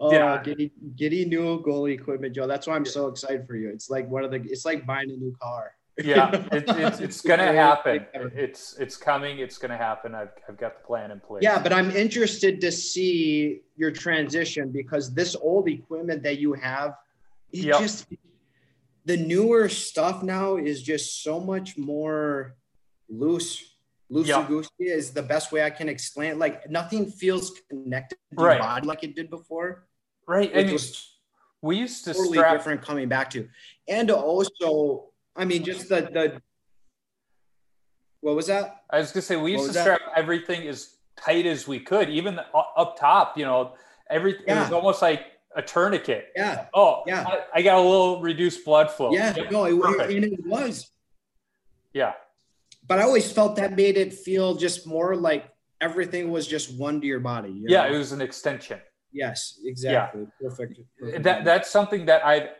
Oh, 0.00 0.12
Yeah. 0.12 0.40
Giddy, 0.44 0.70
getting 0.96 1.28
new 1.28 1.60
goalie 1.62 1.92
equipment, 1.94 2.32
Joe. 2.34 2.46
That's 2.46 2.66
why 2.68 2.76
I'm 2.76 2.84
so 2.84 3.08
excited 3.08 3.46
for 3.48 3.56
you. 3.56 3.68
It's 3.70 3.90
like 3.90 4.08
one 4.08 4.22
of 4.24 4.30
the. 4.30 4.36
It's 4.44 4.64
like 4.64 4.86
buying 4.86 5.10
a 5.10 5.16
new 5.16 5.34
car. 5.42 5.72
Yeah, 6.04 6.30
it, 6.52 6.64
it's 6.68 7.00
it's 7.00 7.20
gonna 7.20 7.52
happen. 7.52 8.06
It's 8.14 8.76
it's 8.78 8.96
coming. 8.96 9.38
It's 9.38 9.58
gonna 9.58 9.76
happen. 9.76 10.14
I've 10.14 10.30
I've 10.48 10.56
got 10.58 10.78
the 10.80 10.86
plan 10.86 11.10
in 11.10 11.20
place. 11.20 11.42
Yeah, 11.42 11.62
but 11.62 11.72
I'm 11.72 11.90
interested 11.90 12.60
to 12.60 12.70
see 12.72 13.62
your 13.76 13.90
transition 13.90 14.70
because 14.70 15.12
this 15.14 15.34
old 15.36 15.68
equipment 15.68 16.22
that 16.22 16.38
you 16.38 16.52
have, 16.54 16.94
it 17.52 17.64
Yep. 17.64 17.78
just 17.80 18.06
the 19.04 19.16
newer 19.16 19.68
stuff 19.68 20.22
now 20.22 20.56
is 20.56 20.82
just 20.82 21.22
so 21.22 21.40
much 21.40 21.76
more 21.78 22.54
loose. 23.08 23.64
Loosey 24.10 24.28
Yep. 24.28 24.48
goosey 24.48 24.84
is 24.84 25.10
the 25.10 25.22
best 25.22 25.52
way 25.52 25.62
I 25.62 25.70
can 25.70 25.88
explain. 25.88 26.32
it. 26.32 26.38
Like 26.38 26.68
nothing 26.70 27.10
feels 27.10 27.52
connected 27.68 28.16
to 28.30 28.44
Right. 28.44 28.54
your 28.54 28.62
body 28.62 28.86
like 28.86 29.04
it 29.04 29.14
did 29.14 29.28
before. 29.30 29.86
right. 30.26 30.54
Mean, 30.54 30.72
was 30.72 31.14
we 31.62 31.76
used 31.76 32.04
to 32.04 32.12
totally 32.14 32.38
strap. 32.38 32.52
different 32.56 32.82
coming 32.82 33.08
back 33.08 33.30
to. 33.30 33.48
And 33.88 34.10
also, 34.10 35.10
I 35.38 35.44
mean, 35.44 35.62
just 35.64 35.88
the 35.88 36.00
the 36.02 36.42
what 38.20 38.34
was 38.34 38.48
that? 38.48 38.82
I 38.90 38.98
was 38.98 39.12
gonna 39.12 39.22
say 39.22 39.36
we 39.36 39.52
used 39.52 39.66
to 39.68 39.72
that? 39.72 39.82
strap 39.82 40.00
everything 40.16 40.66
as 40.66 40.96
tight 41.16 41.46
as 41.46 41.66
we 41.68 41.78
could, 41.80 42.10
even 42.10 42.36
the- 42.36 42.46
uh, 42.54 42.64
up 42.76 42.98
top. 42.98 43.38
You 43.38 43.44
know, 43.44 43.74
every 44.10 44.32
it 44.46 44.54
was 44.54 44.72
almost 44.72 45.00
like 45.00 45.22
a 45.56 45.62
tourniquet. 45.62 46.26
Yeah, 46.36 46.66
Oh, 46.74 47.02
Yeah. 47.06 47.24
I, 47.26 47.40
I 47.54 47.62
got 47.62 47.78
a 47.78 47.80
little 47.80 48.20
reduced 48.20 48.64
blood 48.64 48.90
flow. 48.90 49.12
yeah, 49.12 49.34
Yep, 49.34 49.50
no, 49.50 49.64
it, 49.64 50.10
and 50.14 50.24
it 50.24 50.46
was. 50.46 50.90
yeah, 51.94 52.12
but 52.86 52.98
I 52.98 53.02
always 53.02 53.30
felt 53.32 53.56
that 53.56 53.74
made 53.74 53.96
it 53.96 54.12
feel 54.12 54.54
just 54.54 54.86
more 54.86 55.16
like 55.16 55.48
everything 55.80 56.30
was 56.30 56.46
just 56.46 56.76
one 56.78 57.00
to 57.00 57.06
your 57.06 57.20
body. 57.20 57.50
you 57.50 57.66
yeah. 57.68 57.88
know? 57.88 57.94
It 57.94 57.98
was 57.98 58.12
an 58.12 58.20
extension. 58.20 58.80
yes, 59.12 59.58
exactly. 59.64 60.26
Perfect. 60.40 60.80
perfect. 61.00 61.22
That 61.22 61.44
that's 61.44 61.70
something 61.70 62.06
that 62.06 62.24
I 62.26 62.50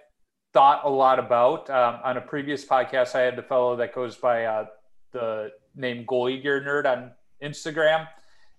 thought 0.52 0.84
a 0.84 0.88
lot 0.88 1.18
about. 1.18 1.68
Um, 1.70 2.00
on 2.02 2.16
a 2.16 2.20
previous 2.20 2.64
podcast, 2.64 3.14
I 3.14 3.20
had 3.20 3.36
the 3.36 3.42
fellow 3.42 3.76
that 3.76 3.94
goes 3.94 4.16
by 4.16 4.44
uh, 4.44 4.66
the 5.12 5.50
name 5.74 6.04
Goalie 6.06 6.42
Gear 6.42 6.60
Nerd 6.60 6.90
on 6.90 7.12
Instagram, 7.42 8.06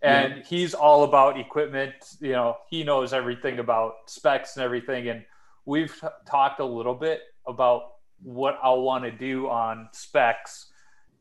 and 0.02 0.44
he's 0.46 0.74
all 0.74 1.04
about 1.04 1.40
equipment. 1.40 1.94
You 2.20 2.32
know, 2.32 2.58
he 2.70 2.84
knows 2.84 3.14
everything 3.14 3.60
about 3.60 3.94
specs 4.08 4.56
and 4.56 4.64
everything. 4.64 5.10
And 5.10 5.26
we've 5.66 5.94
t- 6.00 6.08
talked 6.30 6.60
a 6.60 6.66
little 6.66 6.96
bit 6.96 7.22
about 7.48 7.82
what 8.22 8.60
I'll 8.62 8.82
want 8.82 9.04
to 9.04 9.12
do 9.12 9.50
on 9.50 9.90
specs 9.92 10.72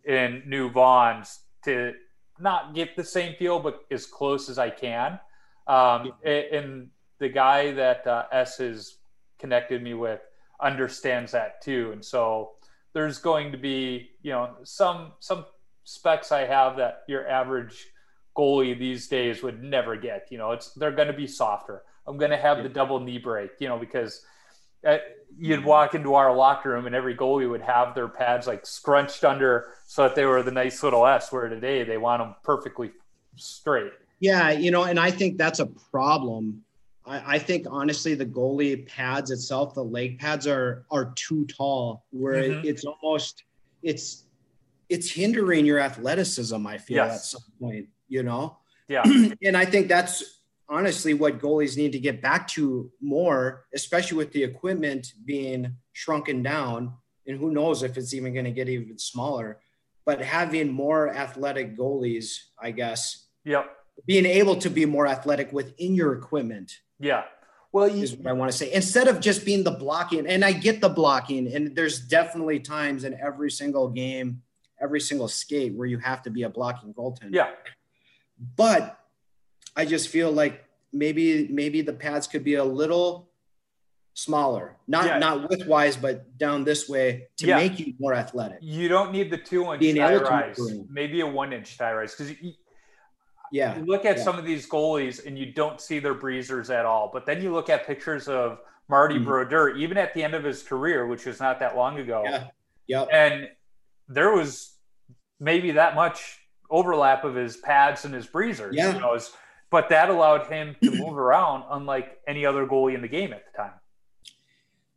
in 0.05 0.43
new 0.47 0.71
Vaughns 0.71 1.39
to 1.65 1.93
not 2.39 2.75
get 2.75 2.97
the 2.97 3.05
same 3.05 3.35
feel, 3.37 3.59
but 3.59 3.81
as 3.91 4.07
close 4.07 4.49
as 4.49 4.59
I 4.59 4.71
can. 4.71 5.19
Um, 5.67 6.13
and 6.25 6.89
the 7.19 7.29
guy 7.29 7.73
that 7.73 8.07
uh, 8.07 8.25
S 8.31 8.59
has 8.59 8.99
connected 9.39 9.83
me 9.83 9.95
with 9.95 10.21
understands 10.61 11.33
that 11.33 11.63
too. 11.63 11.91
And 11.93 12.05
so 12.05 12.53
there's 12.93 13.19
going 13.19 13.53
to 13.53 13.59
be, 13.59 14.11
you 14.23 14.33
know, 14.33 14.57
some 14.65 15.13
some 15.21 15.45
specs 15.85 16.33
I 16.33 16.47
have 16.47 16.77
that 16.77 17.03
your 17.09 17.29
average 17.29 17.87
goalie 18.37 18.79
these 18.79 19.09
days 19.09 19.43
would 19.43 19.63
never 19.63 19.97
get. 19.97 20.29
You 20.31 20.39
know, 20.39 20.53
it's 20.53 20.73
they're 20.75 20.93
going 20.93 21.09
to 21.09 21.15
be 21.15 21.27
softer. 21.27 21.83
I'm 22.07 22.17
going 22.17 22.31
to 22.31 22.37
have 22.37 22.63
the 22.63 22.69
double 22.69 23.01
knee 23.01 23.19
break, 23.19 23.51
you 23.59 23.69
know, 23.69 23.79
because 23.79 24.23
uh, 24.87 24.99
you'd 25.37 25.65
walk 25.65 25.95
into 25.95 26.15
our 26.15 26.35
locker 26.35 26.71
room 26.71 26.87
and 26.87 26.95
every 26.95 27.15
goalie 27.15 27.51
would 27.51 27.61
have 27.61 27.95
their 27.95 28.09
pads 28.09 28.47
like 28.47 28.65
scrunched 28.65 29.25
under 29.25 29.67
so 29.87 30.05
that 30.05 30.15
they 30.15 30.25
were 30.25 30.43
the 30.43 30.51
nice 30.51 30.83
little 30.83 31.07
S. 31.07 31.31
Where 31.33 31.49
today 31.49 31.85
they 31.85 31.99
want 31.99 32.23
them 32.23 32.35
perfectly 32.43 32.93
straight. 33.37 33.93
yeah, 34.21 34.51
you 34.51 34.71
know, 34.71 34.85
and 34.85 34.99
I 34.99 35.11
think 35.11 35.37
that's 35.37 35.61
a 35.61 35.67
problem. 35.67 36.65
I, 37.09 37.35
I 37.35 37.39
think 37.39 37.67
honestly, 37.71 38.15
the 38.15 38.27
goalie 38.27 38.87
pads 38.87 39.31
itself, 39.31 39.75
the 39.75 39.85
leg 39.85 40.19
pads 40.19 40.47
are 40.47 40.85
are 40.91 41.13
too 41.17 41.47
tall, 41.47 42.05
where 42.11 42.35
it- 42.35 42.51
Mhm. 42.53 42.65
it's 42.65 42.85
almost 42.85 43.45
it's 43.83 44.25
it's 44.89 45.11
hindering 45.11 45.67
your 45.67 45.79
athleticism. 45.81 46.67
I 46.67 46.79
feel 46.79 46.97
Yes. 46.97 47.15
at 47.17 47.25
some 47.41 47.53
point, 47.61 47.89
you 48.09 48.23
know. 48.23 48.57
Yeah. 48.89 49.03
and 49.43 49.55
I 49.57 49.67
think 49.67 49.87
that's 49.89 50.41
honestly 50.69 51.13
what 51.15 51.39
goalies 51.41 51.77
need 51.77 51.93
to 51.93 51.99
get 51.99 52.23
back 52.23 52.49
to 52.49 52.91
more, 53.01 53.67
especially 53.75 54.17
with 54.17 54.33
the 54.33 54.43
equipment 54.45 55.13
being 55.27 55.77
shrunken 55.93 56.43
down. 56.43 56.95
And 57.27 57.39
who 57.39 57.51
knows 57.53 57.83
if 57.83 57.99
it's 57.99 58.15
even 58.15 58.33
going 58.33 58.47
to 58.47 58.51
get 58.51 58.69
even 58.71 58.97
smaller. 58.99 59.61
But 60.07 60.23
having 60.23 60.73
more 60.73 61.11
athletic 61.11 61.77
goalies, 61.77 62.39
I 62.59 62.71
guess, 62.71 63.27
Yep. 63.45 63.67
being 64.07 64.25
able 64.25 64.57
to 64.57 64.71
be 64.71 64.87
more 64.87 65.07
athletic 65.07 65.53
within 65.53 65.95
your 65.95 66.15
equipment 66.15 66.73
Yeah. 66.99 67.25
Well, 67.71 67.89
you, 67.89 68.03
is 68.03 68.17
what 68.17 68.27
I 68.27 68.33
want 68.33 68.51
to 68.51 68.57
say. 68.57 68.73
Instead 68.73 69.09
of 69.09 69.21
just 69.21 69.45
being 69.45 69.63
the 69.63 69.71
blocking, 69.73 70.27
and 70.27 70.45
I 70.45 70.53
get 70.53 70.81
the 70.81 70.89
blocking, 70.89 71.53
and 71.55 71.77
there's 71.77 72.01
definitely 72.01 72.61
times 72.61 73.05
in 73.05 73.15
every 73.21 73.51
single 73.51 73.89
game, 73.89 74.43
every 74.81 75.01
single 75.01 75.29
skate 75.29 75.75
where 75.75 75.87
you 75.87 75.99
have 75.99 76.23
to 76.23 76.31
be 76.31 76.45
a 76.45 76.49
blocking 76.49 76.95
goaltender 76.95 77.31
yeah. 77.33 77.51
but 78.57 78.99
I 79.77 79.85
just 79.85 80.09
feel 80.09 80.31
like 80.31 80.65
maybe 80.93 81.49
maybe 81.49 81.83
the 81.83 81.93
pads 81.93 82.27
could 82.27 82.45
be 82.45 82.55
a 82.55 82.65
little 82.65 83.29
smaller, 84.15 84.77
not 84.89 85.07
Yeah. 85.07 85.19
not 85.19 85.49
widthwise, 85.49 86.01
but 86.01 86.37
down 86.39 86.65
this 86.65 86.89
way 86.89 87.29
to 87.39 87.47
Yeah. 87.47 87.57
make 87.57 87.79
you 87.79 87.95
more 87.99 88.15
athletic. 88.15 88.59
You 88.61 88.89
don't 88.89 89.13
need 89.13 89.31
the 89.31 89.39
two 89.39 89.73
inch 89.73 89.81
Being 89.81 89.97
thigh 89.97 90.17
rise, 90.17 90.59
maybe 90.89 91.21
a 91.21 91.27
one 91.27 91.53
inch 91.53 91.77
thigh 91.77 91.93
rise. 91.93 92.15
Because 92.15 92.41
you, 92.41 92.55
Yeah, 93.53 93.77
you 93.79 93.85
look 93.85 94.05
at 94.05 94.17
yeah. 94.19 94.23
some 94.25 94.39
of 94.39 94.45
these 94.45 94.69
goalies 94.69 95.25
and 95.27 95.39
you 95.39 95.53
don't 95.53 95.81
see 95.81 95.99
their 95.99 96.15
breezers 96.15 96.71
at 96.71 96.85
all. 96.85 97.11
But 97.13 97.27
then 97.27 97.43
you 97.43 97.53
look 97.53 97.69
at 97.71 97.87
pictures 97.87 98.29
of 98.29 98.61
Marty 98.89 99.19
Mhm. 99.19 99.25
Brodeur, 99.25 99.77
even 99.77 99.97
at 99.99 100.15
the 100.15 100.23
end 100.23 100.35
of 100.35 100.45
his 100.45 100.63
career, 100.63 101.07
which 101.07 101.27
was 101.27 101.41
not 101.41 101.61
that 101.61 101.77
long 101.77 101.99
ago. 101.99 102.23
yeah, 102.25 102.49
yep. 102.87 103.09
And 103.13 103.49
there 104.09 104.33
was 104.33 104.75
maybe 105.41 105.73
that 105.73 105.95
much 105.95 106.41
overlap 106.71 107.25
of 107.25 107.35
his 107.35 107.57
pads 107.57 108.05
and 108.05 108.15
his 108.15 108.27
breezers. 108.27 108.75
Yeah. 108.75 108.95
You 108.95 109.01
know, 109.01 109.19
but 109.71 109.91
that 109.91 110.09
allowed 110.09 110.47
him 110.47 110.77
to 110.83 110.91
move 111.05 111.17
around 111.19 111.65
unlike 111.71 112.19
any 112.27 112.45
other 112.47 112.67
goalie 112.67 112.95
in 112.95 113.03
the 113.03 113.09
game 113.09 113.33
at 113.33 113.45
the 113.51 113.57
time. 113.57 113.73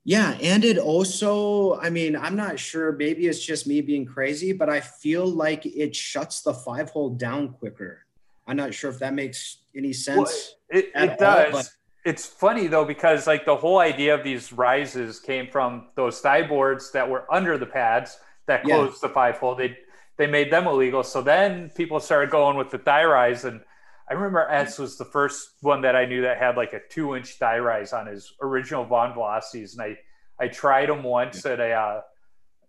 Yeah, 0.03 0.31
and 0.41 0.65
it 0.65 0.79
also, 0.79 1.75
I 1.79 1.91
mean, 1.91 2.15
I'm 2.15 2.35
not 2.35 2.57
sure, 2.57 2.91
maybe 2.93 3.27
it's 3.27 3.43
just 3.45 3.67
me 3.67 3.81
being 3.81 4.05
crazy, 4.05 4.51
but 4.51 4.67
I 4.67 4.79
feel 4.79 5.27
like 5.27 5.63
it 5.65 5.95
shuts 5.95 6.41
the 6.41 6.53
five 6.55 6.89
hole 6.89 7.11
down 7.11 7.49
quicker. 7.49 8.03
I'm 8.47 8.57
not 8.57 8.73
sure 8.73 8.89
if 8.89 8.99
that 8.99 9.13
makes 9.13 9.57
any 9.75 9.93
sense. 9.93 10.55
It, 10.69 10.91
at 10.95 11.03
it 11.03 11.09
all, 11.11 11.17
does. 11.17 11.53
but- 11.53 11.69
it's 12.03 12.25
funny 12.25 12.65
though 12.65 12.83
because 12.83 13.27
like 13.27 13.45
the 13.45 13.55
whole 13.55 13.77
idea 13.77 14.15
of 14.15 14.23
these 14.23 14.51
rises 14.51 15.19
came 15.19 15.47
from 15.51 15.89
those 15.95 16.19
thigh 16.19 16.41
boards 16.41 16.91
that 16.93 17.07
were 17.07 17.31
under 17.31 17.59
the 17.59 17.65
pads 17.67 18.17
that 18.47 18.65
Yeah. 18.67 18.77
closed 18.77 19.01
the 19.01 19.09
five 19.09 19.37
hole. 19.37 19.53
They 19.53 19.77
they 20.17 20.25
made 20.25 20.51
them 20.51 20.65
illegal. 20.65 21.03
So 21.03 21.21
then 21.21 21.69
people 21.69 21.99
started 21.99 22.31
going 22.31 22.57
with 22.57 22.71
the 22.71 22.79
thigh 22.79 23.05
rise, 23.05 23.45
and 23.45 23.61
I 24.09 24.13
remember 24.13 24.47
S 24.49 24.79
was 24.79 24.97
the 24.97 25.05
first 25.05 25.51
one 25.61 25.81
that 25.81 25.95
I 25.95 26.05
knew 26.05 26.21
that 26.23 26.37
had 26.39 26.57
like 26.57 26.73
a 26.73 26.79
two 26.89 27.15
inch 27.15 27.35
thigh 27.35 27.59
rise 27.59 27.93
on 27.93 28.07
his 28.07 28.33
original 28.41 28.83
Vaughn 28.83 29.13
Velocities, 29.13 29.77
and 29.77 29.83
I 29.83 29.99
I 30.43 30.47
tried 30.47 30.89
him 30.89 31.03
once 31.03 31.45
at 31.45 31.59
a 31.59 31.71
uh, 31.71 32.01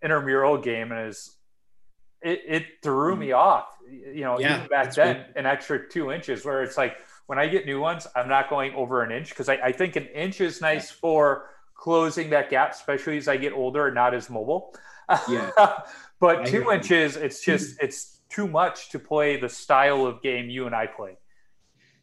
intramural 0.03 0.59
game, 0.59 0.93
and 0.93 1.09
it's 1.09 1.37
it, 2.25 2.43
it 2.47 2.67
threw 2.83 3.17
me 3.17 3.33
off. 3.33 3.67
You 3.91 4.23
know, 4.23 4.33
Mm-hmm. 4.35 4.43
Yeah, 4.43 4.57
even 4.57 4.69
back 4.69 4.95
then, 4.95 5.17
good. 5.17 5.37
an 5.37 5.47
extra 5.47 5.89
two 5.89 6.13
inches, 6.13 6.45
where 6.45 6.63
it's 6.63 6.77
like 6.77 6.97
when 7.27 7.39
I 7.39 7.47
get 7.47 7.67
new 7.67 7.81
ones, 7.81 8.07
I'm 8.17 8.29
not 8.29 8.49
going 8.49 8.75
over 8.75 9.03
an 9.03 9.13
inch 9.13 9.31
because 9.31 9.49
I, 9.49 9.55
I 9.55 9.73
think 9.73 9.97
an 9.97 10.07
inch 10.07 10.41
is 10.41 10.61
nice 10.61 10.91
for 10.91 11.51
closing 11.75 12.31
that 12.31 12.51
gap, 12.51 12.73
especially 12.73 13.17
as 13.17 13.29
I 13.29 13.37
get 13.37 13.53
older 13.53 13.87
and 13.87 13.95
not 13.95 14.15
as 14.15 14.31
mobile. 14.31 14.75
Yeah. 15.29 15.51
but 16.21 16.41
I 16.41 16.45
two 16.45 16.63
you. 16.63 16.73
inches, 16.73 17.17
it's 17.17 17.45
just 17.45 17.83
it's 17.83 18.21
too 18.29 18.49
much 18.49 18.91
to 18.91 18.99
play 18.99 19.39
the 19.39 19.49
style 19.49 20.07
of 20.07 20.23
game 20.23 20.49
you 20.49 20.67
and 20.67 20.75
I 20.75 20.87
play. 20.87 21.17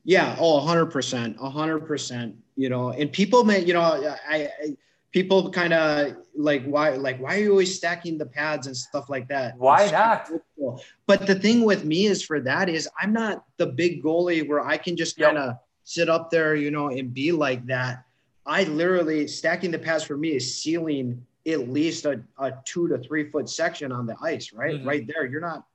Yeah, 0.05 0.35
oh, 0.39 0.61
100%, 0.65 1.37
100%, 1.37 2.33
you 2.55 2.69
know, 2.69 2.91
and 2.91 3.11
people 3.11 3.43
may, 3.43 3.59
you 3.63 3.73
know, 3.73 3.81
I, 3.81 4.17
I 4.61 4.77
people 5.11 5.49
kind 5.51 5.73
of 5.73 6.15
like, 6.35 6.63
why, 6.65 6.91
like, 6.91 7.19
why 7.19 7.35
are 7.35 7.39
you 7.39 7.51
always 7.51 7.75
stacking 7.75 8.17
the 8.17 8.25
pads 8.25 8.67
and 8.67 8.75
stuff 8.77 9.09
like 9.09 9.27
that? 9.29 9.57
Why 9.57 9.83
It's 9.83 9.91
not? 9.91 10.29
cool. 10.57 10.81
But 11.07 11.25
the 11.25 11.35
thing 11.35 11.63
with 11.63 11.83
me 11.85 12.05
is 12.05 12.23
for 12.23 12.39
that 12.41 12.69
is 12.69 12.87
I'm 13.01 13.13
not 13.13 13.45
the 13.57 13.65
big 13.67 14.03
goalie 14.03 14.47
where 14.47 14.65
I 14.65 14.77
can 14.77 14.95
just 14.95 15.17
kind 15.17 15.37
of 15.37 15.55
sit 15.83 16.09
up 16.09 16.29
there, 16.29 16.55
you 16.55 16.69
know, 16.71 16.89
and 16.89 17.13
be 17.13 17.31
like 17.31 17.65
that. 17.67 18.03
I 18.45 18.63
literally 18.63 19.27
stacking 19.27 19.71
the 19.71 19.79
pads 19.79 20.03
for 20.03 20.17
me 20.17 20.29
is 20.29 20.61
sealing 20.61 21.25
at 21.47 21.69
least 21.69 22.05
a, 22.05 22.21
a 22.37 22.53
two 22.65 22.87
to 22.89 22.97
three 22.99 23.29
foot 23.29 23.49
section 23.49 23.91
on 23.91 24.05
the 24.05 24.15
ice, 24.21 24.53
right? 24.53 24.75
Mhm. 24.75 24.85
Right 24.85 25.07
there. 25.07 25.25
You're 25.25 25.41
not, 25.41 25.65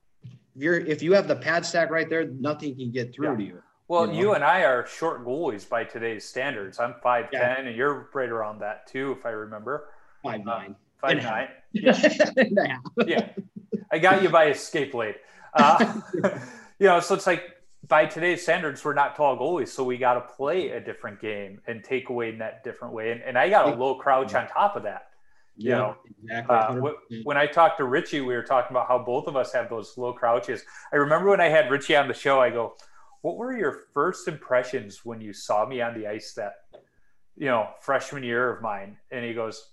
if 0.57 0.62
you're, 0.62 0.78
if 0.78 1.03
you 1.03 1.12
have 1.14 1.26
the 1.26 1.37
pad 1.37 1.66
stack 1.66 1.91
right 1.91 2.09
there, 2.09 2.26
nothing 2.26 2.76
can 2.76 2.91
get 2.93 3.12
through 3.14 3.30
Yeah. 3.32 3.37
to 3.37 3.43
you. 3.43 3.62
Well, 3.89 4.07
You 4.07 4.12
know? 4.12 4.18
you 4.18 4.35
and 4.35 4.45
I 4.45 4.62
are 4.64 4.87
short 4.87 5.24
goalies 5.24 5.68
by 5.68 5.85
today's 5.85 6.24
standards. 6.24 6.78
I'm 6.80 6.95
five 7.03 7.30
ten, 7.30 7.41
Yeah. 7.41 7.61
and 7.68 7.76
you're 7.76 8.09
right 8.14 8.28
around 8.28 8.61
that 8.61 8.87
too, 8.87 9.14
if 9.18 9.26
I 9.26 9.30
remember. 9.30 9.89
Five 10.22 10.45
nine. 10.45 10.76
Five 11.01 11.11
And 11.18 11.22
nine. 11.22 11.49
Half. 11.85 12.80
yeah, 13.07 13.28
I 13.93 13.99
got 13.99 14.22
you 14.22 14.30
by 14.30 14.47
escape 14.47 14.93
blade. 14.93 15.16
Uh, 15.53 16.01
you 16.78 16.87
know, 16.87 17.01
so 17.01 17.14
it's 17.14 17.26
like 17.26 17.45
by 17.87 18.07
today's 18.07 18.43
standards, 18.43 18.82
we're 18.85 18.95
not 18.95 19.14
tall 19.16 19.37
goalies, 19.37 19.68
so 19.68 19.85
we 19.85 19.99
got 19.99 20.14
to 20.14 20.20
play 20.22 20.70
a 20.70 20.80
different 20.80 21.20
game 21.20 21.61
and 21.66 21.85
take 21.85 22.09
away 22.09 22.32
net 22.32 22.64
different 22.64 22.95
way. 22.95 23.11
And, 23.12 23.20
and 23.22 23.37
I 23.39 23.51
got 23.51 23.68
a 23.68 23.74
low 23.74 23.97
crouch 23.97 24.35
on 24.35 24.49
top 24.49 24.76
of 24.76 24.85
that. 24.85 25.09
You 25.57 25.70
Yeah, 25.70 25.76
know, 25.76 25.97
exactly. 26.22 26.57
Uh, 26.57 27.20
when 27.24 27.37
I 27.37 27.47
talked 27.47 27.76
to 27.78 27.85
Richie, 27.85 28.22
we 28.22 28.35
were 28.35 28.43
talking 28.43 28.70
about 28.74 28.89
how 28.89 28.99
both 28.99 29.26
of 29.28 29.37
us 29.37 29.53
have 29.53 29.68
those 29.68 29.97
low 29.99 30.14
crouches. 30.14 30.64
I 30.93 30.97
remember 30.97 31.28
when 31.28 31.41
I 31.41 31.49
had 31.49 31.70
Richie 31.70 31.95
on 31.95 32.09
the 32.09 32.14
show, 32.14 32.41
I 32.41 32.49
go, 32.51 32.74
"What 33.25 33.39
were 33.39 33.57
your 33.57 33.72
first 33.95 34.29
impressions 34.29 35.03
when 35.03 35.22
you 35.22 35.33
saw 35.33 35.64
me 35.66 35.81
on 35.81 35.99
the 35.99 36.07
ice 36.07 36.35
that, 36.35 36.57
you 37.37 37.47
know, 37.47 37.70
freshman 37.81 38.22
year 38.22 38.51
of 38.55 38.61
mine?" 38.61 38.99
And 39.11 39.25
he 39.25 39.33
goes, 39.33 39.70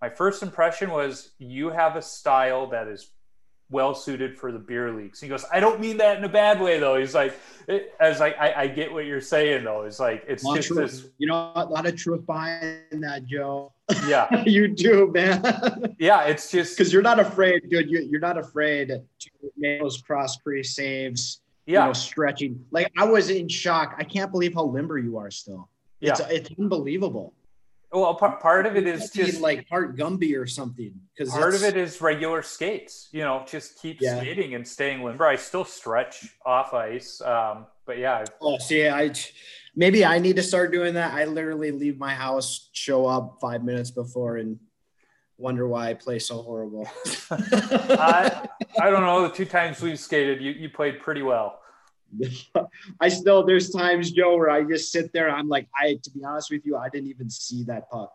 "My 0.00 0.08
first 0.08 0.40
impression 0.40 0.90
was 0.90 1.32
you 1.38 1.70
have 1.70 1.96
a 1.96 2.02
style 2.02 2.68
that 2.68 2.86
is 2.86 3.10
well 3.70 3.92
suited 3.94 4.38
for 4.38 4.52
the 4.52 4.60
beer 4.60 4.92
leagues." 4.92 5.20
He 5.20 5.26
goes, 5.26 5.44
"I 5.52 5.58
don't 5.58 5.80
mean 5.80 5.96
that 5.96 6.16
in 6.16 6.22
a 6.22 6.28
bad 6.28 6.60
way, 6.60 6.78
though." 6.78 6.96
He's 6.96 7.12
like, 7.12 7.34
it, 7.66 7.92
"As 7.98 8.20
like 8.20 8.36
I, 8.38 8.52
I 8.54 8.66
get 8.68 8.92
what 8.92 9.04
you're 9.04 9.20
saying, 9.20 9.64
though. 9.64 9.82
It's 9.82 9.98
like 9.98 10.22
it's 10.28 10.44
just 10.54 10.68
truth. 10.68 10.78
this, 10.78 11.06
You 11.18 11.26
know, 11.26 11.50
a 11.56 11.64
lot 11.64 11.86
of 11.86 11.96
truth 11.96 12.24
behind 12.24 13.02
that, 13.02 13.24
Joe. 13.26 13.72
yeah, 14.06 14.28
you 14.46 14.68
do, 14.68 15.10
man. 15.12 15.42
yeah. 15.98 16.22
It's 16.22 16.52
just 16.52 16.76
Because 16.78 16.92
you're 16.92 17.02
not 17.02 17.18
afraid, 17.18 17.68
dude. 17.68 17.90
You, 17.90 18.06
you're 18.08 18.20
not 18.20 18.38
afraid 18.38 18.88
to 18.90 19.02
make 19.56 19.80
those 19.80 20.00
cross 20.00 20.36
crease 20.36 20.76
saves. 20.76 21.41
You 21.66 21.74
yeah, 21.74 21.86
know, 21.86 21.92
stretching. 21.92 22.64
Like 22.70 22.90
I 22.98 23.04
was 23.04 23.30
in 23.30 23.48
shock. 23.48 23.94
I 23.98 24.04
can't 24.04 24.30
believe 24.32 24.54
how 24.54 24.64
limber 24.64 24.98
you 24.98 25.16
are 25.18 25.30
still. 25.30 25.68
yeah." 26.00 26.10
It's 26.12 26.20
it's 26.48 26.50
unbelievable. 26.58 27.34
Well, 27.92 28.14
part, 28.14 28.40
part 28.40 28.64
of 28.66 28.74
it 28.76 28.84
You 28.86 28.92
is 28.94 29.10
just 29.10 29.40
like 29.42 29.68
part 29.68 29.96
Gumby 29.98 30.34
or 30.36 30.46
something. 30.46 30.94
Because 31.14 31.30
part 31.30 31.54
of 31.54 31.62
it 31.62 31.76
is 31.76 32.00
regular 32.00 32.42
skates 32.42 33.08
you 33.12 33.20
know 33.22 33.44
just 33.46 33.80
keep 33.80 34.00
Yeah. 34.00 34.16
skating 34.18 34.54
and 34.54 34.66
staying 34.66 35.02
limber 35.04 35.26
i 35.26 35.36
still 35.36 35.64
stretch 35.64 36.24
off 36.46 36.72
ice 36.72 37.20
um, 37.20 37.66
but 37.86 37.98
yeah 37.98 38.24
Oh, 38.40 38.56
see, 38.58 38.88
I 38.88 39.12
maybe 39.76 40.04
I 40.04 40.18
need 40.18 40.36
to 40.36 40.42
start 40.42 40.72
doing 40.72 40.94
that. 40.94 41.12
I 41.14 41.24
literally 41.26 41.70
leave 41.70 41.98
my 41.98 42.14
house, 42.14 42.70
show 42.72 43.06
up 43.06 43.38
five 43.40 43.62
minutes 43.62 43.90
before, 43.90 44.38
and 44.38 44.58
wonder 45.38 45.66
why 45.66 45.88
I 45.90 45.94
play 45.94 46.18
so 46.18 46.42
horrible. 46.42 46.88
I, 47.30 48.46
I 48.80 48.90
don't 48.90 49.02
know 49.02 49.22
the 49.22 49.34
two 49.34 49.44
times 49.44 49.80
we've 49.80 49.98
skated 49.98 50.40
you, 50.42 50.52
you 50.52 50.68
played 50.68 51.00
pretty 51.00 51.22
well 51.22 51.58
I 53.00 53.08
still 53.08 53.42
there's 53.42 53.70
times, 53.70 54.10
Joe, 54.10 54.36
where 54.36 54.50
I 54.50 54.62
just 54.64 54.92
sit 54.92 55.12
there. 55.14 55.30
I'm 55.30 55.48
like, 55.48 55.66
I 55.74 55.98
to 56.02 56.10
be 56.10 56.22
honest 56.22 56.50
with 56.50 56.66
you, 56.66 56.76
I 56.76 56.90
didn't 56.90 57.08
even 57.08 57.30
see 57.30 57.64
that 57.64 57.90
puck. 57.90 58.12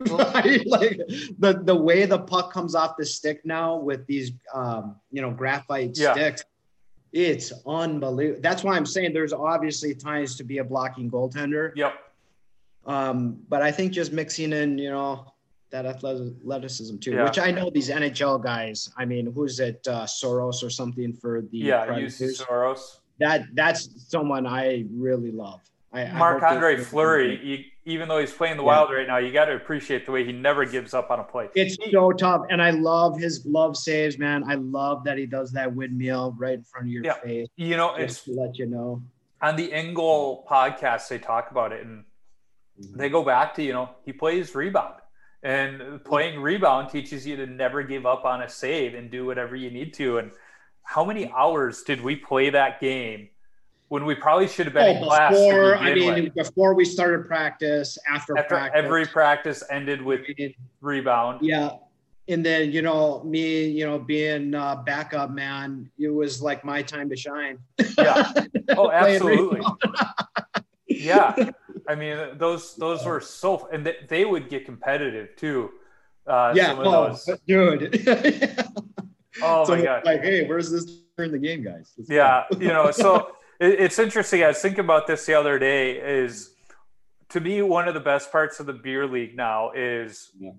Like 0.00 0.98
the 1.38 1.60
the 1.64 1.74
way 1.74 2.04
the 2.04 2.18
puck 2.18 2.52
comes 2.52 2.74
off 2.74 2.96
the 2.98 3.06
stick 3.06 3.40
now 3.46 3.76
with 3.76 4.06
these 4.06 4.32
um, 4.52 4.96
you 5.10 5.22
know 5.22 5.30
graphite 5.30 5.96
Yeah. 5.96 6.12
sticks, 6.12 6.44
it's 7.12 7.52
unbelievable. 7.66 8.40
That's 8.42 8.62
why 8.62 8.76
I'm 8.76 8.84
saying 8.86 9.14
there's 9.14 9.32
obviously 9.32 9.94
times 9.94 10.36
to 10.36 10.44
be 10.44 10.58
a 10.58 10.64
blocking 10.64 11.10
goaltender. 11.10 11.72
yep 11.74 11.94
Um, 12.84 13.38
but 13.48 13.62
I 13.62 13.72
think 13.72 13.92
just 13.92 14.12
mixing 14.12 14.52
in, 14.52 14.76
you 14.76 14.90
know, 14.90 15.32
that 15.70 15.84
athleticism 15.86 16.96
too, 16.98 17.12
Yeah. 17.12 17.24
which 17.24 17.38
I 17.38 17.50
know 17.50 17.70
these 17.70 17.90
NHL 17.90 18.42
guys. 18.42 18.90
I 18.96 19.04
mean, 19.04 19.30
who's 19.32 19.60
it, 19.60 19.86
uh, 19.86 20.06
Saros 20.06 20.62
or 20.62 20.70
something 20.70 21.12
for 21.12 21.42
the 21.42 21.58
yeah 21.58 21.84
Predators? 21.84 22.38
Saros 22.38 23.00
that 23.20 23.42
that's 23.54 23.88
someone 24.08 24.46
I 24.46 24.84
really 24.92 25.32
love. 25.32 25.60
I, 25.92 26.02
I 26.04 26.12
marc 26.18 26.42
andre 26.42 26.76
fleury 26.76 27.40
you, 27.44 27.64
even 27.84 28.08
though 28.08 28.18
he's 28.18 28.32
playing 28.32 28.56
the 28.58 28.62
Yeah. 28.62 28.66
wild 28.68 28.90
right 28.90 29.06
now 29.06 29.16
you 29.18 29.32
got 29.32 29.46
to 29.46 29.54
appreciate 29.56 30.04
the 30.06 30.12
way 30.12 30.24
he 30.24 30.32
never 30.32 30.64
gives 30.66 30.92
up 30.94 31.10
on 31.10 31.18
a 31.18 31.24
play 31.24 31.48
It's 31.54 31.76
so 31.90 32.12
tough, 32.12 32.42
and 32.50 32.60
I 32.62 32.70
love 32.70 33.18
his 33.18 33.38
glove 33.38 33.76
saves, 33.76 34.18
man. 34.18 34.44
I 34.46 34.54
love 34.56 35.02
that 35.04 35.16
he 35.18 35.26
does 35.26 35.50
that 35.52 35.74
windmill 35.74 36.34
right 36.38 36.54
in 36.58 36.64
front 36.64 36.86
of 36.86 36.92
your 36.92 37.04
Yeah. 37.04 37.14
face, 37.14 37.48
you 37.56 37.76
know 37.76 37.94
just 37.96 38.18
it's 38.18 38.24
to 38.26 38.32
let 38.32 38.58
you 38.58 38.66
know. 38.66 39.02
on 39.42 39.56
the 39.56 39.72
Engel 39.72 40.46
podcast 40.50 41.08
they 41.08 41.18
talk 41.18 41.50
about 41.50 41.72
it 41.72 41.84
and 41.84 42.04
they 42.94 43.08
go 43.08 43.24
back 43.24 43.54
to 43.56 43.62
you 43.62 43.72
know 43.72 43.88
he 44.04 44.12
plays 44.12 44.54
rebound 44.54 44.94
and 45.42 46.02
playing 46.04 46.40
rebound 46.40 46.90
teaches 46.90 47.26
you 47.26 47.36
to 47.36 47.46
never 47.46 47.82
give 47.82 48.06
up 48.06 48.24
on 48.24 48.42
a 48.42 48.48
save 48.48 48.94
and 48.94 49.10
do 49.10 49.24
whatever 49.26 49.54
you 49.56 49.70
need 49.70 49.94
to. 49.94 50.18
And 50.18 50.30
how 50.82 51.04
many 51.04 51.30
hours 51.30 51.82
did 51.82 52.00
we 52.00 52.16
play 52.16 52.50
that 52.50 52.80
game 52.80 53.28
when 53.88 54.04
we 54.04 54.14
probably 54.14 54.48
should 54.48 54.66
have 54.66 54.74
been 54.74 54.96
in 54.96 55.02
Oh, 55.02 55.06
class 55.06 55.32
before 55.32 55.76
I 55.76 55.94
mean, 55.94 56.24
with? 56.24 56.34
before 56.34 56.74
we 56.74 56.84
started 56.84 57.26
practice, 57.26 57.96
after, 58.08 58.36
after 58.36 58.48
practice, 58.56 58.82
every 58.84 59.06
practice. 59.06 59.62
ended 59.70 60.02
with 60.02 60.22
rebound. 60.80 61.40
Yeah. 61.42 61.70
And 62.30 62.44
then, 62.44 62.72
you 62.72 62.82
know, 62.82 63.22
me, 63.24 63.66
you 63.66 63.86
know, 63.86 63.98
being 63.98 64.54
uh, 64.54 64.76
backup 64.76 65.30
man, 65.30 65.90
it 65.98 66.08
was 66.08 66.42
like 66.42 66.62
my 66.64 66.82
time 66.82 67.08
to 67.08 67.16
shine. 67.16 67.58
yeah. 67.96 68.32
Oh 68.76 68.90
absolutely. 68.90 69.62
yeah 70.88 71.34
i 71.88 71.94
mean 71.94 72.16
those 72.38 72.76
those 72.76 73.04
were 73.04 73.20
so 73.20 73.68
and 73.72 73.84
they, 73.86 73.96
they 74.08 74.24
would 74.24 74.48
get 74.48 74.64
competitive 74.64 75.28
too 75.36 75.70
uh 76.26 76.52
yeah. 76.54 76.66
some 76.68 76.80
of 76.80 76.86
Oh, 76.86 77.06
those 77.08 77.24
dude. 77.46 78.04
oh 79.42 79.64
So 79.64 79.76
my 79.76 79.82
god 79.82 80.04
Like, 80.04 80.22
hey, 80.22 80.46
where's 80.46 80.70
this 80.70 80.84
during 81.16 81.32
the 81.32 81.38
game, 81.38 81.64
guys? 81.64 81.94
Let's. 81.96 82.10
Yeah, 82.10 82.44
you 82.58 82.68
know, 82.68 82.90
so 82.92 83.32
it, 83.60 83.80
it's 83.80 83.98
interesting. 83.98 84.44
I 84.44 84.48
was 84.48 84.58
thinking 84.58 84.80
about 84.84 85.06
this 85.08 85.26
the 85.26 85.34
other 85.34 85.58
day. 85.58 85.96
Is 85.98 86.50
to 87.30 87.40
me, 87.40 87.60
one 87.62 87.88
of 87.88 87.94
the 87.94 88.00
best 88.00 88.30
parts 88.30 88.60
of 88.60 88.66
the 88.66 88.72
beer 88.72 89.06
league 89.06 89.36
now 89.36 89.72
is 89.74 90.30
Yeah. 90.38 90.52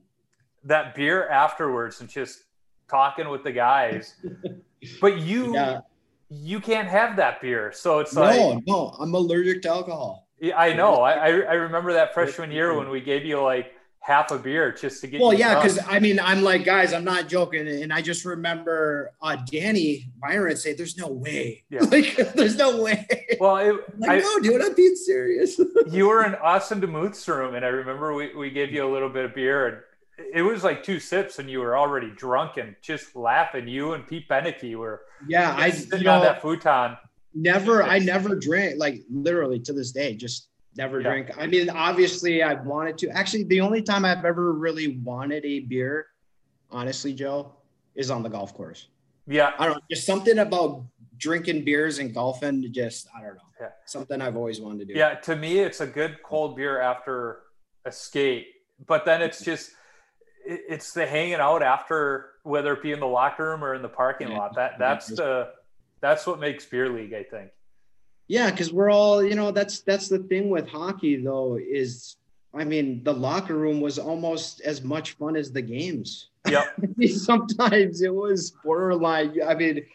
that 0.66 0.96
beer 0.96 1.30
afterwards 1.30 2.02
and 2.02 2.10
just 2.10 2.44
talking 2.90 3.30
with 3.30 3.44
the 3.44 3.52
guys. 3.54 4.16
but 5.02 5.20
you 5.20 5.54
Yeah. 5.54 5.82
you 6.30 6.60
can't 6.60 6.88
have 6.90 7.16
that 7.18 7.42
beer, 7.42 7.72
so 7.72 8.00
it's 8.00 8.14
like 8.16 8.38
No, 8.40 8.62
no, 8.68 8.80
I'm 9.00 9.14
allergic 9.14 9.62
to 9.64 9.70
alcohol. 9.70 10.28
Yeah, 10.40 10.57
I 10.57 10.74
know. 10.74 11.02
I 11.02 11.30
I 11.30 11.53
remember 11.53 11.94
that 11.94 12.14
freshman 12.14 12.52
year 12.52 12.74
when 12.78 12.90
we 12.90 13.02
gave 13.02 13.26
you 13.26 13.41
like 13.41 13.74
half 14.10 14.32
a 14.32 14.40
beer 14.40 14.72
just 14.72 15.02
to 15.02 15.07
get. 15.07 15.22
Well, 15.22 15.34
yeah, 15.34 15.56
because 15.56 15.80
I 15.88 15.99
mean, 15.99 16.20
I'm 16.20 16.41
like, 16.41 16.64
guys, 16.64 16.94
I'm 16.94 17.03
not 17.03 17.28
joking, 17.28 17.68
and 17.68 17.94
I 17.94 18.02
just 18.02 18.26
remember 18.26 19.11
uh, 19.22 19.38
Danny 19.52 20.10
Byron 20.22 20.57
say, 20.57 20.74
"There's 20.74 20.98
no 20.98 21.07
way, 21.07 21.64
Yeah. 21.70 21.82
like, 21.91 22.16
there's 22.34 22.57
no 22.57 22.82
way." 22.82 23.06
well, 23.40 23.57
it, 23.57 23.76
like, 23.99 24.10
I, 24.10 24.20
no, 24.20 24.40
dude, 24.40 24.61
I'm 24.61 24.74
being 24.74 24.95
serious. 24.95 25.60
you 25.88 26.07
were 26.07 26.26
in 26.26 26.36
Austin 26.36 26.82
DeMuth's 26.82 27.28
room, 27.28 27.56
and 27.56 27.64
I 27.66 27.70
remember 27.70 28.14
we, 28.14 28.34
we 28.36 28.49
gave 28.49 28.72
you 28.72 28.86
a 28.86 28.91
little 28.91 29.10
bit 29.10 29.26
of 29.26 29.36
beer, 29.36 29.68
and 29.68 29.78
it 30.34 30.41
was 30.41 30.64
like 30.64 30.84
two 30.84 30.99
sips, 30.99 31.40
and 31.40 31.49
you 31.49 31.60
were 31.60 31.78
already 31.78 32.10
drunk 32.11 32.57
and 32.57 32.76
just 32.82 33.16
laughing. 33.16 33.68
You 33.68 33.94
and 33.94 34.07
Pete 34.07 34.28
Beneke 34.28 34.76
were 34.76 35.02
yeah, 35.28 35.53
I 35.57 35.70
sitting 35.70 36.02
you 36.02 36.10
on 36.10 36.20
know, 36.20 36.26
that 36.26 36.41
futon. 36.41 36.98
Never, 37.34 37.84
I 37.84 38.00
never 38.00 38.36
drink 38.36 38.76
like 38.80 39.02
literally 39.10 39.60
to 39.62 39.74
this 39.74 39.92
day, 39.92 40.16
just 40.16 40.50
never 40.76 41.00
Yeah. 41.02 41.10
drink. 41.10 41.32
I 41.38 41.48
mean, 41.48 41.70
obviously, 41.70 42.42
I 42.44 42.54
wanted 42.56 42.98
to. 43.00 43.10
Actually, 43.10 43.44
the 43.44 43.62
only 43.62 43.82
time 43.82 44.06
I've 44.06 44.26
ever 44.26 44.54
really 44.54 44.98
wanted 44.98 45.46
a 45.46 45.60
beer, 45.62 46.08
honestly, 46.72 47.14
Joe, 47.14 47.54
is 47.96 48.10
on 48.12 48.24
the 48.24 48.30
golf 48.30 48.54
course. 48.54 48.88
Yeah, 49.28 49.54
I 49.60 49.66
don't 49.66 49.76
know, 49.76 49.82
just 49.92 50.06
something 50.06 50.40
about 50.40 50.86
drinking 51.18 51.66
beers 51.66 52.00
and 52.00 52.14
golfing. 52.14 52.72
Just 52.72 53.08
I 53.16 53.22
don't 53.22 53.36
know, 53.36 53.42
Yeah. 53.60 53.70
something 53.86 54.22
I've 54.22 54.38
always 54.38 54.60
wanted 54.62 54.88
to 54.88 54.94
do. 54.94 55.00
yeah. 55.00 55.16
To 55.16 55.36
me, 55.36 55.60
it's 55.60 55.82
a 55.82 55.88
good 55.88 56.24
cold 56.24 56.56
beer 56.56 56.80
after 56.80 57.42
a 57.86 57.92
skate, 57.92 58.48
but 58.88 59.06
then 59.06 59.22
it's 59.22 59.44
just 59.44 59.72
it's 60.46 60.94
the 60.94 61.06
hanging 61.06 61.36
out 61.36 61.62
after, 61.62 62.32
whether 62.44 62.74
it 62.74 62.82
be 62.82 62.92
in 62.92 63.00
the 63.00 63.06
locker 63.08 63.50
room 63.50 63.64
or 63.64 63.76
in 63.76 63.82
the 63.84 63.90
parking 63.90 64.30
Yeah. 64.30 64.38
lot. 64.38 64.56
That 64.56 64.80
that's 64.80 65.08
the 65.08 65.52
that's 66.02 66.26
what 66.26 66.40
makes 66.40 66.66
beer 66.66 66.90
league, 66.90 67.14
I 67.14 67.24
think. 67.24 67.52
Yeah, 68.28 68.52
because 68.52 68.72
we're 68.72 68.92
all, 68.92 69.24
you 69.24 69.36
know, 69.36 69.52
that's 69.52 69.82
that's 69.82 70.08
the 70.08 70.20
thing 70.20 70.50
with 70.50 70.68
hockey 70.68 71.16
though, 71.18 71.58
is 71.58 72.18
I 72.54 72.64
mean, 72.64 73.04
the 73.04 73.14
locker 73.14 73.56
room 73.56 73.80
was 73.80 74.00
almost 74.00 74.62
as 74.62 74.84
much 74.84 75.12
fun 75.14 75.36
as 75.36 75.52
the 75.52 75.62
games. 75.62 76.30
Yeah. 76.48 76.66
Sometimes 77.08 78.02
it 78.02 78.14
was 78.14 78.52
borderline. 78.64 79.40
I 79.46 79.54
mean, 79.54 79.86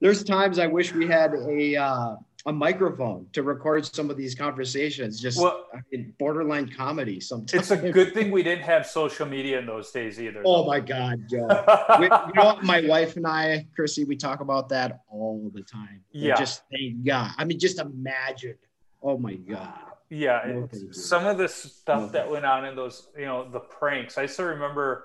there's 0.00 0.22
times 0.22 0.58
I 0.58 0.66
wish 0.66 0.94
we 0.94 1.06
had 1.06 1.34
a 1.34 1.76
uh, 1.76 2.16
a 2.48 2.52
microphone 2.52 3.26
to 3.34 3.42
record 3.42 3.84
some 3.84 4.08
of 4.08 4.16
these 4.16 4.34
conversations. 4.34 5.20
Just 5.20 5.38
Well- 5.38 5.66
I 5.74 5.80
mean, 5.92 6.14
borderline 6.18 6.66
comedy. 6.74 7.20
Sometimes 7.20 7.70
It's 7.70 7.82
a 7.82 7.90
good 7.92 8.14
thing 8.14 8.30
we 8.30 8.42
didn't 8.42 8.64
have 8.64 8.86
social 8.86 9.26
media 9.26 9.58
in 9.58 9.66
those 9.66 9.90
days 9.90 10.18
either. 10.18 10.42
Oh 10.46 10.64
my 10.64 10.80
God, 10.80 11.24
Joe. 11.30 11.46
we, 12.00 12.04
you 12.06 12.32
know, 12.34 12.58
my 12.62 12.80
wife 12.88 13.16
and 13.16 13.26
I, 13.26 13.66
Chrissy, 13.76 14.04
we 14.04 14.16
talk 14.16 14.40
about 14.40 14.70
that 14.70 15.00
all 15.10 15.50
the 15.54 15.60
time. 15.62 16.00
Yeah. 16.10 16.36
Just 16.36 16.62
thank 16.72 17.04
God. 17.04 17.32
I 17.36 17.44
mean, 17.44 17.58
just 17.58 17.78
imagine. 17.78 18.54
Oh 19.02 19.18
my 19.18 19.34
God. 19.34 19.74
yeah, 20.08 20.40
No, 20.46 20.64
it's- 20.64 20.70
thank 20.70 20.82
you. 20.84 20.92
some 20.94 21.26
of 21.26 21.36
the 21.36 21.48
stuff 21.48 22.00
No. 22.00 22.08
that 22.08 22.30
went 22.30 22.46
on 22.46 22.64
in 22.64 22.74
those, 22.74 23.08
you 23.16 23.26
know, 23.26 23.46
the 23.50 23.60
pranks. 23.60 24.16
I 24.16 24.24
still 24.24 24.46
remember 24.46 25.04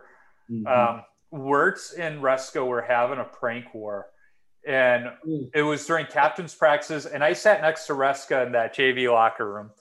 Mhm. 0.50 0.66
um, 0.66 1.04
Wirtz 1.30 1.92
and 1.92 2.22
Resco 2.24 2.66
were 2.66 2.82
having 2.84 3.20
a 3.20 3.26
prank 3.26 3.74
war, 3.74 4.08
and 4.68 5.12
Mm. 5.28 5.50
it 5.54 5.62
was 5.64 5.86
during 5.86 6.06
captain's 6.06 6.56
practices. 6.56 7.06
And 7.06 7.24
I 7.24 7.34
sat 7.34 7.62
next 7.62 7.88
to 7.88 7.94
Reska 7.94 8.46
in 8.46 8.52
that 8.54 8.74
JV 8.76 9.08
locker 9.12 9.52
room, 9.52 9.72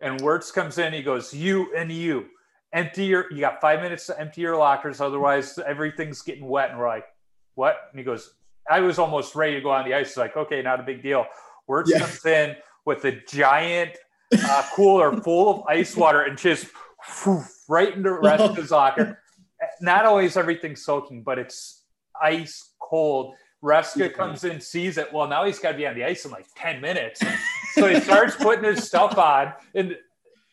and 0.00 0.20
Wirtz 0.20 0.50
comes 0.50 0.78
in. 0.78 0.92
He 0.92 1.02
goes, 1.02 1.32
"You 1.34 1.74
and 1.74 1.90
you, 1.90 2.28
empty 2.72 3.04
your. 3.06 3.30
You 3.32 3.40
got 3.40 3.60
five 3.60 3.80
minutes 3.80 4.06
to 4.06 4.18
empty 4.20 4.40
your 4.42 4.56
lockers, 4.56 5.00
otherwise 5.00 5.58
everything's 5.58 6.22
getting 6.22 6.46
wet." 6.48 6.70
And 6.70 6.78
we're 6.78 6.88
like, 6.88 7.06
"What?" 7.54 7.76
And 7.90 7.98
he 7.98 8.04
goes, 8.04 8.34
"I 8.70 8.80
was 8.80 8.98
almost 8.98 9.34
ready 9.34 9.54
to 9.54 9.60
go 9.60 9.70
on 9.70 9.84
the 9.84 9.94
ice." 9.94 10.08
He's 10.08 10.16
like, 10.16 10.36
"Okay, 10.36 10.62
not 10.62 10.80
a 10.80 10.82
big 10.82 11.02
deal." 11.02 11.26
Wirtz 11.66 11.90
Yeah. 11.90 12.00
comes 12.00 12.24
in 12.26 12.56
with 12.84 13.04
a 13.04 13.12
giant 13.26 13.96
uh, 14.44 14.62
cooler 14.74 15.16
full 15.22 15.48
of 15.62 15.66
ice 15.68 15.96
water 15.96 16.22
and 16.22 16.36
just 16.36 16.66
whew, 17.24 17.42
right 17.68 17.94
into 17.94 18.10
Reska's 18.22 18.70
locker 18.70 19.22
not 19.80 20.04
always 20.04 20.36
everything's 20.36 20.84
soaking, 20.84 21.22
but 21.24 21.36
it's 21.38 21.82
ice 22.20 22.74
cold. 22.80 23.34
Reska 23.62 24.12
comes 24.12 24.44
in, 24.44 24.60
sees 24.60 24.98
it. 24.98 25.12
Well, 25.12 25.26
now 25.28 25.44
he's 25.44 25.58
got 25.58 25.72
to 25.72 25.76
be 25.76 25.86
on 25.86 25.94
the 25.94 26.04
ice 26.04 26.24
in 26.24 26.30
like 26.30 26.46
10 26.56 26.80
minutes. 26.80 27.20
So 27.72 27.86
he 27.88 28.00
starts 28.00 28.36
putting 28.36 28.64
his 28.64 28.84
stuff 28.86 29.16
on, 29.18 29.52
and 29.74 29.96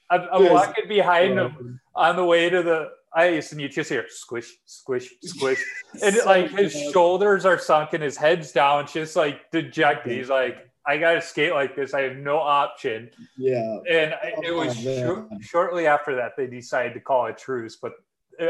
I'm, 0.10 0.22
I'm 0.32 0.44
Yes. 0.44 0.52
walking 0.54 0.88
behind 0.88 1.38
him 1.40 1.80
on 1.96 2.16
the 2.16 2.26
way 2.26 2.50
to 2.50 2.62
the 2.64 2.90
ice, 3.14 3.52
and 3.52 3.62
you 3.62 3.70
just 3.70 3.90
hear 3.90 4.06
squish, 4.10 4.52
squish, 4.66 5.10
squish. 5.24 5.64
And 6.04 6.16
So 6.16 6.26
like 6.26 6.52
his 6.52 6.74
good. 6.74 6.94
shoulders 6.94 7.46
are 7.46 7.58
sunken, 7.60 8.02
his 8.02 8.18
head's 8.18 8.52
down, 8.52 8.88
just 8.88 9.16
like 9.16 9.50
dejected. 9.52 10.12
He's 10.18 10.30
like, 10.30 10.58
I 10.88 10.98
got 10.98 11.14
to 11.14 11.22
skate 11.22 11.54
like 11.54 11.76
this. 11.76 11.94
I 11.96 12.02
have 12.02 12.18
no 12.18 12.38
option. 12.38 13.10
Yeah. 13.38 13.78
And 13.90 14.14
I- 14.14 14.34
it 14.44 14.52
was 14.54 14.78
Oh, 14.78 14.82
shor- 14.98 15.28
man. 15.30 15.42
shortly 15.42 15.88
after 15.88 16.16
that 16.16 16.34
they 16.38 16.48
decided 16.48 16.94
to 16.96 17.00
call 17.00 17.26
a 17.28 17.34
truce, 17.34 17.78
but 17.82 17.94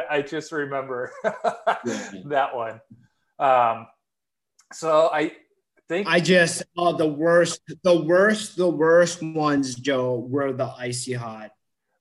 I 0.09 0.21
just 0.23 0.51
remember 0.51 1.11
that 1.23 2.49
one. 2.55 2.81
Um, 3.37 3.87
so 4.75 5.09
I 5.11 5.31
think 5.87 6.07
I 6.07 6.19
just, 6.19 6.63
oh, 6.77 6.97
the 6.97 7.07
worst, 7.07 7.61
the 7.83 8.01
worst, 8.01 8.57
the 8.57 8.69
worst 8.69 9.23
ones, 9.23 9.75
Joe, 9.75 10.19
were 10.19 10.51
the 10.51 10.71
icy 10.77 11.13
hot. 11.13 11.51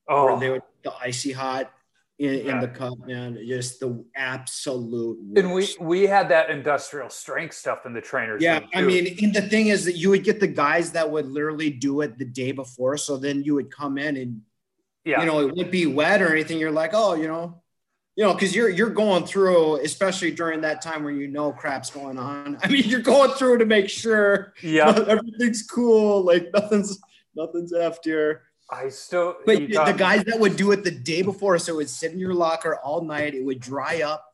Oh, 0.08 0.38
they 0.38 0.50
were 0.50 0.62
the 0.82 0.92
icy 1.00 1.32
hot 1.32 1.70
in, 2.18 2.46
Yeah. 2.46 2.54
in 2.54 2.60
the 2.60 2.68
cup, 2.68 2.94
man. 3.06 3.38
Just 3.46 3.80
the 3.80 4.04
absolute 4.16 5.18
and 5.36 5.52
we 5.52 5.68
we 5.80 6.06
had 6.06 6.28
that 6.28 6.50
industrial 6.50 7.10
strength 7.10 7.54
stuff 7.54 7.86
in 7.86 7.92
the 7.92 8.00
trainers. 8.00 8.42
Yeah, 8.42 8.60
I 8.74 8.82
mean, 8.82 9.16
and 9.22 9.34
the 9.34 9.42
thing 9.42 9.68
is 9.68 9.84
that 9.84 9.96
you 9.96 10.10
would 10.10 10.24
get 10.24 10.40
the 10.40 10.46
guys 10.46 10.92
that 10.92 11.10
would 11.10 11.26
literally 11.26 11.70
do 11.70 12.00
it 12.02 12.18
the 12.18 12.24
day 12.24 12.52
before. 12.52 12.96
So 12.96 13.16
then 13.16 13.42
you 13.42 13.54
would 13.54 13.70
come 13.70 13.98
in 13.98 14.16
and 14.16 14.42
yeah, 15.04 15.20
you 15.20 15.26
know 15.26 15.40
it 15.40 15.46
wouldn't 15.46 15.72
be 15.72 15.86
wet 15.86 16.22
or 16.22 16.32
anything. 16.32 16.58
You're 16.58 16.70
like, 16.70 16.90
oh, 16.94 17.14
you 17.14 17.28
know, 17.28 17.62
you 18.16 18.24
know, 18.24 18.32
because 18.32 18.54
you're 18.54 18.68
you're 18.68 18.90
going 18.90 19.24
through, 19.24 19.76
especially 19.80 20.30
during 20.30 20.60
that 20.60 20.80
time 20.82 21.02
where 21.02 21.12
you 21.12 21.26
know 21.28 21.52
crap's 21.52 21.90
going 21.90 22.16
on. 22.18 22.58
I 22.62 22.68
mean, 22.68 22.84
you're 22.84 23.00
going 23.00 23.30
through 23.32 23.58
to 23.58 23.66
make 23.66 23.88
sure 23.88 24.54
yeah. 24.62 24.88
everything's 25.08 25.62
cool, 25.66 26.22
like 26.22 26.48
nothing's 26.54 26.98
nothing's 27.34 27.72
after. 27.72 28.42
I 28.70 28.88
still 28.88 29.36
But 29.44 29.58
the 29.68 29.94
guys 29.96 30.24
that 30.24 30.38
would 30.40 30.56
do 30.56 30.72
it 30.72 30.84
the 30.84 30.90
day 30.90 31.22
before, 31.22 31.58
so 31.58 31.74
it 31.74 31.76
would 31.76 31.90
sit 31.90 32.12
in 32.12 32.18
your 32.18 32.32
locker 32.34 32.76
all 32.76 33.04
night, 33.04 33.34
it 33.34 33.44
would 33.44 33.60
dry 33.60 34.02
up, 34.02 34.24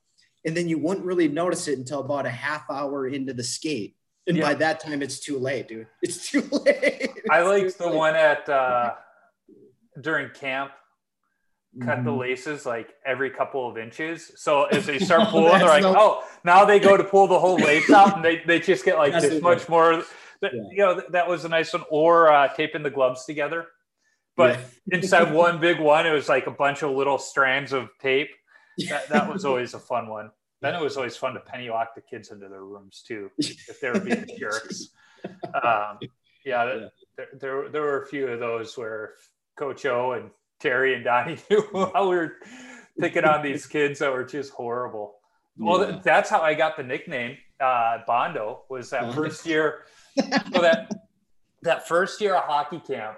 and 0.44 0.56
then 0.56 0.68
you 0.68 0.78
wouldn't 0.78 1.04
really 1.04 1.26
notice 1.28 1.66
it 1.66 1.78
until 1.78 2.00
about 2.00 2.26
a 2.26 2.30
half 2.30 2.70
hour 2.70 3.08
into 3.08 3.32
the 3.32 3.42
skate. 3.42 3.96
And 4.28 4.36
Yeah. 4.36 4.44
by 4.44 4.54
that 4.54 4.78
time, 4.78 5.02
it's 5.02 5.18
too 5.18 5.38
late, 5.38 5.66
dude. 5.66 5.88
It's 6.02 6.30
too 6.30 6.42
late. 6.52 7.10
I 7.28 7.40
It's 7.40 7.48
liked 7.48 7.70
too 7.78 7.84
the 7.84 7.86
late. 7.88 7.96
one 7.96 8.14
at 8.14 8.48
uh, 8.48 8.94
during 10.00 10.30
camp. 10.30 10.70
Cut 11.80 12.02
the 12.04 12.10
Mhm. 12.10 12.18
laces 12.18 12.66
like 12.66 12.94
every 13.06 13.30
couple 13.30 13.68
of 13.68 13.78
inches. 13.78 14.32
So 14.36 14.64
as 14.64 14.86
they 14.86 14.98
start 15.08 15.28
pulling, 15.28 15.58
they're 15.58 15.68
like, 15.68 15.82
no- 15.82 15.94
oh, 15.96 16.24
now 16.44 16.64
they 16.64 16.80
go 16.80 16.96
to 16.96 17.04
pull 17.04 17.26
the 17.28 17.38
whole 17.38 17.56
lace 17.56 17.88
out, 17.92 18.16
and 18.16 18.24
they, 18.24 18.38
they 18.44 18.58
just 18.58 18.84
get 18.84 18.96
like 18.98 19.12
That's 19.12 19.28
this 19.28 19.42
much 19.42 19.68
more. 19.68 20.02
That, 20.42 20.52
Yeah. 20.54 20.62
You 20.72 20.76
know, 20.78 21.02
that 21.10 21.28
was 21.28 21.44
a 21.44 21.48
nice 21.48 21.72
one. 21.72 21.84
Or 21.90 22.32
uh, 22.32 22.48
taping 22.54 22.82
the 22.82 22.90
gloves 22.90 23.24
together, 23.24 23.66
but 24.36 24.58
Yeah. 24.58 24.64
instead 24.98 25.22
of 25.22 25.30
one 25.32 25.60
big 25.60 25.78
one, 25.78 26.06
it 26.06 26.12
was 26.12 26.28
like 26.28 26.46
a 26.46 26.50
bunch 26.50 26.82
of 26.82 26.90
little 26.90 27.18
strands 27.18 27.72
of 27.72 27.88
tape. 28.00 28.30
That, 28.88 29.08
that 29.10 29.32
was 29.32 29.44
always 29.44 29.74
a 29.74 29.78
fun 29.78 30.08
one. 30.08 30.30
Then 30.62 30.74
it 30.74 30.80
was 30.80 30.96
always 30.96 31.16
fun 31.16 31.34
to 31.34 31.40
penny 31.40 31.68
lock 31.70 31.94
the 31.94 32.00
kids 32.02 32.30
into 32.30 32.48
their 32.48 32.64
rooms 32.64 33.02
too, 33.06 33.30
if 33.38 33.80
they 33.80 33.90
were 33.90 34.00
being 34.00 34.26
jerks. 34.38 34.88
Um, 35.54 35.98
yeah, 36.44 36.64
Yeah. 36.64 36.88
There, 37.16 37.26
there, 37.38 37.68
there 37.68 37.82
were 37.82 38.02
a 38.02 38.06
few 38.06 38.26
of 38.28 38.40
those 38.40 38.76
where 38.78 39.14
Coach 39.58 39.84
O 39.86 40.12
and 40.12 40.30
Terry 40.60 40.94
and 40.94 41.04
Donnie 41.04 41.38
knew 41.50 41.66
how 41.94 42.08
we 42.08 42.16
were 42.16 42.32
picking 42.98 43.24
on 43.24 43.42
these 43.42 43.66
kids 43.66 43.98
that 44.00 44.12
were 44.12 44.24
just 44.24 44.52
horrible. 44.52 45.16
Well, 45.58 45.88
Yeah. 45.90 46.00
that's 46.04 46.30
how 46.30 46.40
I 46.42 46.54
got 46.54 46.76
the 46.76 46.82
nickname 46.82 47.36
uh, 47.60 47.98
Bondo. 48.06 48.62
Was 48.70 48.90
that 48.90 49.12
first 49.14 49.46
year? 49.46 49.84
So 50.52 50.60
that 50.60 50.90
that 51.62 51.86
first 51.86 52.20
year 52.20 52.34
of 52.34 52.42
hockey 52.44 52.80
camp, 52.80 53.16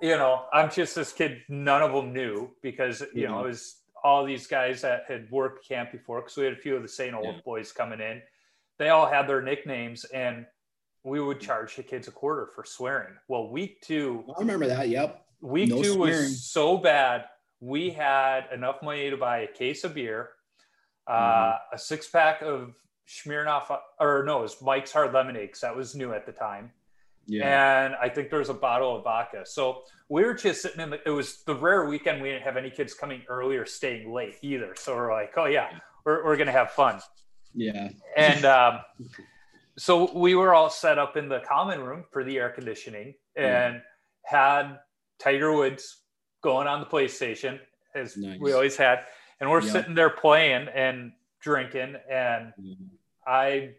you 0.00 0.16
know, 0.16 0.44
I'm 0.52 0.70
just 0.70 0.94
this 0.94 1.12
kid. 1.12 1.42
None 1.48 1.82
of 1.82 1.92
them 1.92 2.12
knew 2.12 2.50
because 2.62 3.02
you 3.12 3.26
know 3.26 3.34
Mhm. 3.34 3.44
it 3.44 3.46
was 3.48 3.82
all 4.04 4.24
these 4.24 4.46
guys 4.46 4.80
that 4.82 5.04
had 5.08 5.28
worked 5.30 5.66
camp 5.68 5.90
before. 5.90 6.20
Because 6.20 6.36
we 6.36 6.44
had 6.44 6.52
a 6.52 6.56
few 6.56 6.76
of 6.76 6.82
the 6.82 6.88
St. 6.88 7.14
Olaf 7.14 7.34
Yeah. 7.36 7.40
boys 7.44 7.72
coming 7.72 8.00
in. 8.00 8.22
They 8.78 8.90
all 8.90 9.06
had 9.06 9.26
their 9.28 9.42
nicknames, 9.42 10.04
and 10.04 10.46
we 11.02 11.20
would 11.20 11.40
charge 11.40 11.74
the 11.74 11.82
kids 11.82 12.06
a 12.06 12.12
quarter 12.12 12.46
for 12.54 12.64
swearing. 12.64 13.14
Well, 13.26 13.48
week 13.50 13.80
two, 13.82 14.24
I 14.36 14.40
remember 14.40 14.66
that. 14.68 14.88
Yep. 14.88 15.24
Week 15.40 15.68
No 15.70 15.82
two 15.82 15.92
swearing. 15.94 16.14
was 16.16 16.44
so 16.44 16.76
bad. 16.78 17.24
We 17.60 17.90
had 17.90 18.46
enough 18.52 18.82
money 18.82 19.10
to 19.10 19.16
buy 19.16 19.38
a 19.40 19.46
case 19.46 19.84
of 19.84 19.94
beer, 19.94 20.30
uh, 21.06 21.12
Mm-hmm. 21.12 21.74
a 21.74 21.78
six 21.78 22.08
pack 22.08 22.42
of 22.42 22.74
Smirnoff, 23.08 23.76
or 23.98 24.24
no, 24.26 24.40
it 24.40 24.42
was 24.42 24.60
Mike's 24.62 24.92
Hard 24.92 25.12
Lemonade 25.14 25.48
because 25.48 25.60
that 25.62 25.74
was 25.76 25.94
new 25.94 26.12
at 26.12 26.26
the 26.26 26.32
time, 26.32 26.70
Yeah. 27.26 27.84
and 27.84 27.94
I 27.94 28.08
think 28.10 28.28
there 28.30 28.38
was 28.40 28.50
a 28.50 28.54
bottle 28.54 28.96
of 28.96 29.04
vodka. 29.04 29.46
So 29.46 29.84
we 30.08 30.24
were 30.24 30.34
just 30.34 30.60
sitting 30.62 30.80
in 30.80 30.90
the, 30.90 31.00
it 31.06 31.10
was 31.10 31.42
the 31.44 31.54
rare 31.54 31.86
weekend 31.86 32.20
we 32.22 32.28
didn't 32.30 32.42
have 32.44 32.56
any 32.56 32.70
kids 32.70 32.92
coming 32.94 33.22
early 33.28 33.56
or 33.56 33.64
staying 33.66 34.12
late 34.12 34.36
either. 34.42 34.74
So 34.76 34.94
we're 34.94 35.12
like, 35.12 35.32
oh 35.36 35.46
yeah, 35.46 35.70
we're, 36.04 36.24
we're 36.24 36.36
going 36.36 36.46
to 36.48 36.52
have 36.52 36.70
fun. 36.72 37.00
Yeah. 37.54 37.88
And 38.16 38.44
um, 38.44 38.80
so 39.78 40.12
we 40.16 40.34
were 40.34 40.54
all 40.54 40.70
set 40.70 40.98
up 40.98 41.16
in 41.16 41.28
the 41.28 41.40
common 41.40 41.80
room 41.82 42.04
for 42.12 42.22
the 42.24 42.36
air 42.38 42.50
conditioning 42.50 43.14
and 43.36 43.80
had 44.24 44.78
Tiger 45.18 45.52
Woods 45.52 45.98
going 46.42 46.66
on 46.66 46.80
the 46.80 46.86
PlayStation 46.86 47.58
as 47.94 48.16
Nice. 48.16 48.38
we 48.40 48.52
always 48.52 48.76
had. 48.76 49.06
And 49.40 49.50
we're 49.50 49.62
Yeah. 49.62 49.72
sitting 49.72 49.94
there 49.94 50.10
playing 50.10 50.68
and 50.68 51.12
drinking. 51.40 51.96
And 52.10 52.52
I 53.26 53.74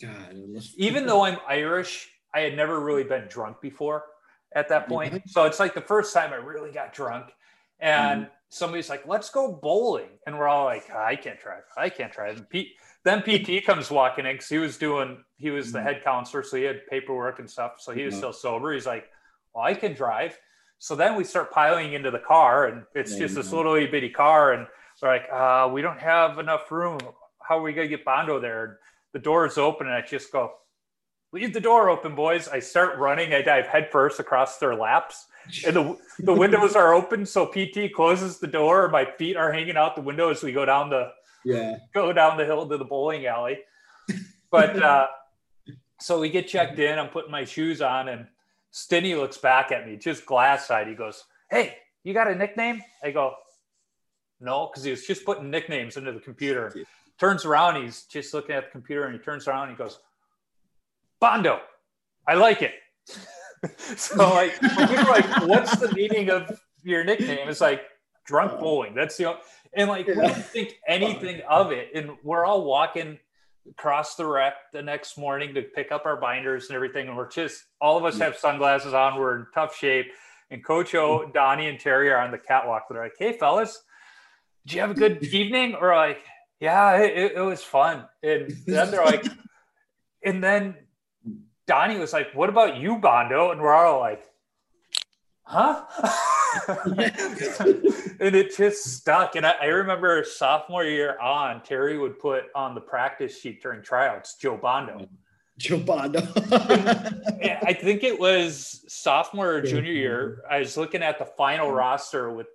God. 0.00 0.34
even 0.76 1.06
though 1.06 1.22
I'm 1.24 1.38
Irish, 1.48 2.10
I 2.32 2.40
had 2.40 2.56
never 2.56 2.80
really 2.80 3.04
been 3.04 3.26
drunk 3.28 3.60
before 3.60 4.04
at 4.52 4.68
that 4.68 4.88
point. 4.88 5.12
Really? 5.12 5.24
So 5.26 5.44
it's 5.44 5.60
like 5.60 5.74
the 5.74 5.80
first 5.80 6.14
time 6.14 6.32
I 6.32 6.36
really 6.36 6.70
got 6.72 6.92
drunk. 6.92 7.32
And 7.80 8.28
somebody's 8.50 8.88
like, 8.90 9.06
let's 9.06 9.30
go 9.30 9.52
bowling. 9.52 10.10
And 10.26 10.38
we're 10.38 10.48
all 10.48 10.64
like, 10.64 10.90
I 10.90 11.16
can't 11.16 11.40
drive. 11.40 11.62
I 11.76 11.88
can't 11.88 12.12
drive. 12.12 12.36
And 12.36 12.48
Pete, 12.48 12.76
then 13.04 13.22
PT 13.22 13.64
comes 13.64 13.90
walking 13.90 14.26
in 14.26 14.34
because 14.34 14.48
he 14.48 14.58
was 14.58 14.76
doing, 14.76 15.24
he 15.36 15.50
was 15.50 15.72
the 15.72 15.80
head 15.80 16.04
counselor. 16.04 16.42
So 16.42 16.56
he 16.56 16.64
had 16.64 16.86
paperwork 16.88 17.38
and 17.38 17.48
stuff. 17.50 17.76
So 17.80 17.92
he 17.92 18.04
was 18.04 18.16
still 18.16 18.32
sober. 18.32 18.72
He's 18.72 18.86
like, 18.86 19.08
well, 19.54 19.64
I 19.64 19.74
can 19.74 19.94
drive. 19.94 20.38
So 20.82 20.96
then 20.96 21.14
we 21.14 21.24
start 21.24 21.52
piling 21.52 21.92
into 21.92 22.10
the 22.10 22.18
car 22.18 22.66
and 22.66 22.84
it's 22.94 23.14
just 23.14 23.34
this 23.34 23.52
little 23.52 23.74
itty 23.74 23.86
bitty 23.86 24.08
car. 24.08 24.54
And 24.54 24.66
we're 25.02 25.08
like, 25.08 25.28
uh, 25.30 25.68
we 25.72 25.82
don't 25.82 26.00
have 26.00 26.38
enough 26.38 26.72
room. 26.72 26.98
How 27.46 27.58
are 27.58 27.62
we 27.62 27.74
going 27.74 27.88
to 27.88 27.96
get 27.96 28.04
Bondo 28.04 28.40
there? 28.40 28.64
And 28.64 28.74
the 29.12 29.18
door 29.18 29.46
is 29.46 29.58
open 29.58 29.86
and 29.88 29.94
I 29.94 30.00
just 30.00 30.32
go, 30.32 30.52
leave 31.32 31.52
the 31.52 31.60
door 31.60 31.90
open, 31.90 32.14
boys. 32.14 32.48
I 32.48 32.60
start 32.60 32.98
running. 32.98 33.34
I 33.34 33.42
dive 33.42 33.66
headfirst 33.66 34.20
across 34.20 34.56
their 34.56 34.74
laps. 34.74 35.26
And 35.66 35.76
the, 35.76 35.98
the 36.18 36.32
windows 36.32 36.74
are 36.74 36.94
open. 36.94 37.26
So 37.26 37.44
PT 37.46 37.92
closes 37.94 38.38
the 38.38 38.46
door. 38.46 38.88
My 38.88 39.04
feet 39.04 39.36
are 39.36 39.52
hanging 39.52 39.76
out 39.76 39.96
the 39.96 40.02
window 40.02 40.30
as 40.30 40.42
we 40.42 40.50
go 40.52 40.64
down 40.64 40.88
the 40.88 41.10
Yeah. 41.44 41.76
go 41.92 42.10
down 42.14 42.38
the 42.38 42.46
hill 42.46 42.66
to 42.66 42.78
the 42.78 42.84
bowling 42.86 43.26
alley. 43.26 43.58
But 44.50 44.82
uh, 44.82 45.08
so 46.00 46.18
we 46.20 46.30
get 46.30 46.48
checked 46.48 46.78
in. 46.78 46.98
I'm 46.98 47.08
putting 47.10 47.30
my 47.30 47.44
shoes 47.44 47.80
on, 47.82 48.08
and 48.08 48.26
Stinny 48.72 49.16
looks 49.16 49.38
back 49.38 49.72
at 49.72 49.86
me, 49.86 49.96
just 49.96 50.26
glass 50.26 50.70
eyed. 50.70 50.88
He 50.88 50.94
goes, 50.94 51.24
Hey, 51.50 51.76
you 52.04 52.14
got 52.14 52.28
a 52.28 52.34
nickname? 52.34 52.82
I 53.02 53.10
go, 53.10 53.34
No, 54.40 54.68
because 54.68 54.84
he 54.84 54.90
was 54.90 55.06
just 55.06 55.24
putting 55.24 55.50
nicknames 55.50 55.96
into 55.96 56.12
the 56.12 56.20
computer. 56.20 56.74
Turns 57.18 57.44
around, 57.44 57.82
he's 57.82 58.04
just 58.04 58.32
looking 58.32 58.54
at 58.54 58.66
the 58.66 58.70
computer, 58.70 59.04
and 59.04 59.14
he 59.14 59.20
turns 59.20 59.46
around 59.46 59.68
and 59.68 59.72
he 59.72 59.76
goes, 59.76 59.98
Bondo, 61.20 61.60
I 62.26 62.34
like 62.34 62.62
it. 62.62 62.72
so 63.96 64.16
like 64.16 64.60
we 64.62 64.96
were 64.96 65.02
like, 65.02 65.46
what's 65.46 65.76
the 65.76 65.92
meaning 65.92 66.30
of 66.30 66.60
your 66.82 67.04
nickname? 67.04 67.48
It's 67.48 67.60
like 67.60 67.82
drunk 68.24 68.58
bowling. 68.58 68.94
That's 68.94 69.16
the 69.16 69.26
only, 69.26 69.40
and 69.74 69.88
like 69.88 70.06
we 70.06 70.14
didn't 70.14 70.44
think 70.46 70.76
anything 70.86 71.42
of 71.48 71.72
it. 71.72 71.90
And 71.94 72.12
we're 72.22 72.44
all 72.44 72.64
walking 72.64 73.18
across 73.68 74.14
the 74.14 74.26
rec 74.26 74.54
the 74.72 74.82
next 74.82 75.18
morning 75.18 75.54
to 75.54 75.62
pick 75.62 75.92
up 75.92 76.06
our 76.06 76.16
binders 76.16 76.68
and 76.68 76.76
everything. 76.76 77.08
And 77.08 77.16
we're 77.16 77.28
just 77.28 77.64
all 77.80 77.96
of 77.96 78.04
us 78.04 78.18
have 78.18 78.36
sunglasses 78.36 78.94
on. 78.94 79.18
We're 79.18 79.38
in 79.40 79.46
tough 79.54 79.76
shape. 79.76 80.06
And 80.50 80.64
Coach 80.64 80.94
O, 80.94 81.20
mm-hmm. 81.20 81.32
Donnie, 81.32 81.68
and 81.68 81.78
Terry 81.78 82.10
are 82.10 82.18
on 82.18 82.30
the 82.30 82.38
catwalk. 82.38 82.86
They're 82.90 83.02
like, 83.02 83.14
"Hey, 83.18 83.32
fellas, 83.32 83.82
did 84.66 84.74
you 84.74 84.80
have 84.80 84.90
a 84.90 84.94
good 84.94 85.22
evening?" 85.34 85.74
Or 85.74 85.94
like, 85.94 86.22
"Yeah, 86.58 86.96
it, 86.98 87.16
it- 87.16 87.32
it 87.36 87.40
was 87.40 87.62
fun." 87.62 88.06
And 88.22 88.50
then 88.66 88.90
they're 88.90 89.04
like, 89.04 89.24
and 90.24 90.42
then 90.42 90.74
Donnie 91.66 91.98
was 91.98 92.12
like, 92.12 92.34
"What 92.34 92.48
about 92.48 92.76
you, 92.78 92.96
Bondo?" 92.96 93.52
And 93.52 93.60
we're 93.60 93.72
all 93.74 94.00
like, 94.00 94.24
"Huh?" 95.42 95.84
and 98.20 98.34
it 98.34 98.56
just 98.56 98.84
stuck. 98.84 99.36
And 99.36 99.46
I, 99.46 99.54
I 99.62 99.66
remember 99.66 100.24
sophomore 100.24 100.84
year 100.84 101.18
on, 101.18 101.62
Terry 101.62 101.98
would 101.98 102.18
put 102.18 102.44
on 102.54 102.74
the 102.74 102.80
practice 102.80 103.40
sheet 103.40 103.62
during 103.62 103.82
tryouts, 103.82 104.36
Joe 104.36 104.56
Bondo. 104.56 105.08
Joe 105.58 105.78
Bondo. 105.78 106.20
I 106.52 107.76
think 107.78 108.02
it 108.02 108.18
was 108.18 108.82
sophomore 108.88 109.56
or 109.56 109.60
junior 109.60 109.92
year. 109.92 110.42
I 110.50 110.60
was 110.60 110.76
looking 110.76 111.02
at 111.02 111.18
the 111.18 111.26
final 111.26 111.70
roster 111.70 112.30
with 112.32 112.46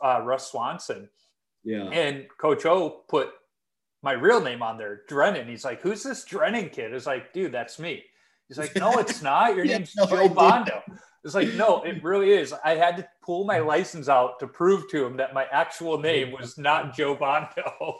uh, 0.00 0.22
Russ 0.22 0.52
Swanson, 0.52 1.08
yeah. 1.64 1.88
and 1.88 2.26
Coach 2.38 2.64
O 2.64 3.02
put 3.08 3.30
my 4.04 4.12
real 4.12 4.40
name 4.40 4.62
on 4.62 4.78
there, 4.78 5.00
Drennan. 5.08 5.48
He's 5.48 5.64
like, 5.64 5.82
"Who's 5.82 6.04
this 6.04 6.24
Drennan 6.24 6.68
kid?" 6.68 6.94
It's 6.94 7.06
like, 7.06 7.32
"Dude, 7.32 7.50
that's 7.50 7.80
me." 7.80 8.04
He's 8.46 8.56
like, 8.58 8.76
"No, 8.76 8.92
it's 8.98 9.20
not. 9.20 9.56
Your 9.56 9.64
name's 9.64 9.96
no 9.96 10.06
Joe 10.06 10.18
idea. 10.18 10.34
Bondo." 10.34 10.82
It's 11.24 11.34
like, 11.34 11.52
no, 11.54 11.82
it 11.82 12.02
really 12.02 12.30
is. 12.30 12.52
I 12.64 12.76
had 12.76 12.96
to 12.98 13.08
pull 13.22 13.44
my 13.44 13.58
license 13.58 14.08
out 14.08 14.40
to 14.40 14.46
prove 14.46 14.88
to 14.90 15.04
him 15.04 15.16
that 15.16 15.34
my 15.34 15.46
actual 15.50 15.98
name 15.98 16.32
was 16.32 16.58
not 16.58 16.94
Joe 16.94 17.14
Bondo. 17.14 17.98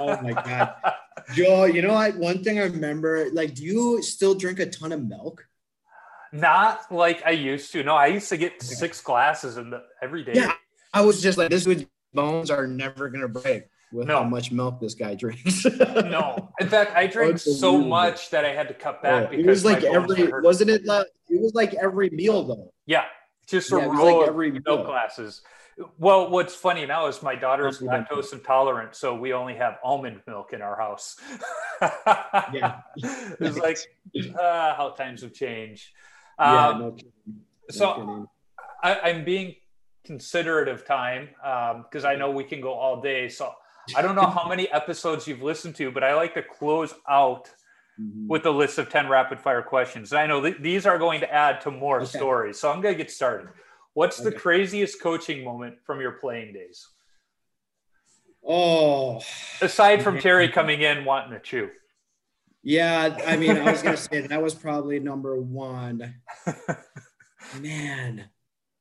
Oh 0.00 0.20
my 0.22 0.32
God. 0.44 0.74
Joe, 1.34 1.64
you 1.64 1.82
know 1.82 1.94
what? 1.94 2.16
One 2.16 2.42
thing 2.44 2.58
I 2.58 2.64
remember, 2.64 3.28
like, 3.32 3.54
do 3.54 3.64
you 3.64 4.02
still 4.02 4.34
drink 4.34 4.58
a 4.58 4.66
ton 4.66 4.92
of 4.92 5.04
milk? 5.04 5.46
Not 6.32 6.92
like 6.92 7.22
I 7.24 7.30
used 7.30 7.72
to. 7.72 7.82
No, 7.82 7.94
I 7.94 8.08
used 8.08 8.28
to 8.28 8.36
get 8.36 8.62
six 8.62 9.00
glasses 9.00 9.56
in 9.56 9.70
the 9.70 9.82
every 10.02 10.24
day. 10.24 10.32
Yeah. 10.34 10.52
I 10.92 11.00
was 11.02 11.22
just 11.22 11.38
like, 11.38 11.50
this 11.50 11.66
would 11.66 11.88
bones 12.12 12.50
are 12.50 12.66
never 12.66 13.08
gonna 13.08 13.28
break 13.28 13.64
with 13.96 14.06
No. 14.08 14.18
how 14.18 14.24
much 14.24 14.52
milk 14.52 14.78
this 14.80 14.94
guy 14.94 15.14
drinks. 15.14 15.64
No, 16.16 16.50
in 16.60 16.68
fact, 16.68 16.94
I 16.94 17.06
drank 17.06 17.38
so 17.38 17.78
much 17.78 18.30
that 18.30 18.44
I 18.44 18.52
had 18.52 18.68
to 18.68 18.74
cut 18.74 19.02
back 19.02 19.30
because 19.30 19.44
it 19.44 19.48
was 19.48 19.64
like 19.64 19.82
every 19.82 20.30
wasn't 20.42 20.70
it 20.70 20.84
like 20.84 21.06
it 21.28 21.40
was 21.40 21.54
like 21.54 21.74
every 21.74 22.10
meal 22.10 22.44
though. 22.44 22.72
Yeah, 22.86 23.04
just 23.46 23.72
a 23.72 23.76
Yeah, 23.76 23.86
row 23.86 24.04
like 24.18 24.22
of 24.22 24.28
every 24.28 24.50
milk 24.52 24.64
meal. 24.66 24.84
glasses. 24.84 25.42
Well, 25.98 26.30
what's 26.30 26.54
funny 26.54 26.86
now 26.86 27.06
is 27.06 27.22
my 27.22 27.34
daughter's 27.34 27.82
Oh, 27.82 27.84
yeah. 27.86 28.04
lactose 28.04 28.32
intolerant, 28.32 28.94
so 28.94 29.14
we 29.14 29.32
only 29.34 29.54
have 29.56 29.76
almond 29.84 30.20
milk 30.26 30.52
in 30.52 30.62
our 30.62 30.76
house. 30.76 31.16
Yeah. 32.52 32.80
it's 32.96 33.58
like 33.58 33.78
uh, 34.40 34.74
how 34.74 34.94
times 34.96 35.22
have 35.22 35.32
changed. 35.34 35.88
yeah, 36.38 36.68
Um, 36.68 36.78
no 36.80 36.90
kidding. 36.92 37.12
No 37.26 37.34
so 37.70 37.92
kidding. 37.94 38.26
I, 38.82 39.00
I'm 39.10 39.24
being 39.24 39.56
considerate 40.04 40.68
of 40.68 40.86
time 40.86 41.28
because 41.82 42.04
I 42.04 42.14
know 42.14 42.30
we 42.30 42.44
can 42.44 42.60
go 42.60 42.72
all 42.72 43.00
day. 43.02 43.28
So 43.28 43.52
I 43.94 44.02
don't 44.02 44.14
know 44.16 44.26
how 44.26 44.48
many 44.48 44.68
episodes 44.70 45.26
you've 45.26 45.42
listened 45.42 45.76
to, 45.76 45.90
but 45.90 46.02
I 46.02 46.14
like 46.14 46.34
to 46.34 46.42
close 46.42 46.92
out 47.08 47.50
Mhm. 48.00 48.26
with 48.28 48.44
a 48.46 48.50
list 48.50 48.78
of 48.78 48.88
10 48.90 49.08
rapid 49.08 49.40
fire 49.40 49.62
questions. 49.62 50.12
And 50.12 50.18
I 50.20 50.26
know 50.26 50.42
th- 50.42 50.58
these 50.60 50.84
are 50.86 50.98
going 50.98 51.20
to 51.20 51.32
add 51.32 51.60
to 51.62 51.70
more 51.70 51.98
Okay. 52.02 52.18
stories. 52.18 52.58
So 52.58 52.70
I'm 52.70 52.80
going 52.82 52.94
to 52.94 52.98
get 53.02 53.10
started. 53.10 53.48
What's 53.94 54.18
the 54.18 54.32
craziest 54.32 55.00
coaching 55.00 55.42
moment 55.44 55.78
from 55.86 56.00
your 56.00 56.12
playing 56.12 56.52
days? 56.52 56.86
Oh 58.48 59.22
Aside 59.60 60.02
from 60.02 60.18
Terry 60.20 60.48
coming 60.48 60.82
in 60.82 61.04
wanting 61.04 61.32
to 61.32 61.40
chew. 61.40 61.70
yeah, 62.62 63.18
I 63.26 63.36
mean, 63.36 63.56
I 63.56 63.70
was 63.72 63.82
gonna 63.82 63.96
say 64.10 64.20
that 64.26 64.42
was 64.42 64.54
probably 64.54 65.00
number 65.00 65.40
one. 65.40 66.14
Man, 67.60 68.28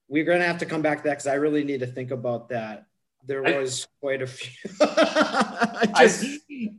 we're 0.08 0.26
gonna 0.26 0.46
have 0.46 0.58
to 0.60 0.66
come 0.66 0.82
back 0.82 0.98
to 1.00 1.04
that 1.06 1.12
because 1.12 1.28
I 1.28 1.36
really 1.36 1.64
need 1.64 1.80
to 1.80 1.88
think 1.88 2.12
about 2.12 2.50
that. 2.50 2.86
There 3.26 3.46
I- 3.46 3.58
was 3.58 3.88
quite 4.00 4.22
a 4.22 4.28
few. 4.28 4.70
I 4.82 5.88
just, 5.98 6.26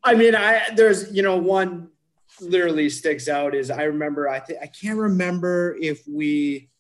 I 0.04 0.14
mean, 0.14 0.34
I 0.34 0.62
there's 0.74 1.12
you 1.12 1.22
know 1.22 1.36
one 1.36 1.88
literally 2.40 2.90
sticks 2.90 3.28
out 3.28 3.54
is 3.54 3.70
I 3.70 3.84
remember 3.84 4.28
I 4.28 4.40
think 4.40 4.60
I 4.62 4.66
can't 4.66 4.98
remember 4.98 5.76
if 5.80 6.02
we. 6.06 6.70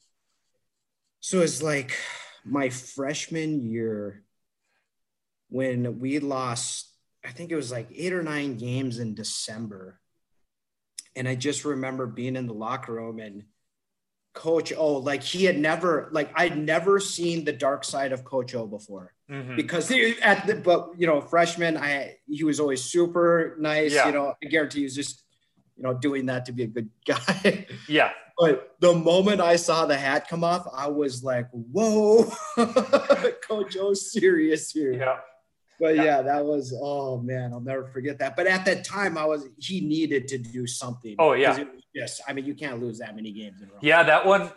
So 1.20 1.40
it's 1.40 1.62
like 1.62 1.96
my 2.44 2.68
freshman 2.68 3.64
year 3.64 4.22
when 5.48 5.98
we 5.98 6.18
lost. 6.20 6.92
I 7.24 7.30
think 7.30 7.50
it 7.50 7.56
was 7.56 7.72
like 7.72 7.88
eight 7.92 8.12
or 8.12 8.22
nine 8.22 8.56
games 8.56 9.00
in 9.00 9.14
December. 9.14 9.98
And 11.16 11.26
I 11.26 11.34
just 11.34 11.64
remember 11.64 12.06
being 12.06 12.36
in 12.36 12.46
the 12.46 12.52
locker 12.54 12.92
room 12.92 13.18
and 13.18 13.42
coach 14.36 14.72
O, 14.76 14.98
like 14.98 15.22
he 15.22 15.44
had 15.44 15.58
never, 15.58 16.08
like 16.12 16.30
I'd 16.36 16.56
never 16.56 17.00
seen 17.00 17.44
the 17.44 17.52
dark 17.52 17.82
side 17.82 18.12
of 18.12 18.22
coach 18.24 18.54
O 18.54 18.66
before 18.66 19.12
Mhm. 19.30 19.56
because 19.56 19.88
he, 19.88 20.14
at 20.22 20.46
the, 20.46 20.54
but 20.54 20.90
you 20.96 21.06
know, 21.08 21.20
freshman, 21.20 21.76
I, 21.76 22.16
he 22.28 22.44
was 22.44 22.60
always 22.60 22.84
super 22.84 23.56
nice, 23.58 23.92
Yeah. 23.94 24.06
you 24.06 24.12
know, 24.12 24.34
I 24.40 24.46
guarantee 24.46 24.80
he 24.80 24.84
was 24.84 24.94
just, 24.94 25.24
you 25.76 25.82
know, 25.82 25.94
doing 25.94 26.26
that 26.26 26.44
to 26.46 26.52
be 26.52 26.62
a 26.64 26.66
good 26.68 26.90
guy. 27.06 27.66
Yeah. 27.88 28.12
But 28.38 28.76
the 28.80 28.92
moment 28.94 29.40
I 29.40 29.56
saw 29.56 29.86
the 29.86 29.96
hat 29.96 30.28
come 30.28 30.44
off, 30.44 30.68
I 30.72 30.88
was 30.88 31.24
like, 31.24 31.48
whoa, 31.50 32.30
Coach 33.48 33.76
O's 33.78 34.12
serious 34.12 34.70
here. 34.70 34.92
Yeah. 34.92 35.16
But 35.78 35.96
Yeah. 35.96 36.04
yeah. 36.04 36.22
that 36.22 36.44
was 36.44 36.74
oh 36.82 37.18
man, 37.18 37.52
I'll 37.52 37.60
never 37.60 37.86
forget 37.86 38.18
that. 38.20 38.36
But 38.36 38.46
at 38.46 38.64
that 38.64 38.84
time, 38.84 39.16
I 39.18 39.24
was 39.24 39.46
he 39.58 39.80
needed 39.80 40.28
to 40.28 40.38
do 40.38 40.66
something. 40.66 41.16
Oh, 41.18 41.32
yeah, 41.32 41.56
it 41.58 41.72
was 41.72 41.82
Yes, 41.94 42.20
I 42.28 42.32
mean 42.32 42.44
you 42.44 42.54
can't 42.54 42.80
lose 42.80 42.98
that 42.98 43.14
many 43.16 43.32
games 43.32 43.60
in 43.62 43.68
a 43.68 43.72
row. 43.72 43.78
Yeah. 43.82 44.02
That 44.02 44.24
one, 44.26 44.50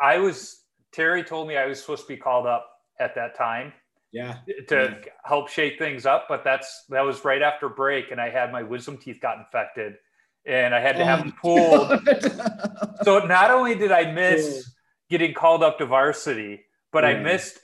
I 0.00 0.18
was, 0.18 0.60
Terry 0.92 1.22
told 1.24 1.48
me 1.48 1.56
I 1.56 1.66
was 1.66 1.80
supposed 1.80 2.02
to 2.02 2.08
be 2.08 2.16
called 2.16 2.46
up 2.46 2.68
at 3.00 3.14
that 3.16 3.36
time 3.36 3.72
Yeah. 4.12 4.38
to 4.68 4.96
help 5.24 5.48
shake 5.48 5.78
things 5.78 6.06
up, 6.06 6.26
but 6.28 6.44
that's, 6.44 6.84
that 6.90 7.02
was 7.02 7.24
right 7.24 7.42
after 7.42 7.68
break 7.68 8.10
and 8.12 8.20
I 8.20 8.30
had 8.30 8.52
my 8.52 8.62
wisdom 8.62 8.96
teeth 8.96 9.18
got 9.20 9.38
infected 9.38 9.94
and 10.46 10.74
I 10.74 10.80
had 10.80 10.96
to 10.96 11.02
Oh, 11.02 11.04
have 11.06 11.18
them 11.20 11.34
pulled. 11.40 12.04
God. 12.04 12.94
so 13.02 13.18
not 13.20 13.50
only 13.50 13.74
did 13.74 13.90
I 13.90 14.12
miss 14.12 14.70
getting 15.10 15.34
called 15.34 15.62
up 15.64 15.78
to 15.78 15.86
varsity, 15.86 16.64
but 16.92 17.04
I 17.04 17.14
missed 17.18 17.58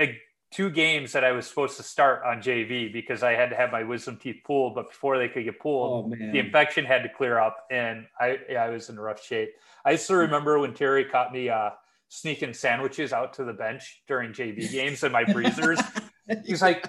uh 0.00 0.06
two 0.54 0.70
games 0.70 1.10
that 1.12 1.24
I 1.24 1.32
was 1.32 1.46
supposed 1.48 1.76
to 1.78 1.82
start 1.82 2.22
on 2.24 2.40
JV 2.40 2.92
because 2.92 3.24
I 3.24 3.32
had 3.32 3.50
to 3.50 3.56
have 3.56 3.72
my 3.72 3.82
wisdom 3.82 4.16
teeth 4.16 4.40
pulled. 4.44 4.76
But 4.76 4.90
before 4.90 5.18
they 5.18 5.28
could 5.28 5.44
get 5.44 5.58
pulled, 5.58 6.06
oh 6.06 6.16
the 6.16 6.38
infection 6.38 6.84
had 6.84 7.02
to 7.02 7.08
clear 7.08 7.38
up, 7.38 7.56
and 7.70 8.06
I 8.20 8.38
yeah, 8.48 8.62
I 8.62 8.70
was 8.70 8.88
in 8.88 8.98
rough 8.98 9.22
shape. 9.22 9.50
I 9.84 9.96
still 9.96 10.16
Hmm. 10.16 10.22
remember 10.22 10.58
when 10.60 10.72
Terry 10.72 11.04
caught 11.04 11.32
me 11.32 11.48
uh, 11.48 11.70
sneaking 12.08 12.54
sandwiches 12.54 13.12
out 13.12 13.34
to 13.34 13.44
the 13.44 13.52
bench 13.52 14.02
during 14.06 14.32
JV 14.32 14.70
games 14.70 15.02
and 15.02 15.12
my 15.12 15.24
breezers. 15.24 15.80
he's 16.46 16.62
like, 16.62 16.88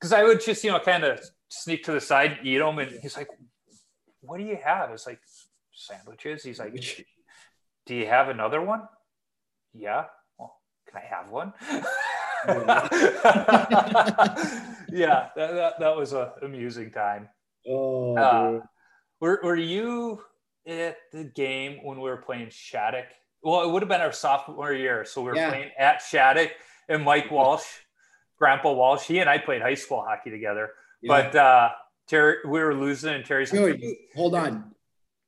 because 0.00 0.12
I 0.12 0.22
would 0.24 0.40
just 0.40 0.64
you 0.64 0.72
know 0.72 0.80
kind 0.80 1.04
of 1.04 1.20
sneak 1.48 1.84
to 1.84 1.92
the 1.92 2.00
side, 2.00 2.38
and 2.38 2.46
eat 2.46 2.58
them, 2.58 2.78
and 2.78 2.90
he's 3.02 3.16
like, 3.16 3.28
"What 4.22 4.38
do 4.38 4.44
you 4.44 4.58
have?" 4.64 4.90
It's 4.90 5.06
like 5.06 5.20
sandwiches. 5.74 6.42
He's 6.42 6.58
like, 6.58 6.72
"Do 7.84 7.94
you 7.94 8.06
have 8.06 8.30
another 8.30 8.62
one?" 8.62 8.88
Yeah. 9.74 10.04
Well, 10.38 10.56
can 10.88 11.02
I 11.02 11.14
have 11.14 11.28
one? 11.30 11.52
yeah, 14.90 15.28
that, 15.36 15.52
that, 15.54 15.74
that 15.80 15.96
was 15.96 16.12
a 16.12 16.32
amusing 16.42 16.90
time. 16.90 17.28
oh, 17.68 18.16
Uh. 18.16 18.60
Were, 19.20 19.40
were 19.44 19.56
you 19.56 20.20
at 20.66 20.96
the 21.12 21.22
game 21.24 21.78
when 21.84 21.98
we 22.00 22.10
were 22.10 22.16
playing 22.16 22.48
Shattuck? 22.50 23.04
Well, 23.42 23.62
it 23.62 23.70
would 23.70 23.82
have 23.82 23.88
been 23.88 24.00
our 24.00 24.10
sophomore 24.12 24.72
year. 24.72 25.04
So 25.04 25.22
we 25.22 25.30
were 25.30 25.36
Yeah. 25.36 25.48
playing 25.50 25.70
at 25.78 26.02
Shattuck 26.02 26.50
and 26.88 27.04
Mike 27.04 27.30
Walsh, 27.30 27.62
Grandpa 28.38 28.72
Walsh, 28.72 29.02
he 29.06 29.20
and 29.20 29.30
I 29.30 29.38
played 29.38 29.62
high 29.62 29.74
school 29.74 30.02
hockey 30.04 30.30
together. 30.30 30.70
Yeah. 31.02 31.08
But 31.30 31.36
uh, 31.36 31.70
Terry, 32.08 32.36
we 32.44 32.58
were 32.60 32.74
losing 32.74 33.14
and 33.14 33.24
Terry's 33.24 33.52
like, 33.52 33.80
hold 34.16 34.34
on. 34.34 34.72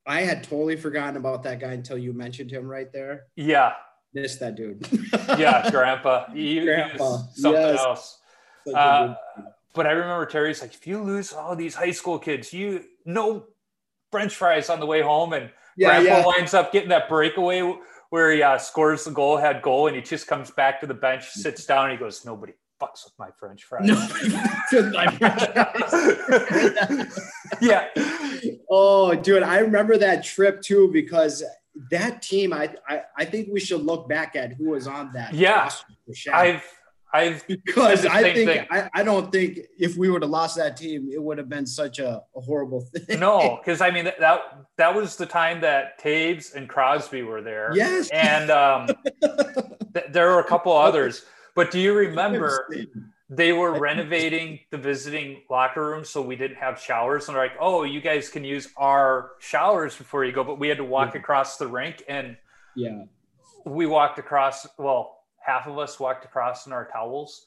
I 0.06 0.22
had 0.22 0.42
totally 0.42 0.76
forgotten 0.76 1.16
about 1.16 1.44
that 1.44 1.60
guy 1.60 1.72
until 1.72 1.96
you 1.96 2.12
mentioned 2.12 2.50
him 2.50 2.66
right 2.66 2.92
there. 2.92 3.26
yeah, 3.36 3.74
Missed 4.14 4.40
that 4.40 4.54
dude. 4.54 4.86
yeah, 5.38 5.68
Grandpa. 5.70 6.30
He, 6.32 6.60
he 6.60 6.64
Grandpa, 6.64 7.04
was 7.04 7.28
something 7.34 7.60
yes. 7.60 7.78
else. 7.80 8.18
Uh, 8.72 9.14
but 9.74 9.86
I 9.86 9.90
remember 9.90 10.24
Terry's 10.24 10.62
like, 10.62 10.72
if 10.72 10.86
you 10.86 11.02
lose 11.02 11.32
all 11.32 11.56
these 11.56 11.74
high 11.74 11.90
school 11.90 12.18
kids, 12.18 12.52
you 12.52 12.84
no 13.04 13.46
French 14.12 14.36
fries 14.36 14.70
on 14.70 14.78
the 14.78 14.86
way 14.86 15.02
home, 15.02 15.32
and 15.32 15.50
yeah, 15.76 16.00
Grandpa 16.00 16.18
yeah. 16.18 16.26
winds 16.26 16.54
up 16.54 16.72
getting 16.72 16.90
that 16.90 17.08
breakaway 17.08 17.76
where 18.10 18.30
he 18.30 18.42
uh, 18.42 18.56
scores 18.58 19.04
the 19.04 19.10
goal, 19.10 19.36
had 19.36 19.60
goal, 19.60 19.88
and 19.88 19.96
he 19.96 20.02
just 20.02 20.28
comes 20.28 20.52
back 20.52 20.80
to 20.80 20.86
the 20.86 20.94
bench, 20.94 21.28
sits 21.30 21.66
down, 21.66 21.90
and 21.90 21.92
he 21.92 21.98
goes, 21.98 22.24
"Nobody 22.24 22.52
fucks 22.80 23.04
with 23.04 23.14
my 23.18 23.30
French 23.40 23.64
fries." 23.64 23.88
No, 23.88 23.96
to 24.70 24.90
my 24.92 25.08
franchise. 25.16 25.50
yeah, 27.60 27.88
oh, 28.70 29.16
dude, 29.16 29.42
I 29.42 29.58
remember 29.58 29.98
that 29.98 30.22
trip 30.22 30.62
too 30.62 30.90
because 30.92 31.42
that 31.90 32.22
team. 32.22 32.52
I 32.52 32.74
I, 32.88 33.02
I 33.16 33.24
think 33.24 33.48
we 33.52 33.60
should 33.60 33.82
look 33.82 34.08
back 34.08 34.36
at 34.36 34.52
who 34.54 34.70
was 34.70 34.86
on 34.86 35.12
that. 35.12 35.34
Yeah. 35.34 35.62
roster 35.62 35.92
for 36.06 36.12
Shaq. 36.12 36.32
I've 36.32 36.64
I've 37.14 37.46
because 37.46 38.04
I 38.04 38.32
think. 38.32 38.66
I, 38.72 38.90
I 38.92 39.04
don't 39.04 39.30
think 39.30 39.60
if 39.78 39.96
we 39.96 40.10
would 40.10 40.22
have 40.22 40.32
lost 40.32 40.56
that 40.56 40.76
team, 40.76 41.08
it 41.12 41.22
would 41.22 41.38
have 41.38 41.48
been 41.48 41.64
such 41.64 42.00
a, 42.00 42.20
a 42.34 42.40
horrible 42.40 42.80
thing. 42.80 43.20
no, 43.20 43.60
because 43.64 43.80
I 43.80 43.92
mean 43.92 44.06
that, 44.06 44.18
that 44.18 44.40
that 44.78 44.94
was 44.94 45.14
the 45.16 45.24
time 45.24 45.60
that 45.60 46.02
Toews 46.02 46.56
and 46.56 46.68
Crosby 46.68 47.22
were 47.22 47.40
there. 47.40 47.70
Yes. 47.72 48.10
and 48.10 48.50
um, 48.50 48.88
th- 49.22 50.06
there 50.10 50.30
were 50.30 50.40
a 50.40 50.44
couple 50.44 50.72
others. 50.72 51.24
But 51.54 51.70
do 51.70 51.78
you 51.78 51.94
remember? 51.94 52.68
They 53.30 53.52
were 53.52 53.78
renovating 53.78 54.60
the 54.70 54.76
visiting 54.76 55.42
locker 55.48 55.84
room 55.86 56.04
so 56.04 56.20
we 56.20 56.36
didn't 56.36 56.58
have 56.58 56.78
showers 56.78 57.26
and 57.28 57.34
they're 57.36 57.42
like 57.44 57.56
oh 57.58 57.82
you 57.84 58.00
guys 58.00 58.28
can 58.28 58.44
use 58.44 58.68
our 58.76 59.30
showers 59.40 59.96
before 59.96 60.24
you 60.24 60.32
go 60.32 60.44
but 60.44 60.58
we 60.58 60.68
had 60.68 60.76
to 60.76 60.84
walk 60.84 61.14
Yeah. 61.14 61.20
across 61.20 61.56
the 61.56 61.66
rink 61.66 62.02
and 62.08 62.36
Yeah. 62.74 63.04
we 63.64 63.86
walked 63.86 64.18
across 64.18 64.66
well 64.78 65.22
half 65.38 65.66
of 65.66 65.78
us 65.78 65.98
walked 65.98 66.24
across 66.24 66.66
in 66.66 66.72
our 66.72 66.86
towels 66.90 67.46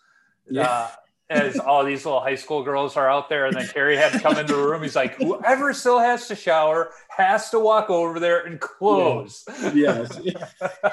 Yeah. 0.49 0.63
uh, 0.69 0.89
as 1.29 1.59
all 1.59 1.83
these 1.83 2.05
little 2.05 2.21
high 2.21 2.35
school 2.35 2.63
girls 2.63 2.95
are 2.95 3.09
out 3.09 3.27
there 3.27 3.45
and 3.47 3.55
then 3.57 3.67
Terry 3.67 3.97
had 3.97 4.13
to 4.13 4.19
come 4.19 4.37
into 4.37 4.53
the 4.55 4.61
room 4.63 4.81
he's 4.81 4.95
like 4.95 5.15
whoever 5.15 5.73
still 5.73 5.99
has 5.99 6.27
to 6.29 6.35
shower 6.35 6.91
has 7.09 7.49
to 7.49 7.59
walk 7.59 7.89
over 7.89 8.19
there 8.19 8.45
and 8.45 8.59
close 8.61 9.43
Yes. 9.73 10.15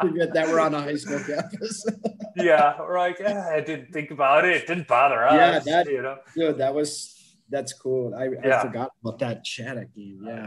Forget 0.00 0.34
that 0.34 0.48
we're 0.48 0.60
on 0.60 0.74
a 0.74 0.80
high 0.82 0.96
school 0.96 1.20
campus. 1.20 1.86
yeah 2.36 2.78
we're 2.80 2.98
like 2.98 3.20
eh, 3.20 3.44
i 3.50 3.60
didn't 3.60 3.92
think 3.92 4.10
about 4.10 4.44
it 4.44 4.56
it 4.56 4.66
didn't 4.66 4.88
bother 4.88 5.24
us 5.26 5.34
Yeah, 5.34 5.58
that- 5.60 5.86
you 5.90 6.02
know 6.02 6.18
Dude, 6.34 6.58
that 6.58 6.74
was 6.74 7.18
that's 7.50 7.74
cool. 7.74 8.14
I, 8.14 8.28
I 8.48 8.62
forgot 8.62 8.92
about 9.04 9.18
that 9.18 9.46
Shattuck 9.46 9.88
game. 9.94 10.22
Yeah. 10.26 10.46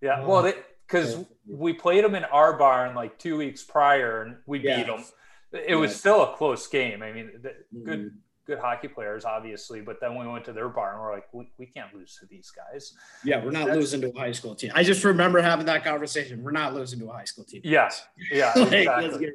Yeah, 0.00 0.20
Oh. 0.22 0.26
well, 0.42 0.52
because 0.86 1.22
we 1.46 1.74
played 1.74 2.02
them 2.02 2.14
in 2.14 2.24
our 2.24 2.56
barn 2.56 2.94
like 2.94 3.18
two 3.18 3.36
weeks 3.36 3.62
prior, 3.62 4.22
and 4.22 4.36
we 4.46 4.60
Yeah. 4.60 4.78
beat 4.78 4.86
them. 4.86 5.04
It 5.52 5.74
was 5.74 5.94
still 5.94 6.22
a 6.22 6.34
close 6.34 6.66
game. 6.66 7.02
I 7.02 7.12
mean, 7.12 7.30
the, 7.42 7.52
good, 7.84 8.00
Mhm. 8.06 8.10
Good 8.50 8.58
hockey 8.58 8.88
players, 8.88 9.24
obviously. 9.24 9.80
But 9.80 10.00
then 10.00 10.18
we 10.18 10.26
went 10.26 10.44
to 10.46 10.52
their 10.52 10.68
barn. 10.68 11.00
We're 11.00 11.14
like, 11.14 11.32
we, 11.32 11.48
we 11.56 11.66
can't 11.66 11.94
lose 11.94 12.16
to 12.20 12.26
these 12.26 12.50
guys. 12.50 12.94
Yeah, 13.24 13.42
we're 13.44 13.52
not 13.52 13.66
That's- 13.66 13.76
losing 13.76 14.00
to 14.02 14.12
a 14.12 14.18
high 14.18 14.32
school 14.32 14.54
team. 14.56 14.72
I 14.74 14.82
just 14.82 15.04
remember 15.04 15.40
having 15.40 15.66
that 15.66 15.84
conversation. 15.84 16.42
We're 16.42 16.50
not 16.50 16.74
losing 16.74 16.98
to 16.98 17.08
a 17.08 17.12
high 17.12 17.24
school 17.24 17.44
team. 17.44 17.62
Yes, 17.64 18.04
yeah, 18.32 18.52
Like, 18.56 18.72
exactly. 18.72 19.30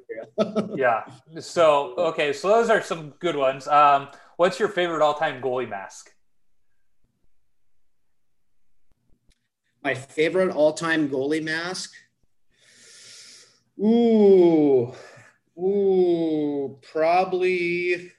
yeah. 0.75 1.05
So 1.39 1.95
okay, 1.97 2.33
so 2.33 2.49
those 2.49 2.69
are 2.69 2.81
some 2.81 3.11
good 3.19 3.35
ones. 3.37 3.67
Um, 3.67 4.09
what's 4.35 4.59
your 4.59 4.69
favorite 4.69 5.01
all-time 5.01 5.41
goalie 5.41 5.69
mask? 5.69 6.11
My 9.83 9.93
favorite 9.93 10.53
all-time 10.53 11.09
goalie 11.09 11.43
mask. 11.43 11.93
Ooh, 13.79 14.93
ooh, 15.57 16.79
probably 16.91 18.11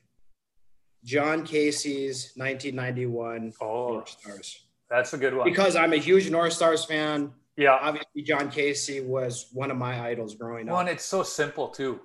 Jon 1.07 1.45
Casey's 1.45 2.33
1991 2.37 3.53
Oh, 3.61 3.93
North 3.95 4.09
Stars. 4.11 4.65
that's 4.91 5.13
a 5.15 5.17
good 5.19 5.35
one. 5.35 5.49
Because 5.49 5.77
I'm 5.77 5.93
a 5.93 5.97
huge 5.99 6.29
North 6.31 6.53
Stars 6.53 6.85
fan. 6.85 7.33
yeah, 7.57 7.79
Obviously, 7.81 8.23
Jon 8.23 8.51
Casey 8.51 9.01
was 9.01 9.47
one 9.53 9.71
of 9.71 9.77
my 9.77 10.01
idols 10.05 10.35
growing 10.35 10.69
up. 10.69 10.73
well, 10.73 10.81
and 10.81 10.89
up. 10.89 10.97
it's 10.97 11.05
so 11.05 11.23
simple 11.23 11.69
too. 11.69 12.01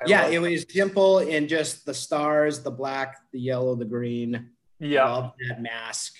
I 0.00 0.04
Yeah, 0.08 0.26
it 0.28 0.38
was 0.38 0.64
simple 0.68 1.18
in 1.20 1.46
just 1.46 1.84
the 1.86 1.94
stars, 1.94 2.62
the 2.62 2.70
black, 2.70 3.16
the 3.32 3.38
yellow, 3.40 3.74
the 3.74 3.84
green. 3.84 4.50
yeah, 4.80 5.04
Love 5.08 5.32
that 5.48 5.60
mask. 5.60 6.14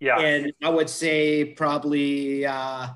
yeah. 0.00 0.18
And 0.18 0.52
I 0.62 0.70
would 0.70 0.88
say 0.90 1.44
probably 1.44 2.46
uh, 2.46 2.88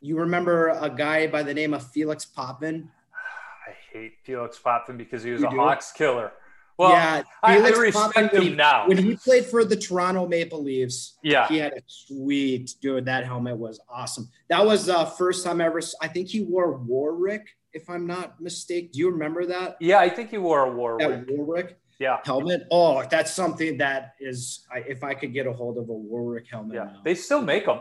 you 0.00 0.18
remember 0.18 0.68
a 0.68 0.88
guy 0.90 1.26
by 1.26 1.42
the 1.42 1.52
name 1.54 1.74
of 1.74 1.86
Felix 1.90 2.24
Potvin? 2.24 2.88
I 3.68 3.72
hate 3.92 4.14
Felix 4.24 4.58
Potvin 4.58 4.96
because 4.96 5.22
he 5.22 5.30
was 5.30 5.42
You 5.42 5.48
a 5.48 5.50
do? 5.50 5.56
Hawks 5.58 5.92
killer. 5.92 6.32
Well, 6.76 6.90
yeah, 6.90 7.22
I, 7.42 7.58
I 7.58 7.68
respect 7.70 8.34
him 8.34 8.56
now. 8.56 8.88
When 8.88 8.98
he 8.98 9.16
played 9.16 9.46
for 9.46 9.64
the 9.64 9.76
Toronto 9.76 10.26
Maple 10.26 10.62
Leafs, 10.62 11.16
Yeah, 11.22 11.46
he 11.46 11.58
had 11.58 11.72
a 11.72 11.80
sweet 11.86 12.74
dude. 12.80 13.04
That 13.04 13.24
helmet 13.24 13.56
was 13.56 13.80
awesome. 13.88 14.28
That 14.48 14.64
was 14.66 14.86
the 14.86 15.06
first 15.16 15.44
time 15.44 15.60
I 15.60 15.66
ever. 15.66 15.80
I 16.02 16.08
think 16.08 16.28
he 16.28 16.42
wore 16.42 16.76
Warwick, 16.78 17.46
if 17.72 17.88
I'm 17.88 18.06
not 18.06 18.40
mistaken. 18.40 18.90
Do 18.92 18.98
you 18.98 19.10
remember 19.10 19.46
that? 19.46 19.76
yeah. 19.80 19.98
I 19.98 20.08
think 20.08 20.30
he 20.30 20.38
wore 20.38 20.66
a 20.66 20.72
Warwick. 20.72 21.26
That 21.26 21.36
Warwick 21.36 21.78
Yeah, 22.00 22.18
helmet. 22.24 22.66
Oh, 22.72 23.04
that's 23.08 23.32
something 23.32 23.78
that 23.78 24.14
is. 24.18 24.66
I, 24.72 24.78
if 24.78 25.04
I 25.04 25.14
could 25.14 25.32
get 25.32 25.46
a 25.46 25.52
hold 25.52 25.78
of 25.78 25.88
a 25.88 25.92
Warwick 25.94 26.46
helmet, 26.50 26.74
yeah. 26.74 26.84
now. 26.84 27.00
They 27.04 27.14
still 27.14 27.42
make 27.42 27.66
them. 27.66 27.80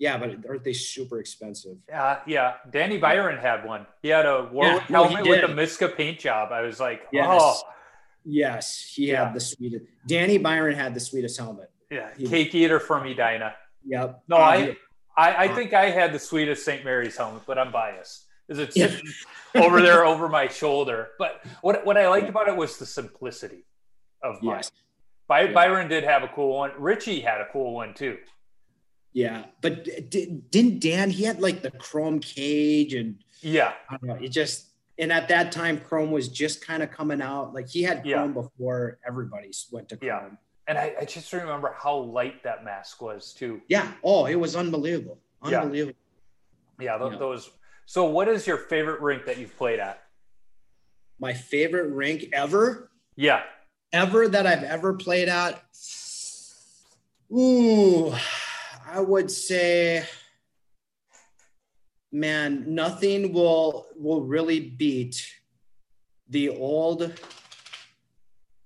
Yeah, 0.00 0.18
but 0.18 0.30
aren't 0.48 0.64
they 0.64 0.72
super 0.72 1.20
expensive? 1.20 1.76
Yeah, 1.88 2.18
yeah. 2.26 2.54
Danny 2.70 2.98
Byron 2.98 3.38
had 3.38 3.64
one. 3.64 3.86
He 4.02 4.08
had 4.08 4.26
a 4.26 4.48
Warwick 4.50 4.82
he 4.84 4.92
helmet 4.94 5.26
with 5.28 5.40
the 5.42 5.46
did. 5.48 5.54
Miska 5.56 5.88
paint 5.88 6.18
job. 6.18 6.50
I 6.50 6.62
was 6.62 6.80
like, 6.80 7.02
Yes. 7.12 7.28
oh, 7.40 7.60
Yes, 8.24 8.92
he 8.94 9.10
Yeah. 9.10 9.26
had 9.26 9.34
the 9.34 9.40
sweetest. 9.40 9.84
Danny 10.06 10.38
Byron 10.38 10.74
had 10.74 10.94
the 10.94 11.00
sweetest 11.00 11.38
helmet. 11.38 11.70
yeah. 11.90 12.10
He- 12.16 12.26
Cake 12.28 12.54
eater 12.54 12.80
from 12.80 13.06
Edina. 13.06 13.54
Yep. 13.86 14.22
No, 14.28 14.36
Um, 14.36 14.42
I, 14.42 14.76
I, 15.16 15.44
I 15.44 15.48
think 15.54 15.72
I 15.72 15.90
had 15.90 16.12
the 16.12 16.18
sweetest 16.18 16.64
St. 16.64 16.84
Mary's 16.84 17.16
helmet, 17.16 17.42
but 17.46 17.58
I'm 17.58 17.72
biased. 17.72 18.26
Is 18.48 18.58
it 18.58 18.76
Yeah. 18.76 18.90
over 19.54 19.80
there 19.86 20.04
over 20.04 20.28
my 20.28 20.48
shoulder? 20.48 21.10
But 21.18 21.42
what 21.62 21.84
what 21.86 21.96
I 21.96 22.08
liked 22.08 22.28
about 22.28 22.48
it 22.48 22.56
was 22.56 22.78
the 22.78 22.86
simplicity 22.86 23.64
of 24.22 24.42
mine. 24.42 24.56
Yes. 24.56 24.72
By, 25.28 25.42
Yeah. 25.42 25.52
Byron 25.52 25.88
did 25.88 26.04
have 26.04 26.22
a 26.22 26.28
cool 26.28 26.56
one. 26.58 26.72
Richie 26.78 27.20
had 27.20 27.40
a 27.40 27.46
cool 27.52 27.74
one 27.74 27.94
too. 27.94 28.18
Yeah, 29.12 29.46
but 29.60 29.84
d- 30.10 30.40
didn't 30.50 30.80
Dan? 30.80 31.10
He 31.10 31.24
had 31.24 31.40
like 31.40 31.62
the 31.62 31.70
chrome 31.72 32.20
cage, 32.20 32.94
and 32.94 33.16
Yeah, 33.40 33.72
I 33.88 33.96
don't 33.96 34.04
know. 34.08 34.14
It 34.24 34.30
just 34.30 34.66
and 34.98 35.10
at 35.12 35.28
that 35.28 35.50
time, 35.50 35.80
chrome 35.80 36.10
was 36.10 36.28
just 36.28 36.64
kind 36.64 36.82
of 36.82 36.90
coming 36.90 37.20
out. 37.22 37.52
Like 37.54 37.68
he 37.68 37.82
had 37.82 38.04
Yeah. 38.06 38.16
chrome 38.18 38.34
before 38.34 38.98
everybody 39.06 39.50
went 39.72 39.88
to 39.88 39.96
chrome. 39.96 40.08
Yeah. 40.08 40.28
and 40.68 40.78
I, 40.78 40.94
I 41.00 41.04
just 41.06 41.32
remember 41.32 41.74
how 41.76 41.96
light 41.96 42.42
that 42.44 42.64
mask 42.64 43.00
was 43.02 43.32
too. 43.32 43.60
Yeah. 43.68 43.90
Oh, 44.04 44.26
it 44.26 44.36
was 44.36 44.54
unbelievable. 44.54 45.18
Yeah. 45.48 45.62
Unbelievable. 45.62 45.96
Yeah, 46.78 46.98
th- 46.98 47.12
Yeah. 47.12 47.18
those. 47.18 47.50
So, 47.86 48.04
what 48.04 48.28
is 48.28 48.46
your 48.46 48.56
favorite 48.58 49.00
rink 49.00 49.24
that 49.26 49.38
you've 49.38 49.56
played 49.56 49.80
at? 49.80 50.02
My 51.18 51.32
favorite 51.34 51.90
rink 51.92 52.26
ever, 52.32 52.90
Yeah, 53.16 53.42
ever 53.92 54.28
that 54.28 54.46
I've 54.46 54.62
ever 54.62 54.94
played 54.94 55.28
at. 55.28 55.60
Ooh, 57.32 58.14
I 58.92 59.00
would 59.00 59.30
say, 59.30 60.04
man, 62.10 62.74
nothing 62.74 63.32
will 63.32 63.86
will 63.96 64.22
really 64.22 64.60
beat 64.60 65.32
the 66.28 66.48
old 66.48 67.12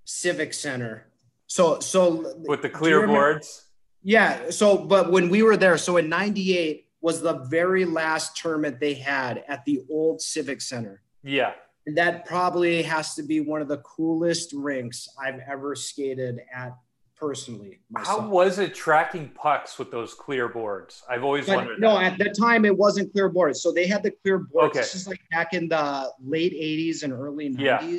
Civic 0.04 0.54
Center. 0.54 1.06
So 1.46 1.80
so 1.80 2.34
With 2.46 2.62
the 2.62 2.70
clear 2.70 3.06
boards. 3.06 3.66
Yeah. 4.02 4.50
So, 4.50 4.78
but 4.78 5.10
when 5.10 5.28
we 5.28 5.42
were 5.42 5.56
there, 5.56 5.76
so 5.78 5.98
in 5.98 6.08
'98 6.08 6.86
was 7.02 7.20
the 7.20 7.44
very 7.50 7.84
last 7.84 8.36
tournament 8.36 8.80
they 8.80 8.94
had 8.94 9.44
at 9.46 9.64
the 9.66 9.82
old 9.90 10.22
Civic 10.22 10.62
Center. 10.62 11.02
Yeah. 11.22 11.52
And 11.86 11.98
that 11.98 12.24
probably 12.24 12.82
has 12.82 13.14
to 13.16 13.22
be 13.22 13.40
one 13.40 13.60
of 13.60 13.68
the 13.68 13.78
coolest 13.78 14.54
rinks 14.54 15.06
I've 15.22 15.40
ever 15.46 15.74
skated 15.74 16.40
at 16.52 16.74
personally. 17.16 17.80
How 17.96 18.28
was 18.28 18.58
it 18.58 18.74
tracking 18.74 19.28
pucks 19.30 19.78
with 19.78 19.90
those 19.90 20.14
clear 20.14 20.48
boards? 20.48 21.02
I've 21.08 21.24
always 21.24 21.46
But 21.46 21.56
wondered. 21.56 21.80
no, 21.80 21.98
that. 21.98 22.12
at 22.12 22.18
the 22.18 22.30
time 22.30 22.64
it 22.64 22.76
wasn't 22.76 23.12
clear 23.12 23.28
boards. 23.28 23.62
So 23.62 23.72
they 23.72 23.86
had 23.86 24.02
the 24.02 24.10
clear 24.10 24.38
boards. 24.38 24.70
Okay. 24.70 24.80
This 24.80 24.94
is 24.94 25.08
like 25.08 25.20
back 25.30 25.54
in 25.54 25.68
the 25.68 26.10
late 26.24 26.52
80s 26.52 27.02
and 27.02 27.12
early 27.12 27.50
90s. 27.50 27.60
Yeah. 27.60 27.98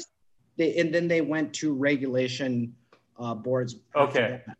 They, 0.57 0.77
and 0.77 0.93
then 0.93 1.07
they 1.07 1.21
went 1.21 1.53
to 1.55 1.73
regulation 1.73 2.73
uh, 3.19 3.33
boards. 3.35 3.77
Okay. 3.95 4.41
that. 4.45 4.57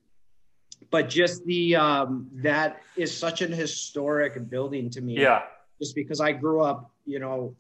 But 0.92 1.10
just 1.10 1.46
the 1.46 1.76
um, 1.76 2.30
that 2.36 2.82
is 2.96 3.16
such 3.16 3.42
an 3.42 3.52
historic 3.52 4.50
building 4.50 4.90
to 4.92 5.02
me. 5.02 5.20
Yeah. 5.20 5.44
Just 5.82 5.96
because 5.96 6.22
I 6.22 6.32
grew 6.32 6.62
up, 6.62 6.92
you 7.06 7.20
know, 7.20 7.56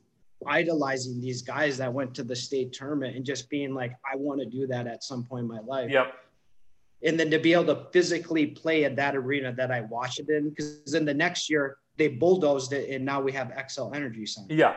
idolizing 0.47 1.19
these 1.21 1.41
guys 1.41 1.77
that 1.77 1.91
went 1.91 2.13
to 2.15 2.23
the 2.23 2.35
state 2.35 2.71
tournament 2.71 3.15
and 3.15 3.25
just 3.25 3.49
being 3.49 3.73
like, 3.73 3.93
I 4.11 4.15
want 4.15 4.39
to 4.41 4.45
do 4.45 4.67
that 4.67 4.85
at 4.87 5.03
some 5.03 5.23
point 5.23 5.43
in 5.43 5.47
my 5.47 5.59
life 5.61 5.89
Yep. 5.89 6.13
And 7.05 7.19
then 7.19 7.29
to 7.29 7.37
be 7.37 7.53
able 7.53 7.65
to 7.67 7.85
physically 7.93 8.47
play 8.47 8.83
at 8.83 8.95
that 8.95 9.15
arena 9.15 9.53
that 9.53 9.71
I 9.71 9.81
watched 9.81 10.19
it 10.19 10.27
in, 10.29 10.49
because 10.49 10.81
then 10.91 11.05
the 11.05 11.13
next 11.13 11.49
year 11.51 11.77
they 11.97 12.07
bulldozed 12.07 12.73
it, 12.73 12.89
and 12.89 13.05
now 13.05 13.21
we 13.21 13.31
have 13.33 13.49
Xcel 13.49 13.95
Energy 13.95 14.25
Center, 14.25 14.53
Yeah. 14.53 14.75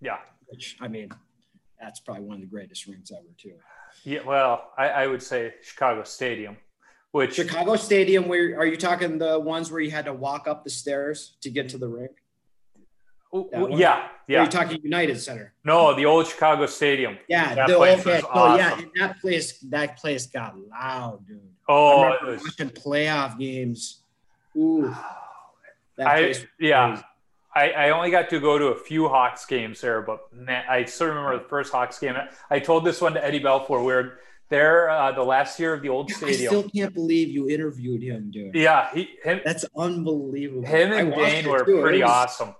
Yeah. 0.00 0.18
which 0.48 0.76
I 0.80 0.88
mean, 0.88 1.08
that's 1.80 2.00
probably 2.00 2.24
one 2.24 2.34
of 2.36 2.40
the 2.40 2.48
greatest 2.48 2.86
rings 2.88 3.12
ever 3.16 3.28
too. 3.38 3.54
Yeah. 4.02 4.22
Well, 4.26 4.72
I, 4.76 4.88
I 4.88 5.06
would 5.06 5.22
say 5.22 5.54
Chicago 5.62 6.02
Stadium, 6.02 6.56
which 7.12 7.34
Chicago 7.36 7.76
Stadium, 7.76 8.26
where 8.26 8.58
are 8.58 8.66
you 8.66 8.76
talking 8.76 9.18
the 9.18 9.38
ones 9.38 9.70
where 9.70 9.80
you 9.80 9.92
had 9.92 10.06
to 10.06 10.12
walk 10.12 10.48
up 10.48 10.64
the 10.64 10.70
stairs 10.70 11.36
to 11.42 11.50
get 11.50 11.68
to 11.70 11.78
the 11.78 11.88
rink? 11.88 12.10
w- 12.74 12.86
that 12.86 12.88
w- 12.88 12.88
one? 12.88 13.21
Yeah, 13.32 14.08
yeah. 14.28 14.40
are 14.40 14.44
you 14.44 14.50
talking 14.50 14.80
United 14.82 15.20
Center? 15.20 15.52
No, 15.64 15.94
the 15.94 16.04
old 16.04 16.26
Chicago 16.26 16.66
Stadium. 16.66 17.18
Yeah, 17.28 17.54
That 17.54 17.68
the 17.68 17.76
okay. 17.78 17.96
was 18.18 18.24
Oh 18.32 18.56
yeah, 18.56 18.72
awesome. 18.74 18.90
that 18.96 19.20
place 19.20 19.58
that 19.70 19.96
place 19.96 20.26
got 20.26 20.56
loud, 20.58 21.26
dude. 21.26 21.40
Oh, 21.68 22.02
I 22.02 22.14
it 22.14 22.24
was, 22.24 22.42
watching 22.42 22.70
playoff 22.70 23.38
games. 23.38 24.02
Ooh, 24.56 24.94
that 25.96 26.06
I 26.06 26.34
yeah. 26.58 27.00
I, 27.54 27.70
I 27.70 27.90
only 27.90 28.10
got 28.10 28.30
to 28.30 28.40
go 28.40 28.56
to 28.56 28.68
a 28.68 28.74
few 28.74 29.08
Hawks 29.08 29.44
games 29.44 29.82
there, 29.82 30.00
but 30.00 30.20
man, 30.32 30.64
I 30.70 30.84
still 30.86 31.08
remember 31.08 31.38
the 31.38 31.44
first 31.50 31.70
Hawks 31.70 31.98
game. 31.98 32.14
I 32.48 32.58
told 32.58 32.82
this 32.86 32.98
one 33.02 33.12
to 33.12 33.22
Eddie 33.22 33.40
Belfour. 33.40 33.80
We 33.80 33.92
were 33.92 34.18
there 34.48 34.88
uh, 34.88 35.12
the 35.12 35.22
last 35.22 35.60
year 35.60 35.74
of 35.74 35.82
the 35.82 35.90
old 35.90 36.10
stadium. 36.10 36.40
I 36.42 36.46
still 36.46 36.70
can't 36.70 36.94
believe 36.94 37.28
you 37.28 37.50
interviewed 37.50 38.02
him, 38.02 38.30
dude. 38.30 38.54
yeah, 38.54 38.88
he, 38.94 39.08
him, 39.22 39.42
That's 39.44 39.66
unbelievable. 39.76 40.66
him 40.66 40.92
and 40.92 41.14
Dane 41.14 41.46
were. 41.46 41.62
Pretty 41.64 42.00
was- 42.00 42.10
awesome. 42.10 42.54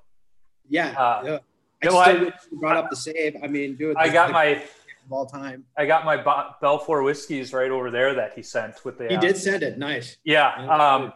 Yeah, 0.68 0.88
Uh, 0.90 1.22
yeah. 1.24 1.38
I 1.82 1.86
know 1.86 2.02
still 2.02 2.24
you 2.52 2.60
brought 2.60 2.76
up 2.76 2.90
the 2.90 2.96
save. 2.96 3.36
I 3.42 3.46
mean, 3.48 3.76
dude, 3.76 3.96
I 3.96 4.08
got 4.08 4.30
my 4.30 4.62
of 5.04 5.12
all 5.12 5.26
time. 5.26 5.64
I 5.76 5.86
got 5.86 6.04
my 6.04 6.16
Bo- 6.16 6.50
Belfour 6.62 7.04
whiskeys 7.04 7.52
right 7.52 7.70
over 7.70 7.90
there 7.90 8.14
that 8.14 8.34
he 8.34 8.42
sent 8.42 8.84
with 8.84 8.98
the. 8.98 9.08
He 9.08 9.16
uh, 9.16 9.20
did 9.20 9.36
send 9.36 9.62
it. 9.62 9.78
Nice. 9.78 10.16
Yeah. 10.24 10.48
Um, 10.66 11.12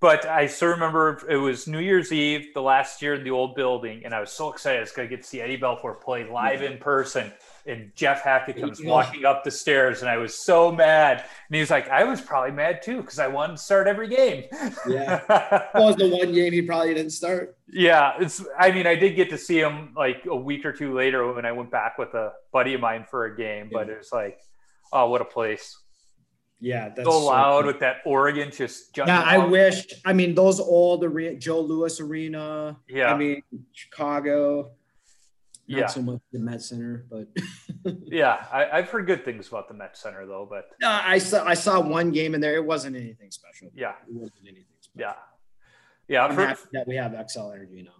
but 0.00 0.26
I 0.26 0.46
still 0.46 0.68
remember 0.68 1.20
it 1.28 1.36
was 1.36 1.66
New 1.66 1.78
Year's 1.78 2.12
Eve, 2.12 2.48
the 2.52 2.60
last 2.62 3.00
year 3.00 3.14
in 3.14 3.24
the 3.24 3.30
old 3.30 3.54
building, 3.54 4.04
and 4.04 4.14
I 4.14 4.20
was 4.20 4.30
so 4.30 4.52
excited. 4.52 4.78
I 4.78 4.80
was 4.80 4.92
going 4.92 5.08
to 5.08 5.14
get 5.14 5.22
to 5.22 5.28
see 5.28 5.40
Eddie 5.40 5.58
Belfour 5.58 6.00
play 6.00 6.28
live 6.28 6.62
in 6.62 6.78
person. 6.78 7.32
And 7.68 7.90
Jeff 7.96 8.22
Hackett 8.22 8.60
comes 8.60 8.80
walking 8.82 9.24
up 9.24 9.42
the 9.42 9.50
stairs, 9.50 10.00
and 10.00 10.08
I 10.08 10.18
was 10.18 10.38
so 10.38 10.70
mad. 10.70 11.18
And 11.48 11.54
he 11.54 11.58
was 11.60 11.68
like, 11.70 11.88
I 11.88 12.04
was 12.04 12.20
probably 12.20 12.52
mad 12.52 12.80
too 12.80 12.98
because 13.00 13.18
I 13.18 13.26
wanted 13.26 13.56
to 13.56 13.62
start 13.62 13.88
every 13.88 14.06
game. 14.08 14.44
Yeah. 14.88 15.20
That 15.28 15.70
was 15.74 15.96
the 15.96 16.08
one 16.08 16.32
game 16.32 16.52
he 16.52 16.62
probably 16.62 16.94
didn't 16.94 17.10
start. 17.10 17.56
yeah. 17.68 18.12
It's, 18.20 18.44
I 18.58 18.70
mean, 18.70 18.86
I 18.86 18.94
did 18.94 19.16
get 19.16 19.30
to 19.30 19.38
see 19.38 19.58
him 19.58 19.92
like 19.96 20.26
a 20.30 20.36
week 20.36 20.64
or 20.64 20.72
two 20.72 20.94
later 20.94 21.32
when 21.32 21.44
I 21.44 21.50
went 21.52 21.70
back 21.72 21.98
with 21.98 22.14
a 22.14 22.32
buddy 22.52 22.74
of 22.74 22.80
mine 22.80 23.04
for 23.10 23.24
a 23.26 23.36
game, 23.36 23.68
but 23.72 23.88
Yeah. 23.88 23.94
it 23.94 23.98
was 23.98 24.12
like, 24.12 24.38
oh, 24.92 25.10
what 25.10 25.20
a 25.20 25.24
place. 25.24 25.76
Yeah, 26.60 26.88
that's 26.88 27.06
So 27.06 27.26
loud 27.26 27.62
cool. 27.64 27.72
with 27.72 27.80
that 27.80 27.96
organ 28.06 28.50
just 28.50 28.94
jumping 28.94 29.14
Yeah, 29.14 29.22
I 29.22 29.38
wish. 29.38 29.86
I 30.06 30.12
mean, 30.14 30.34
those 30.34 30.58
old 30.60 31.04
arena, 31.04 31.34
Joe 31.36 31.60
Louis 31.60 32.00
Arena. 32.00 32.76
Yeah. 32.88 33.12
I 33.12 33.16
mean, 33.18 33.42
Chicago. 33.72 34.70
Not 35.68 35.78
Yeah. 35.78 35.86
so 35.86 36.02
much 36.02 36.20
the 36.32 36.38
Met 36.38 36.62
Center, 36.62 37.06
but 37.10 37.28
Yeah, 38.04 38.46
I, 38.52 38.70
I've 38.78 38.88
heard 38.88 39.06
good 39.06 39.24
things 39.24 39.48
about 39.48 39.68
the 39.68 39.74
Met 39.74 39.96
Center 39.96 40.24
though, 40.26 40.46
but 40.48 40.70
No, 40.80 40.88
I 40.90 41.18
saw 41.18 41.44
I 41.44 41.54
saw 41.54 41.80
one 41.80 42.10
game 42.12 42.34
in 42.34 42.40
there. 42.40 42.54
It 42.56 42.64
wasn't 42.64 42.96
anything 42.96 43.30
special. 43.30 43.70
yeah, 43.74 43.94
It 44.08 44.14
wasn't 44.14 44.42
anything 44.44 44.64
special. 44.80 45.00
yeah, 45.00 45.14
yeah. 46.08 46.24
I'm 46.24 46.34
For, 46.34 46.46
happy 46.46 46.60
that 46.72 46.86
we 46.86 46.94
have 46.96 47.12
Xcel 47.12 47.52
Energy 47.54 47.82
now. 47.82 47.90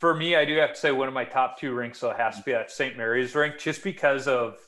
for 0.00 0.14
me, 0.14 0.36
I 0.36 0.44
do 0.44 0.54
have 0.56 0.74
to 0.74 0.78
say 0.78 0.92
one 0.92 1.08
of 1.08 1.14
my 1.14 1.24
top 1.24 1.58
two 1.58 1.72
rinks 1.74 1.98
so 1.98 2.10
it 2.10 2.16
has 2.18 2.36
to 2.36 2.42
be 2.42 2.52
at 2.52 2.70
St. 2.70 2.96
Mary's 2.96 3.34
rink, 3.34 3.58
just 3.58 3.82
because 3.82 4.28
of 4.28 4.58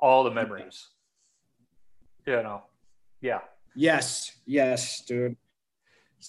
all 0.00 0.22
the 0.24 0.30
memories. 0.30 0.88
You 2.26 2.42
know, 2.42 2.62
yeah, 3.20 3.40
Yes, 3.74 4.32
yes, 4.46 5.00
dude. 5.02 5.36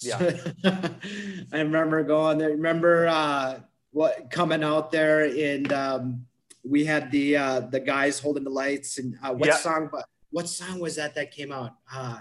Yeah. 0.02 0.36
I 0.64 1.58
remember 1.58 2.02
going 2.04 2.38
there. 2.38 2.50
Remember 2.50 3.06
uh 3.08 3.60
what 3.92 4.30
coming 4.30 4.62
out 4.62 4.90
there 4.92 5.24
and 5.24 5.72
um 5.72 6.26
we 6.62 6.84
had 6.84 7.10
the 7.10 7.36
uh 7.36 7.60
the 7.60 7.80
guys 7.80 8.18
holding 8.20 8.44
the 8.44 8.50
lights 8.50 8.98
and 8.98 9.16
uh 9.22 9.32
what 9.32 9.46
Yeah. 9.48 9.56
song 9.56 9.88
but 9.90 10.04
what 10.30 10.48
song 10.48 10.78
was 10.78 10.96
that 10.96 11.14
that 11.16 11.30
came 11.32 11.50
out? 11.52 11.72
Uh 11.92 12.20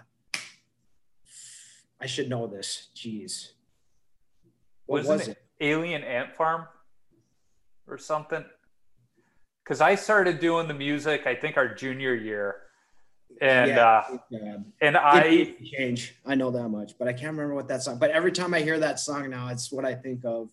I 2.01 2.05
should 2.05 2.29
know 2.29 2.47
this. 2.47 2.87
Jeez. 2.95 3.49
What 4.85 4.99
Wasn't 5.05 5.19
was 5.19 5.27
it- 5.27 5.31
it? 5.31 5.43
Alien 5.61 6.03
Ant 6.03 6.33
Farm 6.35 6.65
or 7.87 7.97
something. 7.97 8.45
Because 9.63 9.81
I 9.81 9.95
started 9.95 10.39
doing 10.39 10.67
the 10.69 10.73
music, 10.73 11.27
I 11.27 11.35
think 11.35 11.57
our 11.57 11.67
junior 11.75 12.15
year, 12.15 12.61
and 13.41 13.71
uh, 13.71 14.03
yeah. 14.31 14.57
and 14.81 14.95
It 14.95 15.01
I 15.03 15.55
change. 15.63 16.15
I 16.25 16.33
know 16.33 16.49
that 16.49 16.69
much, 16.69 16.97
but 16.97 17.07
I 17.07 17.13
can't 17.13 17.31
remember 17.33 17.53
what 17.53 17.67
that 17.67 17.83
song. 17.83 17.99
But 17.99 18.09
every 18.09 18.31
time 18.31 18.53
I 18.55 18.61
hear 18.61 18.79
that 18.79 18.99
song 18.99 19.29
now, 19.29 19.49
it's 19.49 19.71
what 19.71 19.85
I 19.85 19.93
think 19.93 20.25
of 20.25 20.49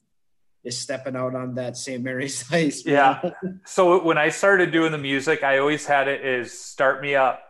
is 0.67 0.77
stepping 0.79 1.17
out 1.17 1.35
on 1.35 1.55
that 1.55 1.77
St. 1.77 2.03
Mary's 2.03 2.45
Ice. 2.53 2.85
man. 2.85 2.95
Yeah. 2.95 3.31
So 3.65 4.03
when 4.03 4.19
I 4.19 4.29
started 4.31 4.73
doing 4.73 4.93
the 4.93 4.99
music, 4.99 5.43
I 5.45 5.59
always 5.59 5.87
had 5.87 6.09
it 6.09 6.25
is 6.25 6.59
start 6.59 7.01
me 7.01 7.15
up 7.15 7.43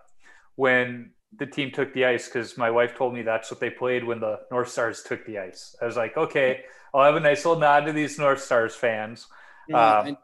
when 0.54 1.10
the 1.38 1.46
team 1.46 1.70
took 1.70 1.92
the 1.92 2.04
ice 2.04 2.26
because 2.28 2.56
my 2.56 2.70
wife 2.70 2.96
told 2.96 3.14
me 3.14 3.22
that's 3.22 3.50
what 3.50 3.60
they 3.60 3.70
played 3.70 4.04
when 4.04 4.20
the 4.20 4.38
North 4.50 4.68
Stars 4.68 5.02
took 5.02 5.24
the 5.26 5.38
ice. 5.38 5.74
I 5.82 5.86
was 5.86 5.96
like, 5.96 6.16
okay, 6.16 6.62
I'll 6.94 7.04
have 7.04 7.16
a 7.16 7.20
nice 7.20 7.44
little 7.44 7.60
nod 7.60 7.80
to 7.86 7.92
these 7.92 8.18
North 8.18 8.40
Stars 8.42 8.74
fans. 8.74 9.26
Yeah, 9.68 9.76
Uh, 9.78 10.04
I- 10.04 10.16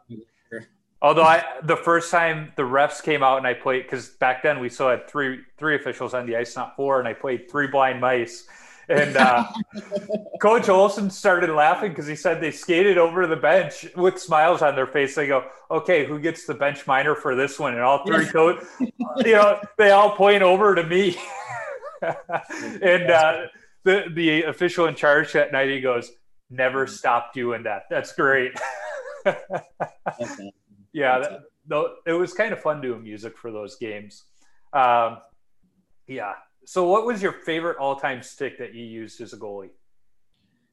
Although 1.05 1.25
I 1.25 1.43
the 1.65 1.75
first 1.77 2.13
time 2.13 2.53
the 2.57 2.63
refs 2.63 3.03
came 3.03 3.25
out 3.25 3.39
and 3.39 3.45
I 3.47 3.55
played 3.55 3.83
because 3.83 4.11
back 4.11 4.45
then 4.45 4.61
we 4.61 4.69
still 4.69 4.89
had 4.89 5.09
three 5.11 5.41
three 5.59 5.75
officials 5.75 6.15
on 6.15 6.27
the 6.27 6.37
ice, 6.37 6.55
not 6.55 6.77
four, 6.77 7.01
and 7.01 7.09
I 7.09 7.13
played 7.13 7.51
three 7.51 7.67
blind 7.67 8.01
mice. 8.01 8.47
And 8.93 9.17
uh, 9.17 9.47
Coach 10.41 10.69
Olson 10.69 11.09
started 11.09 11.51
laughing 11.51 11.91
because 11.91 12.07
he 12.07 12.15
said 12.15 12.41
they 12.41 12.51
skated 12.51 12.99
over 12.99 13.27
the 13.27 13.37
bench 13.37 13.87
with 13.97 14.21
smiles 14.21 14.61
on 14.61 14.77
their 14.77 14.87
face. 14.87 15.15
They 15.15 15.27
go, 15.27 15.47
"Okay, 15.71 16.05
who 16.05 16.19
gets 16.19 16.45
the 16.45 16.55
bench 16.55 16.87
minor 16.87 17.15
for 17.15 17.35
this 17.35 17.59
one?" 17.59 17.73
And 17.73 17.83
all 17.83 18.05
three 18.05 18.27
coach, 18.27 18.63
you 18.81 19.33
know, 19.33 19.61
they 19.79 19.93
all 19.93 20.15
point 20.15 20.43
over 20.43 20.75
to 20.75 20.85
me. 20.85 21.17
and 22.03 23.11
uh, 23.11 23.47
the 23.85 24.05
the 24.15 24.43
official 24.43 24.87
in 24.87 24.95
charge 24.95 25.33
that 25.33 25.53
night, 25.53 25.71
he 25.71 25.81
goes, 25.81 26.11
"Never 26.51 26.87
stop 26.87 27.33
doing 27.33 27.63
that. 27.63 27.85
That's 27.89 28.13
great." 28.13 28.53
Yeah, 30.93 31.21
that, 31.21 31.41
though 31.67 31.95
it 32.07 32.13
was 32.13 32.35
kind 32.35 32.53
of 32.53 32.61
fun 32.61 32.81
doing 32.81 33.03
music 33.03 33.39
for 33.39 33.51
those 33.51 33.77
games. 33.77 34.25
Um, 34.73 35.19
yeah. 36.07 36.35
So, 36.65 36.89
what 36.89 37.05
was 37.07 37.23
your 37.23 37.33
favorite 37.33 37.79
all-time 37.79 38.23
stick 38.23 38.59
that 38.59 38.75
you 38.75 38.85
used 38.85 39.21
as 39.21 39.33
a 39.33 39.37
goalie? 39.37 39.71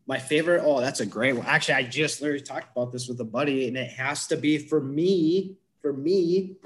My 0.07 0.17
favorite. 0.19 0.61
Oh, 0.63 0.79
that's 0.81 0.99
a 1.01 1.05
great 1.05 1.33
one. 1.33 1.45
Actually, 1.45 1.75
I 1.75 1.83
just 1.83 2.21
literally 2.21 2.41
talked 2.41 2.75
about 2.75 2.91
this 2.91 3.07
with 3.07 3.19
a 3.21 3.25
buddy, 3.25 3.67
and 3.67 3.77
it 3.77 3.91
has 3.91 4.27
to 4.27 4.37
be 4.37 4.57
for 4.57 4.81
me. 4.81 5.57
For 5.81 5.93
me, 5.93 6.57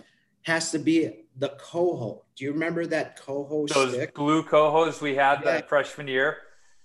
has 0.43 0.71
to 0.71 0.79
be 0.79 1.25
the 1.37 1.49
Koho. 1.61 2.21
Do 2.35 2.45
you 2.45 2.51
remember 2.51 2.85
that 2.87 3.19
Koho 3.21 3.67
Those 3.67 3.93
stick? 3.93 4.13
blue 4.15 4.43
Kohos 4.43 5.01
we 5.01 5.15
had 5.15 5.39
Yeah. 5.39 5.51
that 5.51 5.69
freshman 5.69 6.07
year. 6.07 6.37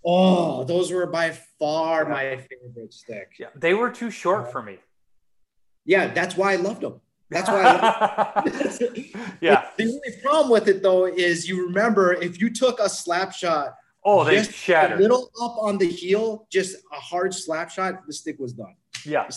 Oh, 0.05 0.65
those 0.65 0.93
were 0.93 1.07
by 1.07 1.31
far 1.59 2.09
my 2.09 2.37
favorite 2.37 2.93
stick. 2.93 3.33
Yeah, 3.39 3.49
they 3.55 3.75
were 3.75 3.91
too 3.91 4.11
short 4.11 4.47
uh, 4.49 4.51
for 4.51 4.63
me. 4.63 4.79
Yeah, 5.85 6.13
that's 6.13 6.37
why 6.37 6.53
I 6.53 6.57
loved 6.57 6.83
them. 6.83 7.01
That's 7.31 7.49
why. 7.49 7.63
I 7.63 8.43
yeah, 9.41 9.69
The 9.77 9.85
only 9.85 10.21
problem 10.23 10.51
with 10.51 10.69
it 10.69 10.83
though 10.83 11.07
is 11.07 11.49
you 11.49 11.67
remember 11.67 12.15
if 12.15 12.41
you 12.41 12.51
took 12.51 12.81
a 12.81 12.89
slap 12.89 13.33
shot 13.33 13.75
Oh, 14.05 14.25
they 14.25 14.37
just 14.37 14.53
shattered. 14.53 14.99
a 14.99 15.03
little 15.03 15.31
up 15.43 15.57
on 15.61 15.77
the 15.77 15.87
heel, 15.87 16.47
just 16.51 16.77
a 16.93 16.97
hard 17.01 17.35
slap 17.35 17.71
shot. 17.71 18.07
The 18.07 18.13
stick 18.13 18.39
was 18.39 18.53
done. 18.53 18.75
yeah. 19.05 19.29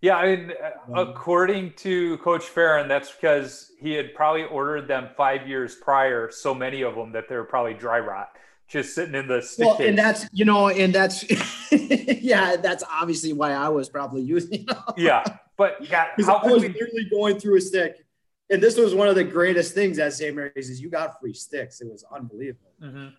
Yeah, 0.00 0.16
I 0.16 0.36
mean, 0.36 0.52
uh, 0.52 1.00
according 1.00 1.72
to 1.78 2.18
Coach 2.18 2.44
Farron, 2.44 2.88
that's 2.88 3.10
because 3.10 3.72
he 3.80 3.92
had 3.92 4.14
probably 4.14 4.44
ordered 4.44 4.86
them 4.86 5.08
five 5.16 5.48
years 5.48 5.76
prior, 5.76 6.30
so 6.30 6.54
many 6.54 6.82
of 6.82 6.94
them 6.94 7.10
that 7.12 7.26
they 7.28 7.36
were 7.36 7.44
probably 7.44 7.72
dry 7.72 8.00
rot, 8.00 8.28
just 8.68 8.94
sitting 8.94 9.14
in 9.14 9.28
the 9.28 9.40
stick 9.42 9.66
Well, 9.66 9.76
case. 9.76 9.88
and 9.88 9.98
that's 9.98 10.26
you 10.32 10.44
know, 10.44 10.68
and 10.68 10.94
that's 10.94 11.24
yeah, 11.72 12.56
that's 12.56 12.82
obviously 12.90 13.32
why 13.32 13.52
I 13.52 13.68
was 13.68 13.88
probably 13.88 14.22
using. 14.22 14.66
yeah, 14.96 15.22
but 15.56 15.76
yeah, 15.88 16.08
Because 16.16 16.30
how 16.30 16.38
I 16.38 16.46
was 16.52 16.62
we? 16.62 16.68
literally 16.68 17.08
going 17.10 17.38
through 17.38 17.56
a 17.56 17.60
stick. 17.60 18.04
And 18.50 18.62
this 18.62 18.76
was 18.76 18.94
one 18.94 19.08
of 19.08 19.14
the 19.14 19.24
greatest 19.24 19.74
things 19.74 19.98
at 19.98 20.12
St. 20.12 20.34
Mary's 20.36 20.68
is 20.68 20.80
you 20.80 20.90
got 20.90 21.18
free 21.18 21.32
sticks. 21.32 21.80
It 21.80 21.88
was 21.90 22.04
unbelievable. 22.14 22.72
Mhm. 22.82 23.12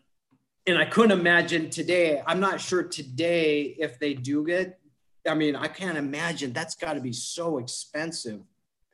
And 0.68 0.78
I 0.78 0.86
couldn't 0.86 1.18
imagine 1.20 1.70
today. 1.70 2.22
I'm 2.28 2.40
not 2.40 2.62
sure 2.62 2.84
today 2.84 3.76
if 3.80 3.98
they 4.00 4.14
do 4.14 4.46
get. 4.46 4.80
I 5.28 5.34
mean, 5.34 5.56
I 5.56 5.68
can't 5.68 5.98
imagine 5.98 6.54
that's 6.54 6.76
got 6.76 6.94
to 6.94 7.02
be 7.02 7.12
so 7.14 7.58
expensive 7.58 8.42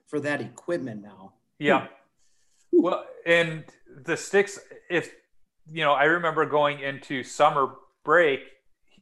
for 0.07 0.19
that 0.21 0.39
equipment 0.41 1.01
now. 1.01 1.33
Yeah. 1.59 1.87
Well, 2.71 3.05
and 3.25 3.65
the 4.05 4.15
sticks, 4.15 4.57
if 4.89 5.11
you 5.71 5.83
know, 5.83 5.93
I 5.93 6.05
remember 6.05 6.45
going 6.45 6.79
into 6.79 7.23
summer 7.23 7.75
break, 8.03 8.41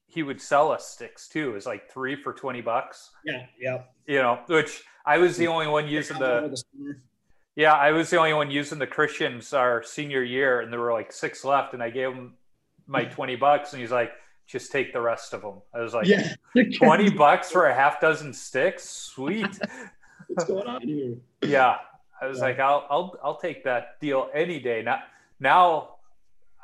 he 0.08 0.24
would 0.24 0.42
sell 0.42 0.72
us 0.72 0.88
sticks 0.88 1.28
too. 1.28 1.52
It 1.52 1.54
was 1.54 1.66
like 1.66 1.90
three 1.92 2.16
for 2.16 2.34
20 2.34 2.62
bucks, 2.62 3.12
Yeah, 3.24 3.46
yeah. 3.60 3.84
you 4.08 4.18
know, 4.20 4.40
which 4.48 4.84
I 5.06 5.18
was 5.20 5.38
the 5.38 5.48
only 5.48 5.68
one 5.68 5.88
using 5.88 6.18
the, 6.18 6.62
yeah, 7.56 7.74
I 7.74 7.92
was 7.92 8.10
the 8.10 8.18
only 8.18 8.34
one 8.34 8.50
using 8.50 8.80
the 8.80 8.88
Christians 8.88 9.54
our 9.54 9.84
senior 9.84 10.24
year, 10.24 10.62
and 10.62 10.72
there 10.74 10.80
were 10.80 10.94
like 10.94 11.12
six 11.12 11.44
left, 11.46 11.74
and 11.74 11.84
I 11.84 11.90
gave 11.90 12.12
him 12.12 12.34
my 12.88 13.06
20 13.06 13.36
bucks, 13.36 13.74
and 13.74 13.82
he's 13.82 13.92
like, 13.92 14.12
just 14.48 14.72
take 14.72 14.94
the 14.94 15.02
rest 15.02 15.34
of 15.36 15.42
them. 15.42 15.62
I 15.76 15.80
was 15.82 15.94
like, 15.94 16.08
yeah. 16.08 16.34
20 16.80 17.12
bucks 17.12 17.52
for 17.52 17.68
a 17.68 17.74
half 17.74 18.02
dozen 18.02 18.34
sticks? 18.34 18.84
Sweet. 18.90 19.60
What's 20.28 20.46
going 20.46 20.68
on 20.68 20.82
here? 20.82 21.16
yeah. 21.44 21.78
I 22.22 22.26
was 22.28 22.40
Yeah. 22.40 22.46
like, 22.46 22.60
I'll, 22.60 22.86
I'll, 22.90 23.16
I'll 23.24 23.38
take 23.38 23.64
that 23.66 24.00
deal 24.02 24.30
any 24.34 24.60
day. 24.60 24.82
Now, 24.82 25.04
now 25.40 25.90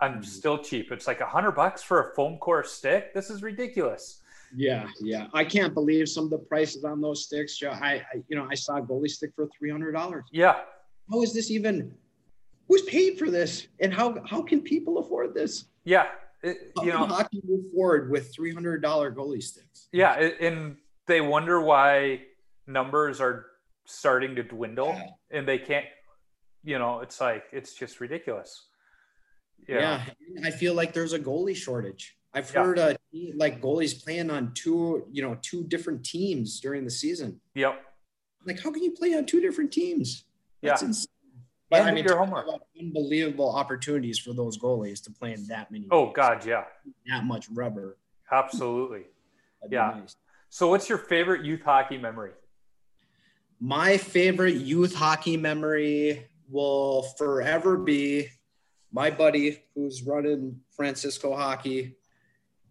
I'm 0.02 0.14
Mm-hmm. 0.16 0.22
still 0.24 0.58
cheap. 0.58 0.92
It's 0.92 1.08
like 1.08 1.22
a 1.22 1.26
hundred 1.26 1.52
bucks 1.52 1.82
for 1.82 2.10
a 2.12 2.16
foam 2.16 2.38
core 2.38 2.64
stick. 2.64 3.14
This 3.14 3.30
is 3.30 3.42
ridiculous. 3.42 4.22
Yeah, 4.56 4.88
yeah. 5.02 5.28
I 5.34 5.44
can't 5.44 5.74
believe 5.74 6.08
some 6.10 6.26
of 6.26 6.30
the 6.30 6.38
prices 6.38 6.84
on 6.84 7.02
those 7.02 7.26
sticks. 7.26 7.58
Joe. 7.58 7.72
I, 7.72 7.94
I 8.14 8.22
you 8.28 8.36
know, 8.36 8.48
I 8.50 8.56
saw 8.56 8.78
a 8.78 8.82
goalie 8.82 9.10
stick 9.10 9.32
for 9.36 9.48
three 9.58 9.72
hundred 9.72 9.94
dollars. 9.94 10.26
Yeah. 10.32 10.60
How 11.12 11.22
is 11.22 11.34
this 11.34 11.50
even? 11.52 11.94
Who's 12.68 12.82
paid 12.84 13.18
for 13.20 13.30
this? 13.30 13.68
And 13.80 13.94
how 13.94 14.22
how 14.26 14.42
can 14.42 14.62
people 14.62 14.98
afford 15.00 15.34
this? 15.34 15.66
Yeah. 15.84 16.08
It- 16.44 16.72
How 16.78 16.84
you 16.84 16.92
can 16.92 17.00
know, 17.02 17.06
hockey 17.08 17.42
move 17.48 17.72
forward 17.74 18.12
with 18.12 18.34
three 18.34 18.54
hundred 18.54 18.82
dollar 18.82 19.12
goalie 19.12 19.42
sticks? 19.44 19.88
yeah. 19.92 20.14
And 20.40 20.78
they 21.08 21.22
wonder 21.22 21.62
why 21.62 22.22
numbers 22.68 23.20
are 23.22 23.46
starting 23.86 24.36
to 24.36 24.44
dwindle 24.44 24.94
Yeah. 24.96 25.38
and 25.38 25.48
they 25.48 25.58
can't, 25.60 25.86
you 26.64 26.80
know, 26.80 27.00
it's 27.02 27.22
like, 27.22 27.44
it's 27.52 27.74
just 27.76 28.00
ridiculous. 28.00 28.66
Yeah. 29.68 30.04
I 30.44 30.52
feel 30.52 30.74
like 30.74 30.94
there's 30.94 31.14
a 31.14 31.20
goalie 31.20 31.56
shortage. 31.56 32.18
I've 32.34 32.52
Yeah. 32.54 32.64
heard 32.64 32.80
uh, 32.80 32.94
like 33.36 33.62
goalies 33.62 34.04
playing 34.04 34.30
on 34.30 34.54
two, 34.54 35.08
you 35.12 35.22
know, 35.22 35.38
two 35.42 35.64
different 35.64 36.06
teams 36.06 36.60
during 36.60 36.84
the 36.84 36.92
season. 36.92 37.40
Yep. 37.56 37.82
Like, 38.46 38.60
how 38.62 38.72
can 38.72 38.84
you 38.84 38.92
play 38.92 39.14
on 39.16 39.26
two 39.26 39.42
different 39.42 39.72
teams? 39.72 40.26
That's 40.62 40.82
Yeah. 40.82 40.88
insane. 40.90 41.08
But 41.70 41.82
And 41.82 41.90
I 41.90 41.94
mean, 41.94 42.04
your 42.06 42.18
homework. 42.18 42.48
unbelievable 42.80 43.50
opportunities 43.56 44.20
for 44.20 44.34
those 44.34 44.58
goalies 44.58 45.02
to 45.06 45.12
play 45.12 45.34
in 45.34 45.48
that 45.48 45.72
many. 45.72 45.88
Oh 45.92 46.12
God. 46.12 46.46
Yeah. 46.46 46.66
that 47.08 47.24
much 47.24 47.50
rubber. 47.50 47.98
Absolutely. 48.32 49.06
Yeah. 49.72 49.98
nice. 50.00 50.16
So 50.50 50.68
what's 50.68 50.88
your 50.88 51.00
favorite 51.00 51.44
youth 51.44 51.62
hockey 51.64 51.98
memory? 51.98 52.34
My 53.60 53.98
favorite 53.98 54.56
youth 54.58 54.94
hockey 54.94 55.38
memory 55.38 56.28
will 56.50 57.02
forever 57.18 57.78
be 57.78 58.28
my 58.96 59.12
buddy 59.12 59.62
who's 59.76 60.04
running 60.04 60.58
Francisco 60.72 61.36
Hockey. 61.36 61.98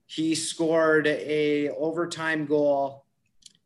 He 0.06 0.34
scored 0.34 1.06
a 1.06 1.68
overtime 1.68 2.46
goal, 2.46 3.04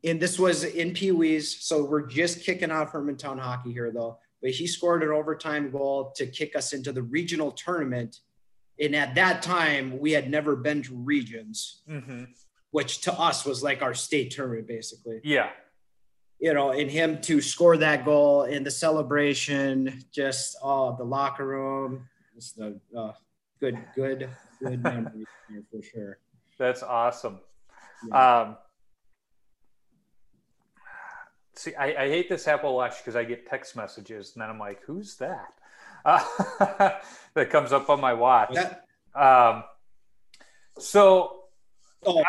and 0.02 0.18
this 0.20 0.38
was 0.40 0.64
in 0.64 0.92
Pee 0.92 1.12
Wees. 1.12 1.56
So 1.64 1.84
we're 1.84 2.06
just 2.06 2.44
kicking 2.44 2.72
off 2.72 2.90
Hermantown 2.92 3.38
hockey 3.38 3.72
here, 3.72 3.92
though. 3.92 4.18
But 4.42 4.50
he 4.50 4.66
scored 4.66 5.04
an 5.04 5.10
overtime 5.10 5.70
goal 5.70 6.12
to 6.16 6.26
kick 6.26 6.56
us 6.56 6.72
into 6.72 6.90
the 6.92 7.02
regional 7.02 7.52
tournament. 7.52 8.18
And 8.80 8.94
at 8.96 9.14
that 9.14 9.42
time, 9.42 9.98
we 10.00 10.10
had 10.12 10.28
never 10.28 10.56
been 10.56 10.82
to 10.82 10.94
regions, 10.96 11.82
Mm-hmm. 11.88 12.24
which 12.72 13.00
to 13.02 13.12
us 13.12 13.44
was 13.44 13.62
like 13.62 13.82
our 13.82 13.94
state 13.94 14.32
tournament, 14.32 14.66
basically 14.66 15.20
Yeah. 15.22 15.50
you 16.40 16.54
know, 16.54 16.70
and 16.70 16.90
him 16.90 17.20
to 17.22 17.40
score 17.40 17.76
that 17.76 18.04
goal 18.04 18.44
in 18.44 18.62
the 18.64 18.70
celebration, 18.70 20.04
just 20.12 20.56
oh, 20.62 20.96
the 20.96 21.04
locker 21.04 21.46
room, 21.46 22.08
just 22.38 22.56
the 22.56 22.78
uh, 22.96 23.12
good, 23.58 23.76
good, 23.96 24.28
good 24.62 24.82
memory 24.82 25.24
here 25.50 25.64
for 25.72 25.82
sure. 25.82 26.18
That's 26.56 26.84
awesome. 26.84 27.40
Yeah. 28.08 28.40
Um, 28.40 28.56
see, 31.56 31.74
I, 31.74 32.04
I 32.04 32.08
hate 32.08 32.28
this 32.28 32.46
Apple 32.46 32.76
Watch 32.76 32.98
because 32.98 33.16
I 33.16 33.24
get 33.24 33.46
text 33.48 33.74
messages 33.74 34.32
and 34.34 34.42
then 34.42 34.50
I'm 34.50 34.58
like, 34.58 34.82
who's 34.84 35.16
that? 35.16 35.48
Uh, 36.04 36.22
that 37.34 37.50
comes 37.50 37.72
up 37.72 37.90
on 37.90 38.00
my 38.00 38.14
watch. 38.14 38.56
Um, 39.16 39.64
so 40.78 41.40
oh, 42.06 42.22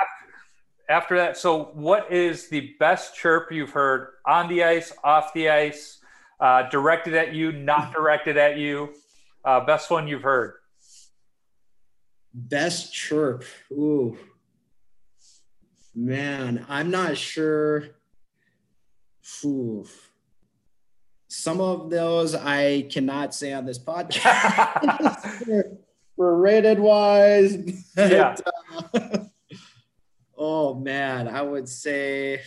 after 0.89 1.17
that, 1.17 1.37
so 1.37 1.65
what 1.75 2.11
is 2.11 2.49
the 2.49 2.73
best 2.79 3.15
chirp 3.15 3.51
you've 3.51 3.69
heard 3.69 4.07
on 4.25 4.49
the 4.49 4.63
ice, 4.63 4.91
off 5.03 5.33
the 5.35 5.49
ice, 5.49 5.99
uh, 6.39 6.67
directed 6.69 7.13
at 7.13 7.35
you, 7.35 7.51
not 7.51 7.93
directed 7.93 8.37
at 8.37 8.57
you? 8.57 8.91
Uh, 9.43 9.61
best 9.65 9.89
one 9.89 10.07
you've 10.07 10.23
heard? 10.23 10.55
best 12.33 12.93
chirp. 12.93 13.43
Ooh, 13.71 14.17
man, 15.95 16.65
I'm 16.69 16.91
not 16.91 17.17
sure. 17.17 17.87
Ooh. 19.43 19.85
Some 21.27 21.61
of 21.61 21.89
those 21.89 22.33
I 22.33 22.83
cannot 22.83 23.35
say 23.35 23.53
on 23.53 23.65
this 23.65 23.79
podcast. 23.79 24.23
for 26.15 26.37
rated 26.37 26.79
wise. 26.79 27.55
Yeah. 27.95 28.35
Uh, 28.93 29.19
oh 30.37 30.73
man, 30.75 31.27
I 31.27 31.41
would 31.43 31.69
say 31.69 32.41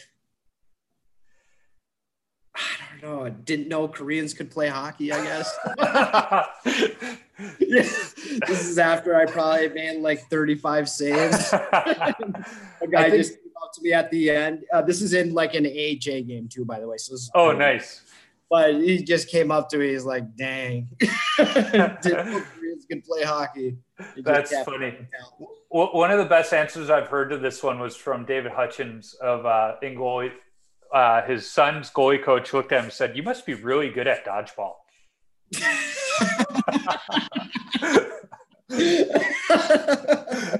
I 2.55 2.60
don't 2.90 2.91
know. 3.03 3.29
Didn't 3.29 3.69
know 3.69 3.89
Koreans 3.89 4.33
could 4.33 4.51
play 4.51 4.69
hockey, 4.69 5.12
I 5.12 5.24
guess. 5.24 5.59
yeah. 7.59 7.83
This 8.47 8.69
is 8.69 8.79
after 8.79 9.15
I 9.15 9.27
probably 9.27 9.69
made 9.69 10.01
like 10.01 10.20
35 10.31 10.89
saves. 10.89 11.53
A 11.53 12.15
guy 12.91 13.11
think- 13.11 13.16
just 13.16 13.33
came 13.33 13.53
up 13.62 13.73
to 13.74 13.83
me 13.83 13.93
at 13.93 14.11
the 14.11 14.31
end. 14.31 14.65
Uh, 14.73 14.83
this 14.83 15.03
is 15.03 15.12
in 15.12 15.35
like 15.35 15.55
an 15.55 15.65
AJ 15.65 16.29
game 16.29 16.49
too, 16.49 16.65
by 16.65 16.81
the 16.81 16.89
way. 16.89 16.97
So 16.97 17.15
this 17.15 17.23
is 17.23 17.31
oh, 17.35 17.49
pretty- 17.49 17.59
nice. 17.59 18.03
But 18.49 18.74
he 18.74 19.03
just 19.03 19.31
came 19.31 19.51
up 19.51 19.70
to 19.70 19.79
me. 19.79 19.93
He's 19.93 20.05
like, 20.05 20.37
"Dang, 20.37 20.87
didn't 21.39 22.05
know 22.05 22.43
Koreans 22.55 22.85
can 22.87 23.01
play 23.01 23.23
hockey." 23.23 23.79
That's 24.23 24.53
funny. 24.65 24.79
me 24.79 24.87
on 24.89 24.93
the 24.93 25.07
talent. 25.07 25.51
Well, 25.70 25.89
one 25.95 26.11
of 26.11 26.19
the 26.19 26.27
best 26.27 26.53
answers 26.53 26.91
I've 26.91 27.07
heard 27.09 27.31
to 27.31 27.39
this 27.39 27.62
one 27.62 27.81
was 27.81 27.97
from 27.97 28.27
David 28.27 28.53
Hutchins 28.53 29.15
of 29.23 29.47
uh, 29.47 29.77
in 29.81 29.95
goalie. 29.95 30.33
Uh, 30.93 31.23
his 31.23 31.51
son's 31.51 31.90
goalie 31.90 32.23
coach 32.23 32.52
looked 32.52 32.70
at 32.73 32.78
him 32.81 32.85
and 32.85 32.93
said, 32.93 33.16
"You 33.16 33.23
must 33.23 33.47
be 33.47 33.55
really 33.55 33.89
good 33.90 34.06
at 34.06 34.24
dodgeball." 34.27 34.74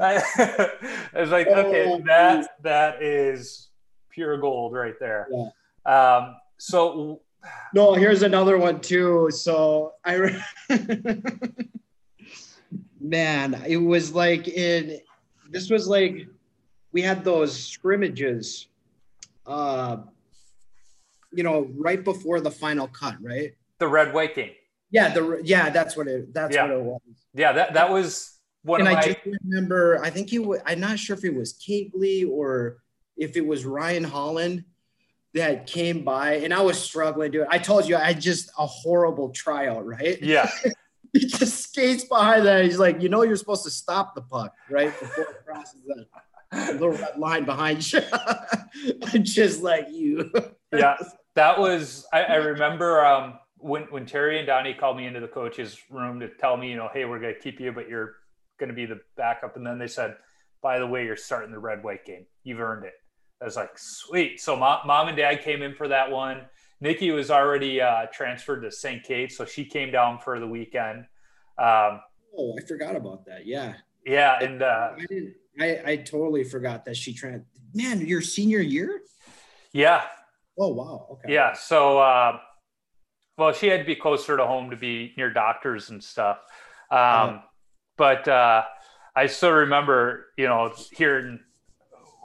I, 0.01 0.23
I 1.15 1.21
was 1.21 1.31
like, 1.31 1.47
okay, 1.47 1.87
Oh, 1.89 2.01
that 2.07 2.49
that 2.63 3.03
is 3.03 3.69
pure 4.11 4.39
gold 4.39 4.75
right 4.75 4.99
there. 5.01 5.29
Um, 5.87 6.37
so 6.59 7.21
No, 7.75 7.95
here's 7.95 8.23
another 8.23 8.59
one 8.59 8.81
too. 8.81 9.31
So 9.31 9.95
I, 10.05 10.15
re- 10.15 10.43
man, 13.01 13.63
it 13.67 13.79
was 13.79 14.13
like 14.15 14.49
in 14.49 15.01
this 15.51 15.71
was 15.71 15.89
like 15.89 16.27
we 16.93 17.01
had 17.03 17.25
those 17.25 17.59
scrimmages, 17.59 18.67
uh, 19.47 19.99
you 21.33 21.43
know, 21.43 21.69
right 21.77 22.03
before 22.05 22.41
the 22.41 22.51
final 22.51 22.87
cut, 22.89 23.17
right? 23.23 23.53
the 23.79 23.89
red 23.89 24.15
white 24.15 24.35
game, 24.37 24.53
Yeah, 24.93 25.13
the 25.13 25.41
yeah, 25.43 25.69
that's 25.71 25.97
what 25.97 26.07
it 26.07 26.33
that's 26.33 26.55
Yeah. 26.55 26.63
what 26.65 26.71
it 26.73 26.83
was. 26.83 27.01
yeah, 27.35 27.53
that 27.53 27.75
that 27.75 27.91
was 27.91 28.39
one 28.63 28.81
and 28.81 28.89
of 28.89 28.95
I 28.95 28.97
my. 29.01 29.03
just 29.07 29.19
remember, 29.43 30.01
I 30.05 30.11
think 30.11 30.31
he 30.31 30.39
was, 30.39 30.61
I'm 30.65 30.79
not 30.79 30.99
sure 31.01 31.17
if 31.17 31.25
it 31.25 31.35
was 31.35 31.55
Kegley 31.55 32.29
or 32.31 32.79
if 33.17 33.37
it 33.37 33.45
was 33.45 33.65
Ryan 33.65 34.05
Holland 34.05 34.65
that 35.35 35.67
came 35.67 36.05
by, 36.05 36.35
and 36.35 36.53
I 36.55 36.61
was 36.61 36.79
struggling 36.79 37.33
to 37.33 37.39
do 37.39 37.43
it. 37.43 37.49
I 37.51 37.59
told 37.59 37.89
you 37.89 37.97
I 37.97 38.05
had 38.05 38.21
just 38.21 38.51
a 38.59 38.67
horrible 38.67 39.31
tryout, 39.31 39.85
right? 39.85 40.23
yeah, 40.23 40.49
he 41.13 41.27
just 41.27 41.61
skates 41.71 42.05
behind 42.05 42.47
that. 42.47 42.65
He's 42.65 42.79
like, 42.79 43.03
you 43.03 43.09
know, 43.09 43.23
you're 43.23 43.37
supposed 43.37 43.65
to 43.65 43.71
stop 43.71 44.15
the 44.15 44.23
puck 44.23 44.55
right 44.71 44.93
before 45.01 45.25
it 45.25 45.45
crosses 45.45 45.81
that 46.53 46.75
little 46.75 46.91
red 46.91 47.19
line 47.19 47.45
behind 47.45 47.91
you. 47.93 48.01
I'm 49.13 49.25
just 49.25 49.63
like 49.63 49.87
you. 49.91 50.31
yeah, 50.73 50.97
that 51.35 51.59
was. 51.59 52.07
I, 52.13 52.23
I 52.23 52.35
remember 52.37 53.05
um, 53.05 53.39
when 53.59 53.83
when 53.85 54.07
Terry 54.07 54.39
and 54.39 54.47
Donnie 54.47 54.75
called 54.75 54.97
me 54.97 55.07
into 55.07 55.21
the 55.21 55.29
coach's 55.29 55.79
room 55.91 56.21
to 56.21 56.29
tell 56.29 56.57
me, 56.57 56.71
you 56.71 56.77
know, 56.77 56.89
hey, 56.93 57.05
we're 57.05 57.21
going 57.21 57.35
to 57.35 57.41
keep 57.41 57.61
you, 57.61 57.73
but 57.73 57.89
you're 57.89 58.15
going 58.59 58.69
to 58.69 58.75
be 58.75 58.87
the 58.87 59.01
backup. 59.17 59.57
And 59.57 59.67
then 59.67 59.79
they 59.79 59.87
said, 59.87 60.17
by 60.63 60.79
the 60.79 60.87
way, 60.87 61.05
you're 61.05 61.17
starting 61.17 61.51
the 61.51 61.59
red 61.59 61.83
white 61.83 62.05
game. 62.05 62.27
You've 62.45 62.61
earned 62.61 62.85
it. 62.85 62.95
I 63.41 63.45
was 63.45 63.57
like, 63.57 63.77
sweet. 63.77 64.41
So 64.41 64.57
mom, 64.57 64.81
mom 64.87 65.09
and 65.09 65.17
dad 65.17 65.43
came 65.43 65.63
in 65.63 65.75
for 65.75 65.89
that 65.89 66.11
one. 66.11 66.43
Nikki 66.81 67.11
was 67.11 67.31
already 67.31 67.81
uh, 67.81 68.07
transferred 68.13 68.61
to 68.61 68.71
St. 68.71 69.03
Kate, 69.03 69.33
so 69.33 69.45
she 69.45 69.65
came 69.65 69.91
down 69.91 70.19
for 70.19 70.39
the 70.39 70.47
weekend. 70.47 71.07
Um, 71.59 72.01
oh, 72.37 72.57
I 72.59 72.67
forgot 72.67 72.97
about 72.97 73.25
that. 73.27 73.47
Yeah. 73.47 73.75
Yeah, 74.05 74.39
and 74.41 74.63
uh, 74.63 74.91
I 74.97 75.07
didn't. 75.07 75.35
I, 75.61 75.81
I 75.87 75.97
totally 75.97 76.45
forgot 76.45 76.85
that 76.87 76.97
she 76.97 77.15
trans. 77.15 77.45
Man, 77.75 78.07
your 78.07 78.21
senior 78.21 78.61
year? 78.61 79.03
Yeah. 79.73 80.03
Oh 80.59 80.69
wow. 80.69 81.07
Okay. 81.13 81.35
Yeah. 81.35 81.53
So, 81.55 81.99
uh, 81.99 82.39
well, 83.39 83.53
she 83.53 83.69
had 83.69 83.79
to 83.81 83.87
be 83.87 83.97
closer 83.97 84.37
to 84.37 84.47
home 84.47 84.71
to 84.71 84.77
be 84.77 85.15
near 85.17 85.33
doctors 85.33 85.91
and 85.91 86.03
stuff. 86.03 86.39
Um, 86.91 86.99
uh-huh. 86.99 87.39
But 87.97 88.29
uh, 88.29 88.63
I 89.17 89.27
still 89.27 89.53
remember, 89.53 90.27
you 90.37 90.47
know, 90.47 90.73
hearing 90.93 91.41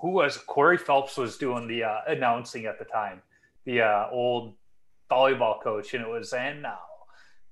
who 0.02 0.12
was 0.12 0.38
Corey 0.38 0.78
Phelps 0.78 1.18
was 1.18 1.38
doing 1.38 1.68
the 1.68 1.84
uh, 1.84 2.00
announcing 2.08 2.66
at 2.66 2.80
the 2.80 2.86
time, 2.86 3.22
the 3.66 3.82
uh, 3.82 4.08
old 4.12 4.56
volleyball 5.10 5.62
coach, 5.62 5.94
and 5.94 6.04
it 6.04 6.10
was 6.10 6.34
and 6.34 6.62
now 6.62 6.80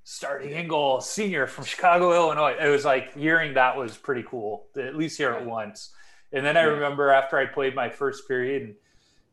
starting 0.06 0.52
in 0.52 0.68
goal, 0.68 1.02
senior 1.02 1.48
from 1.48 1.66
Chicago, 1.66 2.14
Illinois. 2.14 2.56
It 2.62 2.70
was 2.70 2.86
like 2.86 3.18
hearing 3.18 3.56
that 3.56 3.76
was 3.76 3.98
pretty 3.98 4.24
cool, 4.24 4.68
at 4.78 4.96
least 4.96 5.18
hear 5.18 5.34
it 5.34 5.44
once. 5.44 5.94
And 6.32 6.46
then 6.46 6.56
I 6.58 6.62
remember 6.62 7.10
after 7.10 7.38
I 7.38 7.46
played 7.46 7.76
my 7.76 7.90
first 7.90 8.28
period, 8.28 8.64
and 8.64 8.76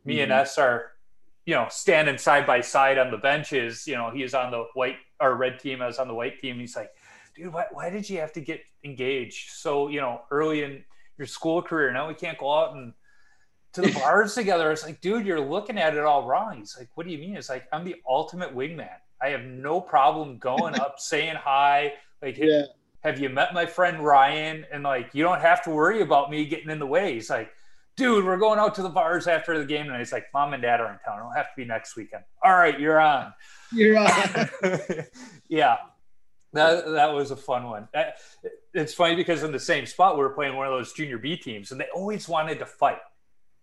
me 0.04 0.14
mm-hmm. 0.14 0.22
and 0.24 0.32
S 0.32 0.58
are, 0.58 0.91
you 1.44 1.54
know, 1.54 1.66
standing 1.70 2.18
side 2.18 2.46
by 2.46 2.60
side 2.60 2.98
on 2.98 3.10
the 3.10 3.18
benches. 3.18 3.86
You 3.86 3.94
know, 3.94 4.10
he's 4.10 4.34
on 4.34 4.50
the 4.50 4.64
white 4.74 4.96
or 5.20 5.36
red 5.36 5.58
team, 5.58 5.82
I 5.82 5.86
was 5.86 5.98
on 5.98 6.08
the 6.08 6.14
white 6.14 6.40
team. 6.40 6.58
He's 6.58 6.76
like, 6.76 6.90
dude, 7.34 7.52
why, 7.52 7.66
why 7.72 7.90
did 7.90 8.08
you 8.08 8.18
have 8.18 8.32
to 8.34 8.40
get 8.40 8.60
engaged 8.84 9.50
so, 9.50 9.88
you 9.88 10.00
know, 10.00 10.22
early 10.30 10.62
in 10.62 10.84
your 11.18 11.26
school 11.26 11.62
career? 11.62 11.92
Now 11.92 12.08
we 12.08 12.14
can't 12.14 12.38
go 12.38 12.52
out 12.52 12.74
and 12.74 12.92
to 13.72 13.80
the 13.80 13.92
bars 14.00 14.34
together. 14.34 14.70
It's 14.70 14.84
like, 14.84 15.00
dude, 15.00 15.26
you're 15.26 15.40
looking 15.40 15.78
at 15.78 15.96
it 15.96 16.04
all 16.04 16.26
wrong. 16.26 16.58
He's 16.58 16.76
like, 16.78 16.88
what 16.94 17.06
do 17.06 17.12
you 17.12 17.18
mean? 17.18 17.36
It's 17.36 17.48
like, 17.48 17.66
I'm 17.72 17.84
the 17.84 17.96
ultimate 18.08 18.54
wingman. 18.54 18.88
I 19.20 19.28
have 19.28 19.44
no 19.44 19.80
problem 19.80 20.38
going 20.38 20.78
up, 20.78 20.96
saying 20.98 21.36
hi. 21.36 21.94
Like, 22.20 22.38
yeah. 22.38 22.64
have 23.00 23.18
you 23.20 23.28
met 23.28 23.54
my 23.54 23.66
friend 23.66 24.04
Ryan? 24.04 24.66
And 24.72 24.82
like, 24.82 25.10
you 25.12 25.22
don't 25.22 25.40
have 25.40 25.62
to 25.64 25.70
worry 25.70 26.02
about 26.02 26.30
me 26.30 26.44
getting 26.44 26.70
in 26.70 26.78
the 26.78 26.86
way. 26.86 27.14
He's 27.14 27.30
like, 27.30 27.50
dude, 27.96 28.24
we're 28.24 28.36
going 28.36 28.58
out 28.58 28.74
to 28.76 28.82
the 28.82 28.88
bars 28.88 29.26
after 29.26 29.58
the 29.58 29.64
game. 29.64 29.88
And 29.88 29.96
he's 29.96 30.12
like, 30.12 30.26
mom 30.32 30.54
and 30.54 30.62
dad 30.62 30.80
are 30.80 30.92
in 30.92 30.98
town. 31.04 31.18
It'll 31.18 31.32
have 31.32 31.46
to 31.46 31.56
be 31.56 31.64
next 31.64 31.96
weekend. 31.96 32.24
All 32.44 32.54
right, 32.54 32.78
you're 32.78 33.00
on. 33.00 33.32
You're 33.72 33.98
on. 33.98 34.48
yeah. 35.48 35.76
That, 36.54 36.86
that 36.86 37.12
was 37.12 37.30
a 37.30 37.36
fun 37.36 37.64
one. 37.64 37.88
Uh, 37.94 38.04
it's 38.74 38.92
funny 38.92 39.16
because 39.16 39.42
in 39.42 39.52
the 39.52 39.60
same 39.60 39.86
spot, 39.86 40.16
we 40.16 40.22
were 40.22 40.30
playing 40.30 40.54
one 40.54 40.66
of 40.66 40.72
those 40.72 40.92
junior 40.92 41.18
B 41.18 41.36
teams 41.36 41.72
and 41.72 41.80
they 41.80 41.88
always 41.94 42.28
wanted 42.28 42.58
to 42.58 42.66
fight 42.66 42.98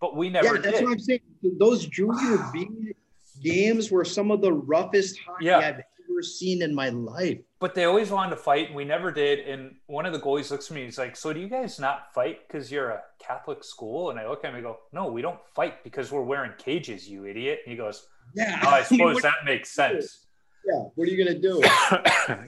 but 0.00 0.16
we 0.16 0.30
never. 0.30 0.56
Yeah, 0.56 0.62
that's 0.62 0.78
did. 0.78 0.84
what 0.84 0.92
I'm 0.92 0.98
saying. 0.98 1.20
Those 1.58 1.86
junior 1.86 2.44
B 2.52 2.94
games 3.42 3.90
were 3.90 4.04
some 4.04 4.30
of 4.30 4.40
the 4.40 4.52
roughest 4.52 5.18
hockey 5.24 5.46
yeah. 5.46 5.58
I've 5.58 5.80
ever 6.20 6.26
seen 6.26 6.62
in 6.62 6.74
my 6.74 6.90
life. 6.90 7.38
But 7.58 7.74
they 7.74 7.84
always 7.84 8.10
wanted 8.10 8.30
to 8.30 8.36
fight, 8.36 8.68
and 8.68 8.76
we 8.76 8.84
never 8.84 9.10
did. 9.10 9.40
And 9.40 9.76
one 9.86 10.06
of 10.06 10.12
the 10.12 10.18
goalies 10.18 10.50
looks 10.50 10.70
at 10.70 10.74
me, 10.74 10.84
he's 10.84 10.98
like, 10.98 11.16
"So 11.16 11.32
do 11.32 11.40
you 11.40 11.48
guys 11.48 11.78
not 11.78 12.12
fight 12.14 12.46
because 12.46 12.70
you're 12.70 12.90
a 12.90 13.02
Catholic 13.18 13.64
school?" 13.64 14.10
And 14.10 14.18
I 14.18 14.28
look 14.28 14.44
at 14.44 14.50
him 14.50 14.56
and 14.56 14.66
I 14.66 14.70
go, 14.70 14.78
"No, 14.92 15.10
we 15.10 15.22
don't 15.22 15.40
fight 15.54 15.82
because 15.84 16.12
we're 16.12 16.22
wearing 16.22 16.52
cages, 16.58 17.08
you 17.08 17.26
idiot." 17.26 17.60
And 17.64 17.72
he 17.72 17.76
goes, 17.76 18.06
"Yeah, 18.34 18.60
oh, 18.64 18.68
I 18.68 18.82
suppose 18.90 19.22
that 19.22 19.44
makes 19.44 19.70
sense." 19.70 20.26
Yeah, 20.66 20.84
what 20.94 21.08
are 21.08 21.10
you 21.10 21.24
gonna 21.24 21.38
do? 21.38 21.62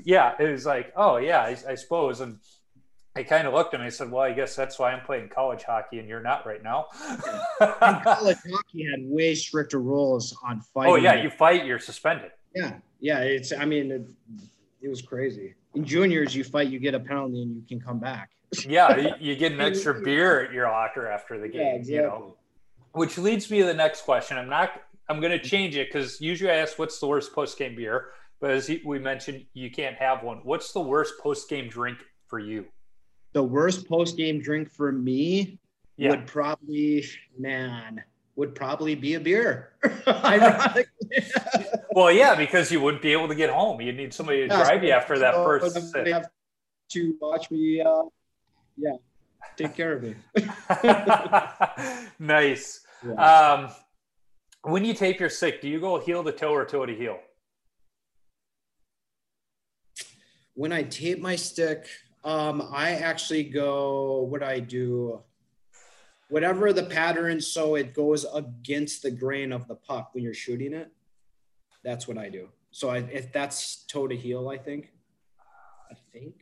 yeah, 0.05 0.35
it 0.39 0.51
was 0.51 0.67
like, 0.67 0.93
"Oh 0.97 1.17
yeah, 1.17 1.41
I, 1.41 1.57
I 1.69 1.75
suppose." 1.75 2.21
And 2.21 2.39
I 3.15 3.23
kind 3.23 3.47
of 3.47 3.53
looked 3.53 3.75
at 3.75 3.81
him 3.81 3.83
and 3.83 3.89
I 3.89 3.91
said, 3.91 4.11
Well, 4.11 4.23
I 4.23 4.33
guess 4.33 4.57
that's 4.57 4.79
why 4.79 4.91
I'm 4.91 5.05
playing 5.05 5.29
college 5.29 5.65
hockey 5.65 5.99
and 5.99 6.09
you're 6.09 6.23
not 6.23 6.47
right 6.47 6.63
now. 6.63 6.87
college 7.59 8.39
hockey 8.51 8.87
had 8.91 9.01
way 9.03 9.35
stricter 9.35 9.81
rules 9.81 10.35
on 10.43 10.63
fighting. 10.73 10.95
Oh, 10.95 10.97
yeah. 10.97 11.23
You 11.23 11.29
fight, 11.29 11.67
you're 11.67 11.79
suspended. 11.79 12.31
Yeah. 12.55 12.79
Yeah. 13.03 13.21
It's, 13.21 13.53
I 13.53 13.67
mean, 13.67 13.91
it, 13.91 14.09
it 14.81 14.89
was 14.89 15.03
crazy. 15.03 15.55
In 15.75 15.85
juniors, 15.85 16.35
you 16.35 16.43
fight, 16.43 16.69
you 16.69 16.79
get 16.79 16.95
a 16.95 17.01
penalty 17.01 17.43
and 17.43 17.55
you 17.55 17.63
can 17.69 17.81
come 17.81 17.99
back. 17.99 18.31
yeah. 18.67 19.15
You 19.21 19.37
get 19.37 19.53
an 19.53 19.61
extra 19.71 20.01
beer 20.01 20.45
at 20.45 20.53
your 20.53 20.69
locker 20.69 21.07
after 21.07 21.39
the 21.39 21.49
game, 21.49 21.61
yeah, 21.61 21.75
exactly. 21.75 21.95
you 21.97 22.03
know, 22.03 22.37
which 22.93 23.19
leads 23.19 23.51
me 23.51 23.59
to 23.61 23.67
the 23.67 23.75
next 23.75 24.03
question. 24.03 24.39
I'm 24.39 24.49
not, 24.49 24.81
I'm 25.11 25.21
going 25.21 25.39
to 25.39 25.39
change 25.39 25.77
it 25.77 25.89
because 25.93 26.21
usually 26.21 26.51
I 26.51 26.57
ask, 26.57 26.79
What's 26.79 26.99
the 26.99 27.07
worst 27.07 27.35
post 27.35 27.59
game 27.59 27.77
beer? 27.77 28.07
But 28.41 28.53
as 28.53 28.71
we 28.85 28.99
mentioned, 28.99 29.45
you 29.53 29.71
can't 29.71 29.97
have 29.97 30.23
one. 30.23 30.39
What's 30.45 30.73
the 30.73 30.81
worst 30.81 31.15
post 31.21 31.49
game 31.51 31.69
drink 31.69 31.99
for 32.27 32.39
you? 32.39 32.67
the 33.33 33.43
worst 33.43 33.89
post 33.89 34.17
game 34.17 34.41
drink 34.41 34.71
for 34.71 34.93
me 34.93 35.59
yeah. 35.97 36.11
would 36.11 36.27
probably, 36.27 37.05
man, 37.39 38.03
would 38.37 38.55
probably 38.55 38.95
be 38.95 39.15
a 39.15 39.21
beer. 39.21 39.73
well, 41.93 42.11
yeah, 42.11 42.35
because 42.35 42.73
you 42.73 42.81
wouldn't 42.81 43.03
be 43.03 43.13
able 43.13 43.29
to 43.29 43.35
get 43.35 43.51
home. 43.51 43.81
You'd 43.81 43.97
need 43.97 44.15
somebody 44.15 44.49
to 44.49 44.55
yeah, 44.55 44.65
drive 44.65 44.85
you 44.85 44.91
after 44.91 45.19
that 45.19 45.35
so 45.35 45.45
first. 45.45 45.93
They 45.93 46.13
have 46.13 46.29
to 46.91 47.17
watch 47.21 47.51
me. 47.51 47.81
Uh, 47.81 48.05
yeah, 48.77 48.97
take 49.57 49.75
care 49.75 49.93
of 49.95 50.03
me. 50.03 50.15
nice. 52.19 52.85
Yeah. 53.07 53.15
Um, 53.15 53.71
when 54.63 54.85
you 54.85 54.95
tape 54.95 55.21
your 55.21 55.29
stick, 55.29 55.61
do 55.61 55.69
you 55.69 55.81
go 55.81 56.01
heel 56.01 56.25
to 56.25 56.33
toe 56.33 56.53
or 56.53 56.65
toe 56.65 56.87
to 56.87 56.95
heel? 56.95 57.19
When 60.55 60.73
I 60.73 60.83
tape 60.85 61.19
my 61.19 61.37
stick, 61.37 61.87
um, 62.25 62.63
I 62.73 62.93
actually 62.93 63.45
go, 63.45 64.23
what 64.23 64.43
I 64.43 64.61
do, 64.61 65.23
whatever 66.33 66.73
the 66.73 66.83
pattern, 66.83 67.39
so 67.43 67.75
it 67.75 67.93
goes 67.93 68.25
against 68.33 69.03
the 69.03 69.11
grain 69.11 69.53
of 69.53 69.69
the 69.69 69.75
puck 69.75 70.15
when 70.15 70.25
you're 70.25 70.33
shooting 70.33 70.73
it. 70.73 70.91
That's 71.85 72.09
what 72.09 72.17
I 72.17 72.31
do. 72.31 72.49
So 72.71 72.89
I, 72.89 72.99
if 73.13 73.31
that's 73.33 73.85
toe 73.85 74.09
to 74.09 74.17
heel, 74.17 74.49
I 74.49 74.57
think. 74.57 74.93
I 75.91 75.95
think. 76.11 76.37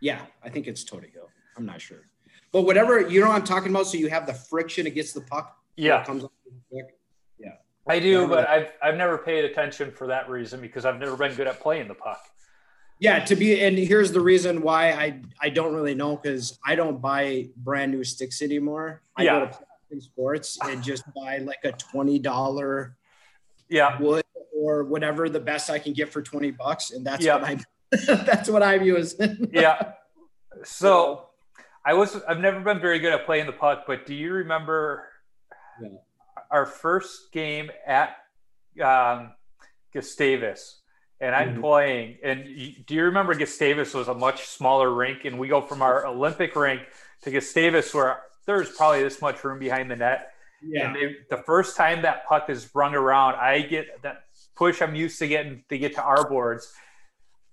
Yeah, 0.00 0.22
I 0.42 0.48
think 0.48 0.66
it's 0.66 0.82
toe 0.82 0.98
to 0.98 1.06
heel. 1.06 1.28
I'm 1.56 1.64
not 1.64 1.80
sure. 1.80 2.08
But 2.50 2.62
whatever, 2.62 3.08
you 3.08 3.20
know 3.20 3.28
what 3.28 3.36
I'm 3.36 3.44
talking 3.44 3.70
about? 3.70 3.86
So 3.86 3.98
you 3.98 4.08
have 4.08 4.26
the 4.26 4.34
friction 4.34 4.88
against 4.88 5.14
the 5.14 5.20
puck. 5.20 5.56
Yeah. 5.76 6.04
comes 6.04 6.24
Yeah. 7.38 7.52
I 7.86 8.00
do, 8.00 8.26
but 8.26 8.48
I've, 8.48 8.72
I've 8.82 8.96
never 8.96 9.16
paid 9.16 9.44
attention 9.44 9.92
for 9.92 10.08
that 10.08 10.28
reason 10.28 10.60
because 10.60 10.84
I've 10.84 10.98
never 10.98 11.16
been 11.16 11.34
good 11.34 11.46
at 11.46 11.60
playing 11.60 11.86
the 11.86 11.94
puck. 11.94 12.20
Yeah, 13.00 13.24
to 13.24 13.34
be 13.34 13.62
and 13.62 13.78
here's 13.78 14.12
the 14.12 14.20
reason 14.20 14.60
why 14.60 14.92
I 14.92 15.20
I 15.40 15.48
don't 15.48 15.74
really 15.74 15.94
know 15.94 16.16
because 16.16 16.58
I 16.64 16.74
don't 16.74 17.00
buy 17.00 17.48
brand 17.56 17.92
new 17.92 18.04
sticks 18.04 18.42
anymore. 18.42 19.00
I 19.16 19.22
yeah. 19.22 19.38
go 19.40 19.46
to 19.90 20.00
sports 20.02 20.58
and 20.62 20.82
just 20.82 21.02
buy 21.14 21.38
like 21.38 21.64
a 21.64 21.72
twenty 21.72 22.18
dollar 22.18 22.96
yeah 23.70 23.98
wood 24.00 24.24
or 24.54 24.84
whatever 24.84 25.30
the 25.30 25.40
best 25.40 25.70
I 25.70 25.78
can 25.78 25.94
get 25.94 26.12
for 26.12 26.20
twenty 26.20 26.50
bucks, 26.50 26.90
and 26.90 27.04
that's 27.04 27.24
yeah. 27.24 27.36
what 27.36 27.44
I 27.44 27.58
that's 28.24 28.50
what 28.50 28.62
I'm 28.62 28.82
using. 28.82 29.48
yeah. 29.52 29.92
So 30.62 31.30
I 31.86 31.94
was 31.94 32.20
I've 32.28 32.40
never 32.40 32.60
been 32.60 32.80
very 32.80 32.98
good 32.98 33.14
at 33.14 33.24
playing 33.24 33.46
the 33.46 33.52
puck, 33.52 33.84
but 33.86 34.04
do 34.04 34.14
you 34.14 34.34
remember 34.34 35.06
yeah. 35.82 35.88
our 36.50 36.66
first 36.66 37.32
game 37.32 37.70
at 37.86 38.16
um, 38.84 39.32
Gustavus? 39.94 40.79
And 41.20 41.34
I'm 41.34 41.50
mm-hmm. 41.50 41.60
playing. 41.60 42.18
And 42.22 42.44
do 42.86 42.94
you 42.94 43.04
remember 43.04 43.34
Gustavus 43.34 43.92
was 43.94 44.08
a 44.08 44.14
much 44.14 44.46
smaller 44.46 44.92
rink, 44.92 45.24
and 45.24 45.38
we 45.38 45.48
go 45.48 45.60
from 45.60 45.82
our 45.82 46.06
Olympic 46.06 46.56
rink 46.56 46.82
to 47.22 47.30
Gustavus, 47.30 47.92
where 47.92 48.22
there's 48.46 48.70
probably 48.70 49.02
this 49.02 49.20
much 49.20 49.44
room 49.44 49.58
behind 49.58 49.90
the 49.90 49.96
net. 49.96 50.32
Yeah. 50.62 50.86
And 50.86 50.96
they, 50.96 51.16
the 51.28 51.42
first 51.42 51.76
time 51.76 52.02
that 52.02 52.26
puck 52.26 52.50
is 52.50 52.68
rung 52.74 52.94
around, 52.94 53.36
I 53.36 53.62
get 53.62 54.02
that 54.02 54.24
push 54.56 54.82
I'm 54.82 54.94
used 54.94 55.18
to 55.20 55.28
getting 55.28 55.64
to 55.68 55.78
get 55.78 55.94
to 55.94 56.02
our 56.02 56.28
boards. 56.28 56.72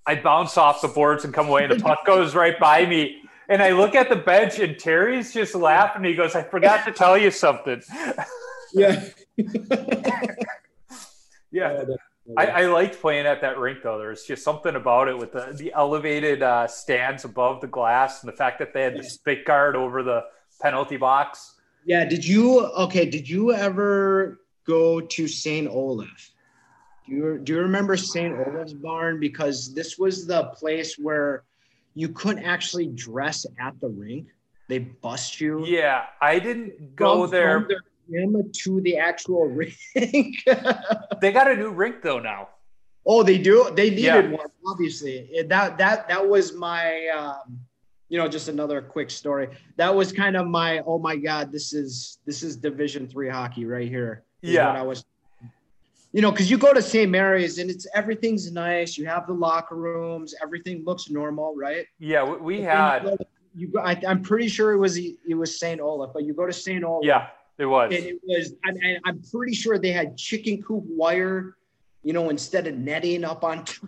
I 0.06 0.15
bounce 0.15 0.57
off 0.57 0.81
the 0.81 0.88
boards 0.88 1.26
and 1.26 1.34
come 1.34 1.48
away, 1.49 1.65
and 1.65 1.72
the 1.72 1.84
puck 1.84 2.06
goes 2.06 2.35
right 2.35 2.57
by 2.60 2.85
me. 2.85 3.22
And 3.49 3.61
I 3.61 3.72
look 3.72 3.95
at 3.95 4.10
the 4.10 4.15
bench, 4.15 4.60
and 4.60 4.77
Terry's 4.77 5.34
just 5.34 5.56
laughing. 5.56 6.03
He 6.03 6.15
goes, 6.15 6.35
"I 6.35 6.44
forgot 6.44 6.85
to 6.85 6.91
tell 6.91 7.18
you 7.18 7.31
something." 7.31 7.81
Yeah. 8.73 9.06
yeah. 11.52 11.84
I, 12.35 12.45
I, 12.47 12.65
liked 12.65 12.99
playing 12.99 13.25
at 13.25 13.41
that 13.41 13.57
rink 13.57 13.79
though. 13.83 13.97
There's 13.97 14.23
just 14.23 14.43
something 14.43 14.75
about 14.75 15.07
it 15.07 15.17
with 15.17 15.31
the, 15.31 15.53
the 15.55 15.71
elevated 15.73 16.43
uh, 16.43 16.67
stands 16.67 17.23
above 17.23 17.61
the 17.61 17.67
glass 17.67 18.21
and 18.21 18.31
the 18.31 18.35
fact 18.35 18.59
that 18.59 18.73
they 18.73 18.81
had 18.81 18.97
the 18.97 19.03
spit 19.03 19.45
guard 19.45 19.75
over 19.75 20.03
the 20.03 20.25
penalty 20.61 20.97
box. 20.97 21.55
Yeah. 21.85 22.03
Did 22.05 22.25
you 22.25 22.65
okay? 22.65 23.05
Did 23.05 23.29
you 23.29 23.53
ever 23.53 24.41
go 24.65 24.99
to 24.99 25.27
St. 25.27 25.69
Olaf? 25.69 26.31
Do 27.05 27.13
you 27.13 27.39
do 27.41 27.53
you 27.53 27.59
remember 27.59 27.95
St. 27.95 28.35
Olaf's 28.35 28.73
Barn? 28.73 29.19
Because 29.19 29.73
this 29.73 29.97
was 29.97 30.27
the 30.27 30.45
place 30.55 30.95
where 30.97 31.43
you 31.93 32.09
couldn't 32.09 32.43
actually 32.43 32.87
dress 32.87 33.45
at 33.59 33.79
the 33.79 33.87
rink. 33.87 34.27
They 34.67 34.79
bust 34.79 35.39
you. 35.39 35.65
Yeah, 35.65 36.03
I 36.21 36.39
didn't 36.39 36.95
go 36.95 37.21
from- 37.21 37.31
there. 37.31 37.59
from 37.61 37.69
their 37.69 37.81
gym 38.11 38.51
to 38.63 38.81
the 38.81 38.97
actual 38.97 39.45
rink. 39.59 39.75
They 41.21 41.31
got 41.31 41.49
a 41.51 41.55
new 41.55 41.69
rink 41.71 42.01
though 42.01 42.19
now. 42.19 42.49
oh, 43.05 43.23
they 43.23 43.38
do. 43.38 43.69
They 43.75 43.89
needed 43.89 44.03
Yeah. 44.03 44.21
one, 44.29 44.47
obviously. 44.67 45.29
It- 45.31 45.49
that 45.49 45.77
that 45.77 46.07
that 46.09 46.27
was 46.27 46.53
my, 46.53 47.07
um, 47.07 47.59
you 48.09 48.17
know, 48.17 48.27
just 48.27 48.47
another 48.49 48.81
quick 48.81 49.09
story. 49.09 49.49
That 49.77 49.93
was 49.93 50.11
kind 50.11 50.35
of 50.38 50.47
my. 50.47 50.79
Oh 50.85 50.99
my 50.99 51.15
God, 51.15 51.51
this 51.51 51.73
is 51.73 52.19
this 52.25 52.43
is 52.43 52.57
Division 52.57 53.07
three 53.07 53.29
hockey 53.29 53.65
right 53.65 53.88
here. 53.88 54.23
Yeah. 54.41 54.67
what 54.67 54.75
I 54.77 54.84
was. 54.84 55.05
You 56.13 56.21
know, 56.21 56.31
because 56.31 56.49
you 56.49 56.57
go 56.57 56.73
to 56.73 56.81
St. 56.81 57.11
Mary's 57.11 57.59
and 57.59 57.69
it's 57.69 57.85
everything's 57.93 58.51
nice. 58.51 58.97
You 58.97 59.05
have 59.07 59.27
the 59.27 59.34
locker 59.34 59.75
rooms. 59.75 60.34
Everything 60.41 60.84
looks 60.85 61.09
normal, 61.09 61.53
right? 61.55 61.85
Yeah, 61.99 62.23
we, 62.23 62.38
we 62.57 62.61
had. 62.61 63.17
You 63.55 63.67
go, 63.69 63.79
I, 63.79 63.99
I'm 64.07 64.21
pretty 64.21 64.47
sure 64.47 64.71
it 64.71 64.77
was 64.77 64.97
it 64.97 65.34
was 65.35 65.59
St. 65.59 65.81
Olaf, 65.81 66.11
but 66.13 66.23
you 66.23 66.34
go 66.34 66.45
to 66.45 66.53
St. 66.53 66.84
Olaf. 66.84 67.03
Yeah, 67.03 67.27
it 67.57 67.65
was. 67.65 67.93
And 67.93 68.03
it 68.05 68.19
was, 68.23 68.53
I'm 69.05 69.21
pretty 69.34 69.53
sure 69.55 69.77
they 69.79 69.91
had 69.91 70.17
chicken 70.17 70.61
coop 70.61 70.84
wire, 70.88 71.55
you 72.03 72.13
know, 72.13 72.29
instead 72.29 72.67
of 72.67 72.75
netting 72.77 73.23
up 73.23 73.43
on 73.43 73.65
top. 73.65 73.84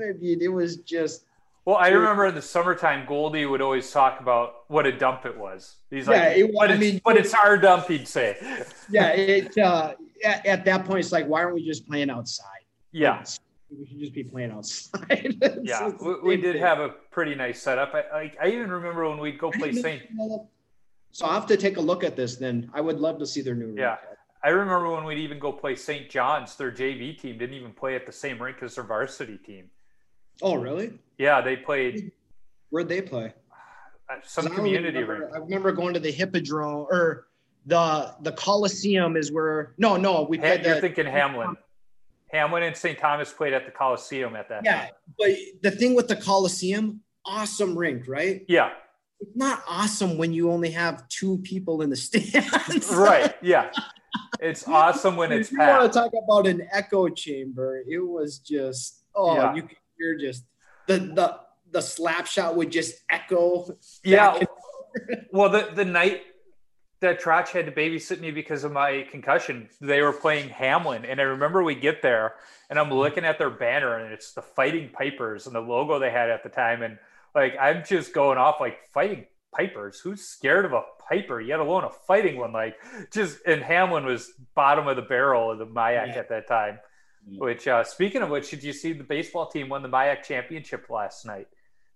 I 0.00 0.12
mean, 0.20 0.40
it 0.40 0.48
was 0.52 0.76
just, 0.78 1.24
Well, 1.64 1.76
I 1.76 1.88
remember 1.88 2.26
in 2.26 2.34
the 2.34 2.42
summertime, 2.42 3.06
Goldie 3.06 3.46
would 3.46 3.60
always 3.60 3.90
talk 3.90 4.20
about 4.20 4.64
what 4.68 4.86
a 4.86 4.92
dump 4.92 5.26
it 5.26 5.36
was. 5.36 5.76
He's 5.90 6.06
Yeah, 6.06 6.12
like, 6.28 6.36
it- 6.38 6.50
but, 6.54 6.70
I 6.70 6.72
it's, 6.74 6.80
mean- 6.80 7.00
but 7.04 7.16
it's 7.16 7.34
our 7.34 7.56
dump, 7.58 7.88
he'd 7.88 8.08
say. 8.08 8.36
yeah, 8.90 9.08
it, 9.12 9.56
uh, 9.58 9.94
at, 10.24 10.46
at 10.46 10.64
that 10.64 10.84
point, 10.84 11.00
it's 11.00 11.12
like, 11.12 11.26
why 11.26 11.42
aren't 11.42 11.54
we 11.54 11.64
just 11.66 11.86
playing 11.86 12.10
outside? 12.10 12.46
Yeah, 12.92 13.22
We 13.70 13.86
should 13.86 13.98
just 14.00 14.14
be 14.14 14.24
playing 14.24 14.50
outside. 14.52 15.36
Yeah. 15.62 15.90
We, 16.00 16.14
we 16.22 16.36
did 16.38 16.56
have 16.56 16.78
a 16.80 16.88
pretty 17.10 17.34
nice 17.34 17.60
setup. 17.60 17.92
I, 17.94 18.00
I, 18.18 18.32
I 18.42 18.48
even 18.48 18.70
remember 18.70 19.06
when 19.08 19.18
we'd 19.18 19.38
go 19.38 19.50
play 19.50 19.72
St. 19.72 20.02
So 21.12 21.26
I'll 21.26 21.34
have 21.34 21.46
to 21.46 21.56
take 21.56 21.76
a 21.76 21.80
look 21.80 22.04
at 22.04 22.16
this 22.16 22.36
then. 22.36 22.70
I 22.74 22.80
would 22.80 23.00
love 23.00 23.18
to 23.18 23.26
see 23.26 23.40
their 23.40 23.54
new 23.54 23.66
rink. 23.66 23.78
Yeah. 23.78 23.96
I 24.44 24.50
remember 24.50 24.90
when 24.90 25.04
we'd 25.04 25.18
even 25.18 25.38
go 25.38 25.50
play 25.52 25.74
St. 25.74 26.08
John's. 26.08 26.54
Their 26.56 26.70
JV 26.70 27.18
team 27.18 27.38
didn't 27.38 27.56
even 27.56 27.72
play 27.72 27.96
at 27.96 28.06
the 28.06 28.12
same 28.12 28.40
rink 28.40 28.58
as 28.62 28.76
their 28.76 28.84
varsity 28.84 29.36
team. 29.38 29.70
Oh, 30.42 30.54
really? 30.54 30.92
Yeah, 31.18 31.40
they 31.40 31.56
played 31.56 32.12
Where'd 32.70 32.88
they 32.88 33.02
play? 33.02 33.32
some 34.22 34.44
'Cause 34.44 34.52
I 34.52 34.54
community 34.54 34.98
remember, 34.98 35.24
rink. 35.24 35.34
I 35.34 35.38
remember 35.38 35.72
going 35.72 35.94
to 35.94 36.00
the 36.00 36.12
Hippodrome 36.12 36.86
or 36.90 37.26
the 37.66 38.14
the 38.22 38.32
Coliseum 38.32 39.16
is 39.16 39.32
where. 39.32 39.74
No, 39.78 39.96
no, 39.96 40.22
we 40.22 40.38
played 40.38 40.64
You're 40.64 40.76
the. 40.76 40.80
thinking 40.82 41.06
Hamline. 41.06 41.56
Hamline 42.32 42.66
and 42.68 42.76
St. 42.76 42.98
Thomas 42.98 43.32
played 43.32 43.54
at 43.54 43.64
the 43.64 43.72
Coliseum 43.72 44.36
at 44.36 44.48
that 44.50 44.62
Yeah, 44.64 44.82
time. 44.82 44.90
but 45.18 45.30
the 45.62 45.70
thing 45.70 45.94
with 45.94 46.08
the 46.08 46.16
Coliseum, 46.16 47.00
awesome 47.24 47.76
rink, 47.76 48.06
right? 48.06 48.44
Yeah, 48.48 48.70
It's 49.20 49.36
not 49.36 49.62
awesome 49.68 50.16
when 50.16 50.32
you 50.32 50.50
only 50.50 50.70
have 50.70 51.08
two 51.08 51.38
people 51.38 51.82
in 51.82 51.90
the 51.90 51.96
stands. 51.96 52.90
right. 52.94 53.34
Yeah. 53.42 53.70
It's 54.40 54.66
awesome 54.68 55.16
when 55.16 55.32
it's 55.32 55.48
if 55.48 55.52
you 55.52 55.58
want 55.58 55.92
to 55.92 55.98
talk 55.98 56.12
about 56.22 56.46
an 56.46 56.68
echo 56.72 57.08
chamber, 57.08 57.82
it 57.88 57.98
was 57.98 58.38
just 58.38 59.02
oh, 59.14 59.34
Yeah. 59.34 59.54
you 59.54 59.62
could 59.62 59.76
hear 59.98 60.16
just 60.16 60.44
the 60.86 60.98
the 60.98 61.40
the 61.70 61.80
slap 61.80 62.26
shot 62.26 62.56
would 62.56 62.70
just 62.70 62.94
echo. 63.10 63.76
Yeah. 64.04 64.40
Well, 65.32 65.50
the, 65.50 65.70
the 65.74 65.84
night 65.84 66.22
that 67.00 67.20
Trotch 67.20 67.52
had 67.52 67.66
to 67.66 67.72
babysit 67.72 68.20
me 68.20 68.30
because 68.30 68.64
of 68.64 68.72
my 68.72 69.06
concussion, 69.10 69.68
they 69.80 70.02
were 70.02 70.12
playing 70.12 70.48
Hamline. 70.48 71.04
And 71.08 71.20
I 71.20 71.24
remember 71.24 71.62
we 71.62 71.74
get 71.74 72.02
there 72.02 72.34
and 72.70 72.78
I'm 72.78 72.92
looking 72.92 73.24
at 73.24 73.38
their 73.38 73.50
banner 73.50 73.98
and 73.98 74.12
it's 74.12 74.32
the 74.32 74.42
Fighting 74.42 74.88
Pipers 74.92 75.46
and 75.46 75.54
the 75.54 75.60
logo 75.60 75.98
they 75.98 76.10
had 76.10 76.30
at 76.30 76.42
the 76.42 76.48
time. 76.48 76.82
And 76.82 76.98
like, 77.38 77.56
I'm 77.60 77.84
just 77.84 78.12
going 78.12 78.38
off 78.38 78.56
like 78.60 78.78
Fighting 78.92 79.26
Pipers. 79.56 80.00
Who's 80.00 80.22
scared 80.22 80.64
of 80.64 80.72
a 80.72 80.82
Piper, 81.08 81.40
yet 81.40 81.58
alone 81.60 81.84
a 81.84 81.90
fighting 81.90 82.36
one? 82.38 82.52
Like, 82.52 82.76
just, 83.12 83.38
and 83.46 83.62
Hamline 83.62 84.04
was 84.04 84.30
bottom 84.54 84.86
of 84.88 84.96
the 84.96 85.02
barrel 85.02 85.50
of 85.50 85.58
the 85.58 85.66
MIAC 85.66 86.08
Yeah. 86.08 86.18
at 86.18 86.28
that 86.28 86.46
time. 86.48 86.78
Yeah. 87.26 87.38
Which, 87.40 87.66
uh, 87.68 87.84
speaking 87.84 88.22
of 88.22 88.30
which, 88.30 88.50
did 88.50 88.62
you 88.62 88.72
see 88.72 88.92
the 88.92 89.04
baseball 89.04 89.48
team 89.48 89.68
won 89.68 89.82
the 89.82 89.88
MIAC 89.88 90.22
championship 90.22 90.88
last 90.90 91.24
night? 91.26 91.46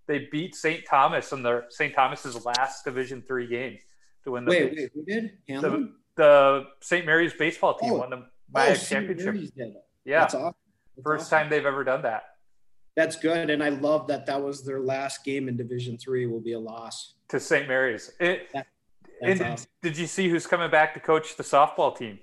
They 0.06 0.28
beat 0.32 0.54
St. 0.54 0.84
Thomas 0.86 1.30
in 1.32 1.42
their 1.42 1.64
St. 1.70 1.94
Thomas's 1.94 2.44
last 2.44 2.84
Division 2.84 3.22
three 3.26 3.46
game 3.46 3.78
to 4.24 4.32
win 4.32 4.44
the 4.44 4.50
Wait, 4.50 4.74
wait, 4.76 4.90
who 4.94 5.04
did? 5.04 5.30
Hamline? 5.48 5.60
the, 5.62 5.92
the 6.16 6.64
St. 6.80 7.06
Mary's 7.06 7.32
baseball 7.34 7.78
team 7.78 7.92
Oh. 7.92 7.98
won 7.98 8.10
the 8.10 8.16
Oh, 8.16 8.24
MIAC 8.54 8.76
St. 8.76 8.88
championship. 9.18 9.74
Yeah, 10.04 10.24
awesome. 10.24 10.52
First 11.04 11.26
awesome. 11.26 11.38
time 11.38 11.50
they've 11.50 11.64
ever 11.64 11.84
done 11.84 12.02
that 12.02 12.24
That's 12.96 13.16
good, 13.16 13.48
and 13.50 13.62
I 13.62 13.70
love 13.70 14.06
that 14.08 14.26
that 14.26 14.42
was 14.42 14.64
their 14.64 14.80
last 14.80 15.24
game 15.24 15.48
in 15.48 15.56
Division 15.56 15.96
Three. 15.96 16.26
Will 16.26 16.40
be 16.40 16.52
a 16.52 16.58
loss. 16.60 17.14
to 17.28 17.40
St. 17.40 17.66
Mary's. 17.68 18.12
It, 18.20 18.48
That- 18.52 18.66
and 19.22 19.38
did, 19.38 19.46
awesome. 19.46 19.70
did 19.82 19.96
you 19.96 20.06
see 20.08 20.28
who's 20.28 20.46
coming 20.48 20.68
back 20.70 20.94
to 20.94 21.00
coach 21.00 21.36
the 21.36 21.44
softball 21.44 21.96
team? 21.96 22.18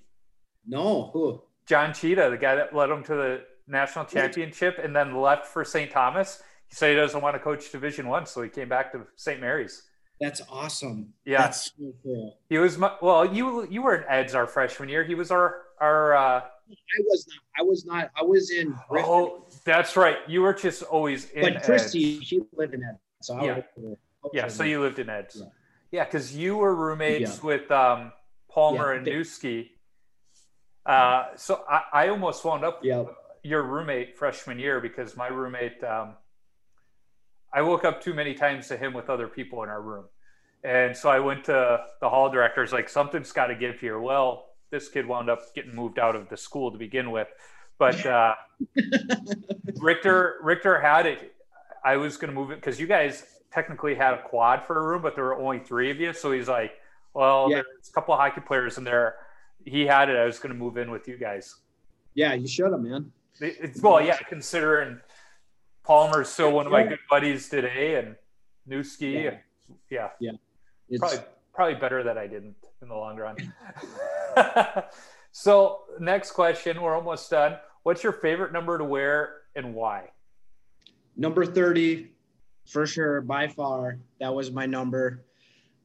No, 0.68 1.10
who? 1.14 1.42
John 1.66 1.94
Cheetah, 1.94 2.30
the 2.30 2.38
guy 2.38 2.56
that 2.56 2.76
led 2.76 2.88
them 2.88 3.04
to 3.06 3.16
the 3.16 3.42
national 3.68 4.04
championship 4.06 4.78
and 4.84 4.94
then 4.96 5.16
left 5.16 5.46
for 5.48 5.64
St. 5.64 5.90
Thomas. 5.90 6.44
He 6.68 6.76
said 6.76 6.90
he 6.90 6.96
doesn't 6.98 7.22
want 7.22 7.36
to 7.36 7.40
coach 7.40 7.72
Division 7.72 8.08
One, 8.10 8.26
so 8.26 8.42
he 8.42 8.50
came 8.50 8.68
back 8.68 8.92
to 8.92 9.08
St. 9.16 9.40
Mary's. 9.40 9.84
That's 10.20 10.42
awesome. 10.52 11.14
Yeah. 11.26 11.44
That's 11.44 11.68
so 11.78 11.94
cool. 12.04 12.38
He 12.50 12.58
was 12.58 12.78
my, 12.78 12.92
well. 13.02 13.34
You 13.34 13.66
you 13.70 13.82
were 13.82 13.96
an 13.96 14.04
Ed's 14.10 14.36
our 14.36 14.46
freshman 14.46 14.90
year. 14.90 15.04
He 15.06 15.16
was 15.16 15.32
our 15.32 15.62
our. 15.80 16.16
Uh, 16.16 16.42
I 16.70 17.02
was 17.10 17.26
not. 17.28 17.40
I 17.58 17.64
was 17.64 17.86
not. 17.86 18.12
I 18.16 18.24
was 18.24 18.52
in. 18.52 18.76
Griffin, 18.90 19.10
oh, 19.10 19.46
that's 19.66 19.96
right. 19.96 20.18
You 20.28 20.42
were 20.42 20.54
just 20.54 20.84
always 20.84 21.30
in. 21.32 21.54
but 21.54 21.64
Christy, 21.64 22.18
Ed's. 22.18 22.26
she 22.28 22.42
lived 22.56 22.74
in 22.74 22.82
that. 22.82 23.00
So 23.22 23.36
I 23.36 23.44
Yeah. 23.46 23.62
Yeah, 24.34 24.48
so 24.48 24.64
you 24.64 24.82
lived 24.82 25.00
in 25.00 25.10
Ed's. 25.10 25.38
Yeah. 25.38 25.46
Yeah, 25.92 26.06
because 26.06 26.36
you 26.36 26.58
were 26.58 26.76
roommates 26.76 27.38
Yeah. 27.40 27.46
with 27.46 27.72
um, 27.72 28.12
Palmer 28.52 28.94
Yeah. 28.94 29.00
and 29.00 29.08
Newski. 29.08 29.70
Uh, 30.86 31.28
so 31.36 31.64
I, 31.70 31.84
I 31.94 32.08
almost 32.10 32.44
wound 32.46 32.64
up 32.64 32.80
Yeah. 32.84 33.06
your 33.44 33.64
roommate 33.64 34.18
freshman 34.18 34.60
year 34.60 34.80
because 34.80 35.16
my 35.18 35.28
roommate, 35.28 35.84
um, 35.84 36.16
I 37.54 37.62
woke 37.62 37.86
up 37.86 38.02
too 38.02 38.14
many 38.14 38.34
times 38.36 38.68
to 38.68 38.78
him 38.78 38.94
with 38.94 39.10
other 39.10 39.28
people 39.28 39.64
in 39.64 39.70
our 39.70 39.82
room. 39.82 40.06
And 40.64 40.96
so 40.96 41.10
I 41.10 41.20
went 41.20 41.46
to 41.46 41.86
the 42.02 42.10
hall 42.10 42.30
directors, 42.30 42.72
like, 42.74 42.90
something's 42.90 43.32
got 43.32 43.48
to 43.48 43.56
give 43.56 43.80
here. 43.80 44.00
Well, 44.00 44.49
this 44.72 44.88
kid 44.90 45.08
wound 45.08 45.30
up 45.30 45.54
getting 45.56 45.76
moved 45.76 46.00
out 46.00 46.16
of 46.16 46.30
the 46.30 46.38
school 46.38 46.72
to 46.72 46.78
begin 46.78 47.12
with. 47.12 47.28
But 47.78 48.06
uh, 48.06 48.36
Richter, 49.80 50.36
Richter 50.42 50.80
had 50.80 51.06
it. 51.06 51.36
I 51.84 51.98
was 51.98 52.18
going 52.18 52.34
to 52.34 52.40
move 52.40 52.52
it 52.52 52.56
because 52.56 52.80
you 52.80 52.88
guys 52.88 53.24
technically 53.52 53.96
had 53.96 54.14
a 54.14 54.22
quad 54.22 54.64
for 54.66 54.78
a 54.80 54.84
room, 54.88 55.02
but 55.02 55.16
there 55.16 55.24
were 55.24 55.36
only 55.40 55.60
three 55.60 55.90
of 55.92 56.00
you. 56.00 56.14
So 56.14 56.32
he's 56.32 56.48
like, 56.50 56.74
well, 57.14 57.48
Yeah. 57.50 57.58
there's 57.58 57.90
a 57.90 57.92
couple 57.94 58.14
of 58.14 58.20
hockey 58.20 58.42
players 58.42 58.78
in 58.78 58.84
there. 58.84 59.16
He 59.66 59.86
had 59.86 60.10
it. 60.10 60.18
I 60.18 60.26
was 60.26 60.40
going 60.40 60.54
to 60.54 60.60
move 60.60 60.78
in 60.78 60.92
with 60.92 61.08
you 61.08 61.18
guys. 61.18 61.56
Yeah, 62.14 62.34
you 62.34 62.48
should 62.48 62.72
have, 62.72 62.82
man. 62.82 63.12
It- 63.40 63.58
It's 63.62 63.82
well, 63.82 64.02
yeah, 64.02 64.18
considering 64.18 65.00
Palmer's 65.84 66.30
still 66.30 66.52
one 66.52 66.66
of 66.66 66.72
my 66.72 66.84
good 66.84 67.00
buddies 67.10 67.50
today, 67.50 67.96
and 67.96 68.16
Newski, 68.70 69.24
Yeah. 69.90 70.10
yeah, 70.20 70.32
It's, 70.90 71.00
probably 71.00 71.20
probably 71.60 71.76
better 71.76 72.04
that 72.04 72.18
I 72.18 72.26
didn't 72.26 72.56
in 72.82 72.88
the 72.88 72.96
long 72.96 73.18
run. 73.18 73.36
so, 75.34 75.80
next 76.00 76.32
question, 76.32 76.82
we're 76.82 76.96
almost 76.96 77.30
done. 77.30 77.58
What's 77.84 78.02
your 78.02 78.14
favorite 78.14 78.54
number 78.54 78.78
to 78.78 78.86
wear 78.86 79.42
and 79.58 79.74
why? 79.74 80.06
number 81.18 81.46
30 81.46 82.12
for 82.66 82.88
sure 82.88 83.20
by 83.20 83.46
far 83.46 84.00
that 84.22 84.34
was 84.34 84.52
my 84.52 84.66
number 84.66 85.26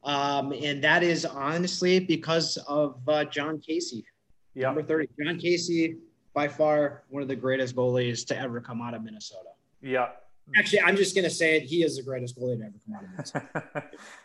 um, 0.05 0.53
and 0.53 0.81
that 0.81 1.03
is 1.03 1.25
honestly 1.25 1.99
because 1.99 2.55
of 2.69 2.97
uh, 3.09 3.25
Jon 3.25 3.59
Casey 3.59 4.05
Yeah, 4.53 4.67
number 4.67 4.83
30 4.83 5.09
Jon 5.21 5.37
Casey 5.37 5.97
by 6.33 6.47
far 6.47 7.03
one 7.09 7.21
of 7.21 7.27
the 7.27 7.35
greatest 7.35 7.75
goalies 7.75 8.25
to 8.27 8.39
ever 8.39 8.61
come 8.61 8.81
out 8.81 8.93
of 8.93 9.03
minnesota 9.03 9.49
yeah. 9.81 10.07
actually 10.55 10.79
i'm 10.81 10.95
just 10.95 11.15
going 11.15 11.25
to 11.25 11.29
say 11.29 11.57
it 11.57 11.63
he 11.63 11.83
is 11.83 11.97
the 11.97 12.03
greatest 12.03 12.39
goalie 12.39 12.57
to 12.59 12.63
ever 12.63 12.79
come 12.85 12.95
out 12.95 13.03
of 13.03 13.09
minnesota 13.09 13.89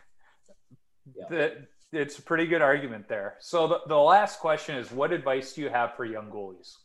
Yeah. 1.15 1.25
That- 1.29 1.67
it's 1.93 2.19
a 2.19 2.21
pretty 2.21 2.45
good 2.47 2.61
argument 2.61 3.09
there. 3.09 3.35
So 3.39 3.67
the, 3.67 3.81
the 3.87 3.97
last 3.97 4.39
question 4.39 4.77
is, 4.77 4.91
what 4.93 5.11
advice 5.11 5.51
do 5.51 5.59
you 5.61 5.67
have 5.69 5.93
for 5.95 6.05
young 6.05 6.29
goalies? 6.31 6.77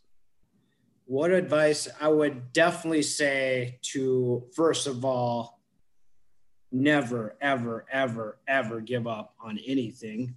what 1.09 1.31
advice 1.31 1.87
i 2.01 2.09
would 2.09 2.53
definitely 2.53 3.01
say 3.01 3.79
to 3.81 4.43
first 4.57 4.89
of 4.89 5.05
all 5.05 5.61
never 6.73 7.37
ever 7.41 7.87
ever 7.93 8.39
ever 8.49 8.81
give 8.81 9.07
up 9.07 9.33
on 9.41 9.57
anything 9.65 10.35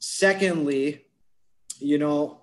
secondly 0.00 1.06
you 1.78 1.96
know 1.96 2.40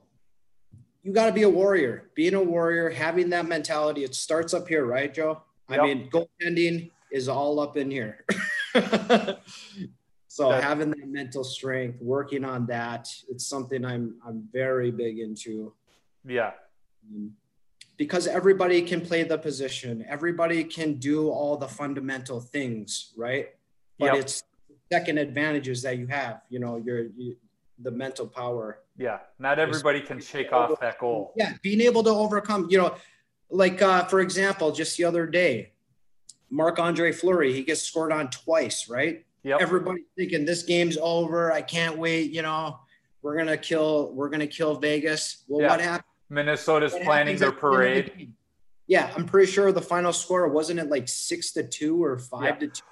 you 1.03 1.11
got 1.11 1.25
to 1.25 1.33
be 1.33 1.43
a 1.43 1.49
warrior 1.49 2.09
being 2.15 2.35
a 2.35 2.41
warrior 2.41 2.89
having 2.89 3.29
that 3.29 3.45
mentality 3.45 4.05
it 4.05 4.15
starts 4.15 4.53
up 4.53 4.65
here 4.65 4.85
right 4.85 5.13
joe 5.13 5.41
Yep. 5.69 5.79
i 5.79 5.83
mean 5.83 6.09
goaltending 6.09 6.89
is 7.11 7.27
all 7.27 7.59
up 7.59 7.75
in 7.75 7.91
here 7.91 8.23
so 10.37 10.49
That- 10.49 10.63
having 10.63 10.91
that 10.91 11.07
mental 11.07 11.43
strength 11.43 11.99
working 11.99 12.43
on 12.45 12.67
that 12.67 13.03
it's 13.27 13.45
something 13.53 13.83
i'm 13.83 14.05
i'm 14.25 14.47
very 14.53 14.91
big 14.91 15.17
into 15.17 15.73
Yeah, 16.23 16.51
um, 17.09 17.33
because 17.97 18.27
everybody 18.27 18.79
can 18.83 19.01
play 19.09 19.23
the 19.23 19.39
position, 19.49 20.05
everybody 20.07 20.63
can 20.77 20.89
do 21.09 21.17
all 21.37 21.55
the 21.57 21.67
fundamental 21.81 22.39
things, 22.55 23.13
right? 23.25 23.47
But 23.97 24.07
Yep. 24.13 24.15
it's 24.21 24.43
second 24.91 25.17
advantages 25.17 25.77
that 25.85 25.95
you 25.97 26.05
have, 26.19 26.35
you 26.53 26.59
know, 26.63 26.73
your 26.87 26.99
you, 27.19 27.37
the 27.85 27.93
mental 28.03 28.27
power. 28.27 28.65
Yeah, 29.05 29.19
not 29.39 29.57
everybody 29.57 30.01
can 30.09 30.19
shake 30.19 30.51
off 30.53 30.79
that 30.81 30.99
goal. 30.99 31.33
Yeah, 31.41 31.53
being 31.67 31.81
able 31.89 32.03
to 32.09 32.13
overcome, 32.25 32.67
you 32.69 32.77
know, 32.81 32.91
like 33.49 33.81
uh, 33.81 34.03
for 34.11 34.19
example, 34.27 34.67
just 34.81 34.91
the 34.97 35.05
other 35.05 35.25
day, 35.41 35.53
Marc 36.59 36.77
Andre 36.87 37.11
Fleury, 37.19 37.51
he 37.57 37.63
gets 37.63 37.81
scored 37.81 38.11
on 38.11 38.29
twice, 38.29 38.79
right? 38.97 39.25
Yep. 39.47 39.61
Everybody's 39.61 40.03
thinking 40.17 40.43
this 40.45 40.63
game's 40.63 40.97
over. 41.01 41.51
I 41.53 41.61
can't 41.61 41.97
wait. 41.97 42.31
You 42.31 42.41
know, 42.41 42.79
we're 43.21 43.37
gonna 43.37 43.55
kill. 43.57 44.11
We're 44.13 44.27
gonna 44.29 44.45
kill 44.47 44.75
Vegas. 44.75 45.43
Well, 45.47 45.61
Yeah. 45.61 45.69
what 45.69 45.79
happened? 45.81 46.03
Minnesota's 46.29 46.91
what 46.93 47.03
planning 47.03 47.37
their 47.37 47.49
at 47.49 47.59
the 47.61 47.67
end 47.67 47.75
of 47.77 48.05
the 48.05 48.11
parade. 48.11 48.33
Yeah, 48.87 49.11
I'm 49.15 49.25
pretty 49.25 49.49
sure 49.51 49.71
the 49.71 49.81
final 49.81 50.11
score 50.11 50.47
wasn't 50.49 50.79
it 50.81 50.89
like 50.89 51.07
six 51.07 51.51
to 51.53 51.63
two 51.65 52.03
or 52.03 52.17
five 52.19 52.43
Yeah. 52.43 52.55
to 52.55 52.67
two. 52.67 52.83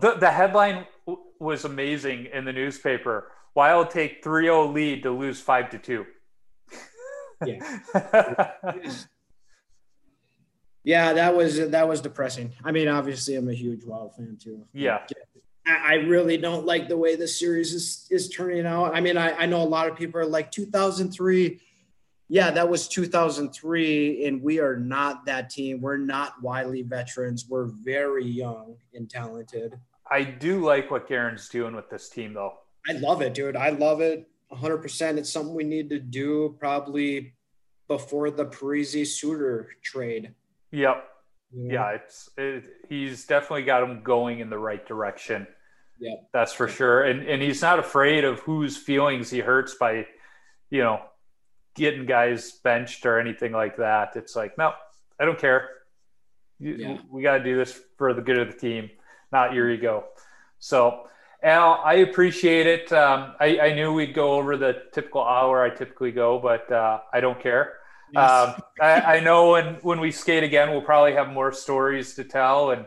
The, 0.00 0.14
the 0.18 0.30
headline 0.30 0.86
w- 1.06 1.22
was 1.38 1.64
amazing 1.66 2.26
in 2.32 2.44
the 2.46 2.52
newspaper. 2.52 3.30
Wild 3.54 3.90
take 3.90 4.22
3-0 4.24 4.72
lead 4.72 5.02
to 5.02 5.10
lose 5.10 5.40
5 5.40 5.68
to 5.70 5.78
2. 5.78 6.06
Yeah, 10.84 11.12
that 11.14 11.36
was 11.36 11.68
that 11.70 11.86
was 11.88 12.00
depressing. 12.00 12.52
I 12.64 12.72
mean, 12.72 12.88
obviously, 12.88 13.34
I'm 13.34 13.48
a 13.48 13.52
huge 13.52 13.84
Wild 13.84 14.14
fan 14.16 14.38
too. 14.40 14.64
Yeah. 14.72 15.00
I, 15.68 15.92
I 15.92 15.94
really 15.94 16.36
don't 16.36 16.64
like 16.64 16.88
the 16.88 16.96
way 16.96 17.16
this 17.16 17.38
series 17.38 17.74
is 17.74 18.06
is 18.10 18.28
turning 18.28 18.66
out. 18.66 18.94
I 18.94 19.00
mean, 19.00 19.16
I, 19.16 19.32
I 19.32 19.46
know 19.46 19.62
a 19.62 19.64
lot 19.64 19.88
of 19.88 19.96
people 19.96 20.20
are 20.20 20.26
like 20.26 20.50
2003. 20.50 21.60
Yeah, 22.30 22.50
that 22.50 22.68
was 22.68 22.88
2003, 22.88 24.26
and 24.26 24.42
we 24.42 24.60
are 24.60 24.76
not 24.76 25.24
that 25.26 25.48
team. 25.48 25.80
We're 25.80 25.96
not 25.96 26.42
wily 26.42 26.82
veterans. 26.82 27.46
We're 27.48 27.70
very 27.82 28.26
young 28.26 28.76
and 28.92 29.08
talented. 29.08 29.78
I 30.10 30.24
do 30.24 30.64
like 30.64 30.90
what 30.90 31.08
Guerin's 31.08 31.48
doing 31.48 31.74
with 31.74 31.88
this 31.88 32.10
team, 32.10 32.34
though. 32.34 32.54
I 32.88 32.92
love 32.92 33.22
it, 33.22 33.34
dude. 33.34 33.56
I 33.56 33.70
love 33.70 34.00
it 34.00 34.28
100%. 34.52 35.18
It's 35.18 35.32
something 35.32 35.54
we 35.54 35.64
need 35.64 35.90
to 35.90 35.98
do 35.98 36.56
probably 36.58 37.34
before 37.86 38.30
the 38.30 38.46
Parise 38.46 39.06
Suter 39.06 39.70
trade. 39.82 40.34
Yep. 40.70 41.04
you? 41.52 41.72
Yeah, 41.72 41.90
it's 41.90 42.28
it, 42.36 42.64
he's 42.88 43.26
definitely 43.26 43.62
got 43.62 43.82
him 43.82 44.02
going 44.02 44.40
in 44.40 44.50
the 44.50 44.58
right 44.58 44.86
direction. 44.86 45.46
Yeah. 45.98 46.14
That's 46.32 46.52
for 46.52 46.68
sure. 46.68 47.02
And 47.02 47.26
and 47.26 47.42
he's 47.42 47.62
not 47.62 47.78
afraid 47.78 48.24
of 48.24 48.40
whose 48.40 48.76
feelings 48.76 49.30
he 49.30 49.40
hurts 49.40 49.74
by, 49.74 50.06
you 50.70 50.82
know, 50.82 51.00
getting 51.74 52.06
guys 52.06 52.52
benched 52.64 53.06
or 53.06 53.18
anything 53.18 53.52
like 53.52 53.76
that. 53.76 54.16
It's 54.16 54.36
like, 54.36 54.58
no, 54.58 54.72
I 55.20 55.24
don't 55.24 55.38
care. 55.38 55.68
You, 56.58 56.74
Yeah. 56.74 56.98
We 57.10 57.22
got 57.22 57.38
to 57.38 57.44
do 57.44 57.56
this 57.56 57.80
for 57.96 58.14
the 58.14 58.22
good 58.22 58.38
of 58.38 58.52
the 58.52 58.58
team, 58.58 58.90
not 59.32 59.54
your 59.54 59.70
ego. 59.70 60.06
So, 60.58 61.08
Al, 61.42 61.80
I 61.84 61.94
appreciate 61.94 62.66
it. 62.66 62.92
Um, 62.92 63.34
I, 63.38 63.60
I 63.60 63.74
knew 63.74 63.92
we'd 63.92 64.14
go 64.14 64.32
over 64.32 64.56
the 64.56 64.82
typical 64.92 65.22
hour 65.22 65.62
I 65.62 65.70
typically 65.70 66.10
go, 66.10 66.40
but 66.40 66.70
uh, 66.72 67.00
I 67.12 67.20
don't 67.20 67.40
care. 67.40 67.74
Yes. 68.12 68.30
Um, 68.30 68.62
I, 68.80 69.00
I 69.16 69.20
know 69.20 69.52
when, 69.52 69.74
when 69.82 70.00
we 70.00 70.10
skate 70.10 70.42
again, 70.42 70.70
we'll 70.70 70.82
probably 70.82 71.12
have 71.12 71.28
more 71.28 71.52
stories 71.52 72.14
to 72.14 72.24
tell. 72.24 72.70
And 72.70 72.86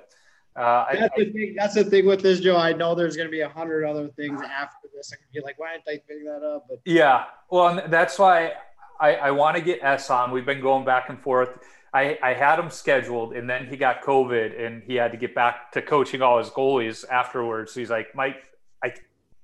uh, 0.56 0.86
I, 0.90 0.98
That's 1.00 1.16
the 1.18 1.32
thing. 1.32 1.56
That's 1.58 1.76
the 1.76 1.84
thing 1.84 2.06
with 2.06 2.22
this, 2.22 2.40
Joe. 2.40 2.58
I 2.58 2.74
know 2.74 2.94
there's 2.94 3.16
going 3.16 3.28
to 3.28 3.32
be 3.32 3.42
a 3.42 3.50
hundred 3.50 3.86
other 3.86 4.10
things 4.10 4.42
after 4.42 4.88
this. 4.94 5.14
I 5.14 5.16
can 5.16 5.26
be 5.34 5.42
like, 5.42 5.58
why 5.60 5.74
didn't 5.74 5.88
I 5.88 6.02
pick 6.08 6.26
that 6.26 6.46
up? 6.46 6.66
But 6.68 6.80
Yeah, 6.86 7.26
well, 7.50 7.84
that's 7.88 8.20
why 8.20 8.54
I, 9.00 9.16
I 9.16 9.32
want 9.32 9.56
to 9.56 9.62
get 9.62 9.80
S 9.82 10.10
on. 10.10 10.32
We've 10.32 10.46
been 10.46 10.62
going 10.62 10.84
back 10.84 11.10
and 11.10 11.20
forth. 11.22 11.50
I, 11.94 12.18
I 12.22 12.34
had 12.34 12.60
him 12.60 12.70
scheduled, 12.70 13.34
and 13.34 13.50
then 13.50 13.68
he 13.68 13.76
got 13.78 14.02
COVID, 14.02 14.60
and 14.64 14.84
he 14.84 14.96
had 14.96 15.12
to 15.12 15.18
get 15.18 15.36
back 15.36 15.72
to 15.74 15.82
coaching 15.82 16.22
all 16.22 16.38
his 16.38 16.50
goalies 16.50 17.08
afterwards. 17.10 17.74
So 17.74 17.80
he's 17.80 17.90
like, 17.90 18.16
Mike, 18.16 18.38
I, 18.84 18.94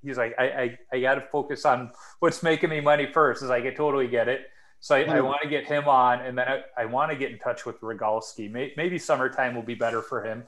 he's 0.03 0.17
like, 0.17 0.33
I, 0.37 0.43
I, 0.43 0.77
I 0.93 1.01
got 1.01 1.15
to 1.15 1.21
focus 1.21 1.65
on 1.65 1.91
what's 2.19 2.43
making 2.43 2.69
me 2.69 2.79
money 2.79 3.09
first. 3.11 3.43
Is 3.43 3.49
like, 3.49 3.65
I 3.65 3.71
totally 3.71 4.07
get 4.07 4.27
it. 4.27 4.47
So 4.79 4.95
I, 4.95 5.01
I 5.03 5.21
want 5.21 5.41
to 5.41 5.49
get 5.49 5.65
him 5.65 5.87
on, 5.87 6.21
and 6.21 6.37
then 6.37 6.47
I, 6.47 6.83
I 6.83 6.85
want 6.85 7.11
to 7.11 7.17
get 7.17 7.31
in 7.31 7.39
touch 7.39 7.65
with 7.65 7.81
Rogalski. 7.81 8.49
May, 8.49 8.73
maybe 8.77 8.97
summertime 8.97 9.55
will 9.55 9.63
be 9.63 9.75
better 9.75 10.01
for 10.01 10.23
him. 10.23 10.43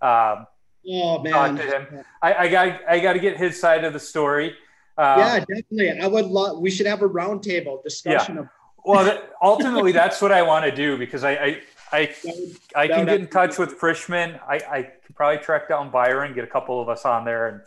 Um, 0.00 0.46
oh 0.90 1.24
talk 1.24 1.52
man, 1.52 1.56
to 1.56 1.62
him. 1.62 2.04
I, 2.22 2.34
I 2.34 2.48
got 2.48 2.80
I 2.88 3.00
got 3.00 3.14
to 3.14 3.18
get 3.18 3.36
his 3.36 3.58
side 3.60 3.84
of 3.84 3.92
the 3.92 4.00
story. 4.00 4.54
Um, 4.96 5.18
yeah, 5.18 5.38
definitely. 5.40 6.00
I 6.00 6.06
would 6.06 6.26
love. 6.26 6.58
We 6.58 6.70
should 6.70 6.86
have 6.86 7.02
a 7.02 7.08
roundtable 7.08 7.82
discussion 7.82 8.38
of. 8.38 8.48
Well, 8.84 9.04
that, 9.04 9.30
ultimately, 9.42 9.92
that's 9.92 10.20
what 10.20 10.30
I 10.30 10.42
want 10.42 10.66
to 10.66 10.74
do 10.74 10.98
because 10.98 11.24
I 11.24 11.32
I 11.32 11.60
I, 11.92 12.14
I 12.76 12.88
can 12.88 13.06
get 13.06 13.20
in 13.20 13.28
touch 13.28 13.58
with 13.58 13.78
Frischman. 13.78 14.40
I, 14.46 14.60
I 14.70 14.82
could 14.82 15.14
probably 15.14 15.42
track 15.42 15.68
down 15.68 15.90
Byron, 15.90 16.34
get 16.34 16.44
a 16.44 16.48
couple 16.48 16.80
of 16.80 16.88
us 16.88 17.04
on 17.04 17.24
there, 17.24 17.48
and 17.48 17.60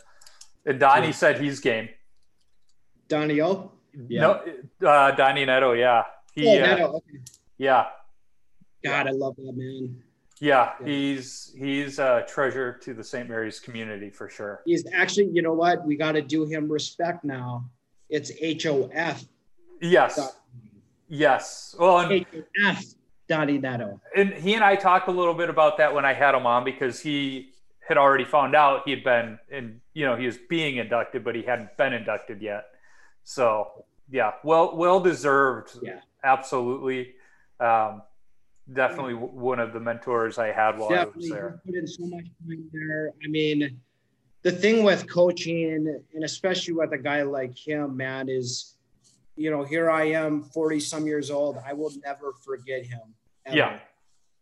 and 0.66 0.80
Donnie 0.80 1.12
said 1.12 1.40
he's 1.40 1.60
game. 1.60 1.88
Donio. 3.08 3.70
No, 3.94 4.42
uh, 4.86 5.10
Donnie 5.12 5.44
Neto, 5.44 5.72
yeah, 5.72 6.04
he, 6.34 6.46
Oh, 6.46 6.62
uh, 6.62 6.66
Neto. 6.66 6.86
Okay. 6.96 7.18
yeah, 7.56 7.86
God, 8.84 9.06
I 9.08 9.10
love 9.10 9.34
that 9.36 9.52
man. 9.56 10.02
Yeah, 10.40 10.72
Yeah. 10.80 10.86
he's 10.86 11.54
he's 11.58 11.98
a 11.98 12.24
treasure 12.28 12.72
to 12.82 12.94
the 12.94 13.04
St. 13.04 13.28
Mary's 13.28 13.60
community 13.60 14.10
for 14.10 14.28
sure. 14.28 14.62
He's 14.64 14.84
actually, 14.92 15.30
you 15.32 15.42
know 15.42 15.52
what? 15.54 15.84
We 15.86 15.96
got 15.96 16.12
to 16.12 16.22
do 16.22 16.44
him 16.44 16.70
respect 16.70 17.24
now. 17.24 17.68
It's 18.08 18.30
H 18.40 18.66
O 18.66 18.88
F. 18.92 19.24
Yes, 19.80 20.18
yes. 21.08 21.74
Well, 21.78 21.98
and 22.00 22.12
H 22.12 22.26
O 22.36 22.42
F. 22.66 22.84
Donnie 23.28 23.58
Neto. 23.58 24.00
and 24.16 24.32
he 24.32 24.54
and 24.54 24.64
I 24.64 24.74
talked 24.74 25.06
a 25.08 25.10
little 25.10 25.34
bit 25.34 25.50
about 25.50 25.76
that 25.78 25.94
when 25.94 26.06
I 26.06 26.14
had 26.14 26.34
him 26.34 26.46
on 26.46 26.64
because 26.64 26.98
he 27.00 27.50
had 27.86 27.98
already 27.98 28.24
found 28.24 28.54
out 28.56 28.82
he 28.86 28.90
had 28.90 29.04
been 29.04 29.38
and 29.50 29.80
you 29.92 30.06
know, 30.06 30.16
he 30.16 30.24
was 30.26 30.38
being 30.48 30.76
inducted, 30.78 31.24
but 31.24 31.34
he 31.34 31.42
hadn't 31.42 31.76
been 31.76 31.92
inducted 31.92 32.40
yet. 32.40 32.64
So 33.24 33.84
yeah, 34.10 34.32
well, 34.44 34.74
well 34.76 34.98
deserved. 35.00 35.72
Yeah. 35.82 36.00
absolutely. 36.24 37.14
Um, 37.60 38.00
definitely 38.72 39.14
one 39.14 39.58
of 39.60 39.72
the 39.72 39.80
mentors 39.80 40.38
I 40.38 40.48
had 40.52 40.78
while 40.78 40.88
I 40.90 41.04
was 41.04 41.06
Definitely 41.06 41.30
there. 41.30 41.60
put 41.64 41.74
in 41.74 41.86
so 41.86 42.06
much 42.06 42.24
time 42.46 42.68
there. 42.72 43.12
I 43.24 43.28
mean, 43.28 43.80
the 44.42 44.52
thing 44.52 44.84
with 44.84 45.08
coaching, 45.10 46.02
and 46.14 46.24
especially 46.24 46.74
with 46.74 46.92
a 46.92 46.98
guy 46.98 47.22
like 47.22 47.56
him, 47.56 47.96
man, 47.96 48.28
is 48.28 48.74
you 49.36 49.52
know, 49.52 49.62
here 49.62 49.88
I 49.88 50.04
am, 50.06 50.42
40 50.42 50.80
some 50.80 51.06
years 51.06 51.30
old. 51.30 51.58
I 51.64 51.72
will 51.72 51.92
never 52.04 52.32
forget 52.44 52.84
him. 52.84 53.00
ever. 53.46 53.56
Yeah. 53.56 53.78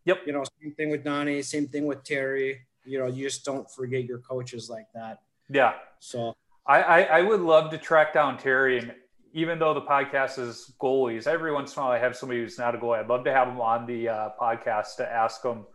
Yep. 0.06 0.20
You 0.26 0.32
know, 0.32 0.42
same 0.62 0.72
thing 0.72 0.88
with 0.90 1.04
Donnie, 1.04 1.42
same 1.42 1.66
thing 1.68 1.84
with 1.86 2.02
Terry. 2.02 2.62
You 2.84 3.00
know, 3.00 3.06
you 3.06 3.24
just 3.26 3.44
don't 3.44 3.70
forget 3.70 4.04
your 4.04 4.18
coaches 4.20 4.70
like 4.70 4.86
that. 4.94 5.18
Yeah, 5.50 5.74
So 6.00 6.34
I, 6.66 6.80
I, 6.82 7.00
I 7.02 7.20
would 7.22 7.40
love 7.40 7.70
to 7.72 7.78
track 7.78 8.14
down 8.14 8.38
Terry, 8.38 8.78
and 8.78 8.94
even 9.36 9.58
though 9.58 9.74
the 9.74 9.82
podcast 9.82 10.38
is 10.38 10.72
goalies, 10.80 11.26
every 11.26 11.52
once 11.52 11.76
in 11.76 11.78
a 11.78 11.84
while 11.84 11.92
I 11.92 11.98
have 11.98 12.16
somebody 12.16 12.40
who's 12.40 12.58
not 12.58 12.74
a 12.74 12.78
goalie. 12.78 13.00
I'd 13.00 13.06
love 13.08 13.22
to 13.24 13.32
have 13.32 13.48
them 13.48 13.60
on 13.60 13.84
the 13.86 14.08
uh, 14.08 14.28
podcast 14.40 14.96
to 14.96 15.06
ask 15.06 15.42
them, 15.42 15.66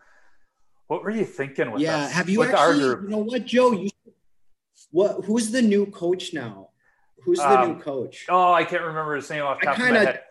what 0.88 1.04
were 1.04 1.12
you 1.12 1.24
thinking 1.24 1.70
with 1.72 1.80
yeah, 1.80 2.06
us? 2.06 2.12
have 2.12 2.28
you 2.28 2.40
with 2.40 2.56
our 2.56 2.72
actually? 2.72 2.80
group? 2.96 3.04
You 3.04 3.10
know 3.10 3.18
what, 3.20 3.46
Joe? 3.46 3.72
You 3.72 3.90
what? 4.90 5.26
Who's 5.26 5.52
the 5.52 5.62
new 5.62 5.86
coach 5.86 6.34
now? 6.34 6.70
Who's 7.24 7.38
the 7.38 7.60
Um, 7.62 7.74
new 7.74 7.80
coach? 7.80 8.26
Oh, 8.30 8.52
I 8.52 8.64
can't 8.64 8.82
remember 8.82 9.16
his 9.16 9.30
name 9.30 9.44
off 9.44 9.60
the 9.62 9.70
I 9.70 9.76
top 9.76 9.86
of 9.86 9.92
my 9.92 10.00
head. 10.00 10.22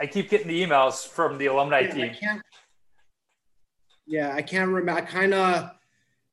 I 0.00 0.06
keep 0.06 0.30
getting 0.30 0.48
the 0.48 0.64
emails 0.64 1.06
from 1.06 1.36
the 1.36 1.46
alumni 1.46 1.80
Yeah, 1.80 1.88
I 1.88 1.90
team. 1.90 2.14
can't. 2.18 2.42
Yeah, 4.06 4.34
I 4.34 4.40
can't 4.40 4.70
remember. 4.70 4.92
I 5.02 5.04
kind 5.04 5.34
of, 5.34 5.70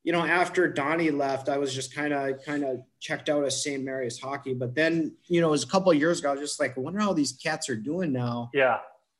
you 0.06 0.11
know, 0.14 0.23
after 0.23 0.68
Donnie 0.72 1.10
left, 1.10 1.49
I 1.49 1.57
was 1.57 1.73
just 1.73 1.94
kind 1.94 2.14
of, 2.14 2.41
kind 2.45 2.64
of 2.64 2.77
checked 2.99 3.27
out 3.27 3.44
of 3.44 3.52
St. 3.52 3.84
Mary's 3.84 4.19
hockey. 4.19 4.53
But 4.53 4.76
then, 4.76 5.15
you 5.26 5.41
know, 5.41 5.48
it 5.48 5.52
was 5.52 5.64
a 5.64 5.68
couple 5.68 5.91
of 5.91 5.98
years 5.98 6.19
ago. 6.19 6.30
I 6.30 6.34
was 6.34 6.41
just 6.41 6.60
like, 6.60 6.77
I 6.77 6.80
wonder 6.80 6.99
how 6.99 7.11
these 7.11 7.34
cats 7.34 7.69
are 7.69 7.76
doing 7.76 8.14
now. 8.14 8.52
Yeah, 8.53 8.77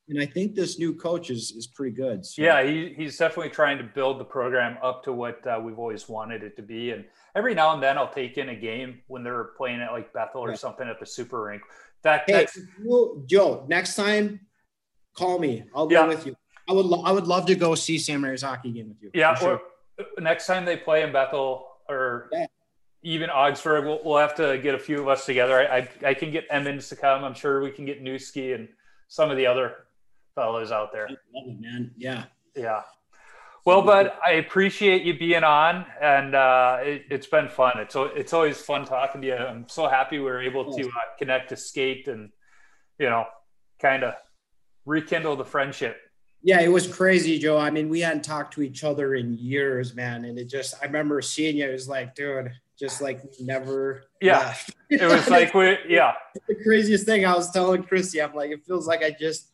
And 0.10 0.22
I 0.22 0.28
think 0.28 0.54
this 0.54 0.78
new 0.78 0.94
coach 0.94 1.32
is 1.32 1.52
is 1.58 1.66
pretty 1.66 1.96
good. 1.96 2.24
So, 2.24 2.44
yeah, 2.44 2.62
he, 2.64 2.94
he's 2.96 3.18
definitely 3.18 3.50
trying 3.50 3.80
to 3.80 3.84
build 3.84 4.20
the 4.20 4.26
program 4.26 4.78
up 4.84 5.04
to 5.06 5.12
what 5.12 5.46
uh, 5.48 5.60
we've 5.62 5.80
always 5.80 6.08
wanted 6.08 6.44
it 6.44 6.56
to 6.58 6.62
be. 6.62 6.92
And 6.92 7.04
every 7.36 7.56
now 7.56 7.74
and 7.74 7.82
then, 7.82 7.98
I'll 7.98 8.14
take 8.14 8.38
in 8.38 8.50
a 8.50 8.56
game 8.56 9.02
when 9.08 9.24
they're 9.24 9.46
playing 9.58 9.82
at 9.82 9.92
like 9.92 10.14
Bethel 10.14 10.42
or 10.42 10.50
Yeah. 10.52 10.56
something 10.58 10.88
at 10.88 11.00
the 11.00 11.06
super 11.08 11.42
rink. 11.46 11.64
That 12.04 12.26
Hey, 12.28 12.46
you- 12.84 13.24
Joe, 13.26 13.66
next 13.68 13.96
time, 13.96 14.40
call 15.18 15.40
me. 15.40 15.64
I'll 15.76 15.88
go 15.88 16.08
with 16.08 16.28
you. 16.28 16.36
I 16.70 16.74
would, 16.74 16.86
lo- 16.86 17.02
I 17.04 17.12
would 17.12 17.26
love 17.26 17.48
to 17.48 17.56
go 17.56 17.74
see 17.74 17.98
St. 17.98 18.22
Mary's 18.22 18.44
hockey 18.44 18.72
game 18.72 18.90
with 18.90 19.02
you. 19.02 19.10
yeah. 19.16 19.34
sure. 19.34 19.54
Or 19.56 19.62
next 20.20 20.48
time 20.48 20.66
they 20.66 20.78
play 20.78 21.04
in 21.04 21.12
Bethel 21.12 21.68
or 21.90 22.30
Yeah. 22.32 22.46
even 23.04 23.30
Augsburg, 23.30 23.86
we'll, 23.86 24.02
we'll 24.04 24.18
have 24.18 24.36
to 24.36 24.58
get 24.58 24.76
a 24.76 24.80
few 24.80 25.00
of 25.02 25.08
us 25.08 25.26
together. 25.26 25.60
I, 25.60 25.78
I 25.78 25.90
I 26.10 26.14
can 26.14 26.32
get 26.32 26.46
Emmons 26.50 26.90
to 26.90 26.96
come. 26.96 27.24
I'm 27.24 27.34
sure 27.34 27.62
we 27.62 27.72
can 27.72 27.86
get 27.86 28.04
Newski 28.04 28.56
and 28.56 28.68
some 29.08 29.30
of 29.32 29.38
the 29.38 29.46
other 29.48 29.86
fellows 30.34 30.72
out 30.72 30.92
there. 30.92 31.08
Love 31.34 31.48
it, 31.48 31.60
man. 31.62 31.92
Yeah. 31.98 32.26
Yeah. 32.56 32.82
Well, 33.66 33.82
but 33.82 34.20
I 34.24 34.34
appreciate 34.34 35.02
you 35.04 35.18
being 35.18 35.44
on, 35.44 35.86
and 36.00 36.36
uh, 36.36 36.78
it, 36.82 37.06
it's 37.10 37.26
been 37.26 37.50
fun. 37.50 37.80
It's 37.80 37.96
it's 37.98 38.32
always 38.32 38.62
fun 38.62 38.86
talking 38.86 39.22
to 39.22 39.28
you. 39.28 39.36
I'm 39.36 39.68
so 39.68 39.88
happy 39.88 40.20
we 40.20 40.26
were 40.26 40.42
able 40.42 40.72
to 40.76 40.84
uh, 40.88 40.92
connect 41.18 41.50
to 41.50 41.56
skate 41.58 42.08
and 42.08 42.30
you 43.00 43.10
know, 43.10 43.26
kind 43.82 44.04
of 44.04 44.14
rekindle 44.86 45.36
the 45.36 45.46
friendship. 45.46 45.98
Yeah, 46.46 46.62
it 46.62 46.68
was 46.68 46.88
crazy, 46.88 47.40
Joe. 47.40 47.58
I 47.58 47.72
mean, 47.72 47.90
we 47.90 48.02
hadn't 48.02 48.24
talked 48.24 48.54
to 48.54 48.62
each 48.62 48.84
other 48.84 49.16
in 49.16 49.36
years, 49.36 49.96
man. 49.96 50.26
And 50.26 50.38
it 50.38 50.46
just, 50.46 50.76
I 50.80 50.86
remember 50.86 51.20
seeing 51.20 51.58
you. 51.58 51.68
It 51.68 51.72
was 51.72 51.90
like, 51.90 52.14
dude, 52.14 52.52
just 52.78 53.02
like 53.02 53.20
never. 53.40 54.04
Yeah. 54.22 54.38
left. 54.38 54.76
It 54.92 55.02
was 55.02 55.28
like 55.30 55.56
we, 55.56 55.76
yeah, 55.90 56.14
the 56.48 56.54
craziest 56.54 57.04
thing. 57.08 57.26
I 57.26 57.34
was 57.34 57.50
telling 57.50 57.82
Christy, 57.82 58.22
I'm 58.22 58.36
like, 58.36 58.52
it 58.52 58.64
feels 58.64 58.86
like 58.86 59.02
I 59.02 59.10
just 59.20 59.54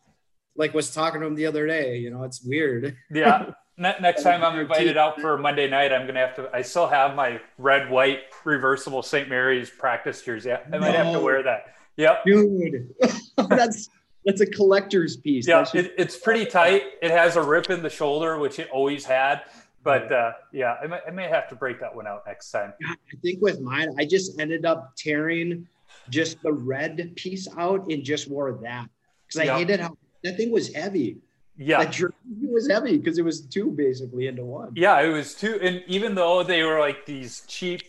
like 0.57 0.73
was 0.73 0.93
talking 0.93 1.22
to 1.22 1.27
him 1.27 1.35
the 1.35 1.45
other 1.45 1.65
day. 1.65 1.95
You 1.95 2.09
know, 2.09 2.23
it's 2.23 2.43
weird. 2.43 2.97
yeah. 3.09 3.51
Ne- 3.77 3.95
next 4.01 4.23
time 4.23 4.43
I'm 4.43 4.59
invited 4.59 4.97
out 4.97 5.22
for 5.22 5.38
Monday 5.38 5.69
night, 5.69 5.93
I'm 5.93 6.05
gonna 6.05 6.19
have 6.19 6.35
to. 6.35 6.49
I 6.53 6.61
still 6.61 6.88
have 6.88 7.15
my 7.15 7.39
red, 7.57 7.89
white, 7.89 8.23
reversible 8.43 9.01
St. 9.01 9.30
Mary's 9.30 9.69
practice 9.69 10.22
jersey. 10.22 10.51
I 10.51 10.77
might 10.77 10.93
have 10.93 11.13
to 11.13 11.22
wear 11.22 11.41
that. 11.41 11.76
Yep. 11.95 12.26
Dude, 12.26 12.93
that's 13.38 13.89
that's 14.26 14.41
a 14.41 14.45
collector's 14.45 15.18
piece. 15.18 15.48
Yeah, 15.48 15.64
should- 15.64 15.85
it, 15.88 15.95
it's 15.98 16.18
pretty 16.18 16.45
tight. 16.45 16.84
It 17.02 17.11
has 17.11 17.35
a 17.35 17.41
rip 17.41 17.69
in 17.69 17.81
the 17.81 17.89
shoulder, 17.89 18.38
which 18.38 18.60
it 18.60 18.69
always 18.72 19.06
had. 19.06 19.41
But 19.84 20.11
uh, 20.11 20.34
yeah, 20.53 20.76
I 20.84 20.88
may, 20.88 20.99
I 21.07 21.11
may 21.11 21.27
have 21.27 21.48
to 21.49 21.56
break 21.56 21.80
that 21.80 21.95
one 21.95 22.06
out 22.06 22.23
next 22.27 22.52
time. 22.52 22.72
I 22.88 22.95
think 23.23 23.41
with 23.41 23.60
mine, 23.61 23.89
I 23.98 24.06
just 24.06 24.39
ended 24.39 24.64
up 24.65 24.93
tearing 24.95 25.68
just 26.10 26.41
the 26.43 26.53
red 26.53 27.15
piece 27.15 27.48
out 27.57 27.88
and 27.91 28.03
just 28.03 28.30
wore 28.30 28.52
that 28.61 28.88
because 29.26 29.39
I 29.41 29.45
Yeah. 29.45 29.57
hated 29.57 29.80
how 29.80 29.98
that 30.23 30.38
thing 30.38 30.52
was 30.52 30.72
heavy. 30.73 31.18
Yeah, 31.57 31.84
That 31.84 31.91
jersey 31.93 32.14
was 32.43 32.68
heavy 32.69 32.98
because 32.98 33.18
it 33.18 33.26
was 33.26 33.41
two 33.41 33.72
basically 33.72 34.27
into 34.27 34.45
one. 34.45 34.72
yeah, 34.76 34.99
it 35.02 35.10
was 35.10 35.34
two. 35.35 35.60
And 35.61 35.84
even 35.88 36.15
though 36.15 36.43
they 36.43 36.64
were 36.64 36.80
like 36.80 37.06
these 37.06 37.43
cheap, 37.48 37.81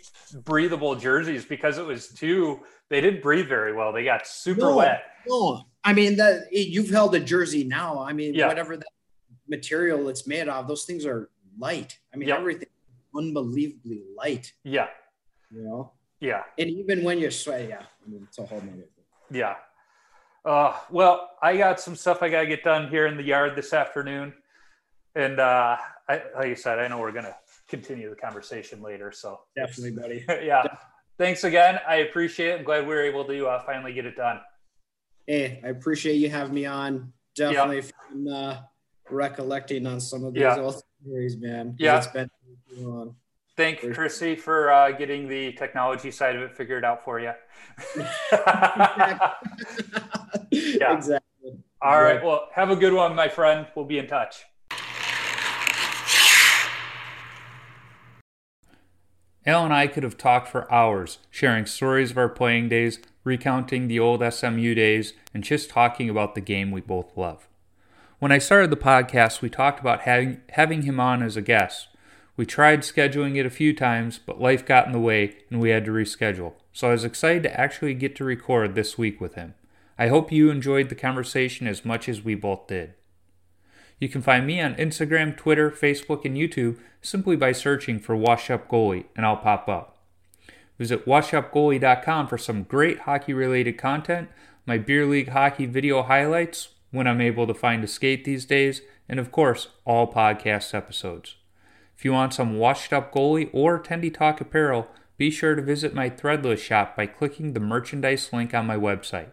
breathable 0.45 0.95
jerseys, 0.95 1.45
because 1.45 1.79
it 1.79 1.85
was 1.87 2.09
two, 2.09 2.61
they 2.89 3.01
didn't 3.03 3.23
breathe 3.23 3.49
very 3.49 3.73
well. 3.75 3.93
They 3.93 4.05
got 4.05 4.27
super 4.27 4.63
No. 4.63 4.77
wet. 4.77 5.03
No, 5.29 5.65
I 5.85 5.93
mean 5.93 6.17
that 6.17 6.49
you've 6.53 6.91
held 6.91 7.15
a 7.15 7.21
jersey 7.21 7.65
now. 7.65 8.01
I 8.03 8.13
mean, 8.13 8.35
Yeah. 8.35 8.49
whatever 8.49 8.77
that 8.77 8.87
material 9.49 10.09
it's 10.09 10.27
made 10.27 10.49
of, 10.49 10.69
those 10.69 10.85
things 10.85 11.05
are 11.05 11.29
light. 11.59 11.99
I 12.15 12.17
mean, 12.17 12.29
Yeah. 12.29 12.37
everything 12.39 12.69
unbelievably 13.15 14.03
light. 14.17 14.53
Yeah, 14.65 14.89
You 15.51 15.63
know, 15.63 15.93
yeah, 16.21 16.45
and 16.59 16.71
even 16.71 17.03
when 17.05 17.19
you're 17.19 17.31
sweating, 17.31 17.71
yeah, 17.71 17.83
I 18.05 18.09
mean, 18.09 18.23
it's 18.29 18.39
a 18.39 18.47
whole 18.47 18.61
nother 18.61 18.83
thing. 18.83 19.05
yeah. 19.31 19.57
Uh, 20.45 20.77
well, 20.91 21.31
I 21.41 21.57
got 21.57 21.79
some 21.79 21.95
stuff 21.95 22.23
I 22.23 22.29
gotta 22.29 22.47
get 22.49 22.65
done 22.65 22.89
here 22.89 23.07
in 23.07 23.17
the 23.17 23.23
yard 23.23 23.55
this 23.55 23.73
afternoon, 23.73 24.33
and 25.15 25.39
uh, 25.39 25.77
I, 26.09 26.23
like 26.35 26.49
you 26.49 26.57
said, 26.57 26.79
I 26.79 26.89
know 26.89 26.99
we're 26.99 27.13
gonna 27.13 27.37
continue 27.69 28.09
the 28.11 28.17
conversation 28.17 28.83
later. 28.83 29.13
So 29.13 29.41
Definitely, 29.55 30.01
buddy. 30.01 30.25
yeah. 30.47 30.63
Thanks 31.19 31.45
again. 31.45 31.79
I 31.87 31.97
appreciate 31.97 32.49
it. 32.55 32.59
I'm 32.59 32.65
glad 32.65 32.87
we 32.89 32.95
were 32.95 33.03
able 33.03 33.25
to 33.27 33.47
uh, 33.47 33.63
finally 33.65 33.93
get 33.93 34.07
it 34.07 34.17
done. 34.17 34.41
Hey, 35.27 35.61
I 35.65 35.69
appreciate 35.69 36.17
you 36.17 36.29
having 36.29 36.55
me 36.55 36.67
on. 36.67 37.13
Definitely 37.35 37.83
fun, 37.83 38.29
uh, 38.29 38.63
recollecting 39.11 39.87
on 39.87 40.01
some 40.01 40.25
of 40.25 40.35
these 40.35 40.43
Yeah. 40.43 40.59
old 40.59 40.83
stories, 41.03 41.37
man. 41.37 41.77
Yeah. 41.79 41.99
it's 41.99 42.07
been 42.09 42.31
too 42.69 42.89
long. 42.89 43.17
Thank 43.57 43.81
For- 43.81 43.95
Chrissy 43.95 44.35
for 44.37 44.71
uh, 44.73 44.91
getting 44.93 45.29
the 45.29 45.53
technology 45.53 46.11
side 46.11 46.37
of 46.37 46.43
it 46.43 46.57
figured 46.57 46.85
out 46.85 47.05
for 47.05 47.21
you. 47.21 47.33
Yeah. 50.55 50.95
Exactly. 50.97 51.59
All 51.81 52.03
right. 52.03 52.23
Well, 52.23 52.49
have 52.55 52.71
a 52.71 52.77
good 52.77 52.93
one, 52.93 53.15
my 53.15 53.29
friend. 53.29 53.67
We'll 53.75 53.87
be 53.87 53.99
in 53.99 54.07
touch. 54.07 54.45
Al 59.47 59.65
and 59.65 59.73
I 59.75 59.87
could 59.87 60.03
have 60.03 60.19
talked 60.19 60.49
for 60.49 60.71
hours, 60.73 61.19
sharing 61.31 61.65
stories 61.67 62.11
of 62.11 62.19
our 62.19 62.29
playing 62.29 62.69
days, 62.69 63.01
recounting 63.25 63.89
the 63.89 64.01
old 64.01 64.23
SMU 64.33 64.75
days, 64.75 65.13
and 65.33 65.45
just 65.45 65.71
talking 65.71 66.11
about 66.11 66.35
the 66.35 66.41
game 66.41 66.71
we 66.71 66.81
both 66.81 67.17
love. 67.17 67.49
When 68.19 68.33
I 68.33 68.39
started 68.39 68.71
the 68.71 68.77
podcast, 68.77 69.43
we 69.43 69.51
talked 69.51 69.81
about 69.81 70.03
having, 70.03 70.41
having 70.51 70.83
him 70.83 71.01
on 71.01 71.23
as 71.23 71.37
a 71.37 71.43
guest. 71.43 71.89
We 72.37 72.47
tried 72.47 72.83
scheduling 72.83 73.37
it 73.37 73.47
a 73.47 73.51
few 73.51 73.75
times, 73.75 74.19
but 74.19 74.41
life 74.41 74.65
got 74.65 74.87
in 74.87 74.93
the 74.93 75.01
way 75.01 75.37
and 75.51 75.61
we 75.61 75.71
had 75.71 75.85
to 75.87 75.91
reschedule. 75.91 76.55
So 76.73 76.89
I 76.89 76.93
was 76.93 77.05
excited 77.05 77.43
to 77.43 77.61
actually 77.61 77.95
get 77.95 78.17
to 78.17 78.25
record 78.25 78.75
this 78.75 78.97
week 78.97 79.21
with 79.21 79.35
him. 79.35 79.55
I 79.99 80.09
hope 80.09 80.33
you 80.33 80.51
enjoyed 80.51 80.89
the 80.89 80.95
conversation 80.95 81.67
as 81.67 81.85
much 81.85 82.09
as 82.09 82.25
we 82.25 82.35
both 82.35 82.67
did. 82.67 82.95
You 83.99 84.09
can 84.09 84.23
find 84.23 84.47
me 84.47 84.61
on 84.61 84.75
Instagram, 84.77 85.37
Twitter, 85.37 85.71
Facebook, 85.71 86.25
and 86.25 86.37
YouTube 86.37 86.79
simply 87.03 87.37
by 87.37 87.53
searching 87.53 87.99
for 87.99 88.17
Washed 88.17 88.51
Up 88.51 88.69
Goalie, 88.69 89.05
and 89.15 89.27
I'll 89.27 89.37
pop 89.37 89.69
up. 89.69 89.92
Visit 90.83 91.07
washedupgoalie.com 91.07 92.27
for 92.27 92.37
some 92.37 92.65
great 92.65 92.99
hockey 93.03 93.33
related 93.33 93.79
content, 93.79 94.29
my 94.67 94.79
beer 94.79 95.07
league 95.07 95.29
hockey 95.29 95.65
video 95.65 96.03
highlights 96.03 96.71
when 96.91 97.07
I'm 97.07 97.21
able 97.21 97.47
to 97.47 97.55
find 97.55 97.85
a 97.85 97.87
skate 97.87 98.25
these 98.25 98.45
days, 98.45 98.83
and 99.09 99.21
of 99.21 99.31
course, 99.31 99.69
all 99.85 100.13
podcast 100.13 100.75
episodes. 100.75 101.37
If 101.97 102.05
you 102.05 102.13
want 102.13 102.35
some 102.35 102.59
washed 102.59 102.93
up 102.93 103.15
goalie 103.15 103.49
or 103.53 103.81
Tendy 103.81 104.13
Talk 104.13 104.41
apparel, 104.41 104.89
be 105.17 105.31
sure 105.31 105.55
to 105.55 105.63
visit 105.63 105.95
my 105.95 106.11
Threadless 106.11 106.59
shop 106.59 106.97
by 106.97 107.07
clicking 107.07 107.53
the 107.53 107.61
merchandise 107.61 108.33
link 108.33 108.53
on 108.53 108.67
my 108.67 108.77
website. 108.77 109.29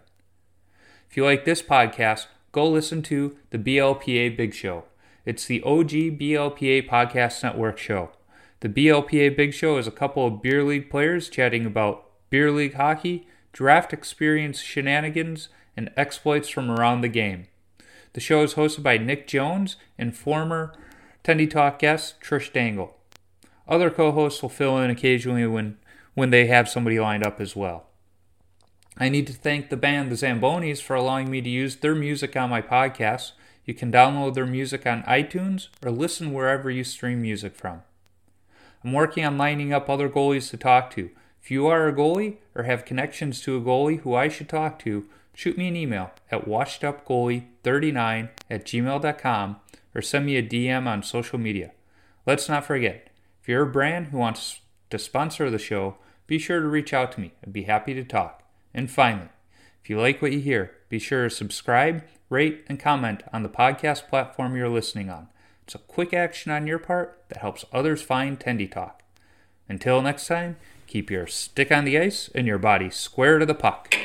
If 1.10 1.18
you 1.18 1.26
like 1.26 1.46
this 1.46 1.64
podcast, 1.64 2.28
go 2.52 2.70
listen 2.70 3.02
to 3.02 3.36
the 3.50 3.58
BLPA 3.58 4.38
Big 4.38 4.54
Show. 4.54 4.84
It's 5.26 5.48
the 5.48 5.64
OG 5.64 6.20
BLPA 6.20 6.88
Podcast 6.88 7.42
Network 7.42 7.80
show. 7.80 8.12
The 8.62 8.68
BLPA 8.68 9.38
Big 9.38 9.54
Show 9.54 9.78
is 9.78 9.88
a 9.88 9.92
couple 9.92 10.28
of 10.28 10.42
beer 10.42 10.66
league 10.66 10.90
players 10.90 11.30
chatting 11.30 11.66
about 11.66 12.06
beer 12.30 12.52
league 12.52 12.74
hockey, 12.74 13.26
draft 13.54 13.94
experience 13.94 14.60
shenanigans, 14.60 15.48
and 15.78 15.92
exploits 15.96 16.50
from 16.50 16.70
around 16.70 17.00
the 17.00 17.08
game. 17.08 17.48
The 18.14 18.20
show 18.20 18.44
is 18.44 18.56
hosted 18.56 18.84
by 18.84 18.98
Nick 18.98 19.28
Jones 19.28 19.78
and 19.98 20.14
former 20.14 20.74
Tendy 21.24 21.50
Talk 21.50 21.80
guest 21.80 22.20
Trish 22.20 22.52
Dangle. 22.52 22.98
Other 23.66 23.90
co-hosts 23.90 24.42
will 24.42 24.50
fill 24.50 24.78
in 24.80 24.90
occasionally 24.90 25.48
when, 25.48 25.78
when 26.14 26.32
they 26.32 26.48
have 26.48 26.68
somebody 26.68 27.00
lined 27.00 27.26
up 27.26 27.40
as 27.40 27.56
well. 27.56 27.86
I 28.98 29.08
need 29.08 29.28
to 29.28 29.34
thank 29.34 29.70
the 29.70 29.78
band 29.78 30.12
The 30.12 30.16
Zambonis 30.16 30.82
for 30.82 30.98
allowing 30.98 31.32
me 31.32 31.40
to 31.40 31.50
use 31.50 31.78
their 31.78 31.96
music 31.96 32.36
on 32.36 32.50
my 32.50 32.62
podcast. 32.62 33.32
You 33.64 33.74
can 33.74 33.90
download 33.90 34.34
their 34.34 34.46
music 34.46 34.86
on 34.86 35.04
iTunes 35.04 35.70
or 35.82 35.92
listen 35.92 36.34
wherever 36.34 36.70
you 36.70 36.84
stream 36.84 37.22
music 37.22 37.56
from. 37.56 37.84
I'm 38.84 38.94
working 38.94 39.26
on 39.26 39.38
lining 39.38 39.74
up 39.74 39.90
other 39.90 40.10
goalies 40.10 40.50
to 40.52 40.58
talk 40.58 40.90
to. 40.92 41.10
If 41.42 41.52
you 41.52 41.68
are 41.68 41.88
a 41.88 41.94
goalie 41.94 42.38
or 42.56 42.64
have 42.64 42.86
connections 42.86 43.42
to 43.42 43.58
a 43.58 43.62
goalie 43.62 44.02
who 44.02 44.14
I 44.16 44.28
should 44.28 44.50
talk 44.50 44.80
to, 44.80 45.08
shoot 45.34 45.58
me 45.58 45.68
an 45.68 45.76
email 45.76 46.12
at 46.32 46.46
washedupgoalie39 46.46 48.30
at 48.50 48.66
gmail.com 48.66 49.58
or 49.96 50.02
send 50.02 50.26
me 50.26 50.38
a 50.38 50.44
DM 50.44 50.88
on 50.88 51.04
social 51.04 51.40
media. 51.40 51.72
Let's 52.26 52.48
not 52.48 52.66
forget, 52.66 53.10
if 53.42 53.48
you're 53.48 53.64
a 53.64 53.72
brand 53.72 54.08
who 54.08 54.18
wants 54.18 54.60
to 54.90 55.00
sponsor 55.00 55.50
the 55.50 55.58
show, 55.58 55.98
be 56.28 56.38
sure 56.38 56.60
to 56.60 56.68
reach 56.68 56.94
out 56.94 57.12
to 57.14 57.22
me. 57.22 57.34
I'd 57.44 57.54
be 57.54 57.64
happy 57.64 57.94
to 57.96 58.04
talk. 58.04 58.44
And 58.74 58.92
finally, 58.92 59.30
if 59.82 59.90
you 59.90 60.00
like 60.00 60.22
what 60.22 60.32
you 60.32 60.40
hear, 60.40 60.76
be 60.90 61.00
sure 61.00 61.24
to 61.24 61.36
subscribe, 61.36 62.04
rate, 62.30 62.64
and 62.68 62.80
comment 62.80 63.24
on 63.34 63.44
the 63.44 63.50
podcast 63.50 64.08
platform 64.10 64.56
you're 64.56 64.70
listening 64.70 65.10
on. 65.10 65.30
It's 65.70 65.76
a 65.76 65.78
quick 65.78 66.16
action 66.16 66.52
on 66.52 66.66
your 66.66 66.80
part 66.80 67.26
that 67.30 67.42
helps 67.42 67.64
others 67.72 68.02
find 68.02 68.40
Tendy 68.40 68.72
Talk. 68.72 69.04
Until 69.68 70.02
next 70.02 70.26
time, 70.26 70.58
keep 70.88 71.12
your 71.12 71.28
stick 71.28 71.72
on 71.72 71.86
the 71.86 71.96
ice 71.96 72.28
and 72.34 72.48
your 72.48 72.58
body 72.58 72.90
square 72.90 73.38
to 73.38 73.46
the 73.46 73.54
puck. 73.54 73.96